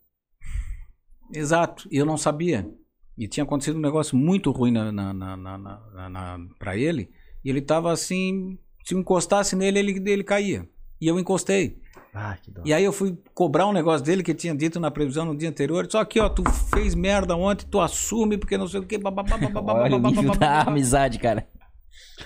Exato, 1.32 1.88
e 1.92 1.96
eu 1.96 2.04
não 2.04 2.16
sabia. 2.16 2.68
E 3.16 3.28
tinha 3.28 3.44
acontecido 3.44 3.76
um 3.76 3.82
negócio 3.82 4.16
muito 4.16 4.50
ruim 4.50 4.72
na, 4.72 4.90
na, 4.90 5.12
na, 5.12 5.36
na, 5.36 6.38
pra 6.58 6.76
ele. 6.76 7.10
E 7.44 7.50
ele 7.50 7.60
tava 7.60 7.92
assim. 7.92 8.58
Se 8.84 8.94
eu 8.94 8.98
encostasse 8.98 9.54
nele, 9.54 9.78
ele, 9.78 10.10
ele 10.10 10.24
caía. 10.24 10.68
E 11.00 11.06
eu 11.06 11.18
encostei. 11.18 11.78
Ah, 12.12 12.36
que 12.42 12.50
dó. 12.50 12.62
E 12.64 12.72
aí 12.74 12.82
eu 12.84 12.92
fui 12.92 13.16
cobrar 13.34 13.66
um 13.66 13.72
negócio 13.72 14.04
dele 14.04 14.22
que 14.22 14.34
tinha 14.34 14.54
dito 14.54 14.80
na 14.80 14.90
previsão 14.90 15.24
no 15.24 15.36
dia 15.36 15.48
anterior. 15.48 15.86
Só 15.90 16.04
que, 16.04 16.18
ó, 16.18 16.28
tu 16.28 16.42
fez 16.74 16.94
merda 16.94 17.36
ontem, 17.36 17.66
tu 17.70 17.80
assume, 17.80 18.36
porque 18.36 18.58
não 18.58 18.66
sei 18.66 18.80
o 18.80 18.86
quê. 18.86 18.98
bababá, 18.98 19.36
bababá, 19.38 19.74
Olha 19.74 19.96
o 19.96 20.00
bababá, 20.00 20.08
nível 20.22 20.32
da 20.36 20.46
bababá. 20.48 20.70
amizade, 20.70 21.18
cara. 21.20 21.46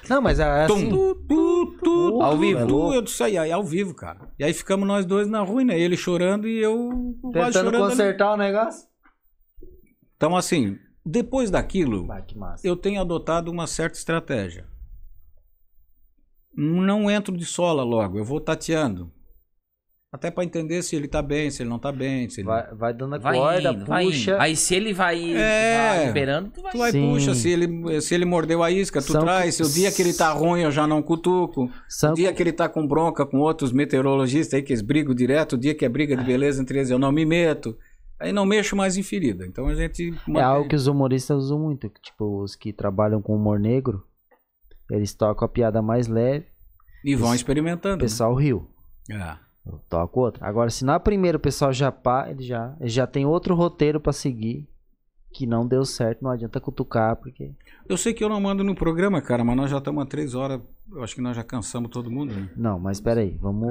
Não, 0.08 0.20
mas 0.22 0.40
é 0.40 0.44
assim. 0.64 0.88
tu, 0.88 1.14
tu, 1.28 1.76
tu, 1.82 2.22
Ao 2.22 2.32
tu, 2.32 2.38
vivo. 2.40 2.66
tu, 2.66 2.92
eu 2.94 3.02
disse 3.02 3.22
aí, 3.22 3.36
aí, 3.38 3.52
ao 3.52 3.62
vivo, 3.62 3.94
cara. 3.94 4.28
E 4.38 4.44
aí 4.44 4.52
ficamos 4.52 4.86
nós 4.88 5.04
dois 5.04 5.28
na 5.28 5.40
rua, 5.42 5.62
né? 5.62 5.78
Ele 5.78 5.96
chorando 5.96 6.48
e 6.48 6.58
eu 6.58 7.14
Tentando 7.32 7.52
chorando. 7.52 7.76
ali. 7.76 7.90
consertar 7.90 8.32
o 8.32 8.36
negócio. 8.36 8.88
Então, 10.16 10.34
assim, 10.36 10.78
depois 11.04 11.50
daquilo, 11.50 12.08
Ah, 12.10 12.56
eu 12.64 12.74
tenho 12.74 13.00
adotado 13.00 13.50
uma 13.50 13.66
certa 13.66 13.96
estratégia. 13.98 14.66
Não 16.56 17.10
entro 17.10 17.36
de 17.36 17.44
sola 17.44 17.82
logo, 17.82 18.18
eu 18.18 18.24
vou 18.24 18.40
tateando. 18.40 19.12
Até 20.14 20.30
pra 20.30 20.44
entender 20.44 20.80
se 20.82 20.94
ele 20.94 21.08
tá 21.08 21.20
bem, 21.20 21.50
se 21.50 21.60
ele 21.60 21.68
não 21.70 21.78
tá 21.80 21.90
bem. 21.90 22.28
Se 22.30 22.40
ele... 22.40 22.46
Vai, 22.46 22.72
vai 22.72 22.94
dando 22.94 23.16
a 23.16 23.18
Vai 23.18 23.34
corda, 23.36 23.72
indo, 23.72 23.84
vai 23.84 24.04
puxa. 24.04 24.30
indo. 24.34 24.40
Aí 24.40 24.54
se 24.54 24.72
ele 24.72 24.92
vai, 24.92 25.34
É. 25.34 25.88
vai 25.96 26.06
liberando, 26.06 26.50
tu 26.50 26.62
vai... 26.62 26.70
Tu 26.72 26.78
vai 26.78 26.92
Sim. 26.92 27.12
puxa, 27.12 27.34
se 27.34 27.50
ele, 27.50 28.00
se 28.00 28.14
ele 28.14 28.24
mordeu 28.24 28.62
a 28.62 28.70
isca, 28.70 29.02
tu 29.02 29.10
São- 29.10 29.22
traz. 29.22 29.56
Se 29.56 29.62
o 29.64 29.68
dia 29.68 29.90
que 29.90 30.00
ele 30.00 30.14
tá 30.14 30.30
ruim, 30.32 30.60
eu 30.60 30.70
já 30.70 30.86
não 30.86 31.02
cutuco. 31.02 31.68
São- 31.88 32.12
O 32.12 32.14
dia 32.14 32.32
que 32.32 32.40
ele 32.40 32.52
tá 32.52 32.68
com 32.68 32.86
bronca 32.86 33.26
com 33.26 33.38
outros 33.40 33.72
meteorologistas 33.72 34.54
aí, 34.54 34.62
que 34.62 34.72
eles 34.72 34.82
brigam 34.82 35.12
direto, 35.12 35.54
o 35.54 35.58
dia 35.58 35.74
que 35.74 35.84
é 35.84 35.88
briga 35.88 36.16
de 36.16 36.22
beleza 36.22 36.62
entre 36.62 36.78
eles, 36.78 36.90
eu 36.90 36.98
não 36.98 37.10
me 37.10 37.26
meto. 37.26 37.76
Aí 38.20 38.32
não 38.32 38.46
mexo 38.46 38.76
mais 38.76 38.96
em 38.96 39.02
ferida. 39.02 39.44
Então 39.44 39.66
a 39.66 39.74
gente. 39.74 40.14
É 40.36 40.40
algo 40.40 40.68
que 40.68 40.76
os 40.76 40.86
humoristas 40.86 41.36
usam 41.42 41.58
muito. 41.58 41.90
que, 41.90 42.00
Tipo, 42.00 42.40
os 42.40 42.54
que 42.54 42.72
trabalham 42.72 43.20
com 43.20 43.34
humor 43.34 43.58
negro, 43.58 44.04
eles 44.92 45.12
tocam 45.12 45.44
a 45.44 45.48
piada 45.48 45.82
mais 45.82 46.06
leve, 46.06 46.46
E 47.04 47.16
vão 47.16 47.30
o 47.30 47.34
experimentando. 47.34 47.98
pessoal 47.98 48.32
riu. 48.32 48.68
né? 49.08 49.36
É. 49.40 49.43
Eu 49.66 49.80
toco 49.88 50.20
outra. 50.20 50.46
Agora, 50.46 50.68
se 50.70 50.84
na 50.84 51.00
primeira 51.00 51.36
o 51.38 51.40
pessoal 51.40 51.72
já 51.72 51.90
pá, 51.90 52.28
ele 52.30 52.42
já, 52.42 52.74
ele 52.80 52.90
já 52.90 53.06
tem 53.06 53.24
outro 53.24 53.54
roteiro 53.54 53.98
pra 54.00 54.12
seguir 54.12 54.66
que 55.32 55.46
não 55.46 55.66
deu 55.66 55.84
certo, 55.84 56.22
não 56.22 56.30
adianta 56.30 56.60
cutucar, 56.60 57.16
porque. 57.16 57.50
Eu 57.88 57.96
sei 57.96 58.14
que 58.14 58.22
eu 58.22 58.28
não 58.28 58.40
mando 58.40 58.62
no 58.62 58.74
programa, 58.74 59.20
cara, 59.20 59.42
mas 59.42 59.56
nós 59.56 59.70
já 59.70 59.78
estamos 59.78 60.02
há 60.02 60.06
três 60.06 60.34
horas. 60.34 60.60
Eu 60.92 61.02
acho 61.02 61.14
que 61.14 61.20
nós 61.20 61.34
já 61.34 61.42
cansamos 61.42 61.90
todo 61.90 62.10
mundo, 62.10 62.32
né? 62.34 62.48
Não, 62.56 62.78
mas 62.78 63.00
peraí, 63.00 63.36
vamos. 63.40 63.68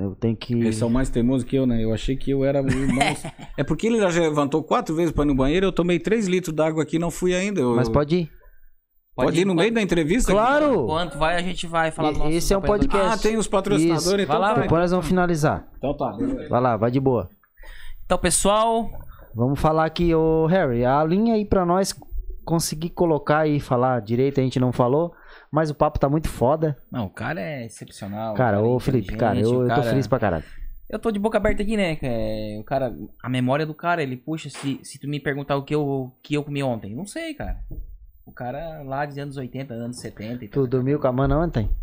Eu 0.00 0.14
tenho 0.16 0.36
que. 0.36 0.52
Eles 0.54 0.76
são 0.76 0.90
mais 0.90 1.08
teimosos 1.08 1.44
que 1.44 1.56
eu, 1.56 1.66
né? 1.66 1.82
Eu 1.82 1.94
achei 1.94 2.16
que 2.16 2.30
eu 2.30 2.44
era 2.44 2.60
é 3.56 3.64
porque 3.64 3.86
ele 3.86 3.98
já 4.10 4.20
levantou 4.20 4.62
quatro 4.62 4.94
vezes 4.94 5.12
para 5.12 5.24
ir 5.24 5.28
no 5.28 5.34
banheiro, 5.34 5.66
eu 5.66 5.72
tomei 5.72 5.98
três 5.98 6.26
litros 6.26 6.54
d'água 6.54 6.82
aqui 6.82 6.96
e 6.96 6.98
não 6.98 7.10
fui 7.10 7.34
ainda. 7.34 7.60
Eu- 7.60 7.74
Mas 7.74 7.88
pode 7.88 8.16
ir. 8.16 8.37
Pode 9.24 9.40
ir 9.40 9.44
no 9.44 9.54
meio 9.54 9.72
da 9.72 9.82
entrevista? 9.82 10.32
Claro! 10.32 10.86
Quanto 10.86 11.18
vai, 11.18 11.36
a 11.36 11.42
gente 11.42 11.66
vai 11.66 11.90
falar 11.90 12.10
do 12.12 12.16
E- 12.16 12.18
nosso 12.18 12.30
esse 12.32 12.52
é 12.54 12.58
um 12.58 12.60
podcast. 12.62 13.06
Ah, 13.14 13.18
tem 13.18 13.36
os 13.36 13.48
patrocinadores, 13.48 14.02
Isso. 14.04 14.14
então 14.22 14.26
Vai 14.26 14.38
lá. 14.38 14.54
Depois 14.54 14.80
nós 14.82 14.90
vamos 14.90 15.06
finalizar. 15.06 15.66
Então 15.76 15.96
tá, 15.96 16.12
beleza. 16.12 16.48
Vai 16.48 16.60
lá, 16.60 16.76
vai 16.76 16.90
de 16.90 17.00
boa. 17.00 17.28
Então, 18.04 18.16
pessoal, 18.18 18.88
Vamos 19.34 19.60
falar 19.60 19.84
aqui, 19.84 20.12
ô 20.14 20.46
Harry, 20.46 20.84
a 20.84 21.04
linha 21.04 21.34
aí 21.34 21.44
pra 21.44 21.64
nós 21.64 21.94
conseguir 22.44 22.90
colocar 22.90 23.46
e 23.46 23.60
falar 23.60 24.00
direito, 24.00 24.40
a 24.40 24.42
gente 24.42 24.58
não 24.58 24.72
falou, 24.72 25.12
mas 25.52 25.70
o 25.70 25.74
papo 25.74 25.98
tá 25.98 26.08
muito 26.08 26.28
foda. 26.28 26.76
não, 26.90 27.04
o 27.06 27.10
cara 27.10 27.40
é 27.40 27.66
excepcional. 27.66 28.34
Cara, 28.34 28.58
o 28.58 28.62
cara 28.62 28.66
é 28.66 28.74
ô 28.74 28.80
Felipe, 28.80 29.14
cara, 29.16 29.38
eu, 29.38 29.50
o 29.50 29.54
eu 29.62 29.68
tô 29.68 29.74
cara- 29.74 29.82
feliz 29.82 30.06
pra 30.06 30.18
caralho. 30.18 30.44
Eu 30.88 30.98
tô 30.98 31.10
de 31.10 31.18
boca 31.18 31.36
aberta 31.36 31.62
aqui, 31.62 31.76
né? 31.76 31.98
é, 32.02 32.56
o 32.58 32.64
cara, 32.64 32.92
a 33.22 33.28
memória 33.28 33.66
do 33.66 33.74
cara, 33.74 34.02
ele 34.02 34.16
puxa, 34.16 34.48
se, 34.48 34.80
se 34.82 34.98
tu 34.98 35.06
me 35.06 35.20
perguntar 35.20 35.56
o 35.56 35.62
que 35.62 35.74
eu, 35.74 36.10
que 36.22 36.32
eu 36.34 36.42
comi 36.42 36.62
ontem, 36.62 36.94
não 36.96 37.04
sei, 37.04 37.34
cara. 37.34 37.58
O 38.28 38.32
cara 38.32 38.82
lá 38.82 39.06
de 39.06 39.18
anos 39.18 39.38
80, 39.38 39.72
anos 39.72 39.96
70 40.00 40.44
e 40.44 40.48
Tu 40.48 40.52
tal. 40.60 40.66
dormiu 40.66 41.00
com 41.00 41.06
a 41.08 41.12
mana 41.12 41.38
ontem? 41.38 41.74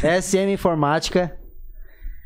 SM 0.00 0.52
Informática. 0.52 1.36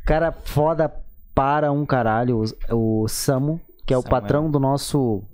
Cara 0.06 0.30
foda 0.30 0.94
para 1.34 1.72
um 1.72 1.86
caralho. 1.86 2.44
O, 2.70 3.02
o 3.04 3.09
Samu, 3.09 3.59
que 3.86 3.94
é 3.94 3.96
o 3.96 4.02
Samuel. 4.02 4.20
patrão 4.20 4.50
do 4.50 4.61
nosso. 4.61 5.24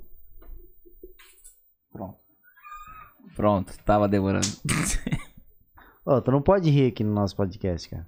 Pronto. 1.92 2.18
Pronto, 3.34 3.76
tava 3.84 4.08
demorando. 4.08 4.46
Ô, 6.06 6.20
tu 6.20 6.30
não 6.30 6.40
pode 6.40 6.70
rir 6.70 6.86
aqui 6.92 7.02
no 7.02 7.12
nosso 7.12 7.34
podcast, 7.34 7.88
cara. 7.88 8.06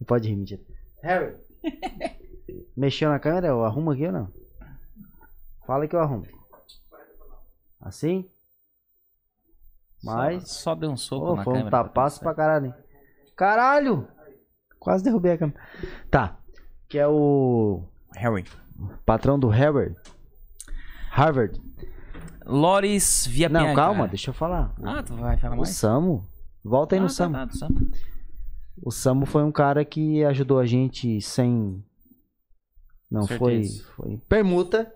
Não 0.00 0.06
pode 0.06 0.30
rir, 0.30 0.36
mentira. 0.36 0.62
Harry. 1.02 1.36
Mexeu 2.74 3.10
na 3.10 3.18
câmera? 3.18 3.48
Eu 3.48 3.64
arrumo 3.64 3.90
aqui 3.90 4.06
ou 4.06 4.12
não? 4.12 4.32
Fala 5.66 5.86
que 5.86 5.94
eu 5.94 6.00
arrumo. 6.00 6.26
Assim? 7.82 8.28
Mas. 10.02 10.48
Só, 10.48 10.62
só 10.70 10.74
deu 10.74 10.90
um 10.90 10.96
soco 10.96 11.26
Ô, 11.32 11.36
na 11.36 11.44
foi 11.44 11.52
um 11.52 11.56
câmera. 11.58 11.70
tá 11.70 11.84
tapaço 11.84 12.16
tudo 12.18 12.24
pra 12.24 12.34
caralho. 12.34 12.74
Caralho! 13.36 14.08
Quase 14.78 15.04
derrubei 15.04 15.32
a 15.32 15.38
câmera. 15.38 15.60
Tá. 16.10 16.36
Que 16.88 16.98
é 16.98 17.06
o. 17.08 17.84
Harry. 18.14 18.44
patrão 19.06 19.38
do 19.38 19.48
Harvard. 19.48 19.96
Harvard. 21.10 21.60
Loris 22.44 23.26
via 23.26 23.48
Não, 23.48 23.74
calma, 23.74 24.08
deixa 24.08 24.30
eu 24.30 24.34
falar. 24.34 24.74
Ah, 24.82 25.02
tu 25.02 25.14
vai 25.14 25.36
falar 25.36 25.54
O 25.54 25.58
mais? 25.58 25.70
Samu. 25.70 26.26
Volta 26.64 26.94
aí 26.96 26.98
Ah, 26.98 27.02
no 27.02 27.08
tá, 27.08 27.14
Samu. 27.14 27.32
tá, 27.34 27.48
Samu. 27.52 27.90
O 28.82 28.90
Samu 28.90 29.26
foi 29.26 29.44
um 29.44 29.52
cara 29.52 29.84
que 29.84 30.24
ajudou 30.24 30.58
a 30.58 30.66
gente 30.66 31.20
sem. 31.20 31.82
Não 33.10 33.26
foi, 33.26 33.68
foi. 33.96 34.16
Permuta, 34.28 34.92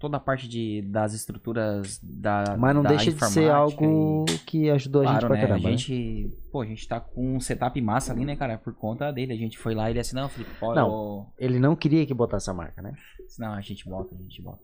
Toda 0.00 0.16
a 0.16 0.20
parte 0.20 0.48
de, 0.48 0.80
das 0.80 1.12
estruturas 1.12 2.00
da 2.02 2.56
mas 2.58 2.74
não 2.74 2.82
da 2.82 2.88
deixa 2.88 3.12
de 3.12 3.24
ser 3.26 3.50
algo 3.50 4.24
e- 4.30 4.38
que 4.38 4.70
ajudou 4.70 5.02
a 5.02 5.04
gente 5.04 5.12
Claro, 5.12 5.26
pra 5.26 5.36
né? 5.36 5.42
caramba. 5.42 5.68
a 5.68 5.70
né? 5.70 5.76
gente, 5.76 6.38
pô, 6.50 6.62
a 6.62 6.66
gente 6.66 6.88
tá 6.88 6.98
com 6.98 7.36
um 7.36 7.38
setup 7.38 7.78
massa 7.82 8.10
ali, 8.12 8.24
né, 8.24 8.34
cara? 8.34 8.56
Por 8.56 8.74
conta 8.74 9.12
dele. 9.12 9.34
A 9.34 9.36
gente 9.36 9.58
foi 9.58 9.74
lá 9.74 9.88
e 9.88 9.92
ele 9.92 10.00
assim, 10.00 10.16
não, 10.16 10.26
Felipe, 10.30 10.50
pode. 10.58 10.80
Não. 10.80 11.30
Ele 11.38 11.58
não 11.58 11.76
queria 11.76 12.06
que 12.06 12.14
botasse 12.14 12.48
a 12.48 12.54
marca, 12.54 12.80
né? 12.80 12.94
Não, 13.38 13.52
a 13.52 13.60
gente 13.60 13.86
bota, 13.86 14.14
a 14.14 14.18
gente 14.18 14.40
bota. 14.40 14.62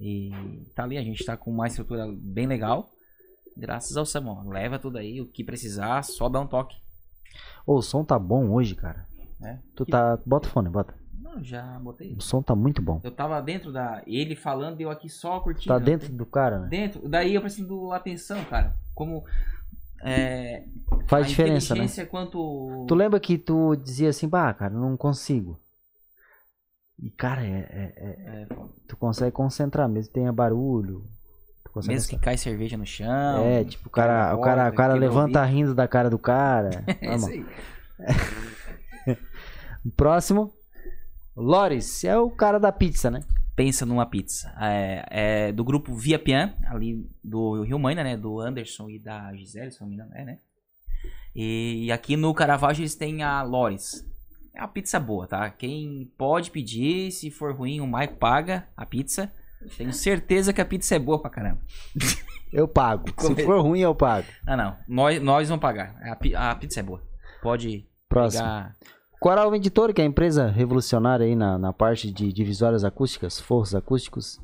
E 0.00 0.30
tá 0.76 0.84
ali, 0.84 0.96
a 0.96 1.02
gente 1.02 1.24
tá 1.24 1.36
com 1.36 1.50
uma 1.50 1.66
estrutura 1.66 2.06
bem 2.22 2.46
legal. 2.46 2.88
Graças 3.56 3.96
ao 3.96 4.06
Samuel. 4.06 4.48
Leva 4.48 4.78
tudo 4.78 4.96
aí, 4.96 5.20
o 5.20 5.26
que 5.26 5.42
precisar, 5.42 6.02
só 6.04 6.28
dá 6.28 6.40
um 6.40 6.46
toque. 6.46 6.76
Ô, 7.66 7.74
o 7.78 7.82
som 7.82 8.04
tá 8.04 8.16
bom 8.16 8.50
hoje, 8.52 8.76
cara. 8.76 9.06
Né? 9.40 9.60
Tu 9.74 9.84
tá. 9.84 10.16
Bota 10.24 10.46
o 10.46 10.50
fone, 10.50 10.68
bota. 10.68 10.94
Não, 11.22 11.42
já 11.42 11.62
botei. 11.78 12.14
O 12.14 12.20
som 12.20 12.42
tá 12.42 12.54
muito 12.54 12.82
bom. 12.82 13.00
Eu 13.04 13.12
tava 13.12 13.40
dentro 13.40 13.72
da. 13.72 14.02
Ele 14.06 14.34
falando 14.34 14.80
e 14.80 14.82
eu 14.82 14.90
aqui 14.90 15.08
só 15.08 15.38
curtindo. 15.38 15.68
Tá 15.68 15.78
dentro 15.78 16.12
do 16.12 16.26
cara, 16.26 16.58
né? 16.58 16.68
Dentro. 16.68 17.08
Daí 17.08 17.34
eu 17.34 17.40
preciso 17.40 17.92
atenção, 17.92 18.44
cara. 18.44 18.74
Como. 18.92 19.24
É, 20.04 20.64
Faz 21.06 21.28
diferença, 21.28 21.76
né? 21.76 21.86
quanto. 22.06 22.86
Tu 22.88 22.94
lembra 22.94 23.20
que 23.20 23.38
tu 23.38 23.76
dizia 23.76 24.10
assim, 24.10 24.26
bah, 24.28 24.52
cara, 24.52 24.74
não 24.74 24.96
consigo. 24.96 25.60
E, 26.98 27.08
cara, 27.08 27.44
é, 27.46 27.48
é- 27.70 27.92
é- 27.96 28.42
É, 28.42 28.46
tu 28.88 28.96
consegue 28.96 29.30
concentrar, 29.30 29.88
mesmo 29.88 30.08
que 30.08 30.14
tenha 30.14 30.32
barulho. 30.32 31.04
Mesmo 31.86 32.10
que 32.10 32.18
cai 32.18 32.36
cerveja 32.36 32.76
no 32.76 32.84
chão. 32.84 33.44
É, 33.44 33.64
tipo, 33.64 33.88
o 33.88 33.90
cara, 33.90 34.34
o 34.34 34.40
cara, 34.40 34.70
o 34.70 34.74
cara 34.74 34.94
levanta 34.94 35.42
rindo 35.44 35.74
da 35.74 35.86
cara 35.86 36.10
do 36.10 36.18
cara. 36.18 36.84
É 37.00 37.14
isso 37.14 37.28
aí. 37.28 37.46
Próximo. 39.96 40.52
Loris, 41.36 42.04
é 42.04 42.16
o 42.16 42.30
cara 42.30 42.58
da 42.58 42.70
pizza, 42.70 43.10
né? 43.10 43.20
pensa 43.54 43.84
numa 43.86 44.06
pizza. 44.06 44.52
É, 44.60 45.06
é 45.48 45.52
do 45.52 45.64
grupo 45.64 45.94
Via 45.94 46.18
Pian, 46.18 46.54
ali 46.66 47.08
do 47.22 47.62
Rio 47.62 47.78
Maina, 47.78 48.02
né? 48.02 48.16
Do 48.16 48.40
Anderson 48.40 48.88
e 48.90 48.98
da 48.98 49.34
Gisele, 49.34 49.70
se 49.70 49.80
não 49.80 49.88
me 49.88 49.94
engano, 49.94 50.10
é, 50.14 50.24
né? 50.24 50.38
E 51.34 51.90
aqui 51.90 52.16
no 52.16 52.34
Caravaggio 52.34 52.82
eles 52.82 52.94
têm 52.94 53.22
a 53.22 53.42
Loris. 53.42 54.04
É 54.54 54.60
uma 54.60 54.68
pizza 54.68 55.00
boa, 55.00 55.26
tá? 55.26 55.48
Quem 55.50 56.12
pode 56.18 56.50
pedir, 56.50 57.10
se 57.10 57.30
for 57.30 57.54
ruim, 57.54 57.80
o 57.80 57.86
Mike 57.86 58.14
paga 58.14 58.66
a 58.76 58.84
pizza. 58.84 59.32
Tenho 59.78 59.92
certeza 59.92 60.52
que 60.52 60.60
a 60.60 60.64
pizza 60.64 60.94
é 60.94 60.98
boa 60.98 61.20
pra 61.20 61.30
caramba. 61.30 61.60
Eu 62.52 62.68
pago. 62.68 63.06
Se 63.18 63.44
for 63.46 63.62
ruim, 63.62 63.80
eu 63.80 63.94
pago. 63.94 64.26
Ah, 64.46 64.54
não. 64.54 64.76
Nós, 64.86 65.22
nós 65.22 65.48
vamos 65.48 65.62
pagar. 65.62 65.96
A, 66.02 66.50
a 66.50 66.54
pizza 66.54 66.80
é 66.80 66.82
boa. 66.82 67.02
Pode 67.40 67.88
Próximo. 68.06 68.42
pegar. 68.42 68.76
Coral 69.22 69.54
Editor, 69.54 69.94
que 69.94 70.00
é 70.00 70.04
a 70.04 70.06
empresa 70.06 70.48
revolucionária 70.48 71.24
aí 71.24 71.36
na, 71.36 71.56
na 71.56 71.72
parte 71.72 72.10
de 72.10 72.32
divisórias 72.32 72.84
acústicas, 72.84 73.40
forros 73.40 73.72
acústicos. 73.72 74.40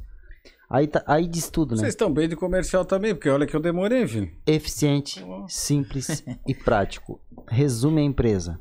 Aí, 0.71 0.87
tá- 0.87 1.03
aí 1.05 1.27
diz 1.27 1.51
tudo, 1.51 1.73
né? 1.75 1.79
Vocês 1.81 1.95
estão 1.95 2.13
bem 2.13 2.29
de 2.29 2.37
comercial 2.37 2.85
também, 2.85 3.13
porque 3.15 3.29
olha 3.29 3.45
que 3.45 3.57
eu 3.57 3.61
demorei, 3.61 4.07
filho. 4.07 4.31
Eficiente, 4.47 5.25
simples 5.49 6.23
e 6.47 6.55
prático. 6.55 7.21
Resume 7.49 8.03
a 8.03 8.05
empresa. 8.05 8.61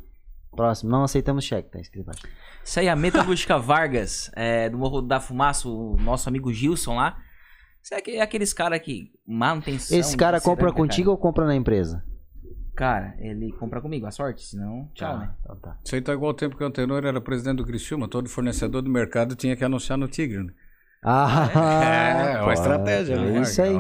Próximo. 0.56 0.90
Não 0.90 1.04
aceitamos 1.04 1.44
cheque, 1.44 1.70
tá 1.70 1.80
escrito 1.80 2.02
embaixo. 2.04 2.24
Isso 2.64 2.80
aí, 2.80 2.90
a 2.90 2.96
Metalúrgica 2.96 3.60
Vargas, 3.60 4.32
é, 4.36 4.70
do 4.70 4.78
Morro 4.78 5.02
da 5.04 5.20
Fumaça, 5.20 5.70
o 5.70 5.96
nosso 5.98 6.28
amigo 6.28 6.52
Gilson 6.52 6.96
lá. 6.96 7.18
Isso 7.84 7.94
é, 7.94 8.02
é 8.16 8.22
aqueles 8.22 8.54
caras 8.54 8.80
que 8.80 9.12
manutenção. 9.28 9.96
Esse 9.98 10.18
cara 10.18 10.42
compra 10.42 10.70
cerâmica, 10.70 10.78
contigo 10.82 11.12
ou 11.12 11.18
compra 11.18 11.46
na 11.46 11.56
empresa? 11.56 12.04
Cara. 12.78 13.16
Ele 13.18 13.52
compra 13.54 13.82
comigo, 13.82 14.06
a 14.06 14.12
sorte, 14.12 14.44
senão, 14.46 14.88
tchau, 14.94 15.18
né? 15.18 15.34
Então 15.42 15.56
tá. 15.56 15.80
Isso 15.84 15.96
aí 15.96 16.02
tá 16.02 16.14
igual 16.14 16.30
ao 16.30 16.36
tempo 16.36 16.56
que 16.56 16.64
o 16.64 16.68
Antenor 16.68 17.04
era 17.04 17.20
presidente 17.20 17.58
do 17.58 17.66
Criciúma. 17.66 18.08
Todo 18.08 18.30
fornecedor 18.30 18.84
do 18.84 18.90
mercado 18.90 19.36
tinha 19.36 19.56
que 19.58 19.66
anunciar 19.66 19.98
no 19.98 20.08
Tigre. 20.08 20.44
Né? 20.44 20.54
Ah, 21.04 21.50
é, 22.38 22.42
uma 22.44 22.54
estratégia. 22.54 23.16
É 23.16 23.32
né? 23.32 23.42
isso 23.42 23.60
aí. 23.64 23.74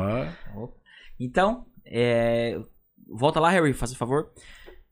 Então, 1.20 1.68
é, 1.86 2.60
volta 3.08 3.40
lá, 3.40 3.52
Harry, 3.52 3.72
faz 3.72 3.94
favor. 3.94 4.32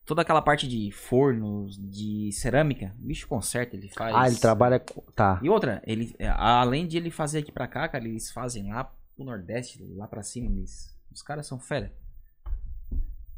Toda 0.05 0.21
aquela 0.21 0.41
parte 0.41 0.67
de 0.67 0.91
fornos, 0.91 1.75
de 1.75 2.29
cerâmica, 2.31 2.93
o 3.01 3.07
bicho 3.07 3.27
conserta, 3.27 3.75
ele 3.75 3.89
faz. 3.89 4.15
Ah, 4.15 4.27
ele 4.27 4.37
trabalha. 4.37 4.79
com- 4.79 5.01
Tá. 5.15 5.39
E 5.41 5.49
outra, 5.49 5.81
ele, 5.83 6.15
é, 6.19 6.27
além 6.27 6.85
de 6.85 6.95
ele 6.95 7.09
fazer 7.09 7.39
aqui 7.39 7.51
pra 7.51 7.67
cá, 7.67 7.87
cara, 7.87 8.07
eles 8.07 8.31
fazem 8.31 8.71
lá 8.71 8.83
pro 8.83 9.25
Nordeste, 9.25 9.83
lá 9.95 10.07
pra 10.07 10.21
cima. 10.21 10.51
Eles, 10.51 10.95
os 11.11 11.23
caras 11.23 11.47
são 11.47 11.59
fera. 11.59 11.91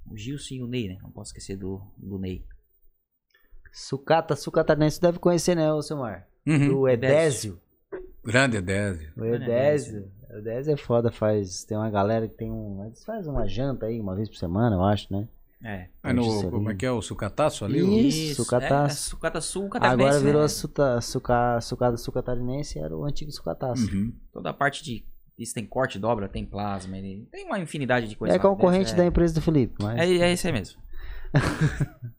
O 0.10 0.18
Gilson 0.18 0.56
e 0.56 0.64
o 0.64 0.68
Ney, 0.68 0.88
né? 0.88 0.98
Não 1.02 1.12
posso 1.12 1.30
esquecer 1.30 1.58
do, 1.58 1.82
do 1.98 2.18
Ney. 2.18 2.46
Sucata, 3.72 4.36
sucatarense 4.36 5.00
deve 5.00 5.20
conhecer, 5.20 5.56
né, 5.56 5.72
ô 5.72 5.82
Silmar? 5.82 6.28
Uhum. 6.46 6.80
O 6.80 6.90
Edésio. 6.90 7.60
Grande 8.24 8.58
Edésio. 8.58 9.12
O 9.16 9.26
Edésio. 9.26 10.12
O 10.30 10.38
Edésio 10.38 10.74
é 10.74 10.78
foda, 10.78 11.12
faz. 11.12 11.64
Tem 11.64 11.78
uma 11.78 11.90
galera 11.90 12.28
que 12.28 12.36
tem 12.36 12.52
um. 12.52 12.86
Eles 12.86 13.04
fazem 13.04 13.32
uma 13.32 13.48
janta 13.48 13.86
aí 13.86 14.00
uma 14.00 14.16
vez 14.16 14.30
por 14.30 14.36
semana, 14.36 14.76
eu 14.76 14.84
acho, 14.84 15.12
né? 15.14 15.28
É. 15.64 15.88
Aí 16.04 16.14
no, 16.14 16.52
como 16.52 16.70
é 16.70 16.76
que 16.76 16.86
é? 16.86 16.92
O 16.92 17.02
sucataço 17.02 17.66
ali? 17.66 18.08
Isso, 18.08 18.44
sucataço. 18.44 19.08
É, 19.08 19.10
sucata 19.10 19.42
sul, 19.42 19.70
Agora 19.74 20.20
virou 20.20 20.42
né? 20.42 20.46
a 20.46 20.50
suta, 20.50 21.02
suca, 21.02 21.60
sucada 21.62 21.98
sucatarinense, 21.98 22.78
era 22.78 22.96
o 22.96 23.04
antigo 23.04 23.32
sucataço. 23.32 23.90
Uhum. 23.92 24.14
Toda 24.32 24.50
a 24.52 24.54
parte 24.54 24.84
de. 24.84 25.06
Isso 25.38 25.54
tem 25.54 25.66
corte, 25.66 26.00
dobra, 26.00 26.28
tem 26.28 26.46
plasma, 26.46 26.98
ele 26.98 27.28
tem 27.32 27.46
uma 27.46 27.60
infinidade 27.60 28.08
de 28.08 28.16
coisas. 28.16 28.36
É 28.36 28.40
concorrente 28.40 28.86
dentro, 28.86 28.98
da 28.98 29.06
empresa 29.06 29.36
do 29.36 29.42
Felipe, 29.42 29.76
mas. 29.80 30.00
É, 30.00 30.06
é 30.06 30.34
isso 30.34 30.48
aí 30.48 30.54
mesmo. 30.54 30.82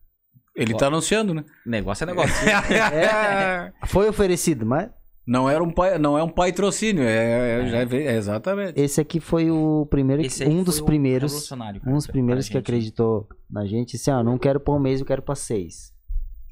Ele 0.59 0.75
tá 0.75 0.89
anunciando, 0.89 1.33
né? 1.33 1.45
Negócio 1.65 2.03
é 2.03 2.07
negócio. 2.07 2.35
Foi 3.87 4.09
oferecido, 4.09 4.67
mas 4.67 4.91
Não, 5.25 5.49
era 5.49 5.63
um 5.63 5.71
pai, 5.71 5.99
não 5.99 6.19
é 6.19 6.23
um 6.23 6.29
patrocínio, 6.29 7.05
é, 7.05 7.61
é, 7.61 7.77
é, 7.77 7.97
é 8.07 8.17
exatamente. 8.17 8.81
esse 8.81 9.01
aqui 9.01 9.21
foi 9.21 9.53
o 9.53 9.87
primeiro, 9.87 10.21
Esse 10.21 10.45
um 10.45 10.65
dos 10.65 10.81
primeiros. 10.81 11.53
Um 11.87 11.95
dos 11.95 12.09
primeiros 12.09 12.49
que 12.49 12.55
gente. 12.55 12.63
acreditou 12.63 13.29
na 13.49 13.65
gente. 13.67 13.95
Assim, 13.95 14.11
ó, 14.11 14.21
não 14.21 14.37
quero 14.37 14.61
um 14.67 14.81
mês, 14.81 14.99
eu 14.99 15.07
quero 15.07 15.23
pra 15.23 15.37
seis. 15.37 15.97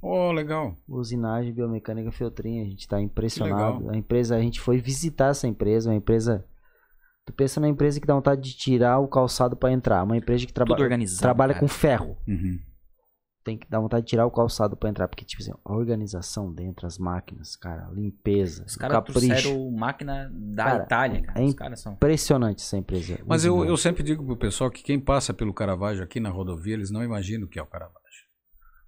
Oh, 0.01 0.31
legal. 0.31 0.77
Usinagem 0.87 1.53
biomecânica 1.53 2.13
Feltrin, 2.13 2.61
a 2.61 2.65
gente 2.65 2.87
tá 2.87 3.01
impressionado. 3.01 3.79
legal. 3.79 3.95
A 3.95 3.97
empresa, 3.97 4.37
a 4.37 4.41
gente 4.41 4.61
foi 4.61 4.79
visitar 4.79 5.31
essa 5.31 5.49
empresa, 5.49 5.91
uma 5.91 5.97
empresa. 5.97 6.45
Tu 7.27 7.33
pensa 7.33 7.61
na 7.61 7.69
empresa 7.69 8.01
que 8.01 8.07
dá 8.07 8.15
vontade 8.15 8.41
de 8.41 8.57
tirar 8.57 8.99
o 9.01 9.09
calçado 9.09 9.57
pra 9.57 9.73
entrar. 9.73 10.03
Uma 10.05 10.17
empresa 10.17 10.47
que 10.47 10.53
traba 10.53 10.77
trabalha 11.19 11.55
cara. 11.55 11.61
com 11.61 11.69
ferro. 11.69 12.17
Uhum. 12.27 12.59
Tem 13.45 13.59
que 13.59 13.69
dar 13.69 13.81
vontade 13.81 14.05
de 14.07 14.11
tirar 14.11 14.27
o 14.27 14.31
calçado 14.31 14.77
pra 14.77 14.89
entrar. 14.89 15.07
Porque, 15.09 15.25
tipo 15.25 15.43
assim, 15.43 15.53
a 15.65 15.73
organização 15.75 16.53
dentro, 16.53 16.87
as 16.87 16.99
máquinas, 16.99 17.57
cara, 17.57 17.89
limpeza, 17.93 18.65
Os 18.65 18.75
o 18.77 18.79
caras 18.79 18.97
capricho. 18.97 19.21
trouxeram 19.27 19.71
máquina 19.73 20.31
da 20.33 20.65
Cara, 20.65 20.85
Itália, 20.85 21.23
cara. 21.23 21.41
é 21.41 21.43
Os 21.45 21.51
imp- 21.51 21.59
caras 21.59 21.81
são. 21.81 21.93
Impressionante 21.95 22.63
essa 22.63 22.77
empresa. 22.77 23.19
Mas 23.27 23.45
eu, 23.45 23.65
eu 23.65 23.77
sempre 23.77 24.03
digo 24.05 24.25
pro 24.25 24.37
pessoal 24.37 24.71
que 24.71 24.83
quem 24.83 24.99
passa 25.01 25.35
pelo 25.35 25.53
Caravaggio 25.53 26.03
aqui 26.05 26.19
na 26.21 26.31
rodovia, 26.31 26.75
eles 26.75 26.91
não 26.93 27.03
imaginam 27.05 27.47
o 27.47 27.49
que 27.49 27.59
é 27.59 27.63
o 27.63 27.67
Caravaggio. 27.67 27.97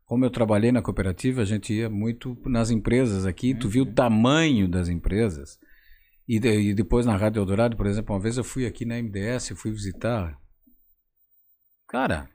Como 0.05 0.24
eu 0.24 0.30
trabalhei 0.30 0.72
na 0.72 0.80
cooperativa, 0.80 1.43
a 1.43 1.45
gente 1.45 1.72
ia 1.74 1.91
muito 1.91 2.36
nas 2.47 2.70
empresas 2.70 3.26
aqui, 3.26 3.53
tu 3.55 3.68
viu 3.68 3.82
o 3.82 3.93
tamanho 3.93 4.66
das 4.68 4.89
empresas. 4.89 5.59
E, 6.29 6.39
de- 6.39 6.61
e 6.70 6.74
depois 6.74 7.07
na 7.07 7.16
Rádio 7.16 7.41
Eldorado, 7.41 7.76
por 7.76 7.87
exemplo, 7.87 8.14
uma 8.14 8.20
vez 8.20 8.37
eu 8.37 8.45
fui 8.45 8.66
aqui 8.66 8.85
na 8.85 8.97
MDS, 8.99 9.51
eu 9.51 9.57
fui 9.57 9.70
visitar. 9.70 10.39
Cara, 11.89 12.29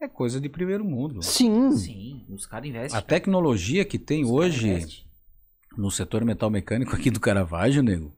é 0.00 0.08
coisa 0.08 0.40
de 0.40 0.48
primeiro 0.48 0.84
mundo. 0.84 1.22
Sim. 1.22 1.72
Sim, 1.72 2.24
os 2.30 2.46
caras 2.46 2.68
investem. 2.68 2.98
A 2.98 3.02
tecnologia 3.02 3.84
que 3.84 3.98
tem 3.98 4.24
Os 4.24 4.30
hoje 4.30 5.04
no 5.76 5.90
setor 5.90 6.24
metal 6.24 6.50
mecânico 6.50 6.94
aqui 6.94 7.10
do 7.10 7.18
Caravaggio, 7.20 7.82
nego. 7.82 8.12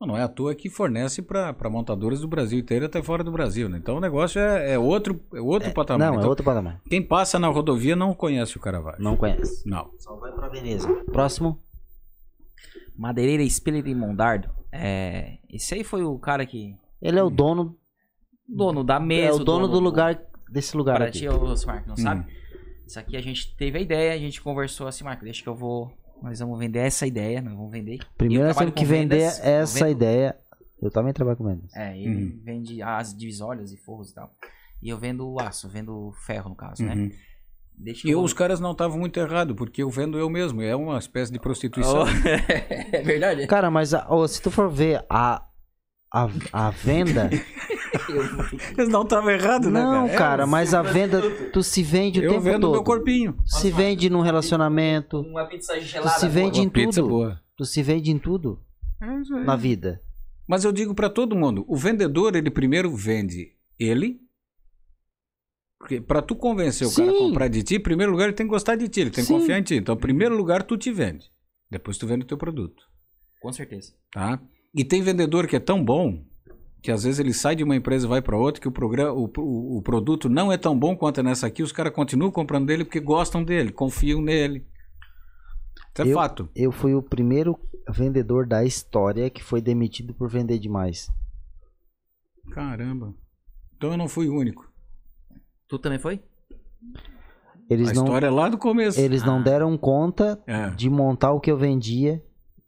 Não 0.00 0.18
é 0.18 0.22
à 0.22 0.28
toa 0.28 0.54
que 0.54 0.68
fornece 0.68 1.22
para 1.22 1.54
montadoras 1.70 2.20
do 2.20 2.28
Brasil 2.28 2.58
inteiro 2.58 2.84
até 2.84 3.02
fora 3.02 3.24
do 3.24 3.32
Brasil, 3.32 3.70
né? 3.70 3.78
Então 3.78 3.96
o 3.96 4.00
negócio 4.00 4.38
é, 4.38 4.72
é 4.72 4.78
outro, 4.78 5.18
é 5.32 5.40
outro 5.40 5.72
patamar. 5.72 6.08
Não, 6.08 6.14
é 6.16 6.18
Então, 6.18 6.28
outro 6.28 6.44
patamar. 6.44 6.82
Quem 6.90 7.00
passa 7.02 7.38
na 7.38 7.48
rodovia 7.48 7.96
não 7.96 8.12
conhece 8.12 8.58
o 8.58 8.60
Caravaggio. 8.60 9.02
Não 9.02 9.16
conhece. 9.16 9.66
Não. 9.66 9.90
Só 9.98 10.14
vai 10.16 10.30
pra 10.32 10.48
Veneza. 10.48 10.86
Próximo. 11.06 11.58
Madeireira 12.96 13.42
Espírito 13.42 13.88
e 13.88 13.94
Mondardo. 13.94 14.48
É, 14.72 15.38
esse 15.50 15.74
aí 15.74 15.84
foi 15.84 16.04
o 16.04 16.18
cara 16.18 16.44
que. 16.46 16.74
Ele 17.00 17.18
é 17.18 17.22
o 17.22 17.30
dono. 17.30 17.76
Dono 18.48 18.84
da 18.84 19.00
mesa. 19.00 19.28
é 19.28 19.32
o 19.32 19.44
dono 19.44 19.66
do 19.68 19.78
lugar. 19.80 20.20
Desse 20.50 20.76
lugar 20.76 20.96
Para 20.96 21.06
aqui. 21.06 21.20
ti, 21.20 21.28
ô 21.28 21.38
Marco, 21.66 21.88
não 21.88 21.94
Hum. 21.94 21.96
sabe? 21.96 22.26
Isso 22.86 22.98
aqui 23.00 23.16
a 23.16 23.20
gente 23.22 23.56
teve 23.56 23.78
a 23.78 23.80
ideia, 23.80 24.12
a 24.12 24.18
gente 24.18 24.40
conversou 24.42 24.86
assim, 24.86 25.02
Marco, 25.02 25.24
deixa 25.24 25.42
que 25.42 25.48
eu 25.48 25.54
vou. 25.54 25.90
Nós 26.22 26.38
vamos 26.38 26.58
vender 26.58 26.80
essa 26.80 27.06
ideia, 27.06 27.40
nós 27.42 27.54
vamos 27.54 27.70
vender. 27.72 27.98
Primeiro 28.16 28.44
nós 28.44 28.56
temos 28.56 28.74
que 28.74 28.84
vender 28.84 29.18
vendas, 29.20 29.40
essa 29.40 29.84
vendo- 29.86 29.96
ideia. 29.96 30.36
Eu 30.80 30.90
também 30.90 31.12
trabalho 31.12 31.36
com 31.38 31.44
vendas. 31.44 31.74
É, 31.74 31.98
ele 31.98 32.24
Uhum. 32.24 32.40
vende 32.44 32.82
as 32.82 33.16
divisórias 33.16 33.72
e 33.72 33.76
forros 33.76 34.10
e 34.10 34.14
tal. 34.14 34.30
E 34.82 34.90
eu 34.90 34.98
vendo 34.98 35.38
aço, 35.40 35.66
vendo 35.68 36.12
ferro 36.26 36.50
no 36.50 36.54
caso, 36.54 36.84
né? 36.84 37.10
Deixa 37.76 38.06
E 38.06 38.10
eu 38.12 38.20
os 38.22 38.32
caras 38.32 38.60
não 38.60 38.72
estavam 38.72 38.98
muito 38.98 39.18
errados, 39.18 39.56
porque 39.56 39.82
eu 39.82 39.90
vendo 39.90 40.18
eu 40.18 40.30
mesmo. 40.30 40.62
É 40.62 40.74
uma 40.76 40.98
espécie 40.98 41.32
de 41.32 41.38
prostituição. 41.40 42.04
Oh, 42.04 42.06
é 42.96 43.02
verdade. 43.02 43.46
Cara, 43.46 43.70
mas 43.70 43.92
a- 43.92 44.06
ô, 44.08 44.26
se 44.28 44.40
tu 44.40 44.50
for 44.50 44.70
ver 44.70 45.04
a, 45.10 45.42
a, 46.12 46.28
a 46.52 46.70
venda. 46.70 47.28
Eles 48.76 48.88
não 48.88 49.02
estavam 49.02 49.30
errados, 49.30 49.70
né, 49.70 49.80
não, 49.82 50.06
cara? 50.08 50.18
cara, 50.18 50.46
mas 50.46 50.74
a 50.74 50.82
venda. 50.82 51.22
Tu 51.52 51.62
se 51.62 51.82
vende 51.82 52.20
o 52.20 52.24
eu 52.24 52.30
tempo 52.30 52.42
vendo 52.42 52.60
todo. 52.62 52.72
meu 52.72 52.84
corpinho. 52.84 53.36
Se 53.46 53.70
vende 53.70 54.10
num 54.10 54.20
relacionamento. 54.20 55.20
Uma 55.20 55.46
pizza 55.46 55.74
Tu 55.74 55.80
gelada. 55.82 56.18
se 56.18 56.28
vende 56.28 56.60
em 56.60 56.64
Uma 56.64 56.70
pizza 56.72 57.00
tudo. 57.00 57.08
boa. 57.10 57.40
Tu 57.56 57.64
se 57.64 57.82
vende 57.82 58.10
em 58.10 58.18
tudo 58.18 58.60
É 59.00 59.20
isso 59.20 59.34
aí. 59.34 59.44
na 59.44 59.56
vida. 59.56 60.00
Mas 60.46 60.64
eu 60.64 60.72
digo 60.72 60.94
para 60.94 61.08
todo 61.08 61.36
mundo, 61.36 61.64
o 61.68 61.76
vendedor 61.76 62.34
ele 62.36 62.50
primeiro 62.50 62.94
vende 62.94 63.52
ele, 63.78 64.20
porque 65.84 66.00
para 66.00 66.22
tu 66.22 66.34
convencer 66.34 66.86
o 66.88 66.94
cara 66.94 67.10
a 67.10 67.12
Sim. 67.12 67.18
comprar 67.18 67.48
de 67.48 67.62
ti, 67.62 67.74
em 67.74 67.80
primeiro 67.80 68.10
lugar 68.10 68.24
ele 68.24 68.32
tem 68.32 68.46
que 68.46 68.50
gostar 68.50 68.74
de 68.74 68.88
ti, 68.88 69.02
ele 69.02 69.10
tem 69.10 69.22
que 69.22 69.28
Sim. 69.28 69.38
confiar 69.38 69.58
em 69.58 69.62
ti. 69.62 69.74
Então, 69.74 69.94
em 69.94 69.98
primeiro 69.98 70.34
lugar 70.34 70.62
tu 70.62 70.78
te 70.78 70.90
vende, 70.90 71.26
depois 71.70 71.98
tu 71.98 72.06
vende 72.06 72.24
o 72.24 72.26
teu 72.26 72.38
produto, 72.38 72.82
Com 73.38 73.52
certeza. 73.52 73.92
tá? 74.10 74.40
E 74.74 74.82
tem 74.82 75.02
vendedor 75.02 75.46
que 75.46 75.56
é 75.56 75.60
tão 75.60 75.84
bom 75.84 76.24
que 76.80 76.90
às 76.90 77.04
vezes 77.04 77.20
ele 77.20 77.34
sai 77.34 77.54
de 77.54 77.62
uma 77.62 77.76
empresa 77.76 78.06
e 78.06 78.08
vai 78.08 78.22
para 78.22 78.34
outra 78.38 78.62
que 78.62 78.66
o, 78.68 78.72
programa, 78.72 79.12
o, 79.12 79.30
o, 79.36 79.76
o 79.76 79.82
produto 79.82 80.26
não 80.30 80.50
é 80.50 80.56
tão 80.56 80.78
bom 80.78 80.96
quanto 80.96 81.20
é 81.20 81.22
nessa 81.22 81.46
aqui, 81.46 81.62
os 81.62 81.70
caras 81.70 81.92
continuam 81.92 82.30
comprando 82.30 82.64
dele 82.66 82.84
porque 82.84 82.98
gostam 83.00 83.44
dele, 83.44 83.70
confiam 83.70 84.22
nele. 84.22 84.66
Isso 85.92 86.02
é 86.02 86.10
Eu- 86.10 86.14
fato. 86.14 86.48
Eu 86.56 86.72
fui 86.72 86.94
o 86.94 87.02
primeiro 87.02 87.58
vendedor 87.90 88.46
da 88.46 88.64
história 88.64 89.28
que 89.28 89.42
foi 89.44 89.60
demitido 89.60 90.14
por 90.14 90.30
vender 90.30 90.58
demais. 90.58 91.10
Caramba. 92.52 93.14
Então 93.76 93.90
eu 93.90 93.98
não 93.98 94.08
fui 94.08 94.28
o 94.30 94.34
único. 94.34 94.72
Tu 95.68 95.78
também 95.78 95.98
foi? 95.98 96.22
Eles 97.70 97.90
a 97.90 97.94
não, 97.94 98.04
história 98.04 98.26
é 98.26 98.30
lá 98.30 98.48
do 98.48 98.58
começo. 98.58 99.00
eles 99.00 99.22
não 99.22 99.42
deram 99.42 99.76
conta 99.78 100.42
É. 100.46 100.70
de 100.70 100.90
montar 100.90 101.32
o 101.32 101.40
que 101.40 101.50
eu 101.50 101.56
vendia 101.56 102.22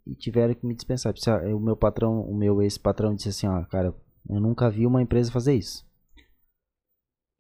e 0.06 0.14
tiveram 0.14 0.54
que 0.54 0.66
me 0.66 0.74
dispensar. 0.74 1.12
Disse, 1.12 1.30
ah, 1.30 1.38
O 1.54 1.60
meu 1.60 1.76
patrão, 1.76 2.20
o 2.22 2.34
meu 2.34 2.62
ex-patrão 2.62 3.14
disse 3.14 3.28
assim, 3.28 3.46
ó, 3.46 3.62
cara, 3.66 3.94
eu 4.28 4.40
nunca 4.40 4.70
vi 4.70 4.86
uma 4.86 5.02
empresa 5.02 5.30
fazer 5.30 5.54
isso. 5.54 5.84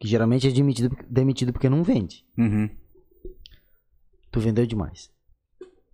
Que 0.00 0.06
geralmente 0.06 0.46
é 0.46 0.50
demitido, 0.50 0.94
demitido 1.08 1.52
porque 1.52 1.70
não 1.70 1.82
vende. 1.82 2.26
Uhum. 2.36 2.68
Tu 4.30 4.40
vendeu 4.40 4.66
demais. 4.66 5.10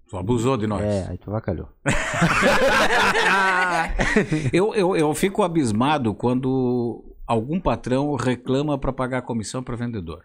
Tu 0.08 0.16
abusou 0.18 0.56
de 0.56 0.66
nós. 0.66 0.82
É, 0.82 1.10
aí 1.10 1.18
tu 1.18 1.30
vacalhou. 1.30 1.68
Eu, 4.52 4.74
eu, 4.74 4.96
eu 4.96 5.14
fico 5.14 5.42
abismado 5.42 6.14
quando 6.14 7.11
algum 7.32 7.58
patrão 7.60 8.14
reclama 8.14 8.78
para 8.78 8.92
pagar 8.92 9.22
comissão 9.22 9.62
para 9.62 9.76
vendedor. 9.76 10.24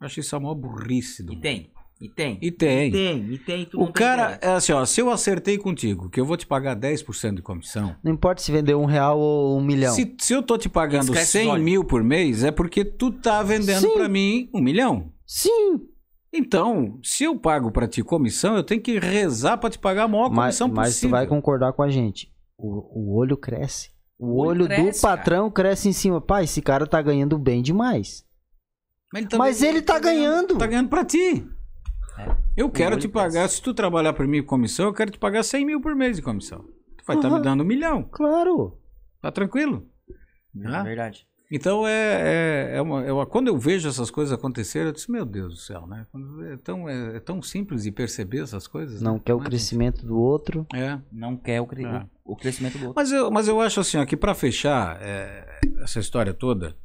Acho 0.00 0.20
isso 0.20 0.34
a 0.36 0.40
maior 0.40 0.54
burrice 0.54 1.22
do 1.22 1.32
E 1.32 1.36
mundo. 1.36 1.42
tem. 1.42 1.70
E 2.00 2.08
tem. 2.08 2.38
E 2.42 2.50
tem. 2.50 2.88
E 2.88 2.90
tem, 2.90 3.32
e 3.34 3.38
tem. 3.38 3.64
tu 3.66 3.80
O 3.80 3.92
cara, 3.92 4.36
é 4.42 4.48
assim, 4.50 4.72
ó, 4.72 4.84
se 4.84 5.00
eu 5.00 5.10
acertei 5.10 5.56
contigo 5.56 6.10
que 6.10 6.20
eu 6.20 6.26
vou 6.26 6.36
te 6.36 6.44
pagar 6.46 6.74
10% 6.76 7.36
de 7.36 7.40
comissão, 7.42 7.94
Não 8.02 8.12
importa 8.12 8.42
se 8.42 8.50
vender 8.50 8.74
um 8.74 8.84
real 8.84 9.18
ou 9.18 9.56
um 9.58 9.64
milhão. 9.64 9.94
se, 9.94 10.14
se 10.18 10.32
eu 10.34 10.42
tô 10.42 10.58
te 10.58 10.68
pagando 10.68 11.04
Esquece 11.04 11.22
os 11.38 11.42
100 11.44 11.48
olhos. 11.50 11.64
mil 11.64 11.84
por 11.84 12.02
mês, 12.02 12.42
é 12.42 12.50
porque 12.50 12.84
tu 12.84 13.12
tá 13.12 13.42
vendendo 13.44 13.88
pra 13.92 14.08
mim 14.08 14.50
um 14.52 14.60
milhão. 14.60 15.12
Sim. 15.24 15.80
Então, 16.32 16.98
se 17.02 17.22
eu 17.24 17.38
pago 17.38 17.70
pra 17.70 17.86
ti 17.86 18.02
comissão, 18.02 18.56
eu 18.56 18.64
tenho 18.64 18.80
que 18.82 18.98
rezar 18.98 19.56
pra 19.56 19.70
te 19.70 19.78
pagar 19.78 20.02
a 20.04 20.08
maior 20.08 20.28
Mas, 20.30 20.58
comissão 20.58 20.68
mas 20.68 20.88
tu 20.88 20.92
possível. 20.94 21.10
vai 21.10 21.26
concordar 21.28 21.72
com 21.72 21.82
a 21.82 21.88
gente. 21.88 22.28
O, 22.58 23.12
o 23.12 23.16
olho 23.16 23.36
cresce. 23.36 23.90
O, 24.18 24.40
olho 24.40 24.66
cresce, 24.66 25.00
do 25.00 25.02
patrão 25.02 25.50
cresce 25.50 25.88
em 25.88 25.92
cima. 25.92 26.20
Pai, 26.20 26.44
esse 26.44 26.62
cara 26.62 26.86
tá 26.86 27.00
ganhando 27.02 27.36
bem 27.38 27.62
demais. 27.62 28.24
Mas 29.12 29.20
ele, 29.22 29.28
também- 29.28 29.38
Mas 29.46 29.62
ele 29.62 29.82
tá 29.82 29.98
ganhando. 29.98 30.56
Tá 30.58 30.66
ganhando 30.66 30.88
pra 30.88 31.04
ti. 31.04 31.46
É. 32.18 32.36
Eu 32.56 32.70
quero 32.70 32.96
te 32.96 33.08
pagar, 33.08 33.48
se 33.48 33.60
tu 33.60 33.74
trabalhar 33.74 34.12
pra 34.12 34.26
mim 34.26 34.40
com 34.40 34.48
comissão, 34.48 34.86
eu 34.86 34.92
quero 34.94 35.10
te 35.10 35.18
pagar 35.18 35.42
100 35.42 35.64
mil 35.66 35.80
por 35.80 35.94
mês 35.96 36.16
de 36.16 36.22
comissão. 36.22 36.60
Tu 36.96 37.04
vai 37.06 37.16
estar 37.16 37.28
Aham. 37.28 37.38
me 37.38 37.42
dando 37.44 37.62
um 37.62 37.66
milhão. 37.66 38.02
Claro. 38.10 38.78
Tá 39.20 39.32
tranquilo? 39.32 39.88
É 40.62 40.66
Ah. 40.68 40.82
verdade. 40.82 41.26
Então 41.50 41.86
é, 41.86 42.72
é, 42.72 42.76
é 42.76 42.82
uma, 42.82 43.04
é 43.04 43.12
uma- 43.12 43.26
Quando 43.26 43.48
eu 43.48 43.58
vejo 43.58 43.88
essas 43.88 44.10
coisas 44.10 44.32
acontecerem, 44.32 44.88
eu 44.88 44.92
disse, 44.92 45.10
meu 45.10 45.24
Deus 45.26 45.54
do 45.54 45.60
céu, 45.60 45.86
né? 45.86 46.06
É 46.52 46.56
tão, 46.56 46.88
é, 46.88 47.16
é 47.16 47.20
tão 47.20 47.42
simples 47.42 47.82
de 47.82 47.90
perceber 47.92 48.42
essas 48.42 48.66
coisas. 48.66 49.00
Não 49.02 49.14
né? 49.14 49.20
quer 49.24 49.34
o 49.34 49.38
Mas, 49.38 49.48
crescimento 49.48 50.04
do 50.06 50.18
outro. 50.18 50.66
É. 50.74 50.98
Não 51.12 51.36
quer 51.36 51.60
o, 51.60 51.66
cre- 51.66 51.84
Ah. 51.84 52.06
O, 52.24 52.36
crescimento 52.36 52.78
do 52.78 52.86
outro. 52.86 52.94
Mas 52.96 53.12
eu, 53.12 53.30
mas 53.30 53.48
eu 53.48 53.60
acho 53.60 53.80
assim, 53.80 53.98
ó, 53.98 54.06
que 54.06 54.16
pra 54.16 54.34
fechar 54.34 54.98
é, 55.00 55.60
essa 55.82 56.00
história 56.00 56.32
toda, 56.32 56.76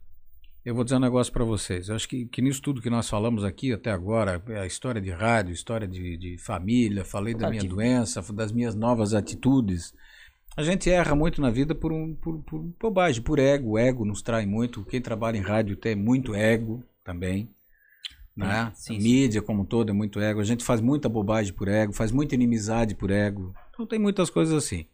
eu 0.66 0.76
vou 0.76 0.84
dizer 0.84 0.98
um 0.98 1.00
negócio 1.00 1.32
pra 1.32 1.44
vocês. 1.44 1.90
Eu 1.90 1.96
acho 1.96 2.08
que, 2.08 2.26
que 2.26 2.42
nisso 2.42 2.62
tudo 2.62 2.82
que 2.82 2.90
nós 2.90 3.10
falamos 3.10 3.44
aqui 3.44 3.72
até 3.72 3.92
agora, 3.92 4.44
a 4.62 4.66
história 4.66 5.02
de 5.02 5.10
rádio, 5.10 5.54
história 5.54 5.88
de, 5.88 6.18
de 6.18 6.38
família, 6.38 7.06
falei 7.06 7.34
da 7.34 7.50
minha 7.50 7.64
doença, 7.64 8.22
das 8.34 8.52
minhas 8.52 8.76
novas 8.76 9.14
atitudes. 9.14 9.94
A 10.58 10.64
gente 10.64 10.90
erra 10.90 11.16
muito 11.16 11.42
na 11.42 11.50
vida 11.50 11.74
por, 11.74 11.94
um, 11.94 12.14
por, 12.14 12.40
por 12.44 12.60
bobagem, 12.80 13.22
por 13.22 13.40
ego. 13.40 13.72
O 13.72 13.78
ego 13.78 14.04
nos 14.04 14.22
trai 14.22 14.46
muito. 14.46 14.84
Quem 14.84 15.00
trabalha 15.00 15.38
em 15.38 15.42
rádio 15.42 15.78
tem 15.78 15.96
muito 15.96 16.36
ego 16.36 16.84
também. 17.04 17.50
Né? 18.36 18.72
Sim, 18.74 18.96
a 18.96 19.00
sim. 19.00 19.04
mídia 19.04 19.42
como 19.42 19.62
um 19.62 19.66
todo 19.66 19.90
é 19.90 19.94
muito 19.94 20.20
ego. 20.20 20.42
A 20.42 20.44
gente 20.44 20.66
faz 20.66 20.82
muita 20.82 21.08
bobagem 21.08 21.54
por 21.54 21.68
ego, 21.68 21.94
faz 21.94 22.12
muita 22.12 22.36
inimizade 22.36 22.94
por 22.94 23.10
ego. 23.10 23.54
Então 23.70 23.88
tem 23.88 24.00
muitas 24.00 24.30
coisas 24.30 24.54
assim. 24.54 24.86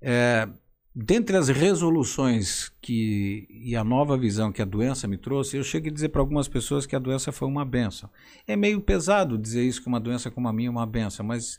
É, 0.00 0.48
dentre 0.94 1.36
as 1.36 1.48
resoluções 1.48 2.70
que 2.80 3.46
e 3.50 3.76
a 3.76 3.84
nova 3.84 4.16
visão 4.16 4.52
que 4.52 4.62
a 4.62 4.64
doença 4.64 5.06
me 5.06 5.16
trouxe, 5.16 5.56
eu 5.56 5.62
cheguei 5.62 5.90
a 5.90 5.94
dizer 5.94 6.08
para 6.08 6.20
algumas 6.20 6.48
pessoas 6.48 6.86
que 6.86 6.96
a 6.96 6.98
doença 6.98 7.30
foi 7.30 7.46
uma 7.46 7.64
benção. 7.64 8.10
É 8.46 8.56
meio 8.56 8.80
pesado 8.80 9.38
dizer 9.38 9.62
isso 9.64 9.80
que 9.82 9.88
uma 9.88 10.00
doença 10.00 10.30
como 10.30 10.48
a 10.48 10.52
minha 10.52 10.68
é 10.68 10.70
uma 10.70 10.86
benção, 10.86 11.24
mas 11.24 11.58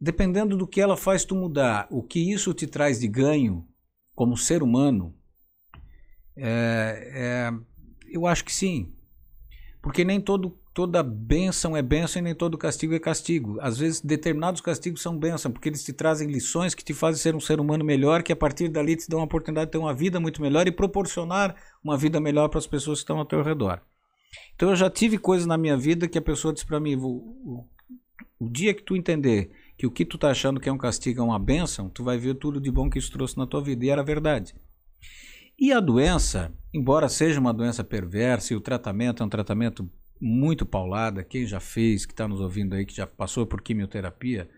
dependendo 0.00 0.56
do 0.56 0.66
que 0.66 0.80
ela 0.80 0.96
faz 0.96 1.24
tu 1.24 1.34
mudar, 1.34 1.86
o 1.90 2.02
que 2.02 2.32
isso 2.32 2.54
te 2.54 2.66
traz 2.66 3.00
de 3.00 3.08
ganho 3.08 3.66
como 4.14 4.36
ser 4.36 4.62
humano, 4.62 5.14
é, 6.36 7.12
é, 7.14 7.50
eu 8.10 8.26
acho 8.26 8.44
que 8.44 8.52
sim. 8.52 8.94
Porque 9.82 10.04
nem 10.04 10.20
todo, 10.20 10.57
toda 10.78 11.02
bênção 11.02 11.76
é 11.76 11.82
bênção 11.82 12.20
e 12.20 12.22
nem 12.22 12.36
todo 12.36 12.56
castigo 12.56 12.94
é 12.94 13.00
castigo. 13.00 13.58
Às 13.60 13.78
vezes, 13.78 14.00
determinados 14.00 14.60
castigos 14.60 15.02
são 15.02 15.18
bênção, 15.18 15.50
porque 15.50 15.68
eles 15.68 15.82
te 15.82 15.92
trazem 15.92 16.30
lições 16.30 16.72
que 16.72 16.84
te 16.84 16.94
fazem 16.94 17.20
ser 17.20 17.34
um 17.34 17.40
ser 17.40 17.58
humano 17.58 17.84
melhor, 17.84 18.22
que 18.22 18.32
a 18.32 18.36
partir 18.36 18.68
dali 18.68 18.94
te 18.94 19.08
dão 19.08 19.18
a 19.18 19.24
oportunidade 19.24 19.66
de 19.66 19.72
ter 19.72 19.78
uma 19.78 19.92
vida 19.92 20.20
muito 20.20 20.40
melhor 20.40 20.68
e 20.68 20.70
proporcionar 20.70 21.56
uma 21.82 21.98
vida 21.98 22.20
melhor 22.20 22.48
para 22.48 22.60
as 22.60 22.66
pessoas 22.68 23.00
que 23.00 23.02
estão 23.02 23.18
ao 23.18 23.24
teu 23.24 23.42
redor. 23.42 23.80
Então, 24.54 24.70
eu 24.70 24.76
já 24.76 24.88
tive 24.88 25.18
coisas 25.18 25.48
na 25.48 25.58
minha 25.58 25.76
vida 25.76 26.06
que 26.06 26.16
a 26.16 26.22
pessoa 26.22 26.54
disse 26.54 26.64
para 26.64 26.78
mim: 26.78 26.94
o, 26.94 27.08
o, 27.08 27.64
o 28.38 28.48
dia 28.48 28.72
que 28.72 28.84
tu 28.84 28.94
entender 28.94 29.50
que 29.76 29.84
o 29.84 29.90
que 29.90 30.04
tu 30.04 30.16
tá 30.16 30.30
achando 30.30 30.60
que 30.60 30.68
é 30.68 30.72
um 30.72 30.78
castigo 30.78 31.20
é 31.20 31.24
uma 31.24 31.40
bênção, 31.40 31.90
tu 31.90 32.04
vai 32.04 32.18
ver 32.18 32.36
tudo 32.36 32.60
de 32.60 32.70
bom 32.70 32.88
que 32.88 33.00
isso 33.00 33.10
trouxe 33.10 33.36
na 33.36 33.48
tua 33.48 33.60
vida. 33.60 33.84
E 33.84 33.90
era 33.90 34.04
verdade. 34.04 34.54
E 35.58 35.72
a 35.72 35.80
doença, 35.80 36.52
embora 36.72 37.08
seja 37.08 37.40
uma 37.40 37.52
doença 37.52 37.82
perversa 37.82 38.52
e 38.52 38.56
o 38.56 38.60
tratamento 38.60 39.24
é 39.24 39.26
um 39.26 39.28
tratamento 39.28 39.90
muito 40.20 40.66
paulada, 40.66 41.24
quem 41.24 41.46
já 41.46 41.60
fez, 41.60 42.04
que 42.04 42.12
está 42.12 42.26
nos 42.26 42.40
ouvindo 42.40 42.74
aí, 42.74 42.84
que 42.84 42.94
já 42.94 43.06
passou 43.06 43.46
por 43.46 43.62
quimioterapia, 43.62 44.48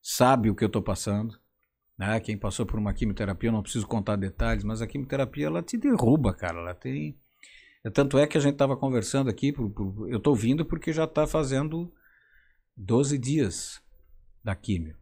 sabe 0.00 0.50
o 0.50 0.54
que 0.54 0.64
eu 0.64 0.68
estou 0.68 0.82
passando. 0.82 1.38
Né? 1.98 2.20
Quem 2.20 2.36
passou 2.36 2.66
por 2.66 2.78
uma 2.78 2.92
quimioterapia, 2.92 3.48
eu 3.48 3.52
não 3.52 3.62
preciso 3.62 3.86
contar 3.86 4.16
detalhes, 4.16 4.64
mas 4.64 4.82
a 4.82 4.86
quimioterapia 4.86 5.46
ela 5.46 5.62
te 5.62 5.76
derruba, 5.76 6.34
cara. 6.34 6.58
Ela 6.58 6.74
tem. 6.74 7.18
Tanto 7.94 8.18
é 8.18 8.26
que 8.26 8.36
a 8.36 8.40
gente 8.40 8.54
estava 8.54 8.76
conversando 8.76 9.30
aqui, 9.30 9.54
eu 10.08 10.16
estou 10.16 10.34
vindo 10.34 10.64
porque 10.64 10.92
já 10.92 11.04
está 11.04 11.26
fazendo 11.26 11.92
12 12.76 13.16
dias 13.16 13.80
da 14.42 14.54
quimio. 14.54 14.96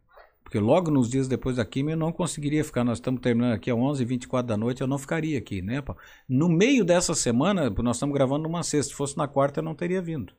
Porque 0.44 0.58
logo 0.58 0.90
nos 0.90 1.10
dias 1.10 1.26
depois 1.26 1.56
da 1.56 1.64
quimio 1.64 1.94
eu 1.94 1.96
não 1.96 2.12
conseguiria 2.12 2.62
ficar. 2.62 2.84
Nós 2.84 2.98
estamos 2.98 3.20
terminando 3.20 3.54
aqui 3.54 3.70
às 3.70 3.76
11h24 3.76 4.42
da 4.42 4.56
noite, 4.56 4.82
eu 4.82 4.86
não 4.86 4.98
ficaria 4.98 5.38
aqui, 5.38 5.62
né? 5.62 5.82
No 6.28 6.48
meio 6.48 6.84
dessa 6.84 7.14
semana, 7.14 7.70
nós 7.70 7.96
estamos 7.96 8.14
gravando 8.14 8.44
numa 8.44 8.62
sexta. 8.62 8.90
Se 8.90 8.96
fosse 8.96 9.16
na 9.16 9.26
quarta, 9.26 9.60
eu 9.60 9.64
não 9.64 9.74
teria 9.74 10.02
vindo. 10.02 10.34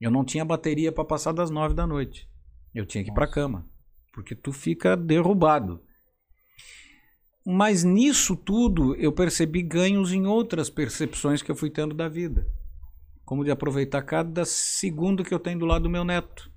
Eu 0.00 0.10
não 0.10 0.24
tinha 0.24 0.44
bateria 0.44 0.92
para 0.92 1.04
passar 1.04 1.32
das 1.32 1.50
9 1.50 1.74
da 1.74 1.86
noite. 1.86 2.28
Eu 2.72 2.86
tinha 2.86 3.02
que 3.02 3.10
ir 3.10 3.14
para 3.14 3.26
cama. 3.26 3.68
Porque 4.14 4.34
tu 4.34 4.52
fica 4.52 4.96
derrubado. 4.96 5.82
Mas 7.44 7.82
nisso 7.82 8.36
tudo 8.36 8.94
eu 8.96 9.12
percebi 9.12 9.62
ganhos 9.62 10.12
em 10.12 10.26
outras 10.26 10.70
percepções 10.70 11.42
que 11.42 11.50
eu 11.50 11.56
fui 11.56 11.70
tendo 11.70 11.94
da 11.94 12.08
vida. 12.08 12.46
Como 13.24 13.44
de 13.44 13.50
aproveitar 13.50 14.02
cada 14.02 14.44
segundo 14.44 15.24
que 15.24 15.34
eu 15.34 15.38
tenho 15.38 15.58
do 15.58 15.66
lado 15.66 15.82
do 15.82 15.90
meu 15.90 16.04
neto. 16.04 16.50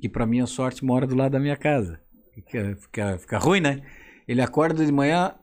Que 0.00 0.08
para 0.08 0.26
minha 0.26 0.46
sorte 0.46 0.84
mora 0.84 1.06
do 1.06 1.16
lado 1.16 1.32
da 1.32 1.40
minha 1.40 1.56
casa. 1.56 2.00
Fica, 2.34 2.76
fica, 2.76 3.18
fica 3.18 3.38
ruim, 3.38 3.60
né? 3.60 3.82
Ele 4.26 4.40
acorda 4.40 4.84
de 4.86 4.92
manhã, 4.92 5.34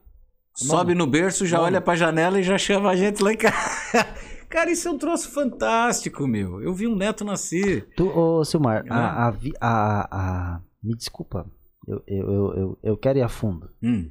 sobe 0.55 0.95
no 0.95 1.05
berço, 1.05 1.45
já 1.45 1.61
olha 1.61 1.79
pra 1.81 1.95
janela 1.95 2.39
e 2.39 2.43
já 2.43 2.57
chama 2.57 2.89
a 2.89 2.95
gente 2.95 3.21
lá 3.23 3.31
em 3.33 3.37
casa. 3.37 4.05
Cara, 4.49 4.71
isso 4.71 4.87
é 4.87 4.91
um 4.91 4.97
troço 4.97 5.29
fantástico, 5.31 6.25
meu. 6.27 6.59
Eu 6.61 6.73
vi 6.73 6.87
um 6.87 6.95
neto 6.95 7.23
nascer. 7.23 7.87
Tu, 7.95 8.07
ô, 8.07 8.43
Silmar, 8.43 8.83
Ah. 8.89 9.27
a, 9.27 9.29
a, 9.29 9.33
a, 9.61 10.55
a- 10.55 10.61
me 10.81 10.95
desculpa. 10.95 11.45
Eu, 11.87 12.03
eu, 12.07 12.25
eu, 12.31 12.53
eu, 12.57 12.79
eu 12.83 12.97
quero 12.97 13.19
ir 13.19 13.21
a 13.21 13.29
fundo. 13.29 13.69
Hum, 13.83 14.09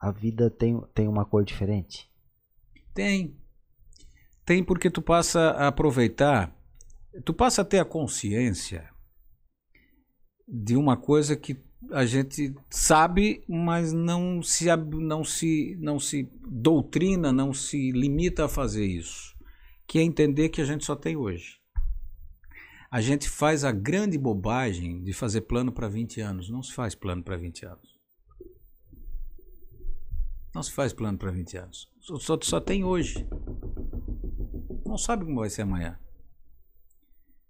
A 0.00 0.10
vida 0.10 0.50
tem, 0.50 0.80
tem 0.94 1.06
uma 1.06 1.24
cor 1.24 1.44
diferente? 1.44 2.10
tem. 2.94 3.36
Tem 4.44 4.64
porque 4.64 4.90
tu 4.90 5.00
passa 5.00 5.50
a 5.50 5.68
aproveitar, 5.68 6.52
tu 7.24 7.32
passa 7.32 7.62
a 7.62 7.64
ter 7.64 7.78
a 7.78 7.84
consciência 7.84 8.89
de 10.50 10.76
uma 10.76 10.96
coisa 10.96 11.36
que 11.36 11.56
a 11.92 12.04
gente 12.04 12.54
sabe, 12.68 13.42
mas 13.48 13.92
não 13.92 14.42
se, 14.42 14.66
não 14.66 15.24
se, 15.24 15.76
não 15.80 15.98
se 15.98 16.28
doutrina, 16.46 17.32
não 17.32 17.52
se 17.52 17.92
limita 17.92 18.44
a 18.44 18.48
fazer 18.48 18.84
isso. 18.84 19.34
Que 19.86 19.98
é 19.98 20.02
entender 20.02 20.48
que 20.48 20.60
a 20.60 20.64
gente 20.64 20.84
só 20.84 20.96
tem 20.96 21.16
hoje. 21.16 21.58
A 22.90 23.00
gente 23.00 23.28
faz 23.28 23.64
a 23.64 23.70
grande 23.70 24.18
bobagem 24.18 25.02
de 25.02 25.12
fazer 25.12 25.42
plano 25.42 25.70
para 25.70 25.88
20 25.88 26.20
anos. 26.20 26.50
Não 26.50 26.62
se 26.62 26.72
faz 26.72 26.94
plano 26.94 27.22
para 27.22 27.36
20 27.36 27.64
anos. 27.64 28.00
Não 30.52 30.62
se 30.62 30.72
faz 30.72 30.92
plano 30.92 31.16
para 31.16 31.30
20 31.30 31.56
anos. 31.56 31.88
Só, 32.00 32.18
só, 32.18 32.38
só 32.42 32.60
tem 32.60 32.82
hoje. 32.82 33.26
Não 34.84 34.98
sabe 34.98 35.24
como 35.24 35.40
vai 35.40 35.50
ser 35.50 35.62
amanhã. 35.62 35.98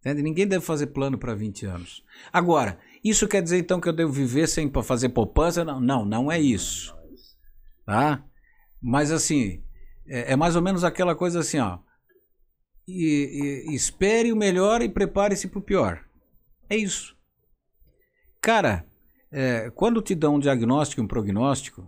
Entende? 0.01 0.23
Ninguém 0.23 0.47
deve 0.47 0.65
fazer 0.65 0.89
plano 0.89 1.19
para 1.19 1.35
20 1.35 1.67
anos. 1.67 2.03
Agora, 2.33 2.79
isso 3.05 3.29
quer 3.29 3.43
dizer 3.43 3.59
então 3.59 3.81
que 3.81 3.89
eu 3.89 3.93
devo 3.93 4.11
viver 4.11 4.49
sem 4.49 4.71
fazer 4.83 5.11
poupança? 5.11 5.65
Não, 5.65 5.79
não, 5.79 6.05
não 6.05 6.33
é 6.33 6.41
isso. 6.41 6.97
Tá? 7.85 8.25
Mas 8.81 9.11
assim, 9.13 9.63
é, 10.07 10.33
é 10.33 10.37
mais 10.37 10.57
ou 10.57 10.63
menos 10.63 10.85
aquela 10.85 11.15
coisa 11.15 11.41
assim, 11.41 11.59
ó. 11.59 11.79
E, 12.89 13.67
e- 13.69 13.75
espere 13.75 14.33
o 14.33 14.37
melhor 14.37 14.81
e 14.81 14.89
prepare-se 14.89 15.49
para 15.49 15.59
o 15.59 15.63
pior. 15.63 16.03
É 16.69 16.77
isso. 16.77 17.15
Cara, 18.41 18.87
é, 19.31 19.71
quando 19.71 20.01
te 20.01 20.15
dão 20.15 20.37
um 20.37 20.41
diagnóstico 20.41 21.03
um 21.03 21.07
prognóstico, 21.07 21.87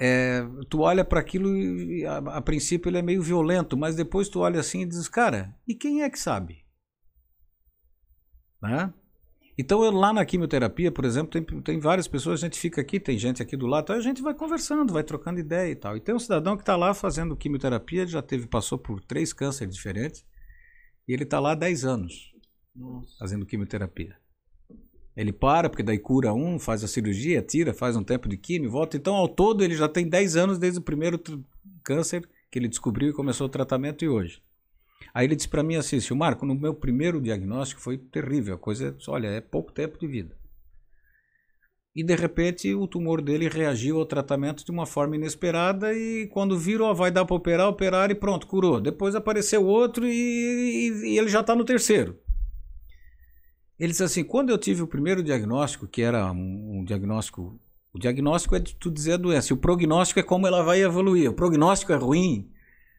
é, 0.00 0.44
tu 0.68 0.80
olha 0.80 1.04
para 1.04 1.20
aquilo 1.20 1.56
e 1.56 2.04
a, 2.04 2.16
a 2.16 2.42
princípio 2.42 2.88
ele 2.88 2.98
é 2.98 3.02
meio 3.02 3.22
violento, 3.22 3.76
mas 3.76 3.94
depois 3.94 4.28
tu 4.28 4.40
olha 4.40 4.58
assim 4.58 4.80
e 4.82 4.86
diz, 4.86 5.06
cara, 5.08 5.54
e 5.68 5.74
quem 5.74 6.02
é 6.02 6.10
que 6.10 6.18
sabe? 6.18 6.63
Né? 8.64 8.92
Então 9.56 9.84
eu, 9.84 9.92
lá 9.92 10.12
na 10.12 10.24
quimioterapia, 10.24 10.90
por 10.90 11.04
exemplo, 11.04 11.30
tem, 11.30 11.60
tem 11.60 11.78
várias 11.78 12.08
pessoas, 12.08 12.40
a 12.40 12.46
gente 12.46 12.58
fica 12.58 12.80
aqui, 12.80 12.98
tem 12.98 13.16
gente 13.16 13.40
aqui 13.40 13.56
do 13.56 13.66
lado, 13.66 13.92
a 13.92 14.00
gente 14.00 14.20
vai 14.20 14.34
conversando, 14.34 14.92
vai 14.92 15.04
trocando 15.04 15.38
ideia 15.38 15.70
e 15.70 15.76
tal. 15.76 15.96
E 15.96 16.00
tem 16.00 16.14
um 16.14 16.18
cidadão 16.18 16.56
que 16.56 16.62
está 16.62 16.74
lá 16.74 16.92
fazendo 16.92 17.36
quimioterapia, 17.36 18.06
já 18.06 18.20
teve, 18.20 18.46
passou 18.46 18.76
por 18.76 19.00
três 19.00 19.32
cânceres 19.32 19.74
diferentes, 19.74 20.24
e 21.06 21.12
ele 21.12 21.22
está 21.22 21.38
lá 21.38 21.52
há 21.52 21.54
10 21.54 21.84
anos 21.84 22.32
fazendo 23.18 23.46
quimioterapia. 23.46 24.16
Ele 25.16 25.32
para, 25.32 25.70
porque 25.70 25.84
daí 25.84 25.98
cura 25.98 26.34
um, 26.34 26.58
faz 26.58 26.82
a 26.82 26.88
cirurgia, 26.88 27.40
tira, 27.40 27.72
faz 27.72 27.94
um 27.94 28.02
tempo 28.02 28.28
de 28.28 28.36
quimio, 28.36 28.70
volta. 28.70 28.96
Então, 28.96 29.14
ao 29.14 29.28
todo, 29.28 29.62
ele 29.62 29.76
já 29.76 29.88
tem 29.88 30.08
10 30.08 30.34
anos 30.34 30.58
desde 30.58 30.80
o 30.80 30.82
primeiro 30.82 31.20
câncer 31.84 32.28
que 32.50 32.58
ele 32.58 32.66
descobriu 32.66 33.10
e 33.10 33.12
começou 33.12 33.46
o 33.46 33.50
tratamento 33.50 34.04
e 34.04 34.08
hoje. 34.08 34.42
Aí 35.14 35.26
ele 35.26 35.36
disse 35.36 35.48
para 35.48 35.62
mim 35.62 35.76
assim, 35.76 36.00
"Seu 36.00 36.16
Marco, 36.16 36.44
no 36.44 36.54
meu 36.56 36.74
primeiro 36.74 37.20
diagnóstico 37.20 37.80
foi 37.80 37.96
terrível, 37.96 38.56
a 38.56 38.58
coisa, 38.58 38.96
olha, 39.08 39.28
é 39.28 39.40
pouco 39.40 39.70
tempo 39.72 39.96
de 39.98 40.06
vida. 40.08 40.36
E 41.94 42.02
de 42.02 42.16
repente 42.16 42.74
o 42.74 42.88
tumor 42.88 43.22
dele 43.22 43.48
reagiu 43.48 44.00
ao 44.00 44.04
tratamento 44.06 44.64
de 44.64 44.72
uma 44.72 44.84
forma 44.84 45.14
inesperada 45.14 45.94
e 45.94 46.26
quando 46.32 46.58
viram, 46.58 46.86
ó, 46.86 46.92
vai 46.92 47.12
dar 47.12 47.24
para 47.24 47.36
operar, 47.36 47.68
operar 47.68 48.10
e 48.10 48.14
pronto, 48.16 48.48
curou. 48.48 48.80
Depois 48.80 49.14
apareceu 49.14 49.64
outro 49.64 50.04
e, 50.04 50.10
e- 50.10 51.12
e 51.12 51.18
ele 51.18 51.28
já 51.28 51.40
está 51.40 51.54
no 51.54 51.64
terceiro. 51.64 52.18
Ele 53.78 53.92
disse 53.92 54.02
assim, 54.02 54.24
quando 54.24 54.50
eu 54.50 54.58
tive 54.58 54.82
o 54.82 54.86
primeiro 54.88 55.22
diagnóstico, 55.22 55.86
que 55.86 56.02
era 56.02 56.32
um, 56.32 56.80
um 56.80 56.84
diagnóstico, 56.84 57.60
o 57.92 57.98
diagnóstico 57.98 58.56
é 58.56 58.58
de 58.58 58.74
tu 58.74 58.90
dizer 58.90 59.12
a 59.12 59.16
doença, 59.16 59.54
o 59.54 59.56
prognóstico 59.56 60.18
é 60.18 60.22
como 60.24 60.48
ela 60.48 60.64
vai 60.64 60.82
evoluir. 60.82 61.30
O 61.30 61.34
prognóstico 61.34 61.92
é 61.92 61.96
ruim, 61.96 62.50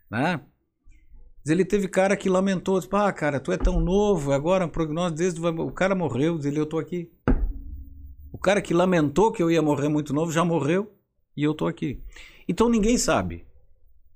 né? 0.10 0.40
Ele 1.46 1.64
teve 1.64 1.88
cara 1.88 2.18
que 2.18 2.28
lamentou, 2.28 2.80
disse, 2.80 2.90
ah, 2.94 3.12
cara, 3.14 3.40
tu 3.40 3.52
é 3.52 3.58
tão 3.58 3.80
novo, 3.80 4.32
agora 4.32 4.66
o 4.66 4.70
prognóstico 4.70 5.18
desde 5.18 5.40
o 5.40 5.72
cara 5.72 5.94
morreu, 5.94 6.40
ele 6.44 6.60
eu 6.60 6.66
tô 6.66 6.80
aqui. 6.80 7.12
O 8.34 8.38
cara 8.38 8.62
que 8.62 8.74
lamentou 8.74 9.32
que 9.32 9.44
eu 9.44 9.52
ia 9.52 9.62
morrer 9.62 9.88
muito 9.88 10.14
novo 10.14 10.32
já 10.32 10.44
morreu 10.44 10.92
e 11.38 11.44
eu 11.44 11.54
tô 11.54 11.68
aqui. 11.68 12.02
Então 12.48 12.68
ninguém 12.68 12.98
sabe. 12.98 13.46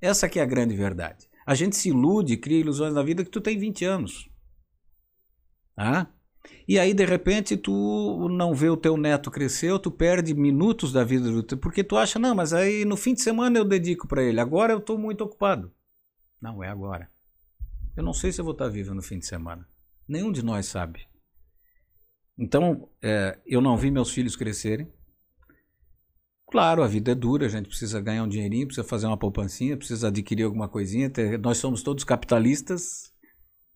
Essa 0.01 0.27
que 0.27 0.39
é 0.39 0.41
a 0.41 0.45
grande 0.45 0.75
verdade. 0.75 1.29
A 1.45 1.53
gente 1.53 1.75
se 1.75 1.89
ilude, 1.89 2.37
cria 2.37 2.59
ilusões 2.59 2.93
na 2.93 3.03
vida 3.03 3.23
que 3.23 3.29
tu 3.29 3.41
tem 3.41 3.57
20 3.57 3.85
anos. 3.85 4.29
Ah? 5.77 6.07
E 6.67 6.79
aí, 6.79 6.93
de 6.93 7.05
repente, 7.05 7.57
tu 7.57 8.27
não 8.29 8.53
vê 8.53 8.69
o 8.69 8.77
teu 8.77 8.97
neto 8.97 9.31
crescer, 9.31 9.77
tu 9.79 9.91
perde 9.91 10.33
minutos 10.33 10.91
da 10.91 11.03
vida 11.03 11.31
do 11.31 11.43
teu, 11.43 11.57
porque 11.57 11.83
tu 11.83 11.97
acha, 11.97 12.19
não, 12.19 12.35
mas 12.35 12.53
aí 12.53 12.85
no 12.85 12.95
fim 12.97 13.13
de 13.13 13.21
semana 13.21 13.57
eu 13.57 13.65
dedico 13.65 14.07
para 14.07 14.23
ele. 14.23 14.39
Agora 14.39 14.73
eu 14.73 14.79
estou 14.79 14.97
muito 14.97 15.23
ocupado. 15.23 15.71
Não, 16.41 16.63
é 16.63 16.69
agora. 16.69 17.09
Eu 17.99 18.03
não 18.05 18.13
sei 18.13 18.31
se 18.31 18.39
eu 18.39 18.45
vou 18.45 18.53
estar 18.53 18.69
vivo 18.69 18.93
no 18.95 19.01
fim 19.01 19.19
de 19.19 19.25
semana. 19.25 19.67
Nenhum 20.07 20.31
de 20.31 20.41
nós 20.41 20.67
sabe. 20.67 21.05
Então, 22.37 22.87
é, 23.01 23.37
eu 23.45 23.59
não 23.59 23.75
vi 23.75 23.91
meus 23.91 24.09
filhos 24.09 24.37
crescerem. 24.37 24.87
Claro, 26.49 26.81
a 26.81 26.87
vida 26.87 27.11
é 27.11 27.15
dura, 27.15 27.45
a 27.45 27.49
gente 27.49 27.67
precisa 27.67 27.99
ganhar 27.99 28.23
um 28.23 28.29
dinheirinho, 28.29 28.67
precisa 28.67 28.87
fazer 28.87 29.05
uma 29.05 29.17
poupancinha, 29.17 29.75
precisa 29.75 30.07
adquirir 30.07 30.43
alguma 30.43 30.69
coisinha. 30.69 31.09
ter- 31.09 31.37
Nós 31.39 31.57
somos 31.57 31.83
todos 31.83 32.05
capitalistas, 32.05 33.11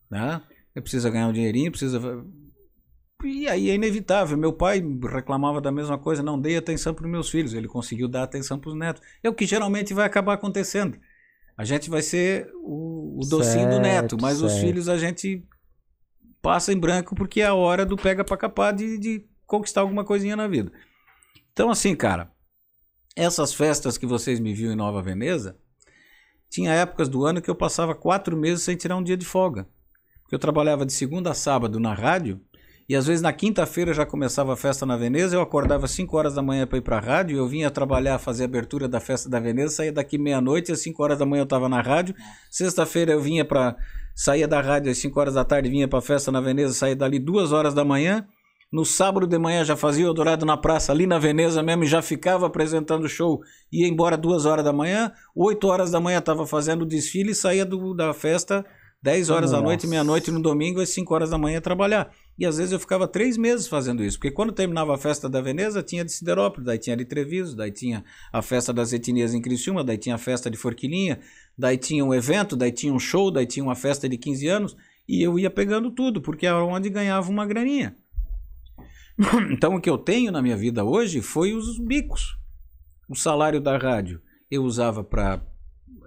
né? 0.10 0.42
Eu 0.74 0.82
preciso 0.82 1.12
ganhar 1.12 1.28
um 1.28 1.34
dinheirinho, 1.34 1.70
precisa. 1.70 2.00
E 3.26 3.46
aí 3.50 3.70
é 3.70 3.76
inevitável. 3.76 4.38
Meu 4.38 4.54
pai 4.54 4.82
reclamava 5.12 5.60
da 5.60 5.70
mesma 5.70 5.98
coisa, 5.98 6.24
não 6.24 6.40
dei 6.40 6.56
atenção 6.56 6.94
para 6.94 7.04
os 7.06 7.12
meus 7.12 7.30
filhos. 7.30 7.54
Ele 7.54 7.68
conseguiu 7.68 8.08
dar 8.08 8.24
atenção 8.24 8.58
para 8.58 8.70
os 8.70 8.76
netos. 8.78 9.02
É 9.22 9.28
o 9.30 9.36
que 9.36 9.46
geralmente 9.46 9.94
vai 9.94 10.06
acabar 10.06 10.36
acontecendo. 10.36 10.98
A 11.58 11.64
gente 11.64 11.90
vai 11.90 12.02
ser 12.02 12.52
o, 12.56 13.20
o 13.22 13.28
docinho 13.28 13.68
do 13.70 13.76
Certo, 13.76 13.82
neto, 13.82 14.18
mas 14.20 14.42
os 14.42 14.52
certo. 14.52 14.66
filhos 14.66 14.90
a 14.90 14.98
gente 14.98 15.46
passa 16.42 16.74
em 16.74 16.78
branco 16.78 17.16
porque 17.16 17.42
é 17.42 17.46
a 17.46 17.54
hora 17.54 17.86
do 17.86 17.96
pega 17.96 18.24
para 18.24 18.36
capar 18.38 18.74
de, 18.74 18.98
de 18.98 19.26
conquistar 19.46 19.82
alguma 19.82 20.04
coisinha 20.04 20.36
na 20.36 20.48
vida. 20.48 20.72
Então, 21.52 21.70
assim, 21.70 21.96
cara, 21.96 22.32
essas 23.16 23.54
festas 23.54 23.98
que 23.98 24.06
vocês 24.06 24.40
me 24.40 24.54
viram 24.54 24.74
em 24.74 24.76
Nova 24.76 25.02
Veneza, 25.02 25.58
tinha 26.50 26.72
épocas 26.72 27.08
do 27.08 27.26
ano 27.26 27.42
que 27.42 27.50
eu 27.50 27.56
passava 27.56 27.96
quatro 27.96 28.36
meses 28.36 28.64
sem 28.64 28.76
tirar 28.76 28.96
um 28.96 29.04
dia 29.04 29.18
de 29.18 29.26
folga. 29.26 29.68
Porque 30.22 30.36
eu 30.36 30.40
trabalhava 30.40 30.86
de 30.86 30.94
segunda 30.94 31.32
a 31.32 31.34
sábado 31.34 31.80
na 31.80 31.94
rádio, 31.94 32.42
e 32.88 32.96
às 32.96 33.08
vezes 33.08 33.22
na 33.22 33.32
quinta-feira 33.32 33.94
já 33.94 34.06
começava 34.06 34.54
a 34.54 34.56
festa 34.56 34.86
na 34.86 34.98
Veneza, 34.98 35.36
eu 35.36 35.42
acordava 35.42 35.86
às 35.86 35.92
5 35.92 36.18
horas 36.18 36.34
da 36.36 36.42
manhã 36.42 36.68
para 36.68 36.78
ir 36.78 36.82
para 36.82 36.98
a 36.98 37.00
rádio, 37.00 37.38
eu 37.38 37.48
vinha 37.48 37.72
trabalhar, 37.72 38.20
fazer 38.20 38.44
a 38.44 38.46
abertura 38.46 38.88
da 38.88 39.00
festa 39.00 39.30
da 39.30 39.40
Veneza, 39.40 39.76
saía 39.76 39.92
daqui 39.92 40.18
meia-noite, 40.18 40.72
às 40.72 40.80
5 40.82 41.02
horas 41.04 41.18
da 41.20 41.26
manhã 41.26 41.42
eu 41.42 41.46
estava 41.46 41.70
na 41.70 41.82
rádio, 41.82 42.14
sexta-feira 42.52 43.14
eu 43.14 43.22
vinha 43.22 43.46
para 43.46 43.76
saía 44.16 44.48
da 44.48 44.62
rádio 44.62 44.92
às 44.92 44.98
5 44.98 45.20
horas 45.20 45.34
da 45.34 45.44
tarde, 45.44 45.70
vinha 45.70 45.88
para 45.88 46.00
a 46.00 46.02
festa 46.02 46.32
na 46.32 46.40
Veneza, 46.42 46.74
saía 46.74 46.96
dali 46.96 47.18
duas 47.20 47.52
horas 47.52 47.74
da 47.74 47.84
manhã, 47.84 48.28
no 48.72 48.84
sábado 48.84 49.28
de 49.28 49.38
manhã 49.38 49.64
já 49.64 49.76
fazia 49.76 50.06
o 50.06 50.10
Eldorado 50.10 50.46
na 50.46 50.58
praça, 50.58 50.92
ali 50.92 51.06
na 51.06 51.20
Veneza 51.20 51.62
mesmo, 51.64 51.84
e 51.84 51.88
já 51.88 52.02
ficava 52.02 52.48
apresentando 52.48 53.06
o 53.06 53.10
show, 53.10 53.42
ia 53.72 53.88
embora 53.88 54.18
duas 54.18 54.46
horas 54.46 54.66
da 54.66 54.74
manhã, 54.74 55.12
8 55.36 55.68
horas 55.68 55.92
da 55.92 56.00
manhã 56.00 56.18
estava 56.20 56.46
fazendo 56.46 56.82
o 56.82 56.86
desfile 56.86 57.32
e 57.32 57.36
saía 57.36 57.66
do- 57.66 57.94
da 57.94 58.14
festa 58.14 58.66
10 59.04 59.30
horas 59.30 59.52
da 59.52 59.58
Nossa. 59.58 59.68
noite, 59.68 59.86
meia-noite 59.86 60.32
no 60.32 60.42
domingo, 60.42 60.80
às 60.80 60.88
5 60.90 61.14
horas 61.14 61.30
da 61.30 61.38
manhã 61.38 61.60
trabalhar. 61.60 62.10
E 62.40 62.46
às 62.46 62.58
vezes 62.58 62.72
eu 62.72 62.80
ficava 62.80 63.06
três 63.06 63.38
meses 63.38 63.68
fazendo 63.68 64.02
isso, 64.02 64.18
porque 64.18 64.32
quando 64.32 64.54
terminava 64.54 64.96
a 64.96 64.98
festa 64.98 65.30
da 65.30 65.42
Veneza, 65.42 65.84
tinha 65.84 66.06
de 66.06 66.12
Siderópolis, 66.12 66.66
daí 66.66 66.80
tinha 66.80 66.96
de 66.96 67.04
Treviso, 67.04 67.54
daí 67.54 67.70
tinha 67.70 68.04
a 68.32 68.42
festa 68.42 68.72
das 68.72 68.94
etnias 68.94 69.34
em 69.34 69.42
Criciúma, 69.42 69.84
daí 69.84 69.98
tinha 69.98 70.16
a 70.16 70.18
festa 70.18 70.50
de 70.50 70.56
Forquilinha, 70.56 71.20
daí 71.58 71.78
tinha 71.78 72.04
um 72.04 72.14
evento, 72.14 72.56
daí 72.56 72.72
tinha 72.72 72.94
um 72.94 73.00
show, 73.00 73.30
daí 73.30 73.46
tinha 73.46 73.64
uma 73.64 73.76
festa 73.76 74.08
de 74.08 74.18
15 74.18 74.48
anos, 74.48 74.78
e 75.06 75.22
eu 75.22 75.38
ia 75.38 75.50
pegando 75.50 75.92
tudo, 75.92 76.22
porque 76.22 76.48
era 76.48 76.64
onde 76.64 76.90
ganhava 76.90 77.30
uma 77.30 77.46
graninha. 77.46 77.96
Então 79.52 79.76
o 79.76 79.82
que 79.82 79.90
eu 79.90 79.98
tenho 79.98 80.32
na 80.32 80.42
minha 80.42 80.56
vida 80.58 80.84
hoje 80.84 81.22
foi 81.22 81.54
os 81.54 81.78
bicos. 81.78 82.38
O 83.08 83.16
salário 83.16 83.60
da 83.60 83.78
rádio 83.78 84.22
eu 84.50 84.64
usava 84.64 85.04
para. 85.04 85.42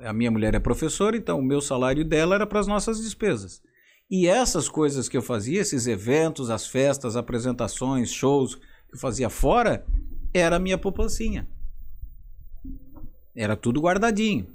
A 0.02 0.12
minha 0.12 0.30
mulher 0.30 0.54
é 0.54 0.60
professora, 0.60 1.16
então 1.16 1.38
o 1.38 1.44
meu 1.44 1.60
salário 1.60 2.04
dela 2.04 2.34
era 2.34 2.46
para 2.46 2.60
as 2.60 2.66
nossas 2.66 3.00
despesas. 3.00 3.62
E 4.10 4.26
essas 4.26 4.68
coisas 4.68 5.08
que 5.08 5.16
eu 5.16 5.22
fazia, 5.22 5.60
esses 5.60 5.86
eventos, 5.86 6.50
as 6.50 6.66
festas, 6.66 7.16
apresentações, 7.16 8.10
shows 8.10 8.54
que 8.54 8.94
eu 8.94 8.98
fazia 8.98 9.28
fora, 9.28 9.84
era 10.32 10.56
a 10.56 10.60
minha 10.60 10.78
poupancinha. 10.78 11.48
Era 13.34 13.56
tudo 13.56 13.80
guardadinho. 13.80 14.46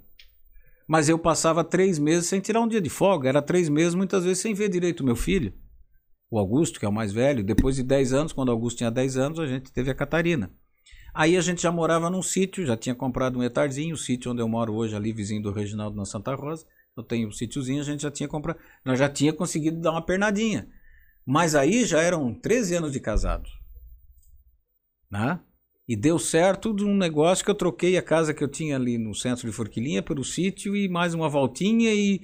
Mas 0.87 1.07
eu 1.09 1.19
passava 1.19 1.63
três 1.63 1.99
meses 1.99 2.27
sem 2.27 2.39
tirar 2.39 2.61
um 2.61 2.67
dia 2.67 2.81
de 2.81 2.89
folga. 2.89 3.29
Era 3.29 3.41
três 3.41 3.69
meses, 3.69 3.93
muitas 3.93 4.23
vezes, 4.23 4.41
sem 4.41 4.53
ver 4.53 4.69
direito 4.69 5.01
o 5.01 5.05
meu 5.05 5.15
filho. 5.15 5.53
O 6.29 6.39
Augusto, 6.39 6.79
que 6.79 6.85
é 6.85 6.89
o 6.89 6.93
mais 6.93 7.11
velho. 7.11 7.43
Depois 7.43 7.75
de 7.75 7.83
10 7.83 8.13
anos, 8.13 8.33
quando 8.33 8.49
o 8.49 8.51
Augusto 8.51 8.77
tinha 8.77 8.89
10 8.89 9.17
anos, 9.17 9.39
a 9.39 9.45
gente 9.45 9.71
teve 9.71 9.91
a 9.91 9.95
Catarina. 9.95 10.51
Aí 11.13 11.35
a 11.35 11.41
gente 11.41 11.61
já 11.61 11.71
morava 11.71 12.09
num 12.09 12.21
sítio, 12.21 12.65
já 12.65 12.77
tinha 12.77 12.95
comprado 12.95 13.37
um 13.37 13.43
etarzinho, 13.43 13.95
o 13.95 13.97
sítio 13.97 14.31
onde 14.31 14.41
eu 14.41 14.47
moro 14.47 14.73
hoje, 14.73 14.95
ali 14.95 15.11
vizinho 15.11 15.41
do 15.41 15.51
Reginaldo, 15.51 15.97
na 15.97 16.05
Santa 16.05 16.33
Rosa. 16.35 16.65
Eu 16.95 17.03
tenho 17.03 17.27
um 17.27 17.31
sítiozinho, 17.31 17.81
a 17.81 17.85
gente 17.85 18.01
já 18.01 18.11
tinha 18.11 18.27
comprado. 18.27 18.59
Nós 18.83 18.99
já 18.99 19.09
tinha 19.09 19.33
conseguido 19.33 19.79
dar 19.79 19.91
uma 19.91 20.05
pernadinha. 20.05 20.67
Mas 21.25 21.55
aí 21.55 21.85
já 21.85 22.01
eram 22.01 22.33
13 22.33 22.75
anos 22.75 22.91
de 22.91 22.99
casado. 22.99 23.49
Né? 25.09 25.39
E 25.87 25.95
deu 25.95 26.17
certo 26.17 26.73
de 26.73 26.85
um 26.85 26.95
negócio 26.95 27.43
que 27.43 27.51
eu 27.51 27.55
troquei 27.55 27.97
a 27.97 28.01
casa 28.01 28.33
que 28.33 28.43
eu 28.43 28.47
tinha 28.47 28.75
ali 28.75 28.97
no 28.97 29.13
centro 29.13 29.45
de 29.45 29.53
Forquilinha 29.53 30.01
pelo 30.01 30.23
sítio 30.23 30.75
e 30.75 30.87
mais 30.87 31.13
uma 31.13 31.27
voltinha 31.27 31.93
e, 31.93 32.21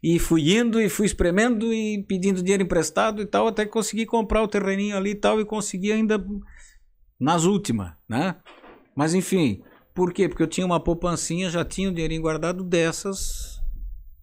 e 0.00 0.18
fui 0.18 0.56
indo 0.56 0.80
e 0.80 0.88
fui 0.88 1.06
espremendo 1.06 1.72
e 1.72 2.04
pedindo 2.04 2.42
dinheiro 2.42 2.62
emprestado 2.62 3.20
e 3.20 3.26
tal, 3.26 3.48
até 3.48 3.64
que 3.64 3.72
consegui 3.72 4.06
comprar 4.06 4.42
o 4.42 4.48
terreninho 4.48 4.96
ali 4.96 5.10
e 5.10 5.14
tal 5.16 5.40
e 5.40 5.44
consegui 5.44 5.90
ainda 5.90 6.24
nas 7.18 7.44
últimas, 7.44 7.92
né? 8.08 8.36
Mas 8.94 9.14
enfim, 9.14 9.62
por 9.94 10.12
quê? 10.12 10.28
Porque 10.28 10.42
eu 10.42 10.46
tinha 10.46 10.66
uma 10.66 10.80
poupancinha, 10.80 11.50
já 11.50 11.64
tinha 11.64 11.88
o 11.88 11.92
dinheirinho 11.92 12.22
guardado 12.22 12.62
dessas 12.64 13.58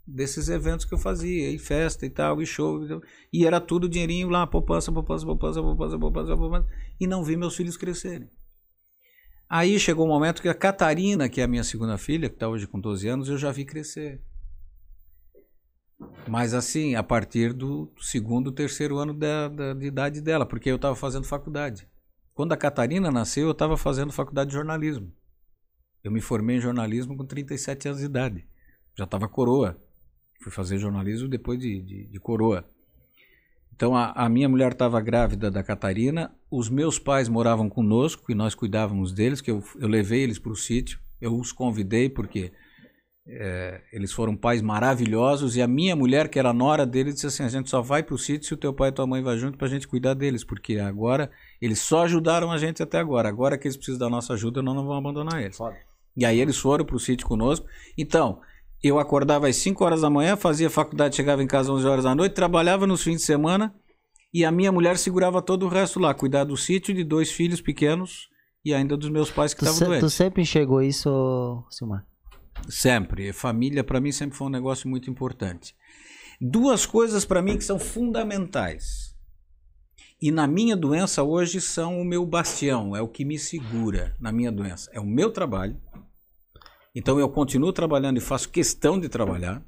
desses 0.07 0.49
eventos 0.49 0.85
que 0.85 0.93
eu 0.93 0.99
fazia, 0.99 1.49
e 1.49 1.57
festa 1.57 2.05
e 2.05 2.09
tal, 2.09 2.41
e 2.41 2.45
show, 2.45 2.83
e 2.85 2.87
tal. 2.87 3.01
e 3.33 3.45
era 3.45 3.59
tudo 3.59 3.89
dinheirinho 3.89 4.29
lá, 4.29 4.45
poupança, 4.45 4.91
poupança, 4.91 5.25
poupança, 5.25 5.61
poupança, 5.61 5.97
poupança, 5.97 6.37
poupança, 6.37 6.67
e 6.99 7.07
não 7.07 7.23
vi 7.23 7.35
meus 7.35 7.55
filhos 7.55 7.75
crescerem. 7.75 8.29
Aí 9.49 9.79
chegou 9.79 10.05
o 10.05 10.09
um 10.09 10.11
momento 10.11 10.41
que 10.41 10.49
a 10.49 10.53
Catarina, 10.53 11.27
que 11.29 11.41
é 11.41 11.43
a 11.43 11.47
minha 11.47 11.63
segunda 11.63 11.97
filha, 11.97 12.29
que 12.29 12.35
está 12.35 12.47
hoje 12.47 12.67
com 12.67 12.79
12 12.79 13.07
anos, 13.07 13.29
eu 13.29 13.37
já 13.37 13.51
vi 13.51 13.65
crescer. 13.65 14.21
Mas 16.27 16.53
assim, 16.53 16.95
a 16.95 17.03
partir 17.03 17.53
do 17.53 17.91
segundo, 17.99 18.51
terceiro 18.51 18.97
ano 18.97 19.13
da, 19.13 19.47
da- 19.47 19.73
de 19.73 19.85
idade 19.85 20.21
dela, 20.21 20.45
porque 20.45 20.69
eu 20.69 20.75
estava 20.75 20.95
fazendo 20.95 21.25
faculdade. 21.25 21.87
Quando 22.35 22.51
a 22.51 22.57
Catarina 22.57 23.09
nasceu, 23.09 23.45
eu 23.45 23.53
estava 23.53 23.77
fazendo 23.77 24.11
faculdade 24.11 24.49
de 24.49 24.55
jornalismo. 24.55 25.09
Eu 26.03 26.11
me 26.11 26.19
formei 26.19 26.57
em 26.57 26.61
jornalismo 26.61 27.15
com 27.15 27.25
37 27.25 27.87
anos 27.87 28.01
de 28.01 28.05
idade. 28.05 28.45
Já 28.93 29.05
estava 29.05 29.27
coroa. 29.29 29.81
Fui 30.43 30.51
fazer 30.51 30.77
jornalismo 30.77 31.29
depois 31.29 31.57
de, 31.57 31.81
de, 31.81 32.07
de 32.07 32.19
coroa. 32.19 32.65
Então 33.73 33.95
a, 33.95 34.11
a 34.11 34.27
minha 34.27 34.49
mulher 34.49 34.73
estava 34.73 34.99
grávida 34.99 35.49
da 35.49 35.63
Catarina, 35.63 36.33
os 36.51 36.69
meus 36.69 36.99
pais 36.99 37.29
moravam 37.29 37.69
conosco 37.69 38.29
e 38.29 38.35
nós 38.35 38.53
cuidávamos 38.53 39.13
deles, 39.13 39.39
que 39.39 39.51
eu, 39.51 39.63
eu 39.77 39.87
levei 39.87 40.21
eles 40.21 40.37
para 40.37 40.51
o 40.51 40.55
sítio. 40.55 40.99
Eu 41.21 41.37
os 41.39 41.53
convidei 41.53 42.09
porque 42.09 42.51
é, 43.25 43.81
eles 43.93 44.11
foram 44.11 44.35
pais 44.35 44.61
maravilhosos 44.61 45.55
e 45.55 45.61
a 45.61 45.67
minha 45.67 45.95
mulher, 45.95 46.29
que 46.29 46.37
era 46.37 46.53
nora 46.53 46.85
deles, 46.85 47.15
disse 47.15 47.27
assim: 47.27 47.43
a 47.43 47.49
gente 47.49 47.69
só 47.69 47.81
vai 47.81 48.03
para 48.03 48.13
o 48.13 48.17
sítio 48.17 48.47
se 48.47 48.53
o 48.53 48.57
teu 48.57 48.73
pai 48.73 48.89
e 48.89 48.91
tua 48.91 49.07
mãe 49.07 49.23
vão 49.23 49.37
junto 49.37 49.57
para 49.57 49.67
a 49.67 49.69
gente 49.69 49.87
cuidar 49.87 50.13
deles, 50.13 50.43
porque 50.43 50.77
agora 50.79 51.31
eles 51.61 51.79
só 51.79 52.03
ajudaram 52.03 52.51
a 52.51 52.57
gente 52.57 52.81
até 52.83 52.99
agora. 52.99 53.27
Agora 53.29 53.57
que 53.57 53.67
eles 53.67 53.77
precisam 53.77 53.99
da 53.99 54.09
nossa 54.09 54.33
ajuda, 54.33 54.61
nós 54.61 54.75
não 54.75 54.83
vamos 54.85 54.99
abandonar 54.99 55.41
eles. 55.41 55.57
Foda. 55.57 55.75
E 56.15 56.25
aí 56.25 56.39
eles 56.39 56.57
foram 56.57 56.85
para 56.85 56.95
o 56.95 56.99
sítio 56.99 57.27
conosco. 57.27 57.65
Então, 57.97 58.39
eu 58.83 58.99
acordava 58.99 59.47
às 59.47 59.55
5 59.57 59.83
horas 59.83 60.01
da 60.01 60.09
manhã, 60.09 60.35
fazia 60.37 60.69
faculdade, 60.69 61.15
chegava 61.15 61.41
em 61.43 61.47
casa 61.47 61.71
às 61.71 61.77
11 61.79 61.87
horas 61.87 62.03
da 62.03 62.13
noite, 62.15 62.33
trabalhava 62.33 62.85
nos 62.87 63.03
fins 63.03 63.17
de 63.17 63.23
semana 63.23 63.73
e 64.33 64.45
a 64.45 64.51
minha 64.51 64.71
mulher 64.71 64.97
segurava 64.97 65.41
todo 65.41 65.65
o 65.65 65.69
resto 65.69 65.99
lá, 65.99 66.13
cuidar 66.13 66.43
do 66.43 66.55
sítio 66.55 66.93
de 66.93 67.03
dois 67.03 67.31
filhos 67.31 67.61
pequenos 67.61 68.29
e 68.63 68.73
ainda 68.73 68.95
dos 68.97 69.09
meus 69.09 69.31
pais 69.31 69.53
que 69.53 69.59
Tu, 69.61 69.63
estavam 69.65 69.79
se- 69.79 69.85
tu 69.85 69.89
doentes. 70.01 70.13
sempre 70.13 70.41
enxergou 70.41 70.81
isso, 70.81 71.63
Silmar? 71.69 72.05
Sempre. 72.69 73.33
Família, 73.33 73.83
para 73.83 73.99
mim, 73.99 74.11
sempre 74.11 74.37
foi 74.37 74.47
um 74.47 74.51
negócio 74.51 74.87
muito 74.89 75.09
importante. 75.09 75.73
Duas 76.39 76.85
coisas 76.85 77.25
para 77.25 77.41
mim 77.41 77.57
que 77.57 77.63
são 77.63 77.79
fundamentais. 77.79 79.14
E 80.21 80.31
na 80.31 80.47
minha 80.47 80.75
doença 80.75 81.23
hoje 81.23 81.59
são 81.59 81.99
o 81.99 82.05
meu 82.05 82.25
bastião, 82.25 82.95
é 82.95 83.01
o 83.01 83.07
que 83.07 83.25
me 83.25 83.37
segura 83.37 84.15
na 84.19 84.31
minha 84.31 84.51
doença. 84.51 84.89
É 84.93 84.99
o 84.99 85.05
meu 85.05 85.31
trabalho. 85.31 85.77
Então 86.95 87.19
eu 87.19 87.29
continuo 87.29 87.73
trabalhando 87.73 88.17
e 88.17 88.21
faço 88.21 88.49
questão 88.49 88.99
de 88.99 89.09
trabalhar. 89.09 89.61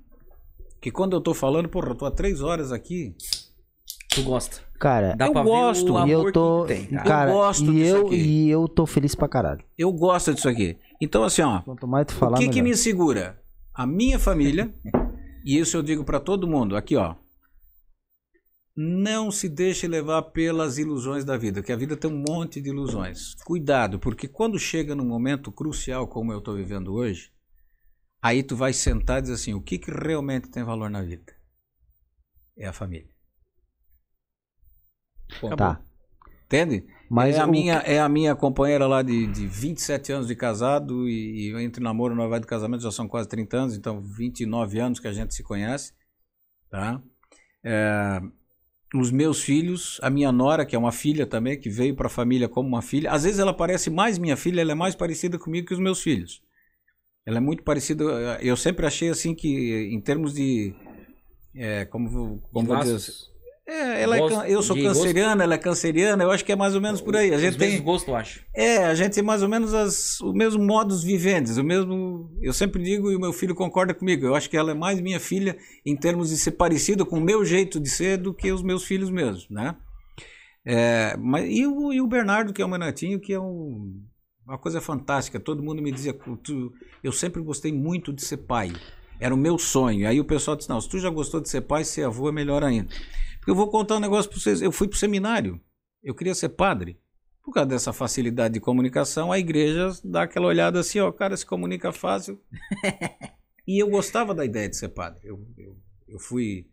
Que 0.82 0.90
quando 0.92 1.16
eu 1.16 1.22
tô 1.22 1.34
falando, 1.34 1.68
porra, 1.68 1.90
eu 1.90 1.96
tô 1.96 2.06
há 2.06 2.12
três 2.12 2.42
horas 2.42 2.72
aqui. 2.72 3.14
Tu 4.16 4.24
gosta. 4.24 4.62
Cara, 4.80 5.16
Dá 5.16 5.28
Eu 5.28 5.34
gosto, 5.34 5.94
o 5.94 6.08
e 6.08 6.12
eu 6.12 6.32
tô. 6.32 6.62
que 6.66 6.68
tem, 6.76 6.86
cara. 6.88 7.04
cara, 7.04 7.32
gosto 7.32 7.66
e 7.66 7.76
disso 7.76 7.96
eu, 7.96 8.08
aqui. 8.08 8.16
e 8.16 8.50
eu 8.50 8.68
tô 8.68 8.86
feliz 8.86 9.16
pra 9.16 9.28
caralho. 9.28 9.64
Eu 9.78 9.92
gosto 9.92 10.34
disso 10.34 10.48
aqui. 10.48 10.78
Então, 11.02 11.24
assim, 11.24 11.42
ó, 11.42 11.62
Quanto 11.62 11.88
mais 11.88 12.06
tu 12.08 12.12
o 12.12 12.16
falar, 12.16 12.38
que, 12.38 12.46
que 12.48 12.62
melhor. 12.62 12.70
me 12.70 12.76
segura? 12.78 13.42
A 13.74 13.86
minha 13.86 14.18
família, 14.18 14.74
e 15.46 15.58
isso 15.60 15.76
eu 15.78 15.84
digo 15.84 16.04
para 16.04 16.20
todo 16.20 16.48
mundo, 16.48 16.76
aqui, 16.78 16.96
ó. 16.96 17.16
Não 18.80 19.32
se 19.32 19.50
deixe 19.50 19.88
levar 19.88 20.22
pelas 20.22 20.78
ilusões 20.78 21.26
da 21.26 21.36
vida, 21.36 21.64
que 21.64 21.72
a 21.72 21.76
vida 21.76 21.98
tem 21.98 22.12
um 22.12 22.24
monte 22.30 22.62
de 22.62 22.70
ilusões. 22.70 23.34
Cuidado, 23.44 23.98
porque 23.98 24.28
quando 24.28 24.60
chega 24.60 24.94
num 24.94 25.08
momento 25.08 25.52
crucial 25.52 26.08
como 26.08 26.32
eu 26.32 26.38
estou 26.38 26.56
vivendo 26.56 26.94
hoje, 26.94 27.32
aí 28.22 28.44
tu 28.44 28.56
vai 28.56 28.74
sentar 28.74 29.18
e 29.18 29.22
dizer 29.24 29.34
assim, 29.34 29.56
o 29.56 29.62
que, 29.62 29.80
que 29.80 29.90
realmente 29.90 30.50
tem 30.50 30.64
valor 30.64 30.92
na 30.92 31.02
vida? 31.02 31.34
É 32.56 32.68
a 32.68 32.74
família. 32.74 33.10
Tá. 35.58 35.82
Entende? 36.46 36.86
Mas 37.10 37.36
é, 37.36 37.40
a 37.40 37.48
minha, 37.48 37.78
é 37.80 38.00
a 38.00 38.08
minha 38.08 38.36
companheira 38.36 38.86
lá 38.86 39.02
de, 39.02 39.26
de 39.28 39.48
27 39.48 40.12
anos 40.12 40.28
de 40.28 40.36
casado 40.36 41.10
e, 41.10 41.50
e 41.50 41.64
entre 41.64 41.84
namoro 41.84 42.14
e 42.14 42.18
noivado 42.18 42.42
de 42.42 42.48
casamento 42.48 42.84
já 42.84 42.92
são 42.92 43.08
quase 43.08 43.28
30 43.28 43.58
anos, 43.58 43.76
então 43.76 44.02
29 44.02 44.80
anos 44.80 45.00
que 45.00 45.08
a 45.08 45.14
gente 45.14 45.34
se 45.34 45.42
conhece, 45.42 45.94
tá? 46.70 47.02
É, 47.64 48.22
os 48.94 49.12
meus 49.12 49.42
filhos, 49.42 50.00
a 50.02 50.10
minha 50.10 50.32
nora, 50.32 50.66
que 50.66 50.76
é 50.76 50.80
uma 50.80 50.92
filha 50.92 51.26
também, 51.26 51.60
que 51.60 51.70
veio 51.70 51.96
para 51.96 52.08
a 52.08 52.10
família 52.10 52.48
como 52.48 52.68
uma 52.68 52.82
filha, 52.82 53.12
às 53.12 53.24
vezes 53.24 53.40
ela 53.40 53.54
parece 53.54 53.90
mais 53.90 54.18
minha 54.18 54.38
filha, 54.38 54.62
ela 54.62 54.72
é 54.72 54.76
mais 54.76 54.96
parecida 54.96 55.38
comigo 55.38 55.68
que 55.68 55.74
os 55.74 55.80
meus 55.80 56.02
filhos. 56.02 56.42
Ela 57.26 57.38
é 57.38 57.42
muito 57.42 57.64
parecida, 57.64 58.04
eu 58.42 58.56
sempre 58.56 58.86
achei 58.86 59.10
assim 59.10 59.36
que 59.36 59.90
em 59.92 60.00
termos 60.00 60.34
de, 60.34 60.74
é, 61.54 61.84
como, 61.86 62.40
como 62.52 62.68
vou 62.68 62.78
dizer, 62.78 62.94
Laços. 62.94 63.32
É, 63.68 64.02
ela 64.02 64.16
é 64.16 64.20
Gosto- 64.20 64.44
eu 64.46 64.64
sou 64.64 64.76
canceriana, 64.82 65.44
ela 65.44 65.56
é 65.56 65.58
canceriana, 65.58 66.24
eu 66.24 66.32
acho 66.32 66.46
que 66.46 66.52
é 66.52 66.56
mais 66.56 66.74
ou 66.74 66.80
menos 66.82 67.02
por 67.02 67.16
aí. 67.16 67.32
A 67.34 67.36
Os 67.36 67.42
gente 67.42 67.58
mesmos 67.60 67.76
tem, 67.76 67.84
gostos, 67.84 68.08
eu 68.08 68.16
acho. 68.16 68.46
é, 68.56 68.86
a 68.86 68.96
gente 68.96 69.14
tem 69.14 69.24
mais 69.24 69.44
ou 69.44 69.50
menos 69.50 69.74
as, 69.74 70.20
os 70.22 70.34
mesmos 70.34 70.66
modos 70.66 71.04
viventes, 71.04 71.58
o 71.58 71.64
mesmo. 71.64 72.32
Eu 72.42 72.54
sempre 72.54 72.82
digo 72.82 73.12
e 73.12 73.16
o 73.16 73.20
meu 73.20 73.34
filho 73.34 73.54
concorda 73.54 73.94
comigo. 73.94 74.26
Eu 74.26 74.36
acho 74.36 74.50
que 74.50 74.56
ela 74.58 74.72
é 74.72 74.74
mais 74.74 75.02
minha 75.02 75.20
filha 75.20 75.58
em 75.86 75.96
termos 75.96 76.30
de 76.30 76.38
ser 76.38 76.52
parecida 76.52 77.04
com 77.06 77.18
o 77.18 77.22
meu 77.22 77.44
jeito 77.44 77.80
de 77.80 77.90
ser 77.90 78.18
do 78.18 78.34
que 78.34 78.52
os 78.52 78.64
meus 78.64 78.86
filhos 78.86 79.10
mesmos, 79.10 79.48
né? 79.50 79.76
É, 80.66 81.16
mas 81.18 81.46
e 81.50 81.66
o, 81.66 81.94
e 81.94 82.02
o 82.02 82.08
Bernardo 82.08 82.52
que 82.54 82.62
é 82.62 82.66
o 82.66 82.70
meu 82.70 82.80
netinho, 82.80 83.20
que 83.20 83.34
é 83.34 83.40
um- 83.40 84.02
uma 84.46 84.58
coisa 84.58 84.80
fantástica. 84.82 85.40
Todo 85.40 85.62
mundo 85.64 85.82
me 85.82 85.92
dizia, 85.92 86.14
tu- 86.44 86.72
eu 87.04 87.12
sempre 87.12 87.42
gostei 87.42 87.72
muito 87.74 88.14
de 88.14 88.22
ser 88.24 88.38
pai. 88.38 88.72
Era 89.20 89.34
o 89.34 89.38
meu 89.38 89.58
sonho. 89.58 90.08
Aí 90.08 90.20
o 90.20 90.26
pessoal 90.26 90.56
disse, 90.56 90.70
não, 90.70 90.80
se 90.80 90.88
tu 90.88 91.00
já 91.00 91.10
gostou 91.10 91.42
de 91.42 91.50
ser 91.50 91.62
pai, 91.62 91.84
ser 91.84 92.04
avô 92.04 92.30
é 92.30 92.32
melhor 92.32 92.64
ainda. 92.64 92.88
Eu 93.48 93.56
vou 93.56 93.70
contar 93.70 93.96
um 93.96 94.02
negócio 94.02 94.30
para 94.30 94.40
vocês. 94.40 94.62
Eu 94.62 94.74
fui 94.74 94.90
pro 94.90 94.98
seminário. 94.98 95.60
Eu 96.04 96.14
queria 96.14 96.36
ser 96.36 96.50
padre. 96.50 97.00
Por 97.42 97.54
causa 97.54 97.70
dessa 97.70 97.94
facilidade 97.94 98.56
de 98.56 98.60
comunicação, 98.60 99.32
a 99.32 99.40
igreja 99.40 99.90
dá 100.04 100.24
aquela 100.24 100.48
olhada 100.48 100.82
assim, 100.82 101.00
ó, 101.00 101.08
o 101.08 101.14
cara 101.14 101.38
se 101.38 101.46
comunica 101.46 101.94
fácil. 101.94 102.42
e 103.66 103.82
eu 103.82 103.90
gostava 103.90 104.36
da 104.36 104.44
ideia 104.44 104.68
de 104.68 104.76
ser 104.76 104.90
padre. 104.90 105.22
Eu, 105.24 105.48
eu, 105.58 105.78
eu 106.10 106.20
fui 106.20 106.68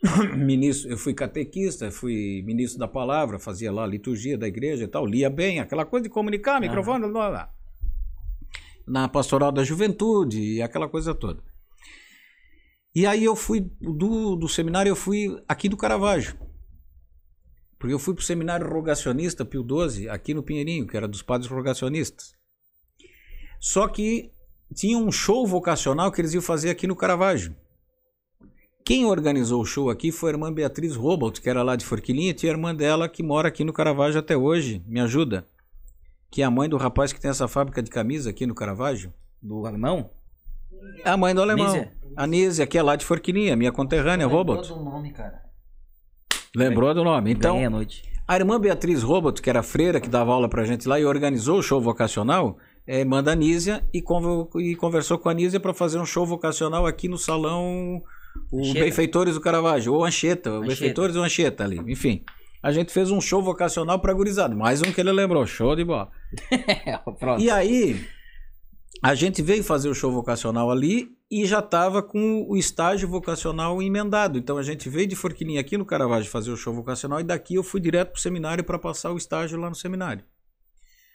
ministro, 0.38 0.92
eu 0.92 0.96
fui 0.96 1.12
catequista, 1.12 1.90
fui 1.90 2.40
ministro 2.46 2.78
da 2.78 2.86
palavra, 2.86 3.40
fazia 3.40 3.72
lá 3.72 3.82
a 3.82 3.88
liturgia 3.88 4.38
da 4.38 4.46
igreja 4.46 4.84
e 4.84 4.88
tal, 4.88 5.04
lia 5.04 5.28
bem, 5.28 5.58
aquela 5.58 5.84
coisa 5.84 6.04
de 6.04 6.08
comunicar, 6.08 6.60
microfone, 6.60 7.00
blá, 7.00 7.10
blá, 7.10 7.30
blá. 7.30 7.54
na 8.86 9.08
pastoral 9.08 9.50
da 9.50 9.64
juventude 9.64 10.40
e 10.40 10.62
aquela 10.62 10.88
coisa 10.88 11.16
toda. 11.16 11.42
E 12.94 13.06
aí 13.06 13.24
eu 13.24 13.36
fui 13.36 13.70
do, 13.80 14.34
do 14.34 14.48
seminário, 14.48 14.90
eu 14.90 14.96
fui 14.96 15.40
aqui 15.48 15.68
do 15.68 15.76
Caravaggio. 15.76 16.36
Porque 17.78 17.94
eu 17.94 17.98
fui 17.98 18.14
para 18.14 18.22
o 18.22 18.24
seminário 18.24 18.68
rogacionista 18.68 19.44
Pio 19.44 19.64
XII, 19.64 20.08
aqui 20.08 20.34
no 20.34 20.42
Pinheirinho, 20.42 20.86
que 20.86 20.96
era 20.96 21.08
dos 21.08 21.22
padres 21.22 21.50
rogacionistas. 21.50 22.34
Só 23.60 23.86
que 23.88 24.30
tinha 24.74 24.98
um 24.98 25.10
show 25.10 25.46
vocacional 25.46 26.10
que 26.10 26.20
eles 26.20 26.34
iam 26.34 26.42
fazer 26.42 26.70
aqui 26.70 26.86
no 26.86 26.96
Caravaggio. 26.96 27.54
Quem 28.84 29.04
organizou 29.04 29.62
o 29.62 29.64
show 29.64 29.88
aqui 29.88 30.10
foi 30.10 30.30
a 30.30 30.32
irmã 30.34 30.52
Beatriz 30.52 30.96
Robolt, 30.96 31.40
que 31.40 31.48
era 31.48 31.62
lá 31.62 31.76
de 31.76 31.84
Forquilinha, 31.84 32.34
e 32.42 32.46
a 32.46 32.50
irmã 32.50 32.74
dela 32.74 33.08
que 33.08 33.22
mora 33.22 33.48
aqui 33.48 33.62
no 33.62 33.72
Caravaggio 33.72 34.18
até 34.18 34.36
hoje, 34.36 34.82
me 34.86 35.00
ajuda. 35.00 35.46
Que 36.30 36.42
é 36.42 36.44
a 36.44 36.50
mãe 36.50 36.68
do 36.68 36.76
rapaz 36.76 37.12
que 37.12 37.20
tem 37.20 37.30
essa 37.30 37.46
fábrica 37.46 37.82
de 37.82 37.90
camisa 37.90 38.30
aqui 38.30 38.46
no 38.46 38.54
Caravaggio. 38.54 39.12
Do 39.40 39.64
alemão? 39.64 40.10
É 41.04 41.10
a 41.10 41.16
mãe 41.16 41.34
do 41.34 41.42
alemão. 41.42 41.66
Nízia? 41.66 41.92
A 42.16 42.26
Nízia, 42.26 42.66
que 42.66 42.76
é 42.76 42.82
lá 42.82 42.96
de 42.96 43.04
Forquilinha, 43.04 43.56
minha 43.56 43.72
conterrânea, 43.72 44.26
Robolt. 44.26 44.68
do 44.68 44.76
nome, 44.76 45.12
cara. 45.12 45.42
Lembrou 46.54 46.92
do 46.94 47.04
nome. 47.04 47.30
Então, 47.30 47.64
a 47.64 47.70
noite. 47.70 48.02
A 48.26 48.36
irmã 48.36 48.60
Beatriz 48.60 49.02
Robot, 49.02 49.42
que 49.42 49.50
era 49.50 49.62
freira, 49.62 50.00
que 50.00 50.08
dava 50.08 50.32
aula 50.32 50.48
pra 50.48 50.64
gente 50.64 50.86
lá 50.86 51.00
e 51.00 51.04
organizou 51.04 51.58
o 51.58 51.62
show 51.62 51.80
vocacional, 51.80 52.58
é 52.86 53.00
irmã 53.00 53.22
da 53.22 53.34
Nízia 53.34 53.84
e, 53.92 54.02
e 54.58 54.76
conversou 54.76 55.18
com 55.18 55.28
a 55.28 55.34
Nízia 55.34 55.58
para 55.58 55.74
fazer 55.74 55.98
um 55.98 56.06
show 56.06 56.24
vocacional 56.24 56.86
aqui 56.86 57.08
no 57.08 57.18
salão 57.18 58.02
o. 58.52 58.72
Benfeitores 58.72 59.34
do 59.34 59.40
Caravaggio, 59.40 59.92
ou 59.92 60.04
Anchieta, 60.04 60.50
o 60.50 60.54
Anchieta. 60.58 60.70
Benfeitores 60.70 61.16
ou 61.16 61.22
Anchieta 61.22 61.64
ali, 61.64 61.78
enfim. 61.90 62.24
A 62.62 62.70
gente 62.72 62.92
fez 62.92 63.10
um 63.10 63.20
show 63.20 63.42
vocacional 63.42 63.98
pra 63.98 64.12
gurizada, 64.12 64.54
mais 64.54 64.80
um 64.80 64.92
que 64.92 65.00
ele 65.00 65.12
lembrou, 65.12 65.46
show 65.46 65.74
de 65.74 65.84
bola. 65.84 66.10
E 67.38 67.50
aí, 67.50 68.06
a 69.02 69.14
gente 69.14 69.42
veio 69.42 69.64
fazer 69.64 69.88
o 69.88 69.94
show 69.94 70.12
vocacional 70.12 70.70
ali 70.70 71.08
e 71.30 71.46
já 71.46 71.60
estava 71.60 72.02
com 72.02 72.44
o 72.48 72.56
estágio 72.56 73.08
vocacional 73.08 73.80
emendado. 73.80 74.36
Então 74.38 74.58
a 74.58 74.62
gente 74.62 74.88
veio 74.88 75.06
de 75.06 75.14
Forquilinha 75.14 75.60
aqui 75.60 75.78
no 75.78 75.84
Caravaggio 75.86 76.30
fazer 76.30 76.50
o 76.50 76.56
show 76.56 76.74
vocacional 76.74 77.20
e 77.20 77.24
daqui 77.24 77.54
eu 77.54 77.62
fui 77.62 77.80
direto 77.80 78.12
pro 78.12 78.20
seminário 78.20 78.64
para 78.64 78.78
passar 78.78 79.12
o 79.12 79.16
estágio 79.16 79.58
lá 79.58 79.68
no 79.68 79.76
seminário. 79.76 80.24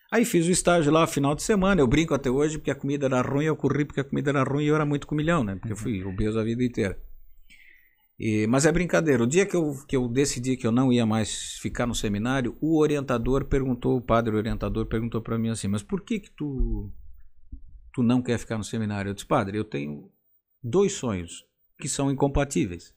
Aí 0.09 0.23
fiz 0.23 0.47
o 0.47 0.51
estágio 0.51 0.91
lá 0.93 1.05
final 1.05 1.35
de 1.35 1.43
semana. 1.43 1.81
Eu 1.81 1.87
brinco 1.87 2.13
até 2.13 2.29
hoje 2.29 2.57
porque 2.57 2.71
a 2.71 2.75
comida 2.75 3.07
era 3.07 3.21
ruim, 3.21 3.45
eu 3.45 3.55
corri 3.55 3.83
porque 3.83 3.99
a 3.99 4.03
comida 4.03 4.29
era 4.29 4.43
ruim 4.43 4.63
e 4.63 4.67
eu 4.67 4.75
era 4.75 4.85
muito 4.85 5.05
comilhão, 5.05 5.43
né? 5.43 5.55
Porque 5.55 5.73
eu 5.73 5.77
fui 5.77 6.03
obeso 6.05 6.39
a 6.39 6.43
vida 6.43 6.63
inteira. 6.63 6.97
E- 8.17 8.47
mas 8.47 8.65
é 8.65 8.71
brincadeira. 8.71 9.23
O 9.23 9.27
dia 9.27 9.45
que 9.45 9.55
eu, 9.55 9.73
que 9.85 9.97
eu 9.97 10.07
decidi 10.07 10.55
que 10.55 10.65
eu 10.65 10.71
não 10.71 10.93
ia 10.93 11.05
mais 11.05 11.57
ficar 11.61 11.85
no 11.85 11.93
seminário, 11.95 12.55
o 12.61 12.79
orientador 12.79 13.45
perguntou, 13.45 13.97
o 13.97 14.01
padre 14.01 14.33
orientador 14.35 14.85
perguntou 14.85 15.21
para 15.21 15.37
mim 15.37 15.49
assim: 15.49 15.67
Mas 15.67 15.83
por 15.83 15.99
que 16.01 16.19
que 16.21 16.31
tu, 16.31 16.89
tu 17.95 18.03
não 18.03 18.21
quer 18.21 18.37
ficar 18.37 18.57
no 18.57 18.63
seminário? 18.63 19.09
Eu 19.09 19.13
disse: 19.13 19.25
Padre, 19.25 19.57
eu 19.57 19.63
tenho 19.63 20.11
dois 20.61 20.91
sonhos 20.91 21.45
que 21.79 21.87
são 21.87 22.11
incompatíveis. 22.11 22.93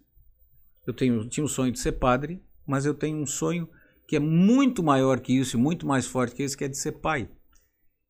Eu 0.84 0.92
tenho, 0.92 1.28
tinha 1.28 1.44
o 1.44 1.48
sonho 1.48 1.70
de 1.70 1.78
ser 1.78 1.92
padre, 1.92 2.42
mas 2.66 2.84
eu 2.84 2.92
tenho 2.92 3.16
um 3.16 3.26
sonho 3.26 3.68
que 4.08 4.16
é 4.16 4.20
muito 4.20 4.82
maior 4.82 5.20
que 5.20 5.32
isso, 5.32 5.56
muito 5.56 5.86
mais 5.86 6.06
forte 6.06 6.34
que 6.34 6.42
esse, 6.42 6.56
que 6.56 6.64
é 6.64 6.68
de 6.68 6.76
ser 6.76 6.92
pai. 6.92 7.30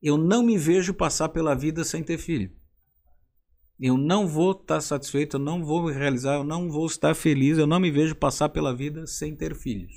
Eu 0.01 0.17
não 0.17 0.43
me 0.43 0.57
vejo 0.57 0.95
passar 0.95 1.29
pela 1.29 1.55
vida 1.55 1.85
sem 1.85 2.03
ter 2.03 2.17
filho. 2.17 2.57
Eu 3.79 3.99
não 3.99 4.27
vou 4.27 4.53
estar 4.53 4.81
satisfeito, 4.81 5.37
eu 5.37 5.41
não 5.41 5.63
vou 5.63 5.85
me 5.85 5.93
realizar, 5.93 6.37
eu 6.37 6.45
não 6.45 6.71
vou 6.71 6.87
estar 6.87 7.15
feliz, 7.15 7.59
eu 7.59 7.67
não 7.67 7.79
me 7.79 7.91
vejo 7.91 8.15
passar 8.15 8.49
pela 8.49 8.75
vida 8.75 9.07
sem 9.07 9.37
ter 9.37 9.55
filhos. 9.55 9.95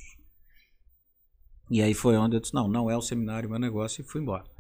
E 1.69 1.81
aí 1.81 1.93
foi 1.93 2.17
onde 2.17 2.35
eu 2.35 2.41
disse: 2.41 2.53
não, 2.53 2.67
não 2.67 2.91
é 2.91 2.97
o 2.97 3.01
seminário 3.01 3.49
meu 3.49 3.59
negócio, 3.59 4.01
e 4.01 4.03
fui 4.05 4.21
embora. 4.21 4.50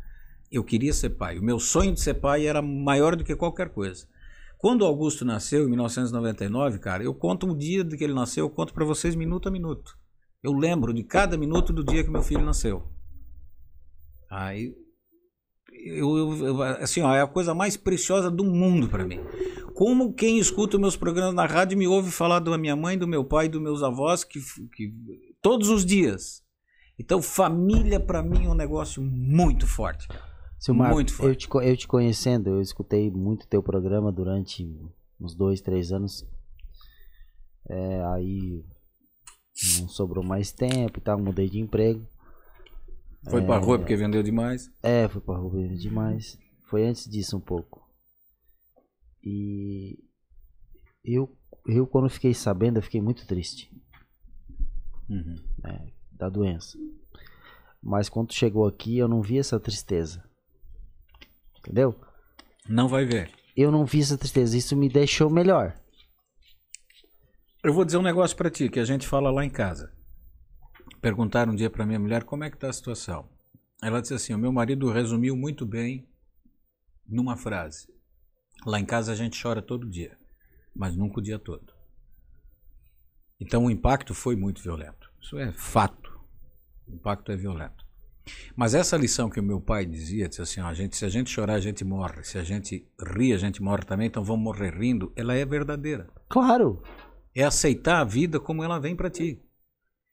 Eu 0.51 0.63
queria 0.63 0.91
ser 0.93 1.11
pai. 1.11 1.39
O 1.39 1.43
meu 1.43 1.59
sonho 1.59 1.93
de 1.93 2.01
ser 2.01 2.15
pai 2.15 2.45
era 2.45 2.61
maior 2.61 3.15
do 3.15 3.23
que 3.23 3.35
qualquer 3.35 3.69
coisa. 3.69 4.05
Quando 4.57 4.85
Augusto 4.85 5.23
nasceu, 5.25 5.63
em 5.65 5.69
1999, 5.69 6.77
cara, 6.79 7.03
eu 7.03 7.15
conto 7.15 7.47
o 7.49 7.57
dia 7.57 7.83
de 7.83 7.97
que 7.97 8.03
ele 8.03 8.13
nasceu, 8.13 8.45
eu 8.45 8.49
conto 8.49 8.73
para 8.73 8.85
vocês 8.85 9.15
minuto 9.15 9.47
a 9.47 9.51
minuto. 9.51 9.97
Eu 10.43 10.53
lembro 10.53 10.93
de 10.93 11.03
cada 11.03 11.37
minuto 11.37 11.71
do 11.71 11.83
dia 11.83 12.03
que 12.03 12.09
meu 12.09 12.21
filho 12.21 12.43
nasceu. 12.45 12.83
Aí, 14.29 14.73
eu, 15.73 16.17
eu- 16.17 16.45
eu- 16.47 16.61
assim, 16.63 17.01
ó, 17.01 17.13
é 17.13 17.21
a 17.21 17.27
coisa 17.27 17.53
mais 17.53 17.75
preciosa 17.77 18.29
do 18.29 18.43
mundo 18.43 18.87
para 18.87 19.05
mim. 19.05 19.19
Como 19.73 20.13
quem 20.13 20.37
escuta 20.37 20.77
meus 20.77 20.95
programas 20.95 21.33
na 21.33 21.45
rádio 21.45 21.77
me 21.77 21.87
ouve 21.87 22.11
falar 22.11 22.39
da 22.39 22.57
minha 22.57 22.75
mãe, 22.75 22.97
do 22.97 23.07
meu 23.07 23.23
pai, 23.23 23.47
dos 23.49 23.61
meus 23.61 23.81
avós, 23.81 24.23
que, 24.23 24.39
que 24.75 24.93
todos 25.41 25.69
os 25.69 25.85
dias. 25.85 26.43
Então, 26.99 27.21
família 27.21 27.99
para 27.99 28.21
mim 28.21 28.45
é 28.45 28.49
um 28.49 28.53
negócio 28.53 29.01
muito 29.01 29.65
forte. 29.65 30.07
Silmar, 30.61 30.93
Muito 30.93 31.09
eu 31.11 31.15
forte. 31.17 31.37
te, 31.39 31.47
co- 31.47 31.61
eu 31.61 31.75
te 31.75 31.87
conhecendo, 31.87 32.51
eu 32.51 32.61
escutei 32.61 33.09
muito 33.09 33.47
teu 33.47 33.63
programa 33.63 34.11
durante 34.11 34.63
uns 35.19 35.33
dois, 35.33 35.59
três 35.59 35.91
anos. 35.91 36.23
É, 37.67 38.03
aí 38.13 38.63
não 39.79 39.87
sobrou 39.87 40.23
mais 40.23 40.51
tempo 40.51 40.99
e 40.99 41.01
tal, 41.01 41.17
mudei 41.19 41.49
de 41.49 41.59
emprego. 41.59 42.05
Foi 43.27 43.41
pra 43.41 43.57
rua 43.57 43.79
porque 43.79 43.95
vendeu 43.95 44.21
demais. 44.21 44.69
É, 44.83 45.07
fui 45.07 45.19
pra 45.21 45.35
rua 45.35 45.67
demais. 45.69 46.37
Foi 46.69 46.85
antes 46.85 47.09
disso 47.09 47.35
um 47.37 47.41
pouco. 47.41 47.81
E 49.23 49.97
eu 51.03 51.35
eu 51.67 51.85
quando 51.87 52.07
fiquei 52.09 52.33
sabendo, 52.35 52.77
eu 52.77 52.83
fiquei 52.83 53.01
muito 53.01 53.25
triste 53.25 53.71
Uhum. 55.09 55.35
da 56.11 56.29
doença. 56.29 56.77
Mas 57.81 58.09
quando 58.09 58.31
chegou 58.33 58.65
aqui, 58.67 58.97
eu 58.97 59.07
não 59.07 59.21
vi 59.23 59.37
essa 59.39 59.59
tristeza. 59.59 60.23
Entendeu? 61.61 61.95
Não 62.67 62.87
vai 62.87 63.05
ver. 63.05 63.31
Eu 63.55 63.71
não 63.71 63.85
vi 63.85 64.01
essa 64.01 64.17
tristeza. 64.17 64.57
Isso 64.57 64.75
me 64.75 64.89
deixou 64.89 65.29
melhor. 65.29 65.79
Eu 67.63 67.73
vou 67.73 67.85
dizer 67.85 67.97
um 67.97 68.03
negócio 68.03 68.35
pra 68.35 68.49
ti 68.49 68.69
que 68.69 68.79
a 68.79 68.85
gente 68.85 69.07
fala 69.07 69.29
lá 69.29 69.45
em 69.45 69.49
casa. 69.49 69.93
Perguntaram 70.99 71.53
um 71.53 71.55
dia 71.55 71.69
pra 71.69 71.85
minha 71.85 71.99
mulher 71.99 72.23
como 72.23 72.43
é 72.43 72.49
que 72.49 72.57
tá 72.57 72.69
a 72.69 72.73
situação. 72.73 73.29
Ela 73.81 74.01
disse 74.01 74.13
assim: 74.13 74.33
"O 74.33 74.39
meu 74.39 74.51
marido 74.51 74.91
resumiu 74.91 75.35
muito 75.35 75.65
bem 75.65 76.07
numa 77.07 77.37
frase. 77.37 77.87
Lá 78.65 78.79
em 78.79 78.85
casa 78.85 79.11
a 79.11 79.15
gente 79.15 79.41
chora 79.41 79.61
todo 79.61 79.89
dia, 79.89 80.17
mas 80.75 80.95
nunca 80.95 81.19
o 81.19 81.23
dia 81.23 81.37
todo. 81.37 81.73
Então 83.39 83.65
o 83.65 83.71
impacto 83.71 84.13
foi 84.13 84.35
muito 84.35 84.61
violento. 84.61 85.11
Isso 85.19 85.37
é 85.37 85.51
fato. 85.51 86.19
O 86.87 86.93
impacto 86.93 87.31
é 87.31 87.35
violento. 87.35 87.85
Mas 88.55 88.73
essa 88.75 88.95
lição 88.97 89.29
que 89.29 89.39
o 89.39 89.43
meu 89.43 89.59
pai 89.59 89.85
dizia, 89.85 90.27
disse 90.29 90.41
assim, 90.41 90.61
ó, 90.61 90.67
a 90.67 90.73
gente, 90.73 90.95
se 90.95 91.05
a 91.05 91.09
gente 91.09 91.29
chorar, 91.29 91.53
a 91.55 91.59
gente 91.59 91.83
morre. 91.83 92.23
Se 92.23 92.37
a 92.37 92.43
gente 92.43 92.87
rir, 92.99 93.33
a 93.33 93.37
gente 93.37 93.61
morre 93.61 93.83
também, 93.83 94.07
então 94.07 94.23
vamos 94.23 94.43
morrer 94.43 94.73
rindo. 94.77 95.11
Ela 95.15 95.33
é 95.33 95.45
verdadeira 95.45 96.07
Claro. 96.29 96.81
é 97.35 97.43
aceitar 97.43 97.99
a 98.01 98.03
vida 98.03 98.39
como 98.39 98.63
ela 98.63 98.79
vem 98.79 98.95
para 98.95 99.09
ti. 99.09 99.41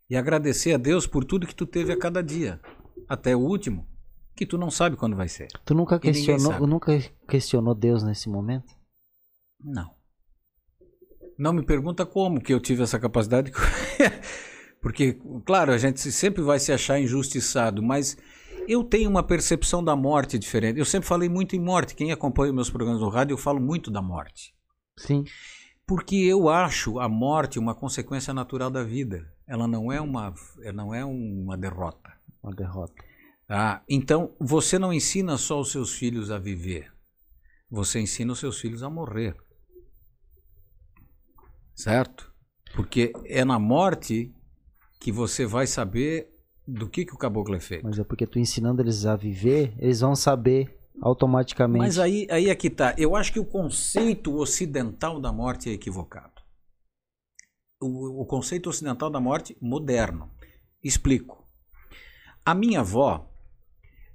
E 0.09 0.17
agradecer 0.17 0.73
a 0.73 0.79
Deus 0.79 1.07
por 1.07 1.25
tudo 1.25 1.47
que 1.47 1.55
tu 1.55 1.67
teve 1.67 1.93
a 1.93 1.99
cada 1.99 2.23
dia, 2.23 2.59
até 3.07 3.37
o 3.37 3.41
último, 3.41 3.87
que 4.35 4.47
tu 4.47 4.57
não 4.57 4.71
sabe 4.71 4.97
quando 4.97 5.15
vai 5.17 5.29
ser. 5.29 5.49
Tu 5.67 5.75
nunca 5.75 5.99
questionou, 5.99 6.67
nunca 6.67 6.99
questionou 7.29 7.75
Deus 7.75 8.03
nesse 8.03 8.29
momento? 8.29 8.75
Não. 9.63 9.91
Não 11.39 11.53
me 11.53 11.63
pergunta 11.63 12.07
como 12.07 12.41
que 12.41 12.55
eu 12.55 12.59
tive 12.61 12.83
essa 12.83 12.99
capacidade. 12.99 13.53
Porque, 14.81 15.19
claro, 15.45 15.73
a 15.73 15.79
gente 15.79 16.01
sempre 16.13 16.43
vai 16.43 16.59
se 16.59 16.73
achar 16.73 17.01
injustiçado, 17.01 17.83
mas 17.83 18.17
eu 18.69 18.85
tenho 18.85 19.11
uma 19.11 19.23
percepção 19.23 19.83
da 19.83 19.97
morte 19.97 20.39
diferente. 20.39 20.79
Eu 20.79 20.85
sempre 20.85 21.09
falei 21.09 21.29
muito 21.29 21.57
em 21.57 21.61
morte. 21.61 21.95
Quem 21.95 22.13
acompanha 22.13 22.53
meus 22.53 22.71
programas 22.71 23.01
no 23.01 23.09
rádio, 23.09 23.35
eu 23.35 23.39
falo 23.39 23.61
muito 23.61 23.91
da 23.91 24.03
morte. 24.03 24.55
Sim. 24.97 25.25
Porque 25.87 26.17
eu 26.17 26.49
acho 26.49 27.01
a 27.01 27.09
morte 27.09 27.59
uma 27.59 27.75
consequência 27.75 28.35
natural 28.35 28.71
da 28.71 28.85
vida. 28.85 29.27
Ela 29.47 29.67
não 29.67 29.91
é 29.91 30.01
uma, 30.01 30.35
ela 30.63 30.73
não 30.75 30.95
é 30.95 31.05
uma 31.05 31.57
derrota. 31.57 32.13
Uma 32.43 32.55
derrota. 32.55 33.03
Ah, 33.49 33.83
então 33.89 34.35
você 34.39 34.79
não 34.79 34.93
ensina 34.93 35.39
só 35.39 35.59
os 35.59 35.73
seus 35.73 35.95
filhos 35.95 36.31
a 36.31 36.39
viver. 36.39 36.93
Você 37.71 37.99
ensina 37.99 38.33
os 38.33 38.39
seus 38.39 38.61
filhos 38.61 38.83
a 38.83 38.91
morrer. 38.91 39.35
Certo? 41.75 42.31
Porque 42.75 43.13
é 43.25 43.45
na 43.45 43.59
morte 43.59 44.35
que 44.99 45.13
você 45.13 45.47
vai 45.47 45.67
saber 45.67 46.35
do 46.67 46.89
que, 46.89 47.05
que 47.05 47.15
o 47.15 47.19
caboclo 47.19 47.55
é 47.55 47.61
feito. 47.61 47.85
Mas 47.85 47.99
é 47.99 48.05
porque 48.05 48.27
tu 48.27 48.39
ensinando 48.39 48.83
eles 48.83 49.07
a 49.07 49.17
viver, 49.17 49.75
eles 49.79 50.01
vão 50.01 50.15
saber 50.15 50.79
automaticamente. 51.01 51.79
Mas 51.79 51.99
aí, 51.99 52.27
aí 52.31 52.51
é 52.51 52.55
que 52.55 52.69
tá. 52.69 52.95
Eu 52.99 53.17
acho 53.17 53.33
que 53.33 53.41
o 53.41 53.45
conceito 53.45 54.37
ocidental 54.37 55.21
da 55.21 55.33
morte 55.33 55.71
é 55.71 55.73
equivocado. 55.73 56.43
O, 57.81 58.23
o 58.23 58.27
conceito 58.27 58.69
ocidental 58.69 59.09
da 59.09 59.21
morte 59.21 59.57
moderno. 59.61 60.31
Explico. 60.83 61.45
A 62.45 62.55
minha 62.55 62.81
avó, 62.81 63.28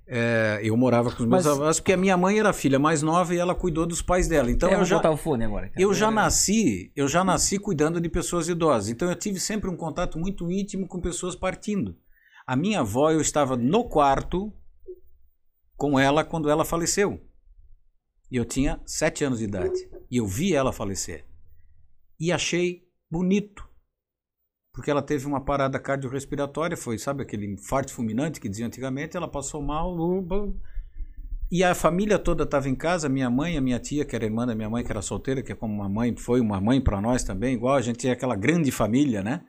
é, 0.08 0.60
eu 0.64 0.76
morava 0.76 1.10
com 1.10 1.24
os 1.24 1.30
meus 1.30 1.46
Mas- 1.46 1.48
avós, 1.48 1.80
porque 1.80 1.94
a 1.94 1.98
minha 1.98 2.18
mãe 2.18 2.40
era 2.40 2.50
a 2.50 2.54
filha 2.54 2.78
mais 2.78 3.02
nova 3.02 3.34
e 3.34 3.38
ela 3.38 3.56
cuidou 3.56 3.86
dos 3.86 4.02
pais 4.02 4.28
dela. 4.28 4.52
Então 4.52 4.70
É, 4.70 4.76
eu 4.76 4.86
já, 4.86 5.10
o 5.10 5.18
fone 5.18 5.44
agora. 5.46 5.70
cara. 5.70 5.82
eu 5.82 5.94
já 5.94 6.12
nasci, 6.12 6.92
eu 6.96 7.08
já 7.08 7.24
nasci 7.24 7.58
cuidando 7.58 8.00
de 8.02 8.10
pessoas 8.10 8.48
idosas. 8.50 8.90
Então 8.90 9.10
eu 9.10 9.16
tive 9.16 9.40
sempre 9.40 9.70
um 9.70 9.76
contato 9.78 10.18
muito 10.20 10.52
íntimo 10.52 10.88
com 10.88 11.00
pessoas 11.00 11.36
partindo. 11.36 11.96
A 12.46 12.56
minha 12.56 12.82
avó, 12.82 13.10
eu 13.12 13.22
estava 13.22 13.56
no 13.56 13.88
quarto 13.88 14.52
com 15.78 15.98
ela 16.00 16.24
quando 16.24 16.50
ela 16.50 16.66
faleceu. 16.66 17.22
E 18.30 18.36
eu 18.36 18.46
tinha 18.46 18.82
sete 18.86 19.24
anos 19.24 19.40
de 19.40 19.46
idade. 19.46 19.80
E 20.10 20.18
eu 20.18 20.28
vi 20.28 20.54
ela 20.54 20.74
falecer. 20.74 21.26
E 22.20 22.32
achei 22.32 22.84
bonito. 23.10 23.68
Porque 24.74 24.90
ela 24.90 25.04
teve 25.04 25.28
uma 25.28 25.40
parada 25.40 25.78
cardiorrespiratória, 25.80 26.76
foi, 26.76 26.98
sabe, 26.98 27.22
aquele 27.22 27.46
infarto 27.46 27.94
fulminante 27.94 28.42
que 28.42 28.50
dizia 28.50 28.66
antigamente, 28.66 29.16
ela 29.16 29.28
passou 29.28 29.62
mal. 29.62 29.96
E 31.52 31.64
a 31.64 31.76
família 31.76 32.18
toda 32.18 32.44
estava 32.44 32.68
em 32.68 32.74
casa, 32.74 33.08
minha 33.08 33.30
mãe, 33.30 33.56
a 33.56 33.62
minha 33.62 33.80
tia, 33.80 34.04
que 34.04 34.16
era 34.16 34.26
irmã 34.26 34.48
da 34.48 34.56
minha 34.56 34.68
mãe, 34.68 34.84
que 34.84 34.92
era 34.92 35.04
solteira, 35.04 35.44
que 35.44 35.52
é 35.52 35.56
como 35.56 35.76
uma 35.76 35.88
mãe, 35.88 36.16
foi 36.18 36.42
uma 36.42 36.60
mãe 36.60 36.82
para 36.82 37.00
nós 37.00 37.24
também, 37.24 37.54
igual 37.54 37.76
a 37.76 37.82
gente 37.82 38.08
é 38.08 38.12
aquela 38.12 38.36
grande 38.36 38.72
família, 38.72 39.22
né? 39.22 39.42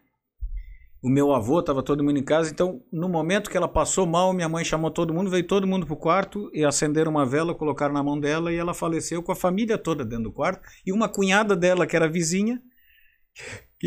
O 1.02 1.08
meu 1.08 1.32
avô 1.32 1.60
estava 1.60 1.82
todo 1.82 2.04
mundo 2.04 2.18
em 2.18 2.22
casa, 2.22 2.50
então 2.50 2.82
no 2.92 3.08
momento 3.08 3.48
que 3.48 3.56
ela 3.56 3.68
passou 3.68 4.06
mal, 4.06 4.34
minha 4.34 4.48
mãe 4.48 4.62
chamou 4.62 4.90
todo 4.90 5.14
mundo, 5.14 5.30
veio 5.30 5.46
todo 5.46 5.66
mundo 5.66 5.86
pro 5.86 5.96
quarto 5.96 6.50
e 6.52 6.62
acenderam 6.64 7.10
uma 7.10 7.24
vela, 7.24 7.54
colocaram 7.54 7.94
na 7.94 8.02
mão 8.02 8.20
dela 8.20 8.52
e 8.52 8.56
ela 8.56 8.74
faleceu 8.74 9.22
com 9.22 9.32
a 9.32 9.36
família 9.36 9.78
toda 9.78 10.04
dentro 10.04 10.24
do 10.24 10.32
quarto. 10.32 10.66
E 10.84 10.92
uma 10.92 11.08
cunhada 11.08 11.56
dela, 11.56 11.86
que 11.86 11.96
era 11.96 12.08
vizinha, 12.08 12.60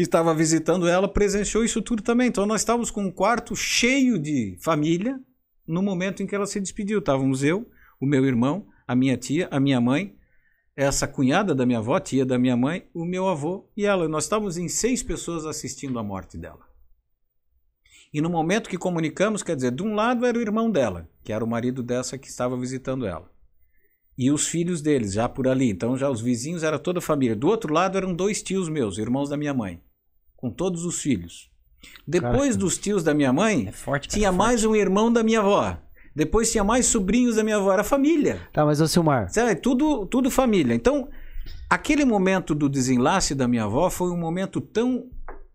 estava 0.02 0.34
visitando 0.34 0.88
ela, 0.88 1.08
presenciou 1.08 1.64
isso 1.64 1.82
tudo 1.82 2.04
também. 2.04 2.28
Então 2.28 2.46
nós 2.46 2.62
estávamos 2.62 2.92
com 2.92 3.04
um 3.04 3.12
quarto 3.12 3.56
cheio 3.56 4.20
de 4.20 4.58
família 4.62 5.20
no 5.68 5.82
momento 5.82 6.22
em 6.22 6.28
que 6.28 6.36
ela 6.36 6.46
se 6.46 6.60
despediu. 6.60 7.00
Estávamos 7.00 7.44
eu, 7.44 7.70
o 8.00 8.06
meu 8.06 8.26
irmão, 8.26 8.68
a 8.88 8.96
minha 8.96 9.18
tia, 9.18 9.48
a 9.52 9.60
minha 9.60 9.82
mãe, 9.82 10.16
essa 10.76 11.08
cunhada 11.08 11.56
da 11.56 11.66
minha 11.66 11.80
avó, 11.80 12.00
tia 12.00 12.26
da 12.26 12.38
minha 12.38 12.56
mãe, 12.56 12.88
o 12.94 13.04
meu 13.04 13.28
avô 13.28 13.70
e 13.76 13.86
ela. 13.86 14.08
Nós 14.08 14.26
estávamos 14.26 14.58
em 14.58 14.70
seis 14.70 15.02
pessoas 15.02 15.46
assistindo 15.46 15.98
a 15.98 16.04
morte 16.04 16.38
dela. 16.38 16.68
E 18.14 18.22
no 18.22 18.30
momento 18.30 18.70
que 18.70 18.78
comunicamos, 18.78 19.44
quer 19.44 19.56
dizer, 19.56 19.72
de 19.72 19.84
um 19.84 19.94
lado 19.94 20.26
era 20.26 20.38
o 20.38 20.42
irmão 20.42 20.72
dela, 20.72 21.10
que 21.24 21.34
era 21.34 21.44
o 21.44 21.48
marido 21.48 21.84
dessa 21.84 22.18
que 22.18 22.28
estava 22.28 22.58
visitando 22.58 23.06
ela. 23.06 23.30
E 24.18 24.32
os 24.32 24.48
filhos 24.48 24.82
deles, 24.82 25.14
já 25.14 25.28
por 25.28 25.48
ali. 25.48 25.70
Então 25.70 25.98
já 25.98 26.10
os 26.10 26.22
vizinhos 26.22 26.64
era 26.64 26.80
toda 26.80 27.00
a 27.00 27.02
família. 27.02 27.36
Do 27.36 27.48
outro 27.48 27.74
lado 27.74 27.98
eram 27.98 28.14
dois 28.14 28.42
tios 28.42 28.70
meus, 28.70 28.98
irmãos 28.98 29.30
da 29.30 29.38
minha 29.38 29.54
mãe, 29.54 29.82
com 30.38 30.50
todos 30.50 30.86
os 30.86 31.02
filhos. 31.02 31.50
Depois 32.08 32.34
Caraca. 32.34 32.58
dos 32.58 32.78
tios 32.78 33.04
da 33.04 33.14
minha 33.14 33.34
mãe, 33.34 33.68
É 33.68 33.72
forte, 33.72 34.08
cara, 34.08 34.18
tinha 34.18 34.30
é 34.30 34.32
mais 34.32 34.64
um 34.64 34.76
irmão 34.76 35.12
da 35.12 35.24
minha 35.24 35.40
avó. 35.40 35.78
Depois 36.16 36.52
tinha 36.52 36.64
mais 36.64 36.86
sobrinhos 36.86 37.36
da 37.36 37.44
minha 37.44 37.58
avó, 37.58 37.72
era 37.72 37.84
família. 37.84 38.40
Tá, 38.52 38.66
mas 38.66 38.82
ô 38.82 38.88
Silmar, 38.88 39.30
Sabe, 39.30 39.56
tudo, 39.56 40.06
tudo 40.06 40.32
família. 40.32 40.74
Então, 40.74 41.10
aquele 41.70 42.06
momento 42.06 42.56
do 42.56 42.68
desenlace 42.70 43.36
da 43.36 43.48
minha 43.48 43.66
avó 43.66 43.90
foi 43.90 44.10
um 44.10 44.18
momento 44.18 44.60
tão 44.62 45.10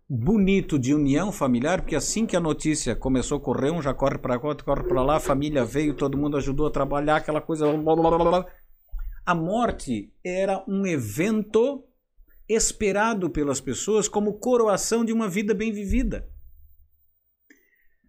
bonito 0.09 0.77
de 0.77 0.93
união 0.93 1.31
familiar, 1.31 1.81
porque 1.81 1.95
assim 1.95 2.25
que 2.25 2.35
a 2.35 2.39
notícia 2.39 2.95
começou 2.95 3.37
a 3.37 3.41
correr, 3.41 3.71
um 3.71 3.81
já 3.81 3.93
corre 3.93 4.17
para 4.17 4.39
cá, 4.39 4.47
outro 4.47 4.63
corre 4.63 4.83
para 4.83 5.01
lá, 5.01 5.15
a 5.17 5.19
família 5.19 5.65
veio, 5.65 5.95
todo 5.95 6.17
mundo 6.17 6.37
ajudou 6.37 6.67
a 6.67 6.71
trabalhar, 6.71 7.17
aquela 7.17 7.41
coisa. 7.41 7.65
blá, 7.65 7.95
blá, 7.95 8.17
blá, 8.17 8.29
blá. 8.29 8.45
A 9.25 9.33
morte 9.33 10.11
era 10.23 10.63
um 10.67 10.85
evento 10.85 11.83
esperado 12.47 13.29
pelas 13.29 13.61
pessoas 13.61 14.07
como 14.07 14.33
coroação 14.33 15.05
de 15.05 15.13
uma 15.13 15.29
vida 15.29 15.53
bem 15.53 15.71
vivida. 15.71 16.29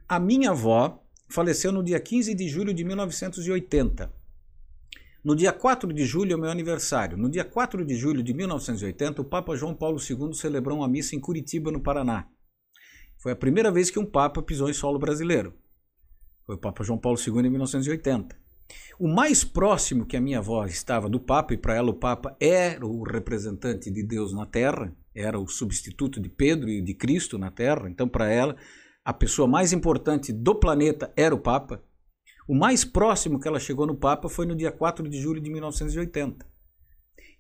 A 0.08 0.18
minha 0.18 0.50
avó 0.50 1.02
faleceu 1.28 1.72
no 1.72 1.82
dia 1.82 1.98
15 1.98 2.34
de 2.34 2.48
julho 2.48 2.74
de 2.74 2.84
1980. 2.84 4.12
No 5.24 5.34
dia 5.34 5.52
4 5.52 5.90
de 5.92 6.04
julho 6.04 6.32
é 6.32 6.36
o 6.36 6.38
meu 6.38 6.50
aniversário. 6.50 7.16
No 7.16 7.30
dia 7.30 7.44
4 7.44 7.84
de 7.84 7.94
julho 7.96 8.22
de 8.22 8.34
1980, 8.34 9.22
o 9.22 9.24
Papa 9.24 9.56
João 9.56 9.74
Paulo 9.74 9.98
II 9.98 10.34
celebrou 10.34 10.78
uma 10.78 10.88
missa 10.88 11.16
em 11.16 11.20
Curitiba, 11.20 11.72
no 11.72 11.80
Paraná. 11.80 12.28
Foi 13.16 13.32
a 13.32 13.36
primeira 13.36 13.72
vez 13.72 13.90
que 13.90 13.98
um 13.98 14.04
Papa 14.04 14.42
pisou 14.42 14.68
em 14.68 14.74
solo 14.74 14.98
brasileiro. 14.98 15.54
Foi 16.44 16.56
o 16.56 16.58
Papa 16.58 16.84
João 16.84 16.98
Paulo 16.98 17.18
II 17.18 17.46
em 17.46 17.50
1980. 17.50 18.43
O 18.98 19.08
mais 19.08 19.44
próximo 19.44 20.06
que 20.06 20.16
a 20.16 20.20
minha 20.20 20.38
avó 20.38 20.64
estava 20.66 21.08
do 21.08 21.18
Papa, 21.18 21.54
e 21.54 21.56
para 21.58 21.74
ela 21.74 21.90
o 21.90 21.94
Papa 21.94 22.36
era 22.40 22.86
o 22.86 23.02
representante 23.02 23.90
de 23.90 24.02
Deus 24.02 24.32
na 24.32 24.46
Terra, 24.46 24.94
era 25.14 25.38
o 25.38 25.48
substituto 25.48 26.20
de 26.20 26.28
Pedro 26.28 26.68
e 26.68 26.80
de 26.80 26.94
Cristo 26.94 27.38
na 27.38 27.50
Terra, 27.50 27.88
então 27.88 28.08
para 28.08 28.30
ela 28.30 28.56
a 29.04 29.12
pessoa 29.12 29.46
mais 29.46 29.72
importante 29.72 30.32
do 30.32 30.54
planeta 30.54 31.12
era 31.16 31.34
o 31.34 31.38
Papa. 31.38 31.82
O 32.48 32.54
mais 32.54 32.84
próximo 32.84 33.38
que 33.38 33.46
ela 33.46 33.60
chegou 33.60 33.86
no 33.86 33.96
Papa 33.96 34.28
foi 34.28 34.46
no 34.46 34.56
dia 34.56 34.72
4 34.72 35.08
de 35.08 35.20
julho 35.20 35.40
de 35.40 35.50
1980. 35.50 36.46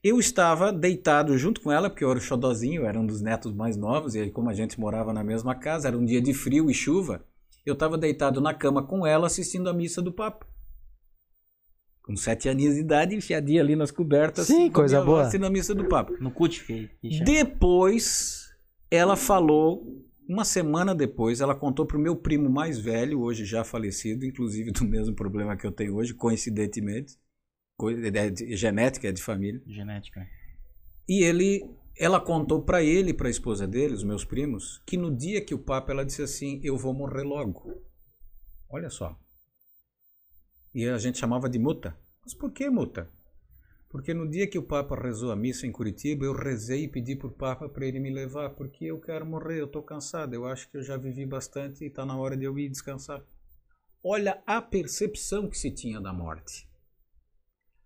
Eu 0.02 0.18
estava 0.18 0.70
deitado 0.70 1.36
junto 1.38 1.62
com 1.62 1.72
ela, 1.72 1.88
porque 1.88 2.04
eu 2.04 2.10
era 2.10 2.18
o 2.18 2.22
xodozinho, 2.22 2.82
eu 2.82 2.86
era 2.86 3.00
um 3.00 3.06
dos 3.06 3.22
netos 3.22 3.54
mais 3.54 3.76
novos, 3.76 4.14
e 4.14 4.20
aí, 4.20 4.30
como 4.30 4.50
a 4.50 4.52
gente 4.52 4.78
morava 4.78 5.14
na 5.14 5.24
mesma 5.24 5.54
casa, 5.54 5.88
era 5.88 5.96
um 5.96 6.04
dia 6.04 6.20
de 6.20 6.34
frio 6.34 6.70
e 6.70 6.74
chuva, 6.74 7.24
eu 7.64 7.72
estava 7.72 7.96
deitado 7.96 8.40
na 8.40 8.52
cama 8.52 8.86
com 8.86 9.06
ela 9.06 9.26
assistindo 9.26 9.70
a 9.70 9.72
missa 9.72 10.02
do 10.02 10.12
Papa. 10.12 10.46
Com 12.04 12.14
sete 12.16 12.50
aninhos 12.50 12.74
de 12.74 12.80
idade, 12.80 13.16
enfiadinha 13.16 13.62
ali 13.62 13.74
nas 13.74 13.90
cobertas, 13.90 14.46
Sim, 14.46 14.70
coisa 14.70 15.00
boa. 15.02 15.22
assistindo 15.22 15.46
a 15.46 15.50
missa 15.50 15.74
do 15.74 15.86
Papa. 15.88 16.12
No 16.20 16.30
CUT. 16.30 16.62
Depois, 17.24 18.54
ela 18.90 19.16
falou, 19.16 20.04
uma 20.28 20.44
semana 20.44 20.94
depois, 20.94 21.40
ela 21.40 21.54
contou 21.54 21.86
para 21.86 21.96
o 21.96 22.00
meu 22.00 22.14
primo 22.14 22.50
mais 22.50 22.78
velho, 22.78 23.20
hoje 23.20 23.46
já 23.46 23.64
falecido, 23.64 24.26
inclusive 24.26 24.70
do 24.70 24.84
mesmo 24.84 25.14
problema 25.14 25.56
que 25.56 25.66
eu 25.66 25.72
tenho 25.72 25.94
hoje, 25.96 26.12
coincidentemente. 26.12 27.16
Coi- 27.78 28.06
É 28.06 28.30
de 28.30 28.54
genética, 28.54 29.08
é 29.08 29.12
de 29.12 29.22
família. 29.22 29.62
Genética. 29.66 30.26
E 31.08 31.22
ele 31.24 31.68
ela 31.96 32.20
contou 32.20 32.60
para 32.60 32.82
ele 32.82 33.10
e 33.10 33.14
para 33.14 33.28
a 33.28 33.30
esposa 33.30 33.66
dele, 33.66 33.94
os 33.94 34.02
meus 34.04 34.24
primos, 34.24 34.82
que 34.86 34.96
no 34.96 35.10
dia 35.16 35.40
que 35.40 35.54
o 35.54 35.58
Papa, 35.58 35.90
ela 35.92 36.04
disse 36.04 36.22
assim: 36.22 36.60
Eu 36.62 36.76
vou 36.76 36.92
morrer 36.92 37.22
logo. 37.22 37.82
Olha 38.68 38.90
só. 38.90 39.16
E 40.74 40.88
a 40.88 40.98
gente 40.98 41.18
chamava 41.18 41.48
de 41.48 41.58
muta. 41.58 41.96
Mas 42.22 42.34
por 42.34 42.50
que 42.50 42.68
muta? 42.68 43.08
Porque 43.88 44.12
no 44.12 44.28
dia 44.28 44.48
que 44.48 44.58
o 44.58 44.62
Papa 44.62 44.96
rezou 44.96 45.30
a 45.30 45.36
missa 45.36 45.68
em 45.68 45.70
Curitiba, 45.70 46.24
eu 46.24 46.32
rezei 46.32 46.82
e 46.82 46.88
pedi 46.88 47.14
para 47.14 47.28
o 47.28 47.32
Papa 47.32 47.68
para 47.68 47.86
ele 47.86 48.00
me 48.00 48.10
levar, 48.10 48.50
porque 48.50 48.86
eu 48.86 49.00
quero 49.00 49.24
morrer, 49.24 49.60
eu 49.60 49.66
estou 49.66 49.84
cansado, 49.84 50.34
eu 50.34 50.44
acho 50.46 50.68
que 50.68 50.76
eu 50.76 50.82
já 50.82 50.96
vivi 50.96 51.24
bastante 51.24 51.84
e 51.84 51.86
está 51.86 52.04
na 52.04 52.16
hora 52.16 52.36
de 52.36 52.42
eu 52.42 52.58
ir 52.58 52.68
descansar. 52.68 53.22
Olha 54.02 54.42
a 54.44 54.60
percepção 54.60 55.48
que 55.48 55.56
se 55.56 55.70
tinha 55.70 56.00
da 56.00 56.12
morte. 56.12 56.68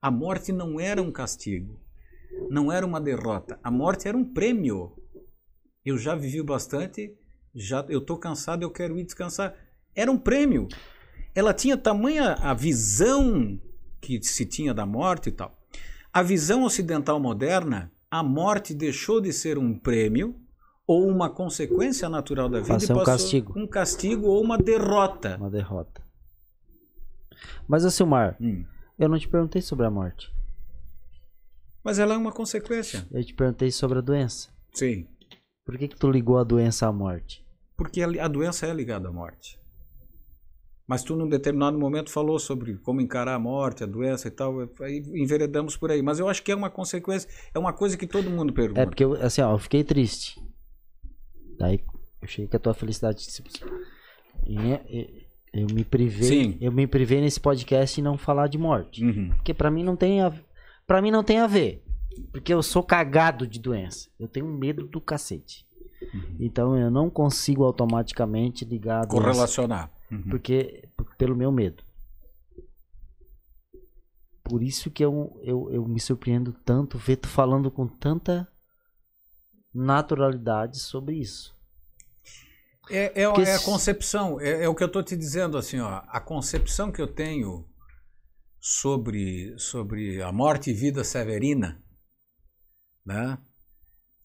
A 0.00 0.10
morte 0.10 0.50
não 0.50 0.80
era 0.80 1.02
um 1.02 1.12
castigo, 1.12 1.78
não 2.48 2.72
era 2.72 2.86
uma 2.86 3.02
derrota, 3.02 3.60
a 3.62 3.70
morte 3.70 4.08
era 4.08 4.16
um 4.16 4.24
prêmio. 4.24 4.96
Eu 5.84 5.98
já 5.98 6.14
vivi 6.14 6.42
bastante, 6.42 7.14
já 7.54 7.84
eu 7.86 7.98
estou 7.98 8.16
cansado, 8.16 8.62
eu 8.62 8.70
quero 8.70 8.98
ir 8.98 9.04
descansar. 9.04 9.54
Era 9.94 10.10
um 10.10 10.18
prêmio. 10.18 10.68
Ela 11.38 11.54
tinha 11.54 11.76
tamanha 11.76 12.34
a 12.40 12.52
visão 12.52 13.58
que 14.00 14.20
se 14.22 14.44
tinha 14.44 14.72
da 14.74 14.84
morte 14.84 15.28
e 15.28 15.32
tal 15.32 15.52
a 16.12 16.22
visão 16.22 16.64
ocidental 16.64 17.20
moderna, 17.20 17.92
a 18.10 18.22
morte 18.22 18.74
deixou 18.74 19.20
de 19.20 19.32
ser 19.32 19.58
um 19.58 19.78
prêmio 19.78 20.34
ou 20.86 21.06
uma 21.06 21.28
consequência 21.30 22.08
natural 22.08 22.48
da 22.48 22.60
vida 22.60 22.74
Passou 22.74 22.88
e 22.88 22.92
um 22.92 23.04
passou 23.04 23.12
castigo. 23.14 23.52
um 23.56 23.66
castigo 23.66 24.26
ou 24.26 24.42
uma 24.42 24.56
derrota. 24.58 25.36
Uma 25.36 25.50
derrota. 25.50 26.02
Mas, 27.68 27.82
Silmar, 27.94 28.36
Hum. 28.40 28.64
eu 28.98 29.08
não 29.08 29.18
te 29.18 29.28
perguntei 29.28 29.60
sobre 29.60 29.84
a 29.86 29.90
morte. 29.90 30.32
Mas 31.84 31.98
ela 31.98 32.14
é 32.14 32.16
uma 32.16 32.32
consequência. 32.32 33.06
Eu 33.12 33.22
te 33.22 33.34
perguntei 33.34 33.70
sobre 33.70 33.98
a 33.98 34.00
doença. 34.00 34.48
Sim. 34.72 35.06
Por 35.64 35.76
que, 35.76 35.88
que 35.88 35.96
tu 35.96 36.10
ligou 36.10 36.38
a 36.38 36.44
doença 36.44 36.86
à 36.86 36.92
morte? 36.92 37.44
Porque 37.76 38.02
a 38.02 38.24
a 38.24 38.28
doença 38.28 38.66
é 38.66 38.72
ligada 38.72 39.08
à 39.08 39.12
morte. 39.12 39.57
Mas 40.88 41.02
tu, 41.02 41.14
num 41.14 41.28
determinado 41.28 41.78
momento, 41.78 42.10
falou 42.10 42.38
sobre 42.38 42.78
como 42.78 43.02
encarar 43.02 43.34
a 43.34 43.38
morte, 43.38 43.84
a 43.84 43.86
doença 43.86 44.26
e 44.26 44.30
tal. 44.30 44.54
Aí 44.80 45.02
enveredamos 45.14 45.76
por 45.76 45.90
aí. 45.90 46.00
Mas 46.00 46.18
eu 46.18 46.26
acho 46.26 46.42
que 46.42 46.50
é 46.50 46.56
uma 46.56 46.70
consequência, 46.70 47.28
é 47.52 47.58
uma 47.58 47.74
coisa 47.74 47.94
que 47.94 48.06
todo 48.06 48.30
mundo 48.30 48.54
pergunta. 48.54 48.80
É 48.80 48.86
porque, 48.86 49.04
eu, 49.04 49.12
assim, 49.22 49.42
ó, 49.42 49.52
eu 49.52 49.58
fiquei 49.58 49.84
triste. 49.84 50.40
Daí 51.58 51.84
eu 52.22 52.26
cheguei 52.26 52.48
que 52.48 52.56
a 52.56 52.60
tua 52.60 52.72
felicidade. 52.72 53.26
E, 54.46 54.56
e- 54.56 55.28
eu 55.52 55.66
me 55.74 55.84
privei. 55.84 56.28
Sim. 56.28 56.58
Eu 56.58 56.72
me 56.72 56.86
privei 56.86 57.20
nesse 57.20 57.38
podcast 57.38 58.00
em 58.00 58.04
não 58.04 58.16
falar 58.16 58.46
de 58.46 58.56
morte. 58.56 59.04
Uhum. 59.04 59.28
Porque 59.34 59.52
pra 59.52 59.70
mim 59.70 59.84
não 59.84 59.94
tem 59.96 60.22
a 60.22 60.32
para 60.86 61.02
mim 61.02 61.10
não 61.10 61.22
tem 61.22 61.38
a 61.38 61.46
ver. 61.46 61.84
Porque 62.32 62.52
eu 62.52 62.62
sou 62.62 62.82
cagado 62.82 63.46
de 63.46 63.58
doença. 63.58 64.08
Eu 64.18 64.26
tenho 64.26 64.46
medo 64.46 64.86
do 64.86 65.02
cacete. 65.02 65.66
Uhum. 66.14 66.36
Então 66.40 66.76
eu 66.78 66.90
não 66.90 67.10
consigo 67.10 67.64
automaticamente 67.64 68.64
ligar. 68.64 69.06
Correlacionar. 69.06 69.90
Uhum. 70.10 70.30
Porque 70.30 70.88
pelo 71.16 71.36
meu 71.36 71.52
medo. 71.52 71.82
Por 74.42 74.62
isso 74.62 74.90
que 74.90 75.04
eu, 75.04 75.38
eu, 75.42 75.70
eu 75.70 75.86
me 75.86 76.00
surpreendo 76.00 76.52
tanto 76.64 76.96
ver 76.96 77.16
tu 77.16 77.28
falando 77.28 77.70
com 77.70 77.86
tanta 77.86 78.48
naturalidade 79.74 80.78
sobre 80.80 81.16
isso. 81.16 81.54
É, 82.90 83.22
é, 83.22 83.24
é 83.24 83.54
a 83.54 83.60
concepção, 83.60 84.40
é, 84.40 84.64
é 84.64 84.68
o 84.68 84.74
que 84.74 84.82
eu 84.82 84.86
estou 84.86 85.02
te 85.02 85.14
dizendo 85.14 85.58
assim, 85.58 85.78
ó, 85.78 86.02
a 86.06 86.18
concepção 86.20 86.90
que 86.90 87.02
eu 87.02 87.06
tenho 87.06 87.68
sobre, 88.58 89.54
sobre 89.58 90.22
a 90.22 90.32
morte 90.32 90.70
e 90.70 90.74
vida 90.74 91.04
severina, 91.04 91.82
né? 93.04 93.38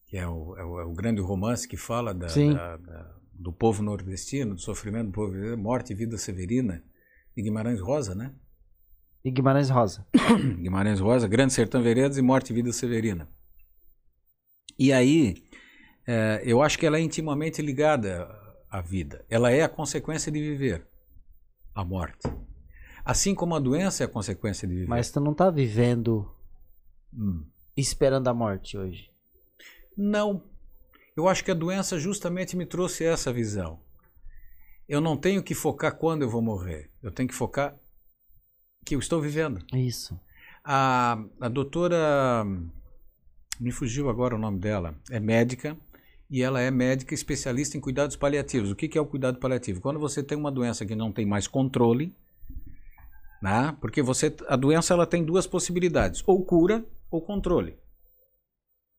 que 0.06 0.16
é 0.16 0.26
o, 0.26 0.56
é 0.56 0.64
o, 0.64 0.80
é 0.80 0.84
o 0.84 0.92
grande 0.94 1.20
romance 1.20 1.68
que 1.68 1.76
fala 1.76 2.14
da, 2.14 2.28
da- 2.54 2.76
da- 2.78 3.13
do 3.38 3.52
povo 3.52 3.82
nordestino, 3.82 4.54
do 4.54 4.60
sofrimento 4.60 5.06
do 5.06 5.12
povo, 5.12 5.34
morte 5.56 5.92
e 5.92 5.96
vida 5.96 6.16
severina, 6.16 6.82
de 7.36 7.42
Guimarães 7.42 7.80
Rosa, 7.80 8.14
né? 8.14 8.34
E 9.24 9.30
Guimarães 9.30 9.70
Rosa. 9.70 10.06
Guimarães 10.60 11.00
Rosa, 11.00 11.26
Grande 11.26 11.52
Sertão 11.52 11.82
Veredas 11.82 12.18
e 12.18 12.22
Morte 12.22 12.50
e 12.50 12.54
Vida 12.54 12.72
Severina. 12.72 13.28
E 14.78 14.92
aí, 14.92 15.42
eh, 16.06 16.42
eu 16.44 16.62
acho 16.62 16.78
que 16.78 16.84
ela 16.86 16.98
é 16.98 17.00
intimamente 17.00 17.62
ligada 17.62 18.28
à 18.70 18.80
vida. 18.80 19.24
Ela 19.30 19.50
é 19.50 19.62
a 19.62 19.68
consequência 19.68 20.30
de 20.30 20.40
viver, 20.40 20.86
a 21.74 21.84
morte. 21.84 22.28
Assim 23.04 23.34
como 23.34 23.54
a 23.54 23.60
doença 23.60 24.02
é 24.02 24.06
a 24.06 24.08
consequência 24.08 24.66
de 24.66 24.74
viver. 24.74 24.88
Mas 24.88 25.10
tu 25.10 25.20
não 25.20 25.34
tá 25.34 25.50
vivendo 25.50 26.30
Hum. 27.12 27.44
esperando 27.76 28.28
a 28.28 28.34
morte 28.34 28.76
hoje. 28.76 29.10
Não. 29.96 30.42
Eu 31.16 31.28
acho 31.28 31.44
que 31.44 31.50
a 31.50 31.54
doença 31.54 31.98
justamente 31.98 32.56
me 32.56 32.66
trouxe 32.66 33.04
essa 33.04 33.32
visão. 33.32 33.78
Eu 34.88 35.00
não 35.00 35.16
tenho 35.16 35.42
que 35.42 35.54
focar 35.54 35.96
quando 35.96 36.22
eu 36.22 36.28
vou 36.28 36.42
morrer. 36.42 36.90
Eu 37.02 37.12
tenho 37.12 37.28
que 37.28 37.34
focar 37.34 37.76
que 38.84 38.96
eu 38.96 38.98
estou 38.98 39.20
vivendo. 39.20 39.64
Isso. 39.72 40.18
A, 40.64 41.22
a 41.40 41.48
doutora. 41.48 42.44
Me 43.60 43.70
fugiu 43.70 44.10
agora 44.10 44.34
o 44.34 44.38
nome 44.38 44.58
dela. 44.58 44.94
É 45.08 45.20
médica 45.20 45.76
e 46.28 46.42
ela 46.42 46.60
é 46.60 46.68
médica 46.70 47.14
especialista 47.14 47.76
em 47.76 47.80
cuidados 47.80 48.16
paliativos. 48.16 48.72
O 48.72 48.76
que, 48.76 48.88
que 48.88 48.98
é 48.98 49.00
o 49.00 49.06
cuidado 49.06 49.38
paliativo? 49.38 49.80
Quando 49.80 50.00
você 50.00 50.20
tem 50.20 50.36
uma 50.36 50.50
doença 50.50 50.84
que 50.84 50.96
não 50.96 51.12
tem 51.12 51.24
mais 51.24 51.46
controle, 51.46 52.12
né? 53.40 53.76
porque 53.80 54.02
você, 54.02 54.34
a 54.48 54.56
doença 54.56 54.92
ela 54.92 55.06
tem 55.06 55.24
duas 55.24 55.46
possibilidades: 55.46 56.24
ou 56.26 56.44
cura 56.44 56.84
ou 57.08 57.20
controle. 57.22 57.78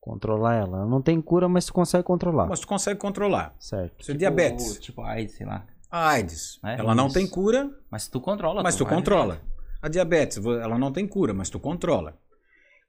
Controlar 0.06 0.54
ela. 0.54 0.78
Ela 0.78 0.86
Não 0.86 1.02
tem 1.02 1.20
cura, 1.20 1.48
mas 1.48 1.66
tu 1.66 1.72
consegue 1.72 2.04
controlar. 2.04 2.46
Mas 2.46 2.60
tu 2.60 2.66
consegue 2.68 2.98
controlar. 3.00 3.54
Certo. 3.58 4.08
É 4.08 4.14
diabetes. 4.14 4.78
Tipo 4.78 5.02
AIDS, 5.02 5.34
sei 5.34 5.44
lá. 5.44 5.66
A 5.90 6.10
AIDS, 6.10 6.60
É, 6.64 6.78
ela 6.78 6.94
não 6.94 7.06
isso. 7.06 7.14
tem 7.14 7.26
cura, 7.26 7.70
Mas 7.90 8.06
tu 8.06 8.20
controla. 8.20 8.62
mas 8.62 8.76
tu 8.76 8.84
vai 8.84 8.94
controla. 8.94 9.40
A 9.82 9.88
diabetes, 9.88 10.38
ela 10.38 10.78
não 10.78 10.92
tem 10.92 11.06
cura, 11.08 11.34
mas 11.34 11.50
tu 11.50 11.58
controla. 11.58 12.16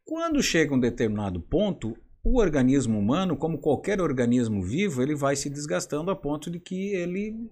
Quando 0.05 0.41
chega 0.43 0.73
um 0.75 0.79
determinado 0.79 1.41
ponto, 1.41 1.97
o 2.23 2.39
organismo 2.39 2.99
humano, 2.99 3.35
como 3.35 3.57
qualquer 3.57 3.99
organismo 3.99 4.61
vivo, 4.61 5.01
ele 5.01 5.15
vai 5.15 5.35
se 5.35 5.49
desgastando 5.49 6.11
a 6.11 6.15
ponto 6.15 6.51
de 6.51 6.59
que 6.59 6.93
ele 6.93 7.49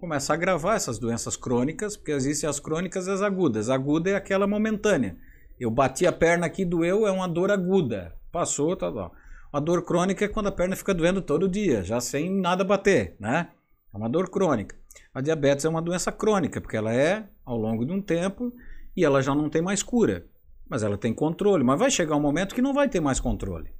começa 0.00 0.32
a 0.32 0.36
agravar 0.36 0.76
essas 0.76 0.98
doenças 0.98 1.36
crônicas, 1.36 1.96
porque 1.96 2.12
existem 2.12 2.48
as 2.48 2.58
crônicas 2.58 3.06
e 3.06 3.10
as 3.10 3.20
agudas. 3.22 3.68
A 3.68 3.74
aguda 3.74 4.10
é 4.10 4.14
aquela 4.14 4.46
momentânea. 4.46 5.16
Eu 5.60 5.70
bati 5.70 6.06
a 6.06 6.12
perna 6.12 6.46
aqui, 6.46 6.64
doeu, 6.64 7.06
é 7.06 7.10
uma 7.10 7.28
dor 7.28 7.50
aguda. 7.50 8.14
Passou, 8.36 8.76
tá 8.76 8.90
bom. 8.90 9.10
A 9.50 9.58
dor 9.58 9.82
crônica 9.82 10.22
é 10.22 10.28
quando 10.28 10.48
a 10.48 10.52
perna 10.52 10.76
fica 10.76 10.92
doendo 10.92 11.22
todo 11.22 11.48
dia, 11.48 11.82
já 11.82 12.02
sem 12.02 12.30
nada 12.30 12.62
bater, 12.62 13.16
né? 13.18 13.48
É 13.94 13.96
uma 13.96 14.10
dor 14.10 14.28
crônica. 14.28 14.76
A 15.14 15.22
diabetes 15.22 15.64
é 15.64 15.68
uma 15.70 15.80
doença 15.80 16.12
crônica, 16.12 16.60
porque 16.60 16.76
ela 16.76 16.92
é 16.92 17.26
ao 17.46 17.56
longo 17.56 17.86
de 17.86 17.92
um 17.92 18.02
tempo 18.02 18.52
e 18.94 19.06
ela 19.06 19.22
já 19.22 19.34
não 19.34 19.48
tem 19.48 19.62
mais 19.62 19.82
cura. 19.82 20.26
Mas 20.68 20.82
ela 20.82 20.98
tem 20.98 21.14
controle. 21.14 21.64
Mas 21.64 21.78
vai 21.78 21.90
chegar 21.90 22.14
um 22.14 22.20
momento 22.20 22.54
que 22.54 22.60
não 22.60 22.74
vai 22.74 22.90
ter 22.90 23.00
mais 23.00 23.18
controle. 23.18 23.70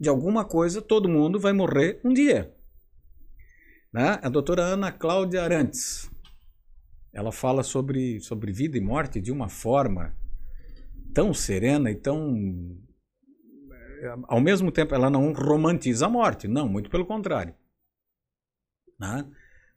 De 0.00 0.08
alguma 0.08 0.42
coisa, 0.42 0.80
todo 0.80 1.06
mundo 1.06 1.38
vai 1.38 1.52
morrer 1.52 2.00
um 2.02 2.14
dia. 2.14 2.56
Né? 3.92 4.18
A 4.22 4.28
doutora 4.30 4.62
Ana 4.62 4.90
Cláudia 4.90 5.42
Arantes. 5.42 6.10
Ela 7.12 7.30
fala 7.30 7.62
sobre, 7.62 8.20
sobre 8.20 8.52
vida 8.52 8.78
e 8.78 8.80
morte 8.80 9.20
de 9.20 9.30
uma 9.30 9.50
forma 9.50 10.14
tão 11.16 11.32
serena 11.32 11.90
e 11.90 11.94
tão. 11.94 12.76
Ao 14.24 14.40
mesmo 14.40 14.70
tempo, 14.70 14.94
ela 14.94 15.10
não 15.10 15.32
romantiza 15.32 16.06
a 16.06 16.08
morte. 16.08 16.48
Não, 16.48 16.68
muito 16.68 16.90
pelo 16.90 17.06
contrário 17.06 17.54
né? 18.98 19.26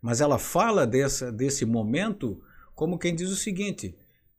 mas 0.02 0.22
ela 0.22 0.40
fala 0.40 0.88
dessa, 0.88 1.32
desse 1.32 1.66
momento 1.66 2.42
como 2.74 2.98
quem 2.98 3.14
diz 3.14 3.30
o 3.30 3.36
seguinte, 3.36 3.94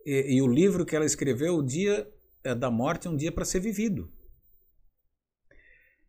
e, 0.05 0.37
e 0.37 0.43
o 0.43 0.47
livro 0.47 0.87
que 0.87 0.97
ela 0.97 1.05
escreveu, 1.05 1.57
O 1.57 1.63
Dia 1.63 2.09
eh, 2.43 2.55
da 2.55 2.71
Morte 2.71 3.07
é 3.07 3.11
um 3.11 3.17
Dia 3.17 3.31
para 3.31 3.45
Ser 3.45 3.61
Vivido. 3.61 4.11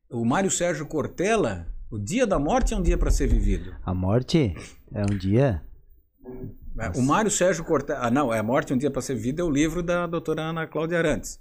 O 0.09 0.23
Mário 0.23 0.49
Sérgio 0.49 0.85
Cortella, 0.85 1.67
O 1.89 1.99
Dia 1.99 2.25
da 2.25 2.39
Morte 2.39 2.73
é 2.73 2.77
um 2.77 2.81
Dia 2.81 2.97
para 2.97 3.11
Ser 3.11 3.27
Vivido. 3.27 3.75
A 3.83 3.93
morte 3.93 4.55
é 4.93 5.01
um 5.01 5.17
dia. 5.17 5.61
É, 6.79 6.97
O 6.97 7.01
Mário 7.01 7.29
Sérgio 7.29 7.65
Cortella. 7.65 8.07
Ah, 8.07 8.11
não, 8.11 8.33
é 8.33 8.39
A 8.39 8.43
Morte 8.43 8.71
é 8.71 8.75
um 8.75 8.79
Dia 8.79 8.89
para 8.89 9.01
Ser 9.01 9.15
Vivido 9.15 9.41
é 9.41 9.43
o 9.43 9.49
livro 9.49 9.83
da 9.83 10.07
doutora 10.07 10.43
Ana 10.43 10.65
Cláudia 10.65 10.99
Arantes. 10.99 11.37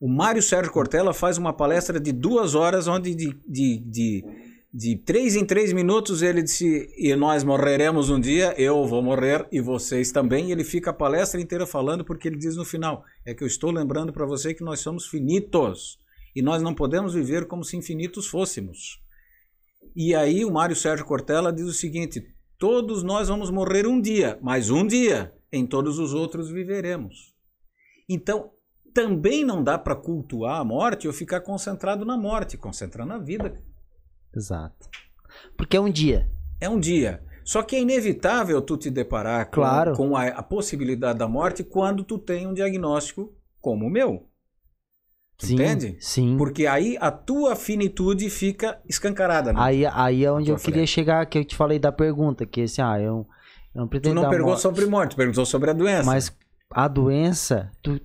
O 0.00 0.08
Mário 0.08 0.42
Sérgio 0.42 0.72
Cortella 0.72 1.12
faz 1.12 1.36
uma 1.36 1.52
palestra 1.52 2.00
de 2.00 2.10
duas 2.10 2.54
horas, 2.54 2.88
onde 2.88 3.14
de, 3.14 3.36
de, 3.46 3.76
de, 3.76 4.24
de 4.72 4.96
três 4.96 5.36
em 5.36 5.44
três 5.44 5.74
minutos 5.74 6.22
ele 6.22 6.42
disse: 6.42 6.88
E 6.96 7.14
nós 7.14 7.44
morreremos 7.44 8.08
um 8.08 8.18
dia, 8.18 8.54
eu 8.56 8.86
vou 8.86 9.02
morrer 9.02 9.46
e 9.52 9.60
vocês 9.60 10.10
também. 10.10 10.48
E 10.48 10.52
ele 10.52 10.64
fica 10.64 10.88
a 10.88 10.94
palestra 10.94 11.38
inteira 11.38 11.66
falando, 11.66 12.02
porque 12.02 12.26
ele 12.26 12.38
diz 12.38 12.56
no 12.56 12.64
final: 12.64 13.04
É 13.26 13.34
que 13.34 13.44
eu 13.44 13.46
estou 13.46 13.70
lembrando 13.70 14.10
para 14.10 14.24
você 14.24 14.54
que 14.54 14.64
nós 14.64 14.80
somos 14.80 15.06
finitos 15.06 15.98
e 16.34 16.40
nós 16.40 16.62
não 16.62 16.74
podemos 16.74 17.12
viver 17.12 17.46
como 17.46 17.62
se 17.62 17.76
infinitos 17.76 18.26
fôssemos. 18.26 19.02
E 19.94 20.14
aí 20.14 20.46
o 20.46 20.50
Mário 20.50 20.74
Sérgio 20.74 21.04
Cortella 21.04 21.52
diz 21.52 21.66
o 21.66 21.74
seguinte: 21.74 22.26
todos 22.58 23.02
nós 23.02 23.28
vamos 23.28 23.50
morrer 23.50 23.86
um 23.86 24.00
dia, 24.00 24.38
mas 24.40 24.70
um 24.70 24.86
dia 24.86 25.30
em 25.52 25.66
todos 25.66 25.98
os 25.98 26.14
outros 26.14 26.50
viveremos. 26.50 27.34
Então, 28.08 28.50
também 28.92 29.44
não 29.44 29.62
dá 29.62 29.78
para 29.78 29.94
cultuar 29.96 30.60
a 30.60 30.64
morte 30.64 31.06
ou 31.06 31.12
ficar 31.12 31.40
concentrado 31.40 32.04
na 32.04 32.16
morte, 32.16 32.56
concentrar 32.56 33.06
na 33.06 33.18
vida. 33.18 33.60
Exato. 34.34 34.88
Porque 35.56 35.76
é 35.76 35.80
um 35.80 35.90
dia. 35.90 36.28
É 36.60 36.68
um 36.68 36.78
dia. 36.78 37.22
Só 37.44 37.62
que 37.62 37.74
é 37.74 37.80
inevitável 37.80 38.60
tu 38.62 38.76
te 38.76 38.90
deparar 38.90 39.46
com, 39.46 39.52
Claro. 39.52 39.92
com 39.94 40.16
a, 40.16 40.26
a 40.26 40.42
possibilidade 40.42 41.18
da 41.18 41.26
morte 41.26 41.64
quando 41.64 42.04
tu 42.04 42.18
tem 42.18 42.46
um 42.46 42.54
diagnóstico 42.54 43.34
como 43.60 43.86
o 43.86 43.90
meu. 43.90 44.26
Tu 45.36 45.46
Sim, 45.46 45.54
Entende? 45.54 45.96
Sim. 46.00 46.36
Porque 46.36 46.66
aí 46.66 46.98
a 47.00 47.10
tua 47.10 47.56
finitude 47.56 48.28
fica 48.28 48.78
escancarada. 48.86 49.52
Né? 49.52 49.58
Aí, 49.60 49.86
aí 49.86 50.24
é 50.24 50.30
onde 50.30 50.50
eu 50.50 50.56
queria 50.56 50.74
frente. 50.74 50.88
chegar, 50.88 51.24
que 51.26 51.38
eu 51.38 51.44
te 51.44 51.56
falei 51.56 51.78
da 51.78 51.90
pergunta, 51.90 52.44
que 52.44 52.62
assim, 52.62 52.82
ah, 52.82 53.00
eu, 53.00 53.26
eu 53.74 53.80
não 53.80 53.86
tu 53.86 53.90
pretendo 53.90 54.16
não 54.16 54.22
dar 54.22 54.28
perguntou 54.28 54.52
morte, 54.52 54.62
sobre 54.62 54.86
morte, 54.86 55.10
tu 55.12 55.16
perguntou 55.16 55.46
sobre 55.46 55.70
a 55.70 55.72
doença. 55.72 56.04
Mas 56.04 56.36
a 56.70 56.86
doença, 56.86 57.70
tu... 57.82 57.98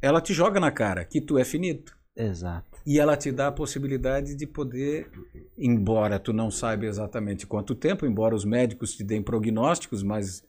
Ela 0.00 0.20
te 0.20 0.32
joga 0.32 0.60
na 0.60 0.70
cara 0.70 1.04
que 1.04 1.20
tu 1.20 1.38
é 1.38 1.44
finito. 1.44 1.96
Exato. 2.16 2.66
E 2.86 2.98
ela 2.98 3.16
te 3.16 3.30
dá 3.30 3.46
a 3.48 3.52
possibilidade 3.52 4.34
de 4.34 4.46
poder, 4.46 5.08
embora 5.56 6.18
tu 6.18 6.32
não 6.32 6.50
saiba 6.50 6.84
exatamente 6.86 7.46
quanto 7.46 7.74
tempo, 7.74 8.04
embora 8.06 8.34
os 8.34 8.44
médicos 8.44 8.96
te 8.96 9.04
deem 9.04 9.22
prognósticos, 9.22 10.02
mas 10.02 10.42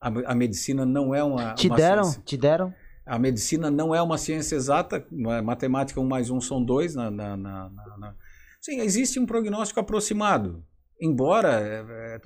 a, 0.00 0.08
a 0.32 0.34
medicina 0.34 0.84
não 0.86 1.14
é 1.14 1.22
uma. 1.24 1.54
Te 1.54 1.66
uma 1.68 1.76
deram? 1.76 2.04
ciência. 2.04 2.22
Te 2.24 2.36
deram? 2.36 2.74
A 3.04 3.18
medicina 3.18 3.68
não 3.70 3.92
é 3.92 4.00
uma 4.00 4.16
ciência 4.16 4.54
exata, 4.54 5.04
é? 5.28 5.40
matemática 5.42 6.00
um 6.00 6.06
mais 6.06 6.30
um 6.30 6.40
são 6.40 6.64
dois. 6.64 6.94
Na, 6.94 7.10
na- 7.10 7.36
na- 7.36 7.68
na- 7.70 7.98
na- 7.98 8.14
Sim, 8.60 8.78
existe 8.80 9.18
um 9.18 9.26
prognóstico 9.26 9.80
aproximado. 9.80 10.64
Embora, 11.00 11.60
é, 11.60 12.20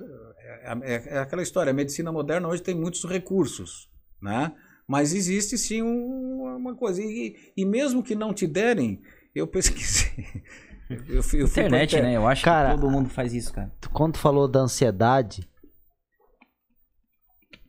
é- 0.63 0.77
é- 0.83 1.15
é 1.15 1.17
aquela 1.17 1.41
história, 1.41 1.71
a 1.71 1.73
medicina 1.73 2.11
moderna 2.11 2.47
hoje 2.47 2.61
tem 2.61 2.75
muitos 2.75 3.03
recursos, 3.05 3.89
né? 4.21 4.53
Mas 4.87 5.13
existe 5.13 5.57
sim 5.57 5.81
um- 5.81 6.55
uma 6.57 6.75
coisa. 6.75 7.01
E, 7.01 7.35
e 7.55 7.65
mesmo 7.65 8.01
que 8.01 8.15
não 8.15 8.33
te 8.33 8.47
derem, 8.47 9.01
eu 9.35 9.45
pesquisei. 9.47 10.07
Eu 11.09 11.21
fui, 11.21 11.41
eu 11.41 11.47
fui 11.49 11.63
Internet, 11.63 11.89
inter- 11.97 12.01
né? 12.03 12.15
Eu 12.15 12.25
acho 12.25 12.45
Cara, 12.45 12.69
que 12.73 12.79
todo 12.79 12.89
mundo 12.89 13.09
faz 13.09 13.33
isso, 13.33 13.51
cara. 13.53 13.69
Tu- 13.81 13.89
Quando 13.89 14.13
tu 14.13 14.19
falou 14.19 14.47
da 14.47 14.61
ansiedade, 14.61 15.45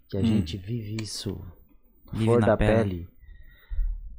que 0.08 0.16
a 0.16 0.20
Hum. 0.20 0.24
gente 0.24 0.56
vive 0.56 1.02
isso 1.02 1.36
Vive 2.12 2.24
flor 2.26 2.40
na 2.40 2.46
da 2.46 2.56
pele. 2.56 2.74
pele, 2.90 3.08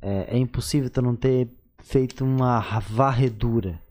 é, 0.02 0.36
é 0.36 0.38
impossível 0.38 0.90
tu 0.90 1.02
não 1.02 1.16
ter 1.16 1.50
feito 1.82 2.26
uma 2.26 2.60
varredura, 2.82 3.82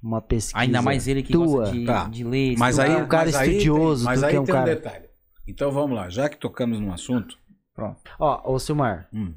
uma 0.00 0.22
pesquisa. 0.22 0.58
Ainda 0.60 0.80
mais 0.80 1.08
ele 1.08 1.22
que 1.22 1.32
tua. 1.32 1.46
gosta 1.46 1.74
de, 1.74 1.84
Tá. 1.84 2.08
de 2.08 2.22
ler. 2.22 2.56
Mas 2.56 2.78
aí, 2.78 2.92
é 2.92 2.96
um 2.96 3.08
cara 3.08 3.24
mas 3.26 3.34
aí 3.34 3.48
estudioso, 3.50 4.04
tem, 4.04 4.12
mas 4.14 4.22
aí 4.22 4.30
que 4.30 4.36
é 4.36 4.40
um 4.40 4.44
tem 4.44 4.54
cara- 4.54 4.70
um 4.70 4.74
detalhe. 4.76 5.08
Então 5.48 5.72
vamos 5.72 5.96
lá, 5.96 6.08
já 6.08 6.28
que 6.28 6.36
tocamos 6.38 6.78
num 6.80 6.92
assunto, 6.92 7.36
Pronto. 7.74 8.00
Ó, 8.18 8.52
ô 8.54 8.58
Silmar, 8.58 9.08
hum, 9.12 9.34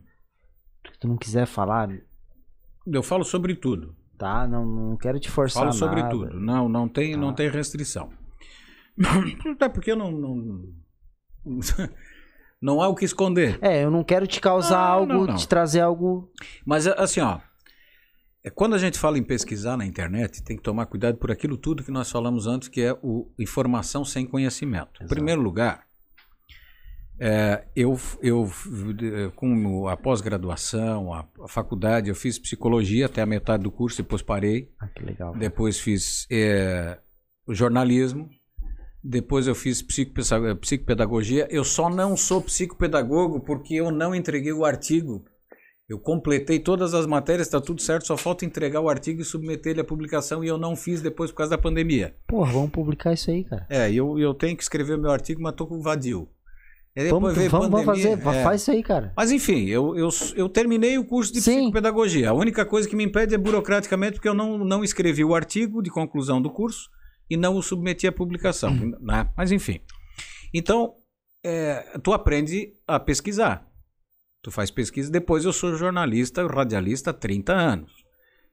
se 0.92 1.00
tu 1.00 1.08
não 1.08 1.18
quiser 1.18 1.46
falar, 1.48 1.90
eu 2.86 3.04
falo 3.04 3.24
sobre 3.24 3.56
tudo. 3.56 3.96
tá? 4.18 4.48
Não, 4.48 4.66
não 4.66 4.98
quero 4.98 5.20
te 5.20 5.30
forçar 5.30 5.64
Falo 5.64 5.74
sobre 5.74 6.02
nada. 6.02 6.10
tudo. 6.12 6.40
Não, 6.40 6.68
não 6.70 6.88
tem, 6.90 7.14
Tá. 7.14 7.18
não 7.18 7.34
tem 7.34 7.50
restrição. 7.50 8.12
Até 9.54 9.70
porque 9.70 9.94
não, 9.96 10.12
não, 10.12 10.64
não 12.62 12.82
há 12.82 12.88
o 12.88 12.96
que 12.96 13.06
esconder. 13.06 13.60
É, 13.62 13.84
eu 13.84 13.92
não 13.92 14.04
quero 14.04 14.26
te 14.28 14.40
causar 14.42 14.78
Não, 14.80 14.94
algo, 14.94 15.14
não, 15.14 15.26
não. 15.28 15.36
te 15.36 15.48
trazer 15.48 15.82
algo. 15.82 16.32
Mas 16.66 16.88
assim, 16.88 17.20
ó, 17.22 17.40
é, 18.44 18.50
quando 18.50 18.74
a 18.76 18.78
gente 18.80 18.98
fala 18.98 19.18
em 19.18 19.24
pesquisar 19.24 19.78
na 19.78 19.86
internet, 19.86 20.44
tem 20.44 20.58
que 20.58 20.64
tomar 20.64 20.86
cuidado 20.88 21.18
por 21.18 21.32
aquilo 21.32 21.58
tudo 21.58 21.84
que 21.84 21.92
nós 21.92 22.10
falamos 22.10 22.48
antes, 22.48 22.68
que 22.68 22.82
é 22.82 22.94
o 23.04 23.32
informação 23.38 24.04
sem 24.04 24.26
conhecimento. 24.26 25.04
Em 25.04 25.08
primeiro 25.08 25.42
lugar, 25.42 25.87
é, 27.20 27.66
eu, 27.76 28.00
eu 28.22 28.50
com 29.36 29.88
a 29.88 29.98
pós-graduação, 29.98 31.14
a, 31.14 31.28
a 31.44 31.48
faculdade, 31.48 32.10
eu 32.10 32.16
fiz 32.16 32.38
psicologia 32.38 33.08
até 33.08 33.22
a 33.22 33.26
metade 33.26 33.64
do 33.64 33.72
curso, 33.72 34.02
depois 34.04 34.22
parei. 34.22 34.72
Ah, 34.80 34.88
que 34.88 35.04
legal. 35.04 35.36
Depois 35.36 35.80
fiz 35.80 36.28
é, 36.30 36.98
jornalismo. 37.50 38.30
Depois 39.04 39.48
eu 39.48 39.56
fiz 39.56 39.82
psicopedagogia. 39.82 41.48
Eu 41.50 41.64
só 41.64 41.90
não 41.90 42.18
sou 42.18 42.42
psicopedagogo 42.42 43.40
porque 43.40 43.76
eu 43.76 43.90
não 43.90 44.14
entreguei 44.14 44.52
o 44.52 44.66
artigo. 44.66 45.24
Eu 45.88 45.98
completei 45.98 46.60
todas 46.60 46.94
as 46.94 47.06
matérias, 47.06 47.48
está 47.48 47.62
tudo 47.62 47.82
certo, 47.82 48.08
só 48.08 48.18
falta 48.18 48.44
entregar 48.44 48.82
o 48.82 48.90
artigo 48.90 49.22
e 49.22 49.26
submeter 49.26 49.72
ele 49.72 49.80
à 49.80 49.86
publicação 49.86 50.44
e 50.44 50.48
eu 50.48 50.58
não 50.58 50.76
fiz 50.76 51.02
depois 51.02 51.32
por 51.32 51.38
causa 51.38 51.52
da 51.52 51.58
pandemia. 51.58 52.14
Porra, 52.28 52.52
vamos 52.52 52.72
publicar 52.72 53.14
isso 53.14 53.32
aí, 53.32 53.46
cara. 53.46 53.66
É, 53.70 53.90
eu, 53.90 54.20
eu 54.20 54.34
tenho 54.34 54.58
que 54.58 54.64
escrever 54.64 54.98
o 54.98 55.02
meu 55.02 55.12
artigo, 55.12 55.42
mas 55.42 55.54
estou 55.54 55.66
com 55.66 55.82
vadio. 55.82 56.28
Vamos, 57.10 57.36
vamos, 57.36 57.70
vamos 57.70 57.86
fazer, 57.86 58.14
é. 58.14 58.44
faz 58.44 58.62
isso 58.62 58.72
aí, 58.72 58.82
cara. 58.82 59.14
Mas 59.16 59.32
enfim, 59.32 59.66
eu, 59.66 59.96
eu, 59.96 60.10
eu 60.36 60.50
terminei 60.50 60.98
o 60.98 61.06
curso 61.06 61.32
de 61.32 61.42
Sim. 61.42 61.60
psicopedagogia. 61.60 62.32
A 62.32 62.34
única 62.34 62.66
coisa 62.66 62.90
que 62.90 62.96
me 62.96 63.04
impede 63.04 63.36
é 63.36 63.38
burocraticamente 63.38 64.14
porque 64.14 64.28
eu 64.28 64.34
não, 64.34 64.58
não 64.58 64.84
escrevi 64.84 65.24
o 65.24 65.36
artigo 65.36 65.84
de 65.84 65.92
conclusão 65.92 66.42
do 66.42 66.50
curso 66.50 66.90
e 67.30 67.38
não 67.38 67.56
o 67.56 67.62
submeti 67.62 68.08
à 68.08 68.12
publicação. 68.12 68.74
né? 69.00 69.30
Mas 69.38 69.52
enfim. 69.52 69.80
Então, 70.54 70.96
é, 71.44 72.00
tu 72.04 72.14
aprende 72.14 72.74
a 72.88 73.00
pesquisar. 73.00 73.68
Tu 74.42 74.50
faz 74.50 74.72
pesquisa. 74.72 75.12
Depois 75.12 75.46
eu 75.46 75.54
sou 75.54 75.76
jornalista, 75.76 76.48
radialista 76.48 77.12
há 77.12 77.14
30 77.14 77.54
anos. 77.54 77.92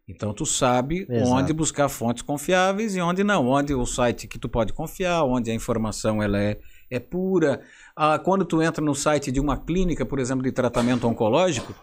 Então 0.07 0.35
tu 0.35 0.45
sabe 0.45 1.07
Exato. 1.09 1.31
onde 1.31 1.53
buscar 1.53 1.89
fontes 1.89 2.23
confiáveis 2.23 2.95
e 2.95 3.01
onde 3.01 3.25
não. 3.25 3.49
Onde 3.49 3.75
o 3.75 3.87
site 3.87 4.29
que 4.29 4.39
tu 4.39 4.49
pode 4.49 4.73
confiar, 4.73 5.25
onde 5.25 5.51
a 5.51 5.55
informação 5.55 6.23
ela 6.23 6.39
é, 6.39 6.59
é 6.91 7.01
pura. 7.01 7.62
Ah, 7.97 8.19
quando 8.19 8.45
tu 8.45 8.61
entra 8.61 8.85
no 8.85 8.95
site 8.95 9.31
de 9.31 9.41
uma 9.41 9.57
clínica, 9.57 10.05
por 10.05 10.19
exemplo, 10.19 10.43
de 10.43 10.51
tratamento 10.51 11.07
oncológico, 11.07 11.75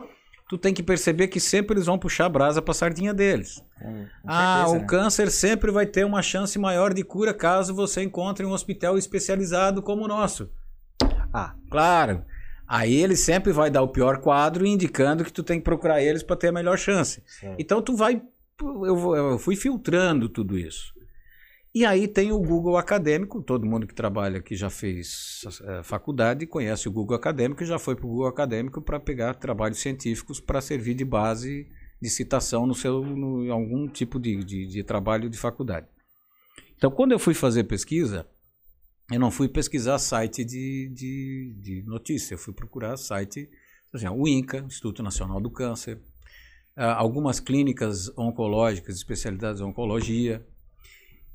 tu 0.50 0.58
tem 0.58 0.74
que 0.74 0.84
perceber 0.84 1.30
que 1.30 1.40
sempre 1.40 1.76
eles 1.76 1.86
vão 1.86 1.98
puxar 1.98 2.26
a 2.26 2.30
brasa 2.30 2.62
para 2.62 2.72
a 2.72 2.76
sardinha 2.76 3.14
deles. 3.14 3.64
Ah, 4.26 4.64
certeza, 4.66 4.78
o 4.78 4.82
né? 4.82 4.86
câncer 4.88 5.32
sempre 5.32 5.72
vai 5.72 5.86
ter 5.86 6.06
uma 6.06 6.22
chance 6.22 6.60
maior 6.60 6.94
de 6.94 7.04
cura 7.04 7.34
caso 7.34 7.74
você 7.74 8.04
encontre 8.04 8.46
um 8.46 8.52
hospital 8.52 8.98
especializado 8.98 9.82
como 9.82 10.04
o 10.04 10.08
nosso. 10.08 10.50
Ah, 11.34 11.56
Claro. 11.70 12.26
Aí 12.68 12.96
ele 12.96 13.18
sempre 13.18 13.52
vai 13.52 13.70
dar 13.70 13.82
o 13.82 13.90
pior 13.90 14.20
quadro, 14.20 14.66
indicando 14.66 15.26
que 15.26 15.34
tu 15.34 15.44
tem 15.44 15.60
que 15.60 15.66
procurar 15.66 16.02
eles 16.02 16.24
para 16.24 16.38
ter 16.38 16.48
a 16.48 16.52
melhor 16.54 16.78
chance. 16.78 17.22
Então 17.60 17.82
tu 17.82 17.98
vai. 17.98 18.22
Eu, 18.62 19.14
eu 19.14 19.38
fui 19.38 19.58
filtrando 19.58 20.30
tudo 20.30 20.58
isso. 20.58 20.94
E 21.74 21.86
aí 21.86 22.06
tem 22.06 22.34
o 22.34 22.40
Google 22.40 22.76
Acadêmico, 22.76 23.42
todo 23.42 23.66
mundo 23.66 23.88
que 23.88 23.96
trabalha 23.96 24.40
aqui 24.40 24.56
já 24.58 24.70
fez 24.70 25.42
eh, 25.64 25.84
faculdade 25.84 26.46
conhece 26.46 26.90
o 26.90 26.92
Google 26.92 27.16
Acadêmico 27.16 27.64
e 27.64 27.66
já 27.66 27.80
foi 27.80 27.96
para 27.96 28.06
o 28.06 28.10
Google 28.10 28.28
Acadêmico 28.28 28.82
para 28.82 29.00
pegar 29.00 29.36
trabalhos 29.36 29.80
científicos 29.80 30.42
para 30.42 30.60
servir 30.60 30.96
de 30.96 31.06
base 31.06 31.70
de 32.02 32.10
citação 32.10 32.66
no 32.68 32.76
seu 32.76 33.02
no, 33.06 33.46
em 33.46 33.50
algum 33.50 33.88
tipo 33.88 34.20
de, 34.20 34.44
de, 34.44 34.68
de 34.68 34.84
trabalho 34.84 35.30
de 35.30 35.38
faculdade. 35.38 35.88
Então, 36.76 36.92
quando 36.92 37.14
eu 37.14 37.20
fui 37.20 37.34
fazer 37.34 37.64
pesquisa, 37.64 38.28
eu 39.10 39.20
não 39.20 39.32
fui 39.32 39.48
pesquisar 39.48 39.98
site 40.00 40.44
de, 40.44 40.92
de, 40.94 41.56
de 41.62 41.84
notícia, 41.84 42.34
eu 42.34 42.38
fui 42.38 42.54
procurar 42.54 42.98
site, 42.98 43.50
exemplo, 43.94 44.20
o 44.20 44.28
INCA, 44.28 44.58
Instituto 44.60 45.02
Nacional 45.02 45.40
do 45.40 45.52
Câncer, 45.52 46.02
ah, 46.76 46.96
algumas 46.96 47.40
clínicas 47.40 48.10
oncológicas, 48.18 48.96
especialidades 48.96 49.62
em 49.62 49.64
oncologia, 49.64 50.46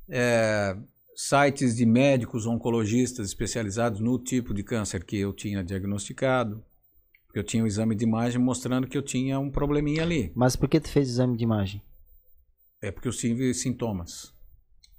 eh, 0.09 0.75
sites 1.15 1.75
de 1.75 1.85
médicos 1.85 2.45
oncologistas 2.45 3.27
especializados 3.27 3.99
no 3.99 4.19
tipo 4.19 4.53
de 4.53 4.63
câncer 4.63 5.03
que 5.03 5.17
eu 5.17 5.33
tinha 5.33 5.63
diagnosticado, 5.63 6.63
porque 7.25 7.39
eu 7.39 7.43
tinha 7.43 7.63
um 7.63 7.67
exame 7.67 7.95
de 7.95 8.03
imagem 8.03 8.39
mostrando 8.41 8.87
que 8.87 8.97
eu 8.97 9.01
tinha 9.01 9.39
um 9.39 9.49
probleminha 9.49 10.03
ali. 10.03 10.31
mas 10.35 10.55
por 10.55 10.69
que 10.69 10.79
tu 10.79 10.89
fez 10.89 11.09
exame 11.09 11.35
de 11.35 11.43
imagem? 11.43 11.81
É 12.81 12.91
porque 12.91 13.07
eu 13.07 13.11
tive 13.11 13.53
sintomas. 13.53 14.33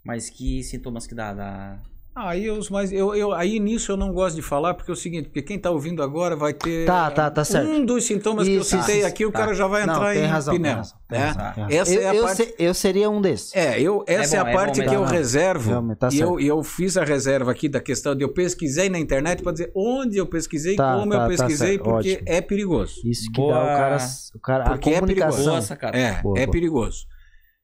Mas 0.04 0.28
que 0.28 0.62
sintomas 0.62 1.06
que 1.06 1.14
dá? 1.14 1.32
dá... 1.32 1.82
Aí 2.26 2.50
os 2.50 2.68
mais 2.70 2.92
eu, 2.92 3.14
eu 3.14 3.32
aí 3.32 3.60
nisso 3.60 3.92
eu 3.92 3.96
não 3.96 4.12
gosto 4.12 4.36
de 4.36 4.42
falar 4.42 4.74
porque 4.74 4.90
é 4.90 4.94
o 4.94 4.96
seguinte, 4.96 5.26
porque 5.28 5.42
quem 5.42 5.56
está 5.56 5.70
ouvindo 5.70 6.02
agora 6.02 6.34
vai 6.34 6.52
ter 6.52 6.84
Tá, 6.86 7.10
tá, 7.10 7.30
tá 7.30 7.44
certo. 7.44 7.68
um 7.70 7.84
dos 7.84 8.04
sintomas 8.04 8.46
Isso, 8.46 8.70
que 8.70 8.76
eu 8.76 8.80
citei 8.82 9.04
aqui, 9.04 9.24
o 9.26 9.30
tá. 9.32 9.38
cara 9.40 9.54
já 9.54 9.66
vai 9.66 9.86
Não, 9.86 9.94
entrar 9.94 10.12
tem 10.14 10.24
em 10.24 10.26
razão, 10.26 10.52
tem 10.54 10.60
pinel, 10.62 10.76
razão, 10.78 10.98
tem 11.08 11.18
né? 11.18 11.26
razão, 11.26 11.42
razão. 11.44 11.66
Essa 11.70 11.94
eu, 11.94 12.00
é 12.02 12.06
a 12.08 12.14
eu 12.14 12.22
parte 12.24 12.36
se- 12.36 12.54
eu 12.58 12.74
seria 12.74 13.10
um 13.10 13.20
desses. 13.20 13.54
É, 13.54 13.80
eu, 13.80 14.04
essa 14.06 14.36
é, 14.36 14.40
bom, 14.40 14.46
a 14.46 14.48
é 14.48 14.52
bom 14.52 14.58
parte 14.58 14.80
que 14.80 14.86
mesmo. 14.88 14.94
eu 14.96 15.04
reservo. 15.04 15.70
Realmente, 15.70 15.98
tá 15.98 16.08
e 16.12 16.18
eu, 16.20 16.40
e 16.40 16.46
eu 16.46 16.62
fiz 16.62 16.96
a 16.96 17.04
reserva 17.04 17.50
aqui 17.52 17.68
da 17.68 17.80
questão 17.80 18.14
de 18.14 18.24
eu 18.24 18.32
pesquisei 18.32 18.88
na 18.88 18.98
internet 18.98 19.42
para 19.42 19.52
dizer 19.52 19.70
onde 19.74 20.16
eu 20.18 20.26
pesquisei, 20.26 20.76
Tá, 20.76 20.96
como 20.98 21.12
tá, 21.12 21.22
eu 21.24 21.28
pesquisei, 21.28 21.78
porque 21.78 22.12
ótimo. 22.14 22.22
é 22.26 22.40
perigoso. 22.40 22.94
Isso 23.04 23.30
que 23.30 23.40
Boa. 23.40 23.54
dá 23.54 23.62
o 23.62 23.66
cara, 23.66 23.96
o 24.34 24.38
cara 24.40 24.64
Porque 24.64 24.90
é 24.90 24.96
a 24.96 25.00
comunicação. 25.00 25.44
Boa. 25.60 25.90
É, 25.92 26.22
Boa, 26.22 26.38
é 26.38 26.46
boa. 26.46 26.50
perigoso. 26.52 27.06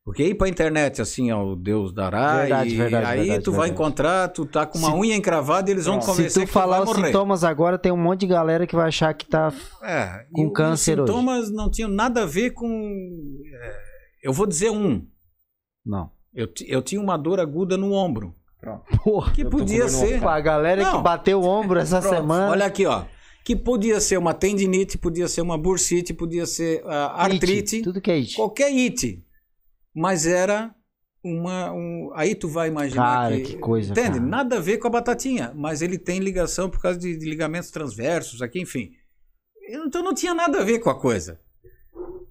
Porque 0.05 0.22
ir 0.22 0.35
pra 0.35 0.48
internet 0.48 1.01
assim, 1.01 1.32
ó, 1.32 1.43
o 1.43 1.56
Deus 1.56 1.90
dará, 1.94 2.40
Verdade, 2.43 2.74
e 2.74 2.76
verdade, 2.76 3.06
aí 3.06 3.18
verdade, 3.20 3.43
tu 3.44 3.51
vai 3.52 3.60
verdade. 3.68 3.72
encontrar, 3.72 4.28
tu 4.28 4.44
tá 4.44 4.66
com 4.66 4.76
uma 4.78 4.90
Se- 4.90 4.97
unha 4.98 5.16
encravada 5.16 5.70
e 5.70 5.72
eles 5.72 5.86
vão 5.86 5.94
Pronto. 5.97 6.09
convencer 6.10 6.43
Se 6.43 6.47
tu 6.47 6.52
falar 6.52 6.76
tu 6.76 6.82
os 6.82 6.86
vai 6.90 6.97
morrer. 6.97 7.06
sintomas 7.09 7.43
agora, 7.43 7.78
tem 7.78 7.90
um 7.90 7.97
monte 7.97 8.20
de 8.20 8.26
galera 8.26 8.66
que 8.66 8.76
vai 8.76 8.89
achar 8.89 9.14
que 9.14 9.24
tá. 9.24 9.51
É, 9.82 10.26
com 10.31 10.51
câncer 10.52 11.01
hoje. 11.01 11.10
os 11.10 11.16
sintomas 11.16 11.51
não 11.51 11.70
tinham 11.70 11.89
nada 11.89 12.24
a 12.24 12.26
ver 12.26 12.51
com. 12.51 12.68
é, 12.68 13.76
eu 14.22 14.32
vou 14.32 14.47
dizer 14.47 14.70
um. 14.70 15.06
Não. 15.86 16.10
Eu, 16.35 16.48
eu 16.66 16.82
tinha 16.82 17.01
uma 17.01 17.16
dor 17.16 17.40
aguda 17.40 17.76
no 17.78 17.93
ombro. 17.93 18.35
Porra. 19.02 19.32
Que 19.32 19.43
podia 19.44 19.89
ser. 19.89 20.20
Pô, 20.20 20.28
a 20.28 20.40
galera 20.40 20.82
Não. 20.82 20.97
que 20.98 21.02
bateu 21.02 21.40
o 21.40 21.44
ombro 21.47 21.78
essa 21.78 22.01
Pronto, 22.01 22.14
semana. 22.16 22.51
Olha 22.51 22.66
aqui, 22.66 22.85
ó. 22.85 23.05
que 23.44 23.55
podia 23.56 24.01
ser 24.01 24.18
uma 24.18 24.35
tendinite, 24.35 24.98
podia 24.98 25.28
ser 25.28 25.40
uma 25.43 25.56
bursite, 25.56 26.12
podia 26.12 26.44
ser 26.47 26.82
ah, 26.86 27.22
artrite, 27.24 27.76
It, 27.76 27.82
tudo 27.82 28.01
que 28.02 28.10
é 28.10 28.14
it. 28.16 28.35
qualquer 28.36 28.66
it. 28.72 29.24
Mas 29.95 30.27
era 30.27 30.75
uma. 31.23 31.73
Um, 31.73 32.11
aí 32.15 32.35
tu 32.35 32.49
vai 32.49 32.69
imaginar 32.69 33.03
Cara, 33.03 33.37
que. 33.37 33.43
que 33.43 33.57
coisa, 33.59 33.93
Entende? 33.93 34.19
cara. 34.19 34.21
Nada 34.21 34.57
a 34.57 34.61
ver 34.61 34.79
com 34.79 34.89
a 34.89 34.91
batatinha, 34.91 35.53
mas 35.55 35.81
ele 35.81 35.99
tem 35.99 36.19
ligação 36.19 36.69
por 36.69 36.81
causa 36.81 36.99
de, 36.99 37.16
de 37.16 37.29
ligamentos 37.29 37.71
transversos 37.71 38.43
aqui, 38.43 38.61
enfim. 38.61 38.93
Então 39.69 40.03
não 40.03 40.12
tinha 40.12 40.35
nada 40.35 40.61
a 40.61 40.65
ver 40.65 40.79
com 40.81 40.91
a 40.91 41.01
coisa. 41.01 41.41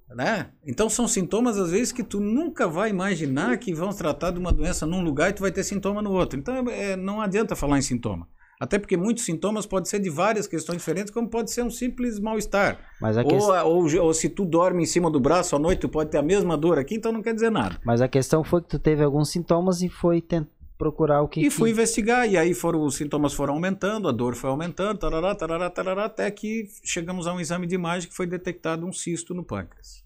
Né? 0.10 0.52
Então 0.64 0.88
são 0.90 1.08
sintomas, 1.08 1.58
às 1.58 1.72
vezes, 1.72 1.92
que 1.92 2.04
tu 2.04 2.20
nunca 2.20 2.68
vai 2.68 2.92
imaginar 2.92 3.58
que 3.58 3.74
vão 3.74 3.90
tratar 3.90 4.30
de 4.30 4.38
uma 4.38 4.54
doença 4.54 4.86
num 4.86 5.02
lugar 5.02 5.32
e 5.32 5.34
tu 5.34 5.42
vai 5.42 5.52
ter 5.52 5.64
sintoma 5.64 6.04
no 6.04 6.12
outro. 6.12 6.38
Então 6.38 6.70
é, 6.70 6.96
não 6.96 7.20
adianta 7.20 7.56
falar 7.56 7.80
em 7.80 7.82
sintoma. 7.82 8.28
Até 8.60 8.80
porque 8.80 8.96
muitos 8.96 9.26
sintomas 9.26 9.66
podem 9.66 9.90
ser 9.90 10.00
de 10.00 10.10
várias 10.10 10.48
questões 10.48 10.78
diferentes, 10.78 11.12
como 11.12 11.30
pode 11.30 11.52
ser 11.52 11.64
um 11.64 11.70
simples 11.70 12.20
mal-estar. 12.20 12.80
A, 13.18 13.24
Ou, 13.66 13.76
ou, 13.84 14.02
ou 14.06 14.14
se 14.14 14.30
tu 14.30 14.46
dorme 14.46 14.84
em 14.84 14.86
cima 14.86 15.12
do 15.12 15.20
braço 15.20 15.56
à 15.56 15.60
noite, 15.60 15.80
tu 15.80 15.90
pode 15.90 16.10
ter 16.12 16.18
a 16.18 16.24
mesma 16.24 16.56
dor 16.58 16.78
aqui, 16.80 16.96
então 16.96 17.12
não 17.12 17.22
quer 17.22 17.34
dizer 17.34 17.50
nada. 17.52 17.78
mas 17.86 18.02
a 18.02 18.08
questão 18.08 18.44
foi 18.44 18.62
que 18.62 18.70
tu 18.70 18.80
teve 18.80 19.04
alguns 19.04 19.30
sintomas 19.30 19.82
e 19.82 19.90
foi 19.90 20.22
tent- 20.22 20.48
procurar 20.78 21.22
o 21.22 21.28
que. 21.28 21.42
E 21.46 21.50
fui 21.50 21.70
que... 21.70 21.74
investigar, 21.74 22.28
e 22.30 22.38
aí 22.38 22.54
foram, 22.54 22.82
os 22.84 22.96
sintomas 22.96 23.34
foram 23.34 23.54
aumentando, 23.54 24.08
a 24.08 24.12
dor 24.12 24.36
foi 24.36 24.50
aumentando, 24.50 24.98
tarará, 24.98 25.36
tarará, 25.36 25.70
tarará, 25.70 26.06
até 26.06 26.30
que 26.32 26.68
chegamos 26.84 27.28
a 27.28 27.34
um 27.34 27.40
exame 27.40 27.68
de 27.68 27.76
imagem 27.76 28.10
que 28.10 28.16
foi 28.16 28.28
detectado 28.28 28.86
um 28.86 28.92
cisto 28.94 29.34
no 29.34 29.44
pâncreas. 29.44 30.04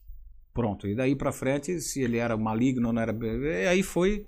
Pronto, 0.53 0.87
e 0.87 0.95
daí 0.95 1.15
pra 1.15 1.31
frente, 1.31 1.79
se 1.79 2.01
ele 2.01 2.17
era 2.17 2.35
maligno 2.35 2.87
ou 2.87 2.93
não 2.93 3.01
era. 3.01 3.11
e 3.13 3.67
Aí 3.67 3.83
foi 3.83 4.25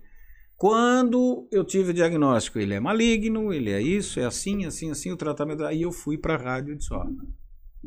quando 0.59 1.47
eu 1.53 1.63
tive 1.63 1.91
o 1.91 1.93
diagnóstico, 1.93 2.59
ele 2.59 2.73
é 2.73 2.81
maligno, 2.81 3.53
ele 3.53 3.71
é 3.71 3.81
isso, 3.81 4.19
é 4.19 4.25
assim, 4.25 4.65
assim, 4.65 4.91
assim, 4.91 5.09
o 5.09 5.15
tratamento. 5.15 5.63
Aí 5.63 5.83
eu 5.83 5.91
fui 5.91 6.17
pra 6.17 6.35
rádio 6.35 6.73
e 6.73 6.77
disse: 6.77 6.93
ó, 6.93 7.07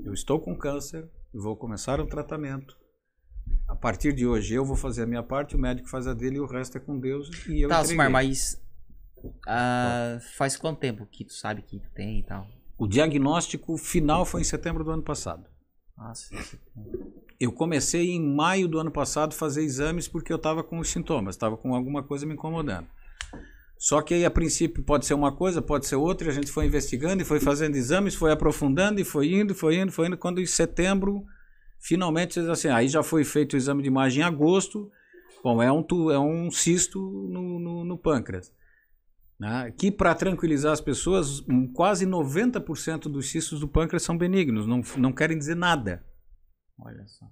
eu 0.02 0.14
estou 0.14 0.40
com 0.40 0.56
câncer, 0.56 1.06
vou 1.34 1.54
começar 1.54 2.00
o 2.00 2.06
tratamento. 2.06 2.74
A 3.68 3.76
partir 3.76 4.14
de 4.14 4.26
hoje 4.26 4.54
eu 4.54 4.64
vou 4.64 4.74
fazer 4.74 5.02
a 5.02 5.06
minha 5.06 5.22
parte, 5.22 5.54
o 5.54 5.58
médico 5.58 5.86
faz 5.86 6.06
a 6.06 6.14
dele 6.14 6.36
e 6.36 6.40
o 6.40 6.46
resto 6.46 6.78
é 6.78 6.80
com 6.80 6.98
Deus. 6.98 7.28
E 7.46 7.60
eu 7.60 7.68
Tá. 7.68 7.82
Osmar, 7.82 8.10
mas. 8.10 8.58
ah, 9.46 10.18
faz 10.34 10.56
quanto 10.56 10.80
tempo 10.80 11.04
que 11.04 11.26
tu 11.26 11.34
sabe 11.34 11.60
que 11.60 11.78
tu 11.78 11.90
tem 11.90 12.20
e 12.20 12.22
tal? 12.22 12.48
O 12.78 12.86
diagnóstico 12.86 13.76
final 13.76 14.24
foi 14.24 14.40
em 14.40 14.44
setembro 14.44 14.82
do 14.82 14.90
ano 14.92 15.02
passado. 15.02 15.44
Nossa, 15.94 16.34
Eu 17.42 17.50
comecei 17.50 18.12
em 18.12 18.24
maio 18.24 18.68
do 18.68 18.78
ano 18.78 18.92
passado 18.92 19.32
a 19.32 19.36
fazer 19.36 19.64
exames 19.64 20.06
porque 20.06 20.32
eu 20.32 20.36
estava 20.36 20.62
com 20.62 20.78
os 20.78 20.88
sintomas, 20.88 21.34
estava 21.34 21.56
com 21.56 21.74
alguma 21.74 22.00
coisa 22.00 22.24
me 22.24 22.34
incomodando. 22.34 22.86
Só 23.76 24.00
que 24.00 24.14
aí, 24.14 24.24
a 24.24 24.30
princípio, 24.30 24.84
pode 24.84 25.06
ser 25.06 25.14
uma 25.14 25.32
coisa, 25.32 25.60
pode 25.60 25.88
ser 25.88 25.96
outra, 25.96 26.30
a 26.30 26.32
gente 26.32 26.52
foi 26.52 26.66
investigando 26.66 27.20
e 27.20 27.24
foi 27.24 27.40
fazendo 27.40 27.74
exames, 27.74 28.14
foi 28.14 28.30
aprofundando 28.30 29.00
e 29.00 29.04
foi 29.04 29.34
indo, 29.34 29.56
foi 29.56 29.74
indo, 29.74 29.90
foi 29.90 30.06
indo. 30.06 30.16
Quando 30.16 30.40
em 30.40 30.46
setembro, 30.46 31.24
finalmente, 31.80 32.38
assim, 32.38 32.68
aí 32.68 32.86
já 32.86 33.02
foi 33.02 33.24
feito 33.24 33.54
o 33.54 33.56
exame 33.56 33.82
de 33.82 33.88
imagem 33.88 34.22
em 34.22 34.24
agosto. 34.24 34.88
Bom, 35.42 35.60
é 35.60 35.72
um, 35.72 35.84
é 36.12 36.18
um 36.20 36.48
cisto 36.48 37.00
no, 37.00 37.58
no, 37.58 37.84
no 37.84 37.98
pâncreas. 37.98 38.52
Né? 39.36 39.74
Que, 39.76 39.90
para 39.90 40.14
tranquilizar 40.14 40.72
as 40.72 40.80
pessoas, 40.80 41.44
quase 41.74 42.06
90% 42.06 43.08
dos 43.08 43.28
cistos 43.30 43.58
do 43.58 43.66
pâncreas 43.66 44.04
são 44.04 44.16
benignos, 44.16 44.64
não, 44.64 44.80
não 44.96 45.12
querem 45.12 45.36
dizer 45.36 45.56
nada. 45.56 46.04
Olha 46.78 47.06
só. 47.06 47.26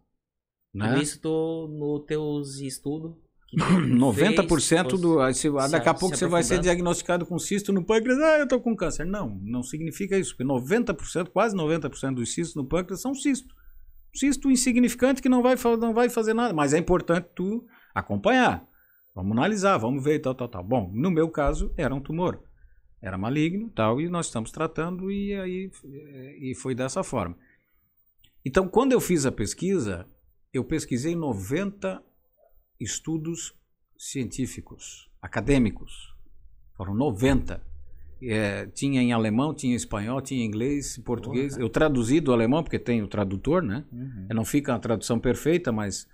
Né? 0.74 0.88
Tudo 0.88 1.02
isso 1.02 1.20
tô 1.20 1.68
no 1.68 2.00
teus 2.00 2.58
estudos. 2.60 3.12
que 3.48 3.56
tu 3.58 3.64
90% 3.64 4.90
fez, 4.90 5.00
do. 5.00 5.32
se- 5.34 5.50
se- 5.66 5.72
daqui 5.72 5.88
a 5.88 5.94
pouco 5.94 6.16
você 6.16 6.26
vai 6.26 6.42
ser 6.42 6.60
diagnosticado 6.60 7.26
com 7.26 7.38
cisto 7.38 7.72
no 7.72 7.84
pâncreas. 7.84 8.18
Ah, 8.18 8.38
eu 8.38 8.46
tô 8.48 8.60
com 8.60 8.76
câncer. 8.76 9.04
Não, 9.04 9.40
não 9.42 9.62
significa 9.62 10.16
isso. 10.16 10.36
Porque 10.36 10.44
90%, 10.44 11.28
quase 11.30 11.56
90% 11.56 12.14
dos 12.14 12.32
cistos 12.32 12.54
no 12.54 12.64
pâncreas 12.68 13.00
são 13.00 13.14
cisto. 13.14 13.52
Cisto 14.14 14.50
insignificante 14.50 15.20
que 15.22 15.28
não 15.28 15.42
vai, 15.42 15.56
não 15.80 15.92
vai 15.94 16.08
fazer 16.08 16.34
nada. 16.34 16.52
Mas 16.54 16.72
é 16.72 16.78
importante 16.78 17.28
tu 17.34 17.64
acompanhar. 17.94 18.66
Vamos 19.14 19.32
analisar, 19.32 19.76
vamos 19.76 20.02
ver 20.04 20.14
e 20.14 20.18
tal, 20.20 20.34
tal, 20.34 20.48
tal. 20.48 20.62
Bom, 20.64 20.90
no 20.94 21.10
meu 21.10 21.28
caso, 21.28 21.72
era 21.76 21.92
um 21.94 22.00
tumor. 22.00 22.40
Era 23.02 23.18
maligno 23.18 23.70
tal, 23.70 24.00
e 24.00 24.08
nós 24.08 24.26
estamos 24.26 24.50
tratando, 24.52 25.10
e 25.10 25.34
aí 25.34 25.70
eh, 25.84 26.36
e 26.50 26.54
foi 26.54 26.74
dessa 26.74 27.02
forma. 27.02 27.36
Então, 28.44 28.68
quando 28.68 28.92
eu 28.92 29.00
fiz 29.00 29.26
a 29.26 29.32
pesquisa, 29.32 30.06
eu 30.52 30.64
pesquisei 30.64 31.14
90 31.14 32.02
estudos 32.78 33.54
científicos, 33.96 35.10
acadêmicos. 35.20 36.14
Foram 36.76 36.94
90. 36.94 37.62
É, 38.22 38.66
tinha 38.66 39.00
em 39.00 39.12
alemão, 39.12 39.54
tinha 39.54 39.72
em 39.72 39.76
espanhol, 39.76 40.20
tinha 40.20 40.42
em 40.42 40.46
inglês, 40.46 40.98
em 40.98 41.02
português. 41.02 41.56
Eu 41.56 41.68
traduzi 41.68 42.20
do 42.20 42.32
alemão, 42.32 42.62
porque 42.62 42.78
tem 42.78 43.02
o 43.02 43.08
tradutor, 43.08 43.62
né? 43.62 43.84
Uhum. 43.92 44.26
Não 44.30 44.44
fica 44.44 44.72
uma 44.72 44.78
tradução 44.78 45.18
perfeita, 45.18 45.70
mas. 45.70 46.06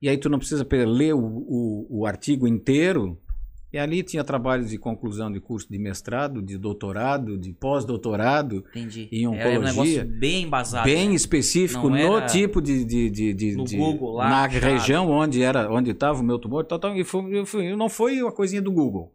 E 0.00 0.08
aí 0.08 0.16
tu 0.16 0.28
não 0.28 0.38
precisa 0.38 0.66
ler 0.70 1.14
o, 1.14 1.18
o, 1.18 2.00
o 2.00 2.06
artigo 2.06 2.46
inteiro. 2.46 3.20
E 3.70 3.76
ali 3.78 4.02
tinha 4.02 4.24
trabalhos 4.24 4.70
de 4.70 4.78
conclusão 4.78 5.30
de 5.30 5.40
curso 5.40 5.68
de 5.70 5.78
mestrado, 5.78 6.40
de 6.40 6.56
doutorado, 6.56 7.36
de 7.36 7.52
pós-doutorado, 7.52 8.64
Entendi. 8.70 9.08
Em 9.12 9.24
Era 9.26 9.30
um 9.30 9.34
oncologia, 9.62 10.04
negócio 10.04 10.18
bem 10.18 10.42
embasado. 10.44 10.84
bem 10.84 11.08
né? 11.10 11.14
específico 11.14 11.90
Não 11.90 12.20
no 12.20 12.26
tipo 12.26 12.62
de, 12.62 12.82
de, 12.84 13.10
de, 13.10 13.34
de- 13.34 13.56
no 13.56 13.64
de- 13.64 13.76
Google 13.76 14.14
lá, 14.14 14.28
na 14.30 14.44
achado. 14.44 14.62
região 14.64 15.10
onde 15.10 15.42
era 15.42 15.70
onde 15.70 15.90
estava 15.90 16.18
o 16.20 16.24
meu 16.24 16.38
tumor 16.38 16.64
tal, 16.64 16.78
tal, 16.78 16.96
e 16.96 17.04
foi, 17.04 17.44
foi- 17.44 17.76
não 17.76 17.90
foi 17.90 18.22
uma 18.22 18.32
coisinha 18.32 18.62
do 18.62 18.72
Google 18.72 19.12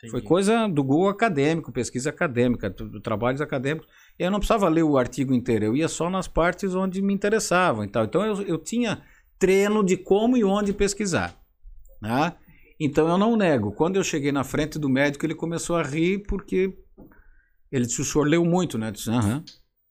foi 0.00 0.18
Entendi. 0.18 0.26
coisa 0.26 0.66
do 0.66 0.82
Google 0.82 1.08
acadêmico 1.08 1.70
pesquisa 1.70 2.10
acadêmica 2.10 2.68
trabalhos 3.04 3.40
acadêmicos 3.40 3.88
eu 4.18 4.32
não 4.32 4.40
precisava 4.40 4.68
ler 4.68 4.82
o 4.82 4.98
artigo 4.98 5.32
inteiro 5.32 5.64
eu 5.66 5.76
ia 5.76 5.86
só 5.86 6.10
nas 6.10 6.26
partes 6.26 6.74
onde 6.74 7.00
me 7.00 7.14
interessavam 7.14 7.84
e 7.84 7.88
tal 7.88 8.02
então 8.04 8.26
eu, 8.26 8.42
eu 8.42 8.58
tinha 8.58 9.00
treino 9.38 9.84
de 9.84 9.96
como 9.96 10.36
e 10.36 10.42
onde 10.42 10.72
pesquisar 10.72 11.36
né? 12.00 12.32
Então 12.78 13.08
eu 13.08 13.18
não 13.18 13.36
nego 13.36 13.72
quando 13.72 13.96
eu 13.96 14.04
cheguei 14.04 14.32
na 14.32 14.44
frente 14.44 14.78
do 14.78 14.88
médico 14.88 15.24
ele 15.24 15.34
começou 15.34 15.76
a 15.76 15.82
rir 15.82 16.22
porque 16.26 16.76
ele 17.70 17.86
disse 17.86 18.00
o 18.00 18.04
senhor 18.04 18.24
leu 18.24 18.44
muito 18.44 18.78
né 18.78 18.88
eu 18.88 18.92
disse 18.92 19.10
aham 19.10 19.44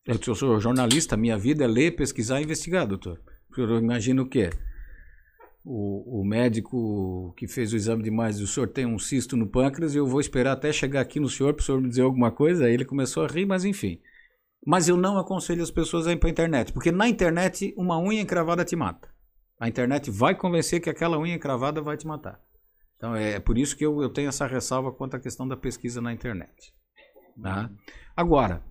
eu 0.06 0.18
disse, 0.18 0.30
eu 0.30 0.36
sou 0.36 0.60
jornalista, 0.60 1.16
minha 1.16 1.38
vida 1.38 1.64
é 1.64 1.68
ler, 1.68 1.96
pesquisar 1.96 2.40
e 2.40 2.44
investigar, 2.44 2.88
doutor. 2.88 3.22
Eu 3.56 3.78
imagino 3.78 4.24
o 4.24 4.28
quê? 4.28 4.50
O, 5.64 6.22
o 6.22 6.26
médico 6.26 7.34
que 7.38 7.48
fez 7.48 7.72
o 7.72 7.76
exame 7.76 8.02
de 8.02 8.10
imagem, 8.10 8.44
o 8.44 8.48
senhor 8.48 8.68
tem 8.68 8.88
um 8.88 8.98
cisto 8.98 9.38
no 9.38 9.46
pâncreas 9.46 9.94
e 9.94 10.00
eu 10.00 10.08
vou 10.08 10.20
esperar 10.20 10.54
até 10.54 10.74
chegar 10.74 11.02
aqui 11.02 11.20
no 11.20 11.30
senhor 11.30 11.54
para 11.54 11.62
o 11.62 11.66
senhor 11.66 11.80
me 11.80 11.88
dizer 11.88 12.02
alguma 12.02 12.32
coisa. 12.32 12.66
Aí 12.66 12.74
ele 12.74 12.86
começou 12.86 13.24
a 13.24 13.28
rir, 13.28 13.46
mas 13.46 13.64
enfim. 13.64 14.02
Mas 14.66 14.88
eu 14.88 14.98
não 14.98 15.20
aconselho 15.20 15.62
as 15.62 15.70
pessoas 15.70 16.08
a 16.08 16.14
ir 16.14 16.18
para 16.18 16.30
a 16.30 16.32
internet, 16.32 16.74
porque 16.74 16.92
na 16.92 17.08
internet 17.08 17.74
uma 17.78 18.00
unha 18.00 18.22
encravada 18.22 18.66
te 18.66 18.76
mata. 18.76 19.08
A 19.60 19.68
internet 19.68 20.10
vai 20.10 20.34
convencer 20.34 20.82
que 20.82 20.90
aquela 20.90 21.20
unha 21.20 21.36
encravada 21.36 21.80
vai 21.80 21.96
te 21.96 22.08
matar. 22.08 22.40
Então 23.02 23.16
é 23.16 23.40
por 23.40 23.58
isso 23.58 23.76
que 23.76 23.84
eu, 23.84 24.00
eu 24.00 24.10
tenho 24.12 24.30
essa 24.30 24.46
ressalva 24.46 24.92
quanto 24.92 25.16
à 25.16 25.20
questão 25.20 25.48
da 25.48 25.58
pesquisa 25.58 26.00
na 26.00 26.14
internet. 26.14 26.72
Tá? 27.42 27.68
Agora, 28.16 28.64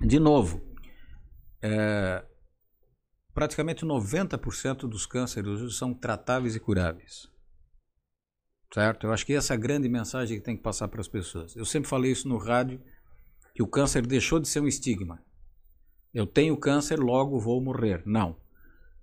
de 0.00 0.18
novo, 0.18 0.60
é, 1.62 2.24
praticamente 3.32 3.86
90% 3.86 4.88
dos 4.88 5.06
cânceres 5.06 5.76
são 5.76 5.94
tratáveis 5.94 6.56
e 6.56 6.60
curáveis. 6.60 7.28
Certo? 8.74 9.06
Eu 9.06 9.12
acho 9.12 9.24
que 9.24 9.34
essa 9.34 9.54
é 9.54 9.56
a 9.56 9.60
grande 9.60 9.88
mensagem 9.88 10.38
que 10.38 10.44
tem 10.44 10.56
que 10.56 10.62
passar 10.64 10.88
para 10.88 11.00
as 11.00 11.06
pessoas. 11.06 11.54
Eu 11.54 11.64
sempre 11.64 11.88
falei 11.88 12.10
isso 12.10 12.28
no 12.28 12.38
rádio, 12.38 12.82
que 13.54 13.62
o 13.62 13.68
câncer 13.68 14.04
deixou 14.04 14.40
de 14.40 14.48
ser 14.48 14.58
um 14.58 14.66
estigma. 14.66 15.22
Eu 16.12 16.26
tenho 16.26 16.58
câncer, 16.58 16.98
logo 16.98 17.38
vou 17.38 17.62
morrer. 17.62 18.02
Não. 18.04 18.36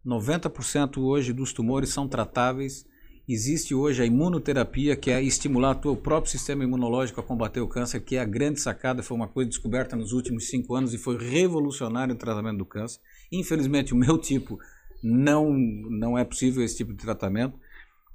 90% 0.06 0.98
hoje 0.98 1.32
dos 1.32 1.54
tumores 1.54 1.92
são 1.92 2.10
tratáveis. 2.10 2.86
Existe 3.28 3.74
hoje 3.74 4.02
a 4.02 4.06
imunoterapia, 4.06 4.98
que 4.98 5.10
é 5.10 5.24
estimular 5.24 5.80
o 5.88 5.96
próprio 5.96 6.30
sistema 6.30 6.66
imunológico 6.66 7.22
a 7.22 7.24
combater 7.24 7.62
o 7.62 7.68
câncer, 7.70 8.02
que 8.02 8.18
é 8.18 8.20
a 8.20 8.26
grande 8.26 8.60
sacada, 8.60 9.02
foi 9.02 9.16
uma 9.16 9.30
coisa 9.30 9.50
descoberta 9.50 9.96
nos 9.96 10.12
últimos 10.12 10.50
cinco 10.50 10.76
anos 10.76 10.94
e 10.94 10.98
foi 10.98 11.18
revolucionário 11.18 12.14
no 12.14 12.20
tratamento 12.20 12.58
do 12.58 12.66
câncer. 12.66 13.00
Infelizmente, 13.32 13.94
o 13.94 13.96
meu 13.96 14.18
tipo 14.18 14.60
não, 15.02 15.54
não 15.54 16.18
é 16.18 16.26
possível 16.26 16.62
esse 16.66 16.76
tipo 16.76 16.92
de 16.92 16.98
tratamento, 16.98 17.58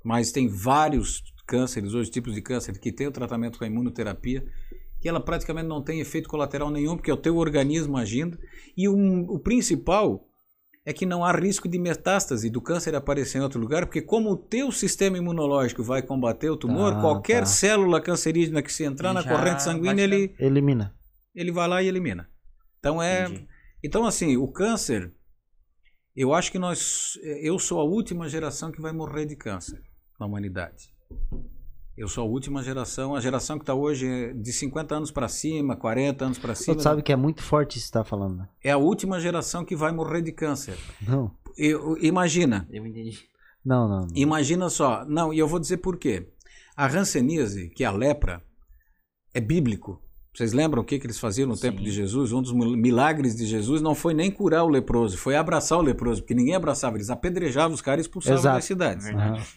mas 0.04 0.30
tem 0.30 0.46
vários 0.46 1.24
cânceres, 1.46 1.94
hoje 1.94 2.10
tipos 2.10 2.34
de 2.34 2.42
câncer, 2.42 2.78
que 2.78 2.92
tem 2.92 3.06
o 3.06 3.12
tratamento 3.12 3.58
com 3.58 3.64
a 3.64 3.66
imunoterapia, 3.66 4.44
que 5.00 5.08
ela 5.08 5.20
praticamente 5.20 5.68
não 5.68 5.82
tem 5.82 6.00
efeito 6.00 6.28
colateral 6.28 6.70
nenhum, 6.70 6.96
porque 6.96 7.10
é 7.10 7.14
o 7.14 7.16
teu 7.16 7.38
organismo 7.38 7.96
agindo. 7.96 8.38
E 8.76 8.86
um, 8.86 9.22
o 9.22 9.38
principal 9.38 10.27
é 10.88 10.92
que 10.94 11.04
não 11.04 11.22
há 11.22 11.30
risco 11.32 11.68
de 11.68 11.78
metástase 11.78 12.48
do 12.48 12.62
câncer 12.62 12.94
aparecer 12.94 13.36
em 13.36 13.42
outro 13.42 13.60
lugar, 13.60 13.84
porque 13.84 14.00
como 14.00 14.30
o 14.30 14.36
teu 14.38 14.72
sistema 14.72 15.18
imunológico 15.18 15.82
vai 15.82 16.00
combater 16.00 16.48
o 16.48 16.56
tumor, 16.56 16.94
Tá, 16.94 17.00
qualquer 17.02 17.40
tá. 17.40 17.44
célula 17.46 18.00
cancerígena 18.00 18.62
que 18.62 18.72
se 18.72 18.84
entrar 18.84 19.12
na 19.12 19.22
corrente 19.22 19.62
sanguínea, 19.62 20.02
ele, 20.02 20.34
Elimina. 20.38 20.94
ele 21.34 21.52
vai 21.52 21.68
lá 21.68 21.82
e 21.82 21.88
elimina. 21.88 22.26
Então 22.78 23.02
é, 23.02 23.24
Entendi. 23.24 23.46
então 23.84 24.06
assim, 24.06 24.38
o 24.38 24.48
câncer, 24.48 25.12
eu 26.16 26.32
acho 26.32 26.50
que 26.50 26.58
nós, 26.58 27.18
eu 27.42 27.58
sou 27.58 27.80
a 27.80 27.84
última 27.84 28.26
geração 28.26 28.72
que 28.72 28.80
vai 28.80 28.92
morrer 28.92 29.26
de 29.26 29.36
câncer 29.36 29.82
na 30.18 30.24
humanidade. 30.24 30.90
Eu 31.98 32.06
sou 32.06 32.22
a 32.22 32.26
última 32.28 32.62
geração, 32.62 33.16
a 33.16 33.20
geração 33.20 33.58
que 33.58 33.64
está 33.64 33.74
hoje 33.74 34.06
é 34.06 34.32
de 34.32 34.52
50 34.52 34.94
anos 34.94 35.10
para 35.10 35.26
cima, 35.26 35.74
40 35.74 36.26
anos 36.26 36.38
para 36.38 36.54
cima. 36.54 36.76
Tu 36.76 36.82
sabe 36.84 37.02
que 37.02 37.12
é 37.12 37.16
muito 37.16 37.42
forte 37.42 37.76
isso 37.76 37.86
que 37.86 37.92
você 37.92 37.98
tá 37.98 38.04
falando, 38.04 38.36
né? 38.36 38.48
É 38.62 38.70
a 38.70 38.76
última 38.76 39.18
geração 39.18 39.64
que 39.64 39.74
vai 39.74 39.90
morrer 39.90 40.22
de 40.22 40.30
câncer. 40.30 40.78
Não. 41.04 41.32
Eu- 41.56 41.98
imagina, 42.00 42.68
Eu 42.70 42.86
entendi. 42.86 43.18
Não, 43.64 43.88
não. 43.88 44.00
não. 44.02 44.08
imagina 44.14 44.70
só. 44.70 45.04
Não, 45.06 45.34
e 45.34 45.40
eu 45.40 45.48
vou 45.48 45.58
dizer 45.58 45.78
por 45.78 45.96
quê. 45.96 46.28
A 46.76 46.86
ranceníase, 46.86 47.68
que 47.70 47.82
é 47.82 47.88
a 47.88 47.90
lepra, 47.90 48.40
é 49.34 49.40
bíblico. 49.40 50.00
Vocês 50.32 50.52
lembram 50.52 50.82
o 50.82 50.84
que, 50.84 51.00
que 51.00 51.06
eles 51.06 51.18
faziam 51.18 51.48
no 51.48 51.56
tempo 51.58 51.82
de 51.82 51.90
Jesus? 51.90 52.30
Um 52.30 52.40
dos 52.40 52.52
milagres 52.52 53.34
de 53.34 53.44
Jesus 53.44 53.82
não 53.82 53.92
foi 53.96 54.14
nem 54.14 54.30
curar 54.30 54.62
o 54.62 54.68
leproso, 54.68 55.18
foi 55.18 55.34
abraçar 55.34 55.76
o 55.76 55.82
leproso, 55.82 56.22
porque 56.22 56.34
ninguém 56.34 56.54
abraçava, 56.54 56.96
eles 56.96 57.10
apedrejavam 57.10 57.74
os 57.74 57.82
caras 57.82 58.04
e 58.04 58.08
expulsavam 58.08 58.38
Exato. 58.38 58.56
das 58.56 58.64
cidades. 58.64 59.06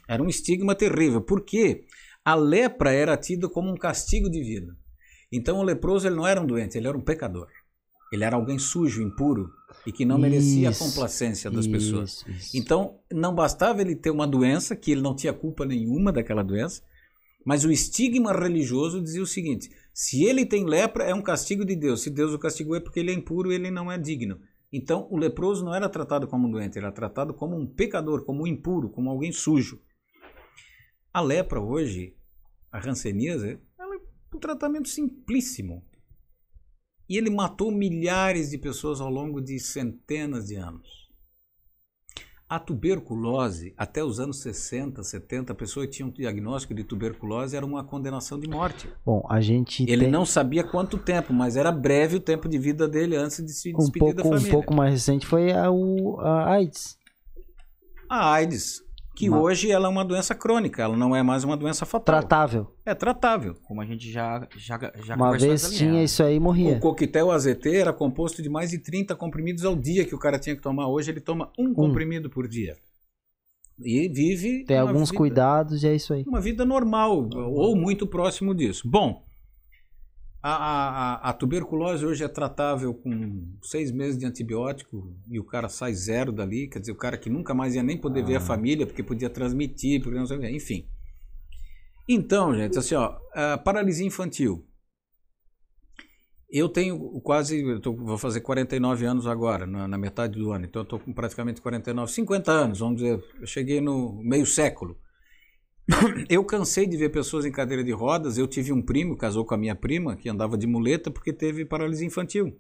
Era 0.08 0.24
um 0.24 0.28
estigma 0.28 0.74
terrível. 0.74 1.22
Por 1.22 1.42
quê? 1.42 1.86
A 2.24 2.36
lepra 2.36 2.92
era 2.92 3.18
tida 3.18 3.50
como 3.50 3.72
um 3.72 3.78
castigo 3.78 4.30
divino. 4.30 4.76
Então 5.32 5.60
o 5.60 5.64
leproso 5.64 6.08
ele 6.08 6.16
não 6.16 6.28
era 6.28 6.42
um 6.42 6.46
doente, 6.46 6.78
ele 6.78 6.88
era 6.88 6.98
um 6.98 7.02
pecador. 7.02 7.48
Ele 8.12 8.26
era 8.26 8.36
alguém 8.36 8.60
sujo, 8.60 9.02
impuro 9.02 9.50
e 9.86 9.92
que 9.92 10.04
não 10.04 10.18
merecia 10.18 10.68
a 10.68 10.72
Isso, 10.72 10.84
complacência 10.84 11.50
das 11.50 11.66
pessoas. 11.66 12.12
Isso, 12.12 12.30
isso. 12.30 12.58
Então 12.58 13.00
não 13.10 13.34
bastava 13.34 13.82
ele 13.82 13.96
ter 13.96 14.10
uma 14.10 14.28
doença, 14.28 14.76
que 14.76 14.92
ele 14.92 15.02
não 15.02 15.16
tinha 15.16 15.32
culpa 15.32 15.66
nenhuma 15.66 16.12
daquela 16.12 16.44
doença, 16.44 16.82
mas 17.46 17.64
o 17.64 17.72
estigma 17.72 18.34
religioso 18.34 19.02
dizia 19.02 19.24
o 19.24 19.28
seguinte: 19.28 19.72
se 19.94 20.26
ele 20.26 20.46
tem 20.46 20.66
lepra, 20.66 21.06
é 21.06 21.16
um 21.16 21.22
castigo 21.22 21.64
de 21.64 21.76
Deus. 21.76 22.02
Se 22.02 22.10
Deus 22.10 22.34
o 22.34 22.40
castigou 22.40 22.76
é 22.76 22.82
porque 22.82 23.00
ele 23.00 23.12
é 23.12 23.14
impuro, 23.14 23.52
ele 23.52 23.72
não 23.72 23.90
é 23.90 23.98
digno. 23.98 24.40
Então 24.74 25.08
o 25.10 25.18
leproso 25.18 25.64
não 25.64 25.74
era 25.74 25.88
tratado 25.88 26.28
como 26.28 26.48
um 26.48 26.52
doente, 26.52 26.78
ele 26.78 26.86
era 26.86 26.94
tratado 26.94 27.34
como 27.34 27.58
um 27.58 27.66
pecador, 27.66 28.26
como 28.26 28.44
um 28.44 28.48
impuro, 28.48 28.90
como 28.90 29.10
alguém 29.10 29.32
sujo. 29.32 29.80
A 31.14 31.20
lepra 31.20 31.60
hoje, 31.60 32.16
a 32.72 32.80
ranceníase, 32.80 33.60
ela 33.78 33.96
é 33.96 34.00
um 34.34 34.40
tratamento 34.40 34.88
simplíssimo. 34.88 35.84
E 37.10 37.18
ele 37.18 37.30
matou 37.30 37.70
milhares 37.70 38.50
de 38.50 38.58
pessoas 38.58 39.02
ao 39.02 39.10
longo 39.10 39.42
de 39.42 39.60
centenas 39.60 40.48
de 40.48 40.56
anos. 40.56 41.02
A 42.48 42.60
tuberculose, 42.60 43.74
até 43.78 44.04
os 44.04 44.20
anos 44.20 44.42
60, 44.42 45.04
70, 45.04 45.52
a 45.52 45.56
pessoa 45.56 45.86
que 45.86 45.94
tinha 45.94 46.06
um 46.06 46.12
diagnóstico 46.12 46.74
de 46.74 46.84
tuberculose 46.84 47.56
era 47.56 47.66
uma 47.66 47.84
condenação 47.84 48.40
de 48.40 48.48
morte. 48.50 48.90
Bom, 49.06 49.26
a 49.30 49.40
gente 49.42 49.84
Ele 49.84 50.04
tem 50.04 50.12
não 50.12 50.26
sabia 50.26 50.64
quanto 50.64 50.98
tempo, 50.98 51.34
mas 51.34 51.56
era 51.58 51.72
breve 51.72 52.18
o 52.18 52.20
tempo 52.22 52.48
de 52.48 52.58
vida 52.58 52.88
dele 52.88 53.16
antes 53.18 53.46
de 53.46 53.54
se 53.54 53.74
um 53.74 53.78
despedir 53.78 54.16
da 54.16 54.22
pouco, 54.24 54.36
um 54.36 54.40
família. 54.40 54.52
pouco 54.52 54.74
mais 54.74 54.92
recente 54.94 55.26
foi 55.26 55.52
a, 55.52 55.70
o, 55.72 56.20
a 56.20 56.52
AIDS. 56.54 56.98
A 58.10 58.34
AIDS, 58.34 58.82
que 59.22 59.30
Uma- 59.30 59.40
hoje 59.40 59.70
ela 59.72 59.86
é 59.88 59.90
uma 59.90 60.04
doença 60.04 60.34
crônica, 60.34 60.82
ela 60.82 60.98
não 60.98 61.16
é 61.16 61.22
mais 61.22 61.44
uma 61.44 61.56
doença 61.56 61.86
fatal. 61.86 62.20
Tratável. 62.20 62.76
É 62.84 62.96
tratável. 62.96 63.56
Como 63.64 63.80
a 63.80 63.86
gente 63.86 64.12
já, 64.12 64.48
já, 64.58 64.80
já 65.04 65.16
Uma 65.16 65.38
vez 65.38 65.70
tinha 65.78 66.04
isso 66.04 66.24
aí 66.24 66.36
e 66.36 66.40
morria. 66.40 66.76
O 66.76 66.80
coquetel 66.80 67.30
AZT 67.32 67.68
era 67.76 67.94
composto 67.94 68.42
de 68.42 68.50
mais 68.50 68.72
de 68.72 68.80
30 68.80 69.16
comprimidos 69.16 69.64
ao 69.64 69.76
dia 69.76 70.06
que 70.06 70.16
o 70.16 70.18
cara 70.20 70.40
tinha 70.40 70.56
que 70.56 70.62
tomar. 70.62 70.88
Hoje 70.88 71.12
ele 71.12 71.22
toma 71.22 71.52
um 71.58 71.72
comprimido 71.74 72.30
por 72.32 72.48
dia. 72.48 72.76
E 73.80 74.08
vive. 74.10 74.64
Tem 74.66 74.78
alguns 74.78 75.10
vida- 75.10 75.18
cuidados 75.18 75.84
e 75.84 75.88
é 75.88 75.96
isso 75.96 76.14
aí. 76.14 76.24
Uma 76.28 76.42
vida 76.42 76.66
normal, 76.66 77.30
ou 77.34 77.76
muito 77.76 78.06
próximo 78.08 78.54
disso. 78.56 78.88
Bom, 78.90 79.24
a, 80.44 80.52
a- 80.52 81.30
a- 81.30 81.34
tuberculose 81.34 82.06
hoje 82.06 82.24
é 82.24 82.28
tratável 82.28 82.94
com 82.94 83.56
seis 83.62 83.92
meses 83.92 84.18
de 84.18 84.26
antibiótico 84.26 85.16
e 85.30 85.40
o 85.40 85.44
cara 85.44 85.70
sai 85.70 85.94
zero 85.94 86.32
dali. 86.32 86.68
Quer 86.68 86.80
dizer, 86.80 86.92
o 86.92 86.98
cara 86.98 87.18
que 87.18 87.30
nunca 87.30 87.54
mais 87.54 87.76
ia 87.76 87.84
nem 87.84 87.98
poder 87.98 88.24
ver 88.24 88.36
a 88.38 88.42
família 88.42 88.86
porque 88.88 89.04
podia 89.04 89.30
transmitir, 89.30 90.02
porque 90.02 90.18
não 90.18 90.26
sei 90.26 90.38
enfim. 90.56 90.88
Então, 92.10 92.54
gente, 92.56 92.78
assim, 92.78 92.96
ó, 92.96 93.18
paralisia 93.64 94.06
infantil. 94.06 94.68
Eu 96.50 96.68
tenho 96.68 97.00
quase, 97.22 97.62
eu 97.62 97.80
tô- 97.80 97.96
vou 97.96 98.18
fazer 98.18 98.42
49 98.42 99.06
anos 99.06 99.26
agora, 99.26 99.66
na, 99.66 99.88
na 99.88 99.98
metade 99.98 100.38
do 100.38 100.52
ano, 100.52 100.66
então 100.66 100.82
eu 100.82 100.84
estou 100.84 101.00
com 101.00 101.14
praticamente 101.14 101.62
49, 101.62 102.12
50 102.12 102.52
anos, 102.52 102.80
vamos 102.80 102.98
dizer, 102.98 103.24
eu 103.40 103.48
cheguei 103.48 103.80
no 103.80 104.22
meio 104.22 104.46
século. 104.46 104.98
Eu 106.30 106.44
cansei 106.46 106.86
de 106.86 106.98
ver 106.98 107.10
pessoas 107.10 107.46
em 107.46 107.52
cadeira 107.52 107.84
de 107.84 107.92
rodas, 107.92 108.38
eu 108.38 108.48
tive 108.48 108.72
um 108.72 108.82
primo, 108.82 109.18
casou 109.18 109.46
com 109.46 109.54
a 109.54 109.58
minha 109.58 109.76
prima, 109.76 110.16
que 110.16 110.30
andava 110.30 110.58
de 110.58 110.68
muleta 110.68 111.12
porque 111.12 111.34
teve 111.34 111.66
paralisia 111.66 112.08
infantil, 112.08 112.58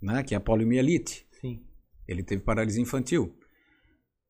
né, 0.00 0.22
que 0.22 0.34
é 0.34 0.36
a 0.36 0.40
poliomielite. 0.40 1.26
Sim. 1.40 1.62
Ele 2.06 2.22
teve 2.22 2.42
paralisia 2.42 2.82
infantil. 2.82 3.34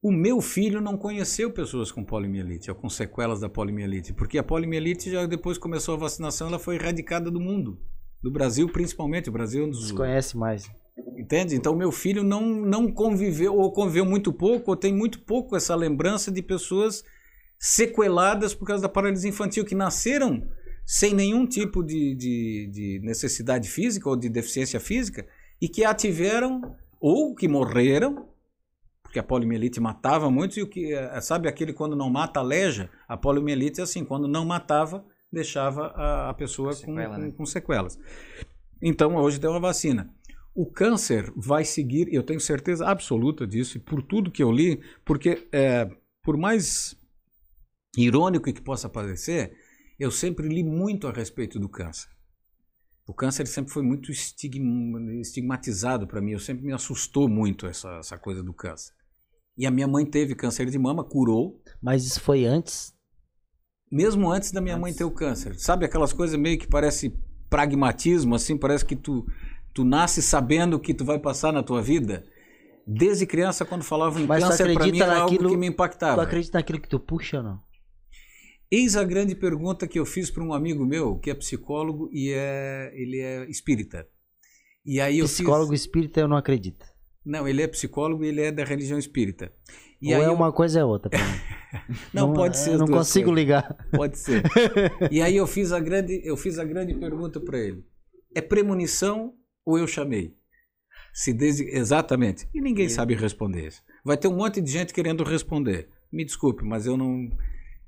O 0.00 0.12
meu 0.12 0.40
filho 0.40 0.80
não 0.80 0.96
conheceu 0.96 1.52
pessoas 1.52 1.90
com 1.90 2.04
poliomielite, 2.04 2.70
ou 2.70 2.76
com 2.76 2.88
sequelas 2.88 3.40
da 3.40 3.48
poliomielite, 3.48 4.12
porque 4.12 4.38
a 4.38 4.44
poliomielite 4.44 5.10
já 5.10 5.26
depois 5.26 5.58
que 5.58 5.62
começou 5.62 5.94
a 5.94 5.98
vacinação, 5.98 6.46
ela 6.46 6.58
foi 6.58 6.76
erradicada 6.76 7.30
do 7.30 7.40
mundo. 7.40 7.80
Do 8.22 8.30
Brasil, 8.30 8.68
principalmente. 8.68 9.28
O 9.28 9.32
Brasil 9.32 9.62
é 9.62 9.66
um 9.66 9.70
dos. 9.70 9.80
Desconhece 9.80 10.36
mais. 10.36 10.68
Entende? 11.16 11.54
Então, 11.54 11.74
meu 11.74 11.90
filho 11.92 12.22
não, 12.22 12.42
não 12.42 12.90
conviveu, 12.92 13.54
ou 13.56 13.72
conviveu 13.72 14.04
muito 14.04 14.32
pouco, 14.32 14.70
ou 14.70 14.76
tem 14.76 14.94
muito 14.94 15.20
pouco 15.20 15.56
essa 15.56 15.74
lembrança 15.74 16.30
de 16.30 16.42
pessoas 16.42 17.04
sequeladas 17.58 18.54
por 18.54 18.66
causa 18.66 18.82
da 18.82 18.88
paralisia 18.88 19.28
infantil, 19.28 19.64
que 19.64 19.74
nasceram 19.74 20.48
sem 20.86 21.12
nenhum 21.12 21.46
tipo 21.46 21.82
de, 21.82 22.14
de, 22.14 22.68
de 22.72 23.00
necessidade 23.02 23.68
física 23.68 24.08
ou 24.08 24.16
de 24.16 24.28
deficiência 24.28 24.80
física, 24.80 25.26
e 25.60 25.68
que 25.68 25.84
a 25.84 25.92
tiveram, 25.92 26.74
ou 27.00 27.34
que 27.34 27.48
morreram, 27.48 28.28
porque 29.02 29.18
a 29.18 29.22
poliomielite 29.22 29.80
matava 29.80 30.30
muitos, 30.30 30.56
e 30.56 30.62
o 30.62 30.68
que, 30.68 30.94
eh, 30.94 31.20
sabe 31.20 31.48
aquele 31.48 31.72
quando 31.72 31.96
não 31.96 32.08
mata, 32.10 32.40
aleja? 32.40 32.90
A 33.08 33.16
poliomielite 33.16 33.80
é 33.80 33.84
assim, 33.84 34.04
quando 34.04 34.28
não 34.28 34.44
matava, 34.44 35.04
deixava 35.32 35.88
a, 35.88 36.30
a 36.30 36.34
pessoa 36.34 36.70
com, 36.70 36.76
Sequela, 36.76 37.14
com- 37.16 37.20
né? 37.22 37.32
com 37.36 37.46
sequelas. 37.46 37.98
Então, 38.80 39.16
hoje 39.16 39.40
tem 39.40 39.50
uma 39.50 39.60
vacina. 39.60 40.14
O 40.58 40.66
câncer 40.66 41.32
vai 41.36 41.64
seguir, 41.64 42.12
eu 42.12 42.20
tenho 42.20 42.40
certeza 42.40 42.84
absoluta 42.84 43.46
disso, 43.46 43.76
e 43.76 43.80
por 43.80 44.02
tudo 44.02 44.28
que 44.28 44.42
eu 44.42 44.50
li, 44.50 44.82
porque 45.04 45.46
é, 45.52 45.88
por 46.20 46.36
mais 46.36 46.96
irônico 47.96 48.52
que 48.52 48.60
possa 48.60 48.88
parecer, 48.88 49.56
eu 50.00 50.10
sempre 50.10 50.48
li 50.48 50.64
muito 50.64 51.06
a 51.06 51.12
respeito 51.12 51.60
do 51.60 51.68
câncer. 51.68 52.08
O 53.06 53.14
câncer 53.14 53.46
sempre 53.46 53.72
foi 53.72 53.84
muito 53.84 54.10
estigma- 54.10 55.00
estigmatizado 55.20 56.08
para 56.08 56.20
mim, 56.20 56.32
eu 56.32 56.40
sempre 56.40 56.64
me 56.64 56.72
assustou 56.72 57.28
muito 57.28 57.64
essa, 57.64 57.90
essa 58.00 58.18
coisa 58.18 58.42
do 58.42 58.52
câncer. 58.52 58.92
E 59.56 59.64
a 59.64 59.70
minha 59.70 59.86
mãe 59.86 60.04
teve 60.04 60.34
câncer 60.34 60.68
de 60.68 60.76
mama, 60.76 61.04
curou, 61.04 61.62
Mas 61.80 62.04
isso 62.04 62.20
foi 62.20 62.44
antes? 62.44 62.92
mesmo 63.92 64.28
antes 64.28 64.50
da 64.50 64.60
minha 64.60 64.76
mãe 64.76 64.92
ter 64.92 65.04
o 65.04 65.10
câncer. 65.12 65.54
Sabe 65.54 65.84
aquelas 65.84 66.12
coisas 66.12 66.36
meio 66.36 66.58
que 66.58 66.66
parece 66.66 67.16
pragmatismo, 67.48 68.34
assim, 68.34 68.58
parece 68.58 68.84
que 68.84 68.96
tu, 68.96 69.24
tu 69.74 69.84
nasce 69.84 70.20
sabendo 70.22 70.74
o 70.76 70.80
que 70.80 70.92
tu 70.94 71.04
vai 71.04 71.18
passar 71.18 71.52
na 71.52 71.62
tua 71.62 71.80
vida. 71.82 72.24
Desde 72.86 73.26
criança, 73.26 73.64
quando 73.64 73.82
falavam 73.84 74.22
em 74.22 74.26
Mas 74.26 74.42
tu 74.42 74.48
câncer, 74.48 74.72
para 74.74 74.86
mim 74.86 75.00
era 75.00 75.16
algo 75.18 75.32
naquilo- 75.32 75.50
que 75.50 75.56
me 75.56 75.66
Tu 75.66 75.72
impactava. 75.72 76.22
acredita 76.22 76.58
naquilo 76.58 76.80
que 76.80 76.88
tu 76.88 76.98
puxa 76.98 77.38
ou 77.38 77.42
não? 77.42 77.60
Eis 78.70 78.96
a 78.96 79.04
grande 79.04 79.34
pergunta 79.34 79.86
que 79.86 79.98
eu 79.98 80.04
fiz 80.06 80.30
para 80.30 80.42
um 80.42 80.52
amigo 80.52 80.84
meu, 80.84 81.18
que 81.18 81.30
é 81.30 81.34
psicólogo 81.34 82.08
e 82.12 82.30
é, 82.32 82.90
ele 82.94 83.18
é 83.20 83.48
espírita. 83.48 84.06
E 84.84 85.00
aí 85.00 85.18
eu 85.18 85.26
Psicólogo 85.26 85.72
fiz... 85.72 85.82
espírita 85.82 86.20
eu 86.20 86.28
não 86.28 86.36
acredito. 86.36 86.84
Não, 87.24 87.46
ele 87.46 87.62
é 87.62 87.66
psicólogo 87.68 88.24
e 88.24 88.28
ele 88.28 88.40
é 88.42 88.50
da 88.52 88.64
religião 88.64 88.98
espírita. 88.98 89.52
E 90.00 90.14
ou 90.14 90.22
é 90.22 90.26
eu- 90.26 90.32
uma 90.34 90.52
coisa 90.52 90.78
ou 90.84 90.90
é 90.90 90.92
outra. 90.92 91.10
mim. 91.18 91.24
Não, 92.14 92.32
pode 92.32 92.56
ser. 92.56 92.78
Não 92.78 92.86
consigo 92.86 93.26
coisas. 93.26 93.44
ligar. 93.44 93.76
Pode 93.94 94.16
ser. 94.18 94.42
E 95.10 95.20
aí 95.20 95.36
eu 95.36 95.46
fiz 95.46 95.72
a 95.72 95.80
grande, 95.80 96.20
eu 96.24 96.36
fiz 96.36 96.58
a 96.58 96.64
grande 96.64 96.94
pergunta 96.94 97.38
para 97.40 97.58
ele. 97.58 97.84
É 98.34 98.40
premonição 98.40 99.34
ou 99.70 99.78
eu 99.78 99.86
chamei? 99.86 100.34
Se 101.12 101.32
desde... 101.32 101.64
Exatamente. 101.64 102.48
E 102.54 102.60
ninguém 102.60 102.88
sabe 102.88 103.14
responder 103.14 103.66
isso. 103.66 103.82
Vai 104.04 104.16
ter 104.16 104.28
um 104.28 104.36
monte 104.36 104.60
de 104.60 104.70
gente 104.70 104.94
querendo 104.94 105.24
responder. 105.24 105.88
Me 106.12 106.24
desculpe, 106.24 106.64
mas 106.64 106.86
eu 106.86 106.96
não. 106.96 107.28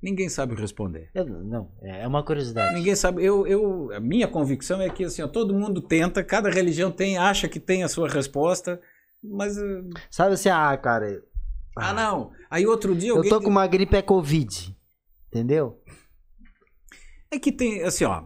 Ninguém 0.02 0.28
sabe 0.28 0.54
responder. 0.54 1.10
Eu- 1.14 1.26
não, 1.26 1.70
é 1.82 2.06
uma 2.06 2.22
curiosidade. 2.24 2.74
Ninguém 2.74 2.94
sabe. 2.96 3.24
Eu, 3.24 3.46
eu, 3.46 3.92
a 3.92 4.00
minha 4.00 4.26
convicção 4.28 4.80
é 4.80 4.90
que 4.90 5.04
assim, 5.04 5.22
ó, 5.22 5.28
todo 5.28 5.54
mundo 5.54 5.80
tenta, 5.80 6.22
cada 6.24 6.50
religião 6.50 6.90
tem, 6.90 7.16
acha 7.18 7.48
que 7.48 7.60
tem 7.60 7.82
a 7.82 7.88
sua 7.88 8.08
resposta, 8.08 8.80
mas. 9.22 9.56
eh, 9.58 9.82
Sabe 10.10 10.34
assim, 10.34 10.48
ah, 10.48 10.76
cara, 10.76 11.22
Ah, 11.76 11.92
não. 11.92 12.32
Aí 12.50 12.66
outro 12.66 12.94
dia 12.94 13.10
eu 13.10 13.22
tô 13.28 13.40
com 13.40 13.48
uma 13.50 13.66
gripe 13.66 13.96
é 13.96 14.02
Covid. 14.02 14.76
Entendeu? 15.28 15.80
É 17.30 17.38
que 17.38 17.52
tem, 17.52 17.82
assim, 17.82 18.04
ó, 18.04 18.24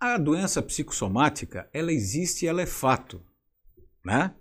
a 0.00 0.16
doença 0.16 0.62
psicossomática, 0.62 1.68
ela 1.72 1.92
existe 1.92 2.44
e 2.44 2.48
ela 2.48 2.62
é 2.62 2.66
fato, 2.66 3.20
né? 4.04 4.32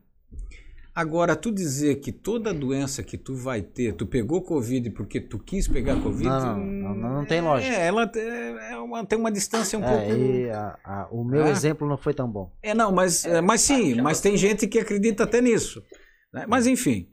Agora, 0.95 1.35
tu 1.35 1.51
dizer 1.51 1.95
que 2.01 2.11
toda 2.11 2.53
doença 2.53 3.01
que 3.03 3.17
tu 3.17 3.33
vai 3.35 3.61
ter, 3.61 3.93
tu 3.93 4.05
pegou 4.05 4.41
Covid 4.41 4.89
porque 4.91 5.21
tu 5.21 5.39
quis 5.39 5.67
pegar 5.67 6.01
Covid... 6.01 6.27
Não, 6.27 6.57
não, 6.57 6.95
não, 6.95 7.13
não 7.19 7.25
tem 7.25 7.39
lógica. 7.41 7.73
É, 7.73 7.85
ela 7.87 8.03
é 8.15 8.77
uma- 8.77 9.05
tem 9.05 9.17
uma 9.17 9.31
distância 9.31 9.79
um 9.79 9.83
É, 9.83 9.87
pouco... 10.07 10.11
e 10.21 10.49
a- 10.49 10.77
a- 10.83 11.07
o 11.11 11.23
meu 11.23 11.45
É. 11.45 11.51
exemplo 11.51 11.87
não 11.87 11.97
foi 11.97 12.13
tão 12.13 12.29
bom. 12.29 12.51
É, 12.61 12.73
não, 12.73 12.91
mas, 12.91 13.23
é, 13.23 13.39
mas 13.39 13.61
sim, 13.61 13.95
mas 14.01 14.19
tem 14.19 14.35
gente 14.35 14.67
que 14.67 14.79
acredita 14.79 15.23
até 15.23 15.41
nisso. 15.41 15.83
né? 16.33 16.45
Mas 16.47 16.67
enfim, 16.67 17.07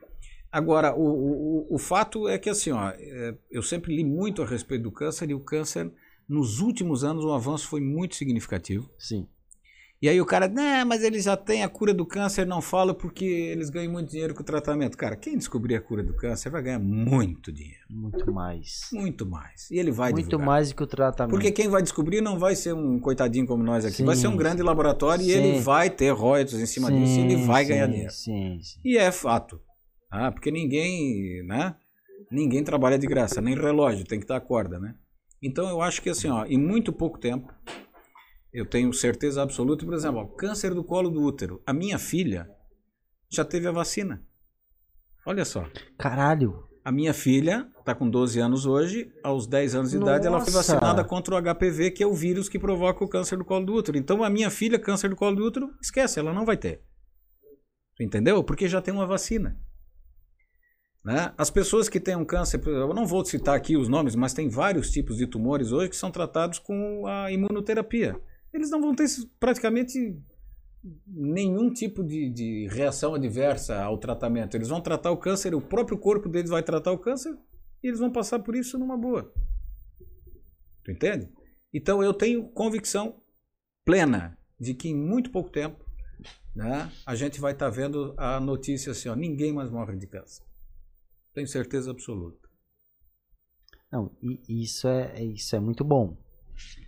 Agora, 0.51 0.94
o, 0.94 1.02
o, 1.02 1.74
o 1.74 1.78
fato 1.78 2.27
é 2.28 2.39
que 2.39 2.48
assim, 2.48 2.70
ó, 2.70 2.89
é, 2.89 3.35
eu 3.51 3.62
sempre 3.62 3.94
li 3.94 4.02
muito 4.05 4.43
a 4.43 4.47
respeito 4.47 4.85
do 4.85 4.93
câncer 4.93 5.28
e 5.28 5.35
o 5.35 5.40
câncer, 5.40 5.93
nos 6.28 6.61
últimos 6.61 7.05
anos, 7.05 7.24
o 7.24 7.32
avanço 7.32 7.69
foi 7.69 7.81
muito 7.81 8.16
significativo. 8.16 8.90
Sim. 8.98 9.27
E 10.01 10.11
aí 10.11 10.20
o 10.20 10.27
cara, 10.27 10.47
né, 10.47 10.85
mas 10.85 11.03
eles 11.03 11.24
já 11.24 11.39
têm 11.39 11.62
a 11.65 11.69
cura 11.70 11.94
do 11.94 12.05
câncer, 12.05 12.47
não 12.47 12.61
fala 12.61 12.93
porque 12.93 13.24
eles 13.24 13.70
ganham 13.70 13.90
muito 13.90 14.11
dinheiro 14.11 14.35
com 14.35 14.43
o 14.43 14.44
tratamento. 14.44 14.94
Cara, 14.97 15.16
quem 15.16 15.39
descobrir 15.39 15.74
a 15.74 15.81
cura 15.81 16.03
do 16.03 16.12
câncer 16.15 16.51
vai 16.51 16.62
ganhar 16.62 16.78
muito 16.78 17.51
dinheiro. 17.51 17.81
Muito 17.89 18.31
mais. 18.31 18.90
Muito 18.93 19.24
mais. 19.24 19.70
E 19.70 19.78
ele 19.78 19.90
vai 19.90 20.12
Muito 20.12 20.27
divulgar. 20.27 20.47
mais 20.47 20.69
do 20.69 20.77
que 20.77 20.82
o 20.82 20.86
tratamento. 20.86 21.31
Porque 21.31 21.51
quem 21.51 21.69
vai 21.69 21.82
descobrir 21.82 22.20
não 22.20 22.39
vai 22.39 22.55
ser 22.55 22.74
um 22.74 23.01
coitadinho 23.01 23.47
como 23.47 23.62
nós 23.62 23.86
aqui, 23.86 23.97
Sim, 23.97 24.05
vai 24.05 24.16
ser 24.16 24.27
um 24.28 24.36
grande 24.36 24.62
laboratório 24.62 25.23
e 25.23 25.32
sim. 25.32 25.32
ele 25.32 25.61
vai 25.61 25.89
ter 25.89 26.11
royalties 26.11 26.61
em 26.61 26.66
cima 26.66 26.93
disso 26.93 27.19
e 27.19 27.23
ele 27.23 27.36
vai 27.47 27.65
Sim, 27.65 27.70
ganhar 27.70 27.86
sim, 27.86 27.93
dinheiro. 27.93 28.12
Sim, 28.12 28.61
sim. 28.62 28.81
E 28.85 28.98
é 28.98 29.11
fato. 29.11 29.59
Ah, 30.11 30.31
porque 30.31 30.51
ninguém, 30.51 31.43
né? 31.47 31.74
Ninguém 32.31 32.62
trabalha 32.62 32.98
de 32.98 33.07
graça, 33.07 33.40
nem 33.40 33.55
relógio, 33.55 34.05
tem 34.05 34.20
que 34.20 34.27
dar 34.27 34.40
corda, 34.40 34.78
né? 34.78 34.94
Então 35.43 35.69
eu 35.69 35.81
acho 35.83 36.03
que 36.03 36.11
assim, 36.11 36.29
ó, 36.29 36.45
em 36.47 36.59
muito 36.59 36.93
pouco 36.93 37.19
tempo, 37.19 37.53
eu 38.53 38.65
tenho 38.65 38.93
certeza 38.93 39.43
absoluta, 39.43 39.85
por 39.85 39.95
exemplo, 39.95 40.21
ó, 40.21 40.27
câncer 40.27 40.75
do 40.75 40.83
colo 40.83 41.11
do 41.11 41.23
útero. 41.23 41.63
A 41.67 41.73
minha 41.73 41.99
filha 41.99 42.49
já 43.31 43.45
teve 43.45 43.67
a 43.67 43.73
vacina. 43.73 44.23
Olha 45.27 45.45
só. 45.45 45.69
Caralho. 45.99 46.65
A 46.85 46.93
minha 46.93 47.13
filha 47.13 47.69
está 47.81 47.95
com 47.97 48.09
12 48.09 48.39
anos 48.39 48.65
hoje, 48.65 49.13
aos 49.23 49.47
10 49.47 49.75
anos 49.75 49.91
de 49.91 49.97
idade 49.97 50.25
ela 50.27 50.41
foi 50.41 50.53
Nossa! 50.53 50.75
vacinada 50.75 51.05
contra 51.05 51.35
o 51.35 51.55
HPV, 51.55 51.91
que 51.91 52.03
é 52.03 52.07
o 52.07 52.15
vírus 52.15 52.49
que 52.49 52.61
provoca 52.61 53.05
o 53.05 53.09
câncer 53.09 53.37
do 53.37 53.45
colo 53.45 53.67
do 53.67 53.75
útero. 53.75 53.99
Então 53.99 54.23
a 54.23 54.31
minha 54.31 54.51
filha, 54.51 54.79
câncer 54.79 55.11
do 55.11 55.17
colo 55.17 55.35
do 55.35 55.45
útero, 55.45 55.69
esquece, 55.83 56.21
ela 56.21 56.33
não 56.33 56.45
vai 56.45 56.57
ter. 56.57 56.81
Entendeu? 58.01 58.43
Porque 58.45 58.69
já 58.69 58.81
tem 58.81 58.95
uma 58.95 59.07
vacina. 59.07 59.59
Né? 61.07 61.33
As 61.39 61.51
pessoas 61.51 61.89
que 61.89 62.01
têm 62.01 62.16
um 62.16 62.24
câncer, 62.24 62.61
eu 62.66 62.93
não 62.93 63.07
vou 63.07 63.24
citar 63.24 63.55
aqui 63.55 63.77
os 63.77 63.89
nomes, 63.89 64.16
mas 64.16 64.35
tem 64.35 64.49
vários 64.49 64.91
tipos 64.91 65.19
de 65.19 65.24
tumores 65.28 65.70
hoje 65.70 65.89
que 65.89 65.95
são 65.95 66.11
tratados 66.11 66.59
com 66.59 67.07
a 67.07 67.31
imunoterapia. 67.31 68.20
Eles 68.53 68.70
não 68.70 68.81
vão 68.81 68.93
ter 68.93 69.07
praticamente 69.39 70.20
nenhum 71.07 71.73
tipo 71.73 72.03
de, 72.03 72.28
de 72.28 72.66
reação 72.73 73.15
adversa 73.15 73.81
ao 73.81 73.99
tratamento. 73.99 74.57
Eles 74.57 74.66
vão 74.66 74.81
tratar 74.81 75.12
o 75.12 75.16
câncer, 75.16 75.55
o 75.55 75.61
próprio 75.61 75.97
corpo 75.97 76.28
deles 76.28 76.51
vai 76.51 76.65
tratar 76.65 76.91
o 76.91 76.99
câncer 76.99 77.39
e 77.85 77.87
eles 77.87 78.01
vão 78.01 78.11
passar 78.11 78.41
por 78.41 78.57
isso 78.57 78.77
numa 78.77 78.97
boa. 78.97 79.33
Tu 80.83 80.91
entende? 80.91 81.31
Então 81.73 82.03
eu 82.03 82.12
tenho 82.12 82.49
convicção 82.49 83.23
plena 83.85 84.37
de 84.59 84.74
que 84.74 84.89
em 84.89 84.97
muito 84.97 85.31
pouco 85.31 85.51
tempo 85.51 85.87
né, 86.53 86.91
a 87.07 87.15
gente 87.15 87.41
vai 87.41 87.53
estar 87.53 87.70
vendo 87.70 88.12
a 88.16 88.41
notícia 88.41 88.91
assim, 88.91 89.09
ó, 89.09 89.15
ninguém 89.15 89.53
mais 89.53 89.70
morre 89.70 89.95
de 89.95 90.09
câncer. 90.09 90.45
Tenho 91.37 91.47
certeza 91.47 91.91
absoluta. 91.91 92.39
Não, 93.93 94.11
e 94.23 94.63
isso 94.65 94.89
é, 94.89 95.23
isso 95.23 95.55
é 95.55 95.61
muito 95.61 95.85
bom. 95.85 96.17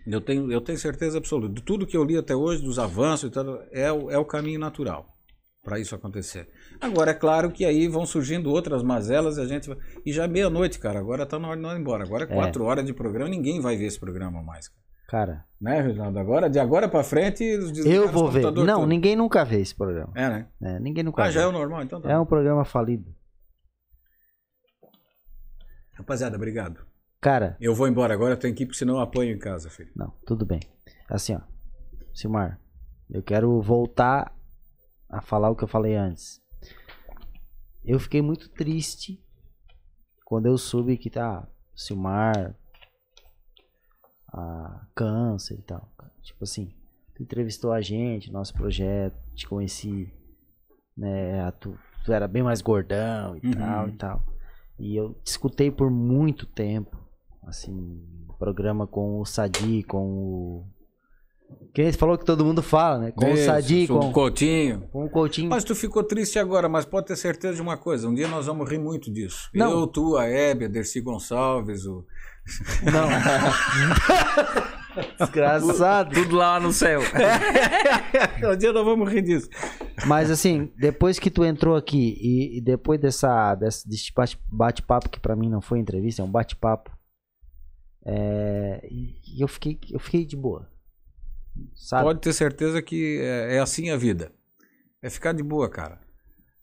Eu 0.07 0.19
tenho, 0.19 0.51
eu 0.51 0.59
tenho 0.59 0.77
certeza 0.79 1.19
absoluta. 1.19 1.53
De 1.53 1.61
tudo 1.61 1.85
que 1.85 1.95
eu 1.95 2.03
li 2.03 2.17
até 2.17 2.35
hoje, 2.35 2.63
dos 2.63 2.79
avanços 2.79 3.29
e 3.29 3.31
tal, 3.31 3.61
é, 3.71 3.91
o- 3.91 4.09
é 4.09 4.17
o 4.17 4.25
caminho 4.25 4.59
natural 4.59 5.05
para 5.63 5.77
isso 5.79 5.93
acontecer. 5.93 6.49
Agora, 6.81 7.11
é 7.11 7.13
claro 7.13 7.51
que 7.51 7.63
aí 7.63 7.87
vão 7.87 8.07
surgindo 8.07 8.49
outras 8.49 8.81
mazelas 8.81 9.37
e 9.37 9.41
a 9.41 9.45
gente 9.45 9.69
vai... 9.69 9.77
E 10.03 10.11
já 10.11 10.23
é 10.23 10.27
meia-noite, 10.27 10.79
cara. 10.79 10.97
Agora 10.99 11.27
tá 11.27 11.37
na 11.37 11.47
hora 11.49 11.57
de 11.57 11.61
nós 11.61 11.77
ir 11.77 11.81
embora. 11.81 12.03
Agora 12.03 12.23
é 12.25 12.31
É. 12.31 12.33
quatro 12.33 12.63
horas 12.63 12.83
de 12.83 12.91
programa, 12.93 13.29
ninguém 13.29 13.61
vai 13.61 13.77
ver 13.77 13.85
esse 13.85 13.99
programa 13.99 14.41
mais. 14.41 14.67
cara. 14.67 14.79
Cara, 15.09 15.45
Né, 15.61 15.81
Reginaldo? 15.81 16.17
Agora, 16.19 16.49
de 16.49 16.57
agora 16.59 16.87
para 16.89 17.03
frente, 17.03 17.43
eu 17.43 18.07
vou 18.09 18.29
ver. 18.31 18.41
Não, 18.51 18.81
tudo. 18.81 18.87
ninguém 18.87 19.15
nunca 19.15 19.43
vê 19.45 19.59
esse 19.59 19.75
programa. 19.75 20.11
É, 20.15 20.27
né? 20.29 20.47
É, 20.61 20.79
ninguém 20.79 21.03
nunca 21.03 21.21
Ah, 21.23 21.27
vê. 21.27 21.31
já 21.33 21.41
é 21.41 21.47
o 21.47 21.51
normal, 21.51 21.83
então 21.83 22.01
tá. 22.01 22.11
É 22.11 22.17
um 22.17 22.25
programa 22.25 22.63
falido. 22.65 23.13
Rapaziada, 25.99 26.35
obrigado. 26.37 26.85
Cara, 27.21 27.57
Eu 27.59 27.75
vou 27.75 27.87
embora 27.87 28.13
agora, 28.13 28.33
eu 28.33 28.39
tenho 28.39 28.55
que 28.55 28.63
ir, 28.63 28.65
porque 28.65 28.77
senão 28.79 28.95
eu 28.95 29.01
apanho 29.01 29.35
em 29.35 29.39
casa, 29.39 29.69
filho. 29.69 29.91
não, 29.95 30.11
tudo 30.25 30.45
bem. 30.45 30.59
Assim, 31.09 31.35
ó. 31.35 31.41
Silmar, 32.13 32.59
eu 33.09 33.21
quero 33.21 33.61
voltar 33.61 34.33
a 35.09 35.21
falar 35.21 35.49
o 35.49 35.55
que 35.55 35.63
eu 35.63 35.67
falei 35.67 35.95
antes. 35.95 36.41
Eu 37.83 37.99
fiquei 37.99 38.21
muito 38.21 38.49
triste 38.49 39.21
quando 40.23 40.45
eu 40.45 40.57
soube 40.57 40.97
que 40.97 41.09
tá 41.09 41.47
Silmar, 41.75 42.55
a 44.31 44.85
câncer 44.95 45.55
e 45.59 45.61
tal. 45.61 45.91
Tipo 46.21 46.43
assim, 46.43 46.73
tu 47.15 47.23
entrevistou 47.23 47.71
a 47.73 47.81
gente, 47.81 48.31
nosso 48.31 48.53
projeto, 48.53 49.17
te 49.33 49.47
conheci, 49.47 50.13
né? 50.95 51.49
Tu, 51.59 51.77
tu 52.05 52.13
era 52.13 52.27
bem 52.27 52.43
mais 52.43 52.61
gordão 52.61 53.35
e 53.35 53.45
Uhum. 53.45 53.53
tal 53.57 53.87
e 53.89 53.91
tal. 53.93 54.23
E 54.79 54.95
eu 54.95 55.13
te 55.23 55.27
escutei 55.27 55.69
por 55.69 55.91
muito 55.91 56.45
tempo, 56.45 56.97
assim, 57.45 58.01
programa 58.39 58.87
com 58.87 59.19
o 59.19 59.25
Sadi, 59.25 59.83
com 59.83 60.07
o. 60.07 60.65
Quem 61.73 61.91
falou 61.91 62.17
que 62.17 62.23
todo 62.23 62.45
mundo 62.45 62.61
fala, 62.61 62.99
né? 62.99 63.11
Com 63.11 63.25
o 63.25 63.33
Isso, 63.33 63.45
Sadi, 63.45 63.85
o 63.85 63.99
com, 63.99 64.11
Coutinho. 64.13 64.87
com 64.91 65.05
o 65.05 65.09
Coutinho. 65.09 65.49
Mas 65.49 65.63
tu 65.63 65.75
ficou 65.75 66.03
triste 66.03 66.39
agora, 66.39 66.69
mas 66.69 66.85
pode 66.85 67.07
ter 67.07 67.15
certeza 67.15 67.55
de 67.55 67.61
uma 67.61 67.75
coisa, 67.75 68.07
um 68.07 68.13
dia 68.13 68.27
nós 68.27 68.45
vamos 68.45 68.69
rir 68.69 68.77
muito 68.79 69.11
disso. 69.11 69.49
Não. 69.53 69.71
Eu, 69.71 69.87
tu, 69.87 70.15
a 70.15 70.25
Hebe, 70.25 70.65
a 70.65 70.67
Dercy 70.67 71.01
Gonçalves, 71.01 71.85
o... 71.85 72.05
Não. 72.83 73.09
Desgraçado. 75.19 76.13
Tudo 76.13 76.35
lá 76.35 76.59
no 76.59 76.71
céu. 76.71 77.01
um 78.51 78.57
dia 78.57 78.73
nós 78.73 78.85
vamos 78.85 79.11
rir 79.11 79.21
disso. 79.21 79.49
Mas 80.07 80.31
assim, 80.31 80.71
depois 80.77 81.19
que 81.19 81.29
tu 81.29 81.43
entrou 81.45 81.75
aqui 81.75 82.17
e, 82.19 82.57
e 82.57 82.61
depois 82.61 82.99
dessa, 82.99 83.55
desse, 83.55 83.87
desse 83.87 84.11
bate- 84.13 84.39
bate-papo, 84.51 85.09
que 85.09 85.19
pra 85.19 85.35
mim 85.35 85.49
não 85.49 85.61
foi 85.61 85.79
entrevista, 85.79 86.21
é 86.21 86.25
um 86.25 86.31
bate-papo, 86.31 86.91
é, 88.05 88.87
e 88.89 89.41
eu 89.41 89.47
fiquei, 89.47 89.77
eu 89.91 89.99
fiquei 89.99 90.25
de 90.25 90.35
boa. 90.35 90.67
Sabe? 91.75 92.03
Pode 92.03 92.21
ter 92.21 92.33
certeza 92.33 92.81
que 92.81 93.19
é, 93.21 93.55
é 93.57 93.59
assim 93.59 93.89
a 93.89 93.97
vida. 93.97 94.31
É 95.01 95.09
ficar 95.09 95.33
de 95.33 95.43
boa, 95.43 95.69
cara. 95.69 95.99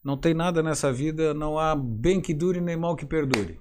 Não 0.02 0.16
tem 0.16 0.34
nada 0.34 0.62
nessa 0.62 0.92
vida, 0.92 1.34
não 1.34 1.58
há 1.58 1.74
bem 1.74 2.20
que 2.20 2.32
dure 2.32 2.60
nem 2.60 2.76
mal 2.76 2.96
que 2.96 3.04
perdure. 3.04 3.60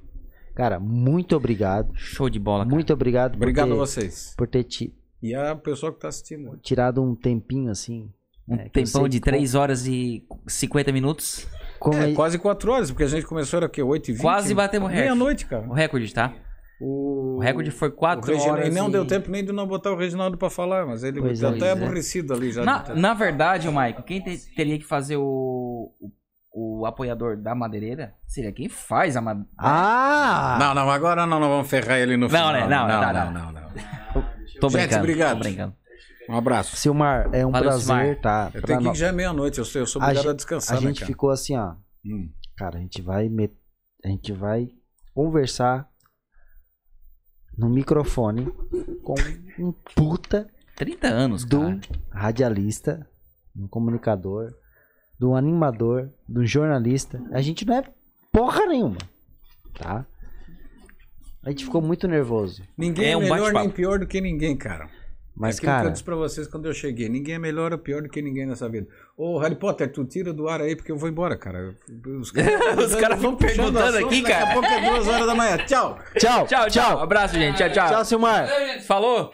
Cara, 0.56 0.80
muito 0.80 1.36
obrigado. 1.36 1.92
Show 1.96 2.30
de 2.30 2.40
bola, 2.40 2.64
cara. 2.64 2.74
Muito 2.74 2.94
obrigado 2.94 3.32
por 3.34 3.38
Obrigado 3.44 3.68
ter, 3.68 3.74
a 3.74 3.76
vocês. 3.76 4.34
por 4.38 4.48
ter 4.48 4.64
ti- 4.64 4.94
E 5.22 5.36
a 5.36 5.56
pessoa 5.56 5.92
que 5.92 5.98
está 5.98 6.08
assistindo. 6.08 6.58
tirado 6.64 7.04
um 7.04 7.14
tempinho 7.16 7.70
assim. 7.70 8.10
Um 8.48 8.56
é, 8.56 8.70
tempão 8.70 9.10
de 9.10 9.20
como- 9.20 9.26
3 9.32 9.56
horas 9.56 9.86
e 9.88 10.24
50 10.48 10.92
minutos. 10.92 11.48
como 11.80 11.98
É, 11.98 12.12
é- 12.12 12.14
quase 12.14 12.40
quatro 12.40 12.72
horas, 12.72 12.90
porque 12.90 13.04
a 13.04 13.08
gente 13.08 13.26
começou 13.26 13.58
era 13.58 13.66
o 13.66 13.70
quê? 13.70 13.82
8 13.84 14.10
e 14.10 14.14
20? 14.14 14.22
Quase 14.22 14.54
batemos 14.54 14.88
o 14.88 14.92
recorde. 14.92 15.10
Meia-noite, 15.10 15.46
cara. 15.46 15.68
O 15.68 15.74
recorde, 15.74 16.14
tá? 16.14 16.34
O, 16.80 17.38
O 17.38 17.40
recorde 17.40 17.72
foi 17.72 17.90
o 17.90 17.92
4 17.92 18.32
Reginaldo- 18.32 18.60
horas. 18.62 18.74
E 18.74 18.78
não 18.78 18.88
e- 18.90 18.92
deu 18.92 19.06
tempo 19.06 19.30
nem 19.32 19.44
de 19.44 19.52
não 19.52 19.66
botar 19.68 19.92
o 19.92 19.98
Reginaldo 19.98 20.38
pra 20.38 20.50
falar, 20.50 20.86
mas 20.86 21.04
ele 21.04 21.20
Pois 21.22 21.40
tá 21.40 21.48
é. 21.48 21.56
até 21.56 21.68
é. 21.68 21.72
aborrecido 21.72 22.34
ali 22.34 22.52
já. 22.52 22.64
Na, 22.64 22.94
na 22.96 23.14
verdade, 23.14 23.68
o 23.68 23.74
Maico, 23.74 24.04
quem 24.04 24.22
te- 24.22 24.54
teria 24.56 24.78
que 24.78 24.86
fazer 24.86 25.16
o, 25.18 25.92
o, 26.00 26.12
o 26.58 26.86
apoiador 26.86 27.36
da 27.36 27.54
madeireira 27.54 28.16
seria 28.26 28.52
quem 28.54 28.70
faz 28.70 29.18
a 29.18 29.22
madeira. 29.22 29.50
Ah! 29.58 30.58
Não, 30.58 30.74
não, 30.74 30.90
agora 30.90 31.26
não, 31.26 31.38
não 31.40 31.50
vamos 31.50 31.70
ferrar 31.70 31.98
ele 32.00 32.16
no 32.16 32.30
Não, 32.30 32.30
final. 32.30 32.54
né? 32.54 32.60
Não, 32.62 32.88
não, 32.88 33.00
tá, 33.02 33.14
não, 33.14 33.32
não. 33.32 33.52
não, 33.52 33.62
não. 33.62 33.70
Tô 34.62 34.70
Gente, 34.70 34.80
brincando. 34.80 35.00
obrigado. 35.00 35.34
Tô 35.38 35.44
brincando. 35.44 35.76
Um 36.30 36.38
abraço. 36.38 36.76
Silmar, 36.78 37.30
é 37.34 37.46
um 37.46 37.52
Valeu, 37.52 37.70
prazer, 37.70 37.86
Silmar. 37.86 38.22
tá? 38.22 38.52
Eu 38.54 38.62
tenho 38.62 38.80
que 38.82 38.88
ir 38.88 38.96
já 38.96 39.08
é 39.08 39.12
meia-noite, 39.12 39.60
eu 39.60 39.66
sou, 39.66 39.82
eu 39.82 39.86
sou 39.86 40.02
A 40.02 40.06
obrigado 40.06 40.26
a, 40.26 40.30
gente- 40.30 40.38
descansar, 40.38 40.78
a 40.78 40.82
né, 40.82 40.88
gente 40.88 41.00
cara? 41.02 41.08
ficou 41.08 41.30
assim, 41.30 41.58
ó. 41.58 41.76
Hum. 42.06 42.30
Cara, 42.58 42.78
a 42.78 42.82
gente 42.82 43.02
vai 43.02 43.28
met... 43.30 43.54
a 44.04 44.08
gente 44.08 44.32
vai 44.32 44.70
conversar 45.14 45.88
no 47.58 47.70
microfone 47.70 48.48
com 49.04 49.16
um 49.60 49.72
puta 49.94 50.48
30 50.78 51.08
anos, 51.08 51.46
do 51.46 51.60
cara. 51.62 51.80
radialista, 52.12 53.08
um 53.56 53.68
comunicador, 53.68 54.52
do 55.20 55.34
animador, 55.34 56.10
do 56.28 56.46
jornalista. 56.46 57.22
A 57.32 57.42
gente 57.42 57.66
não 57.66 57.76
é 57.78 57.84
porra 58.32 58.66
nenhuma, 58.66 58.98
tá? 59.78 60.06
A 61.44 61.50
gente 61.50 61.66
ficou 61.66 61.82
muito 61.82 62.08
nervoso. 62.08 62.64
Ninguém 62.78 63.06
É 63.08 63.12
é, 63.12 63.18
um 63.18 63.22
melhor 63.22 63.54
nem 63.54 63.70
pior 63.70 64.00
do 64.00 64.08
que 64.08 64.20
ninguém, 64.20 64.58
cara. 64.58 64.90
Mas, 65.38 65.56
é 65.56 65.58
aquilo 65.58 65.60
que 65.60 65.66
eu 65.76 65.80
cara, 65.80 65.90
disse 65.92 66.04
pra 66.04 66.16
vocês 66.16 66.48
quando 66.48 66.66
eu 66.66 66.74
cheguei. 66.74 67.10
Ninguém 67.10 67.36
é 67.36 67.40
melhor 67.40 67.74
ou 67.74 67.78
pior 67.78 68.02
do 68.02 68.08
que 68.10 68.22
ninguém 68.22 68.46
nessa 68.46 68.70
vida. 68.70 68.88
Ô, 69.18 69.38
Harry 69.38 69.56
Potter, 69.56 69.92
tu 69.92 70.06
tira 70.06 70.32
do 70.34 70.48
ar 70.48 70.62
aí 70.62 70.76
porque 70.78 70.92
eu 70.92 70.98
vou 70.98 71.10
embora, 71.10 71.38
cara. 71.38 71.76
Os 72.20 72.32
caras, 72.32 73.18
ficam 73.20 73.36
puxando 73.36 73.38
perguntando 73.38 73.80
assunto, 73.80 74.06
aqui, 74.08 74.22
Daqui 74.22 74.34
cara. 74.34 74.50
a 74.50 74.54
pouco 74.54 74.68
é 74.68 74.90
duas 74.90 75.08
horas 75.08 75.28
da 75.28 75.36
manhã. 75.36 75.58
Tchau. 75.66 76.00
tchau, 76.18 76.48
Tchau, 76.48 76.70
tchau. 76.70 77.00
Abraço, 77.00 77.36
gente. 77.36 77.58
Tchau, 77.58 77.70
tchau. 77.70 77.90
Tchau, 77.90 78.06
Silmar. 78.06 78.48
Falou. 78.88 79.34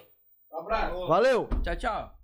Valeu. 1.08 1.48
Tchau, 1.64 1.76
tchau. 1.76 2.21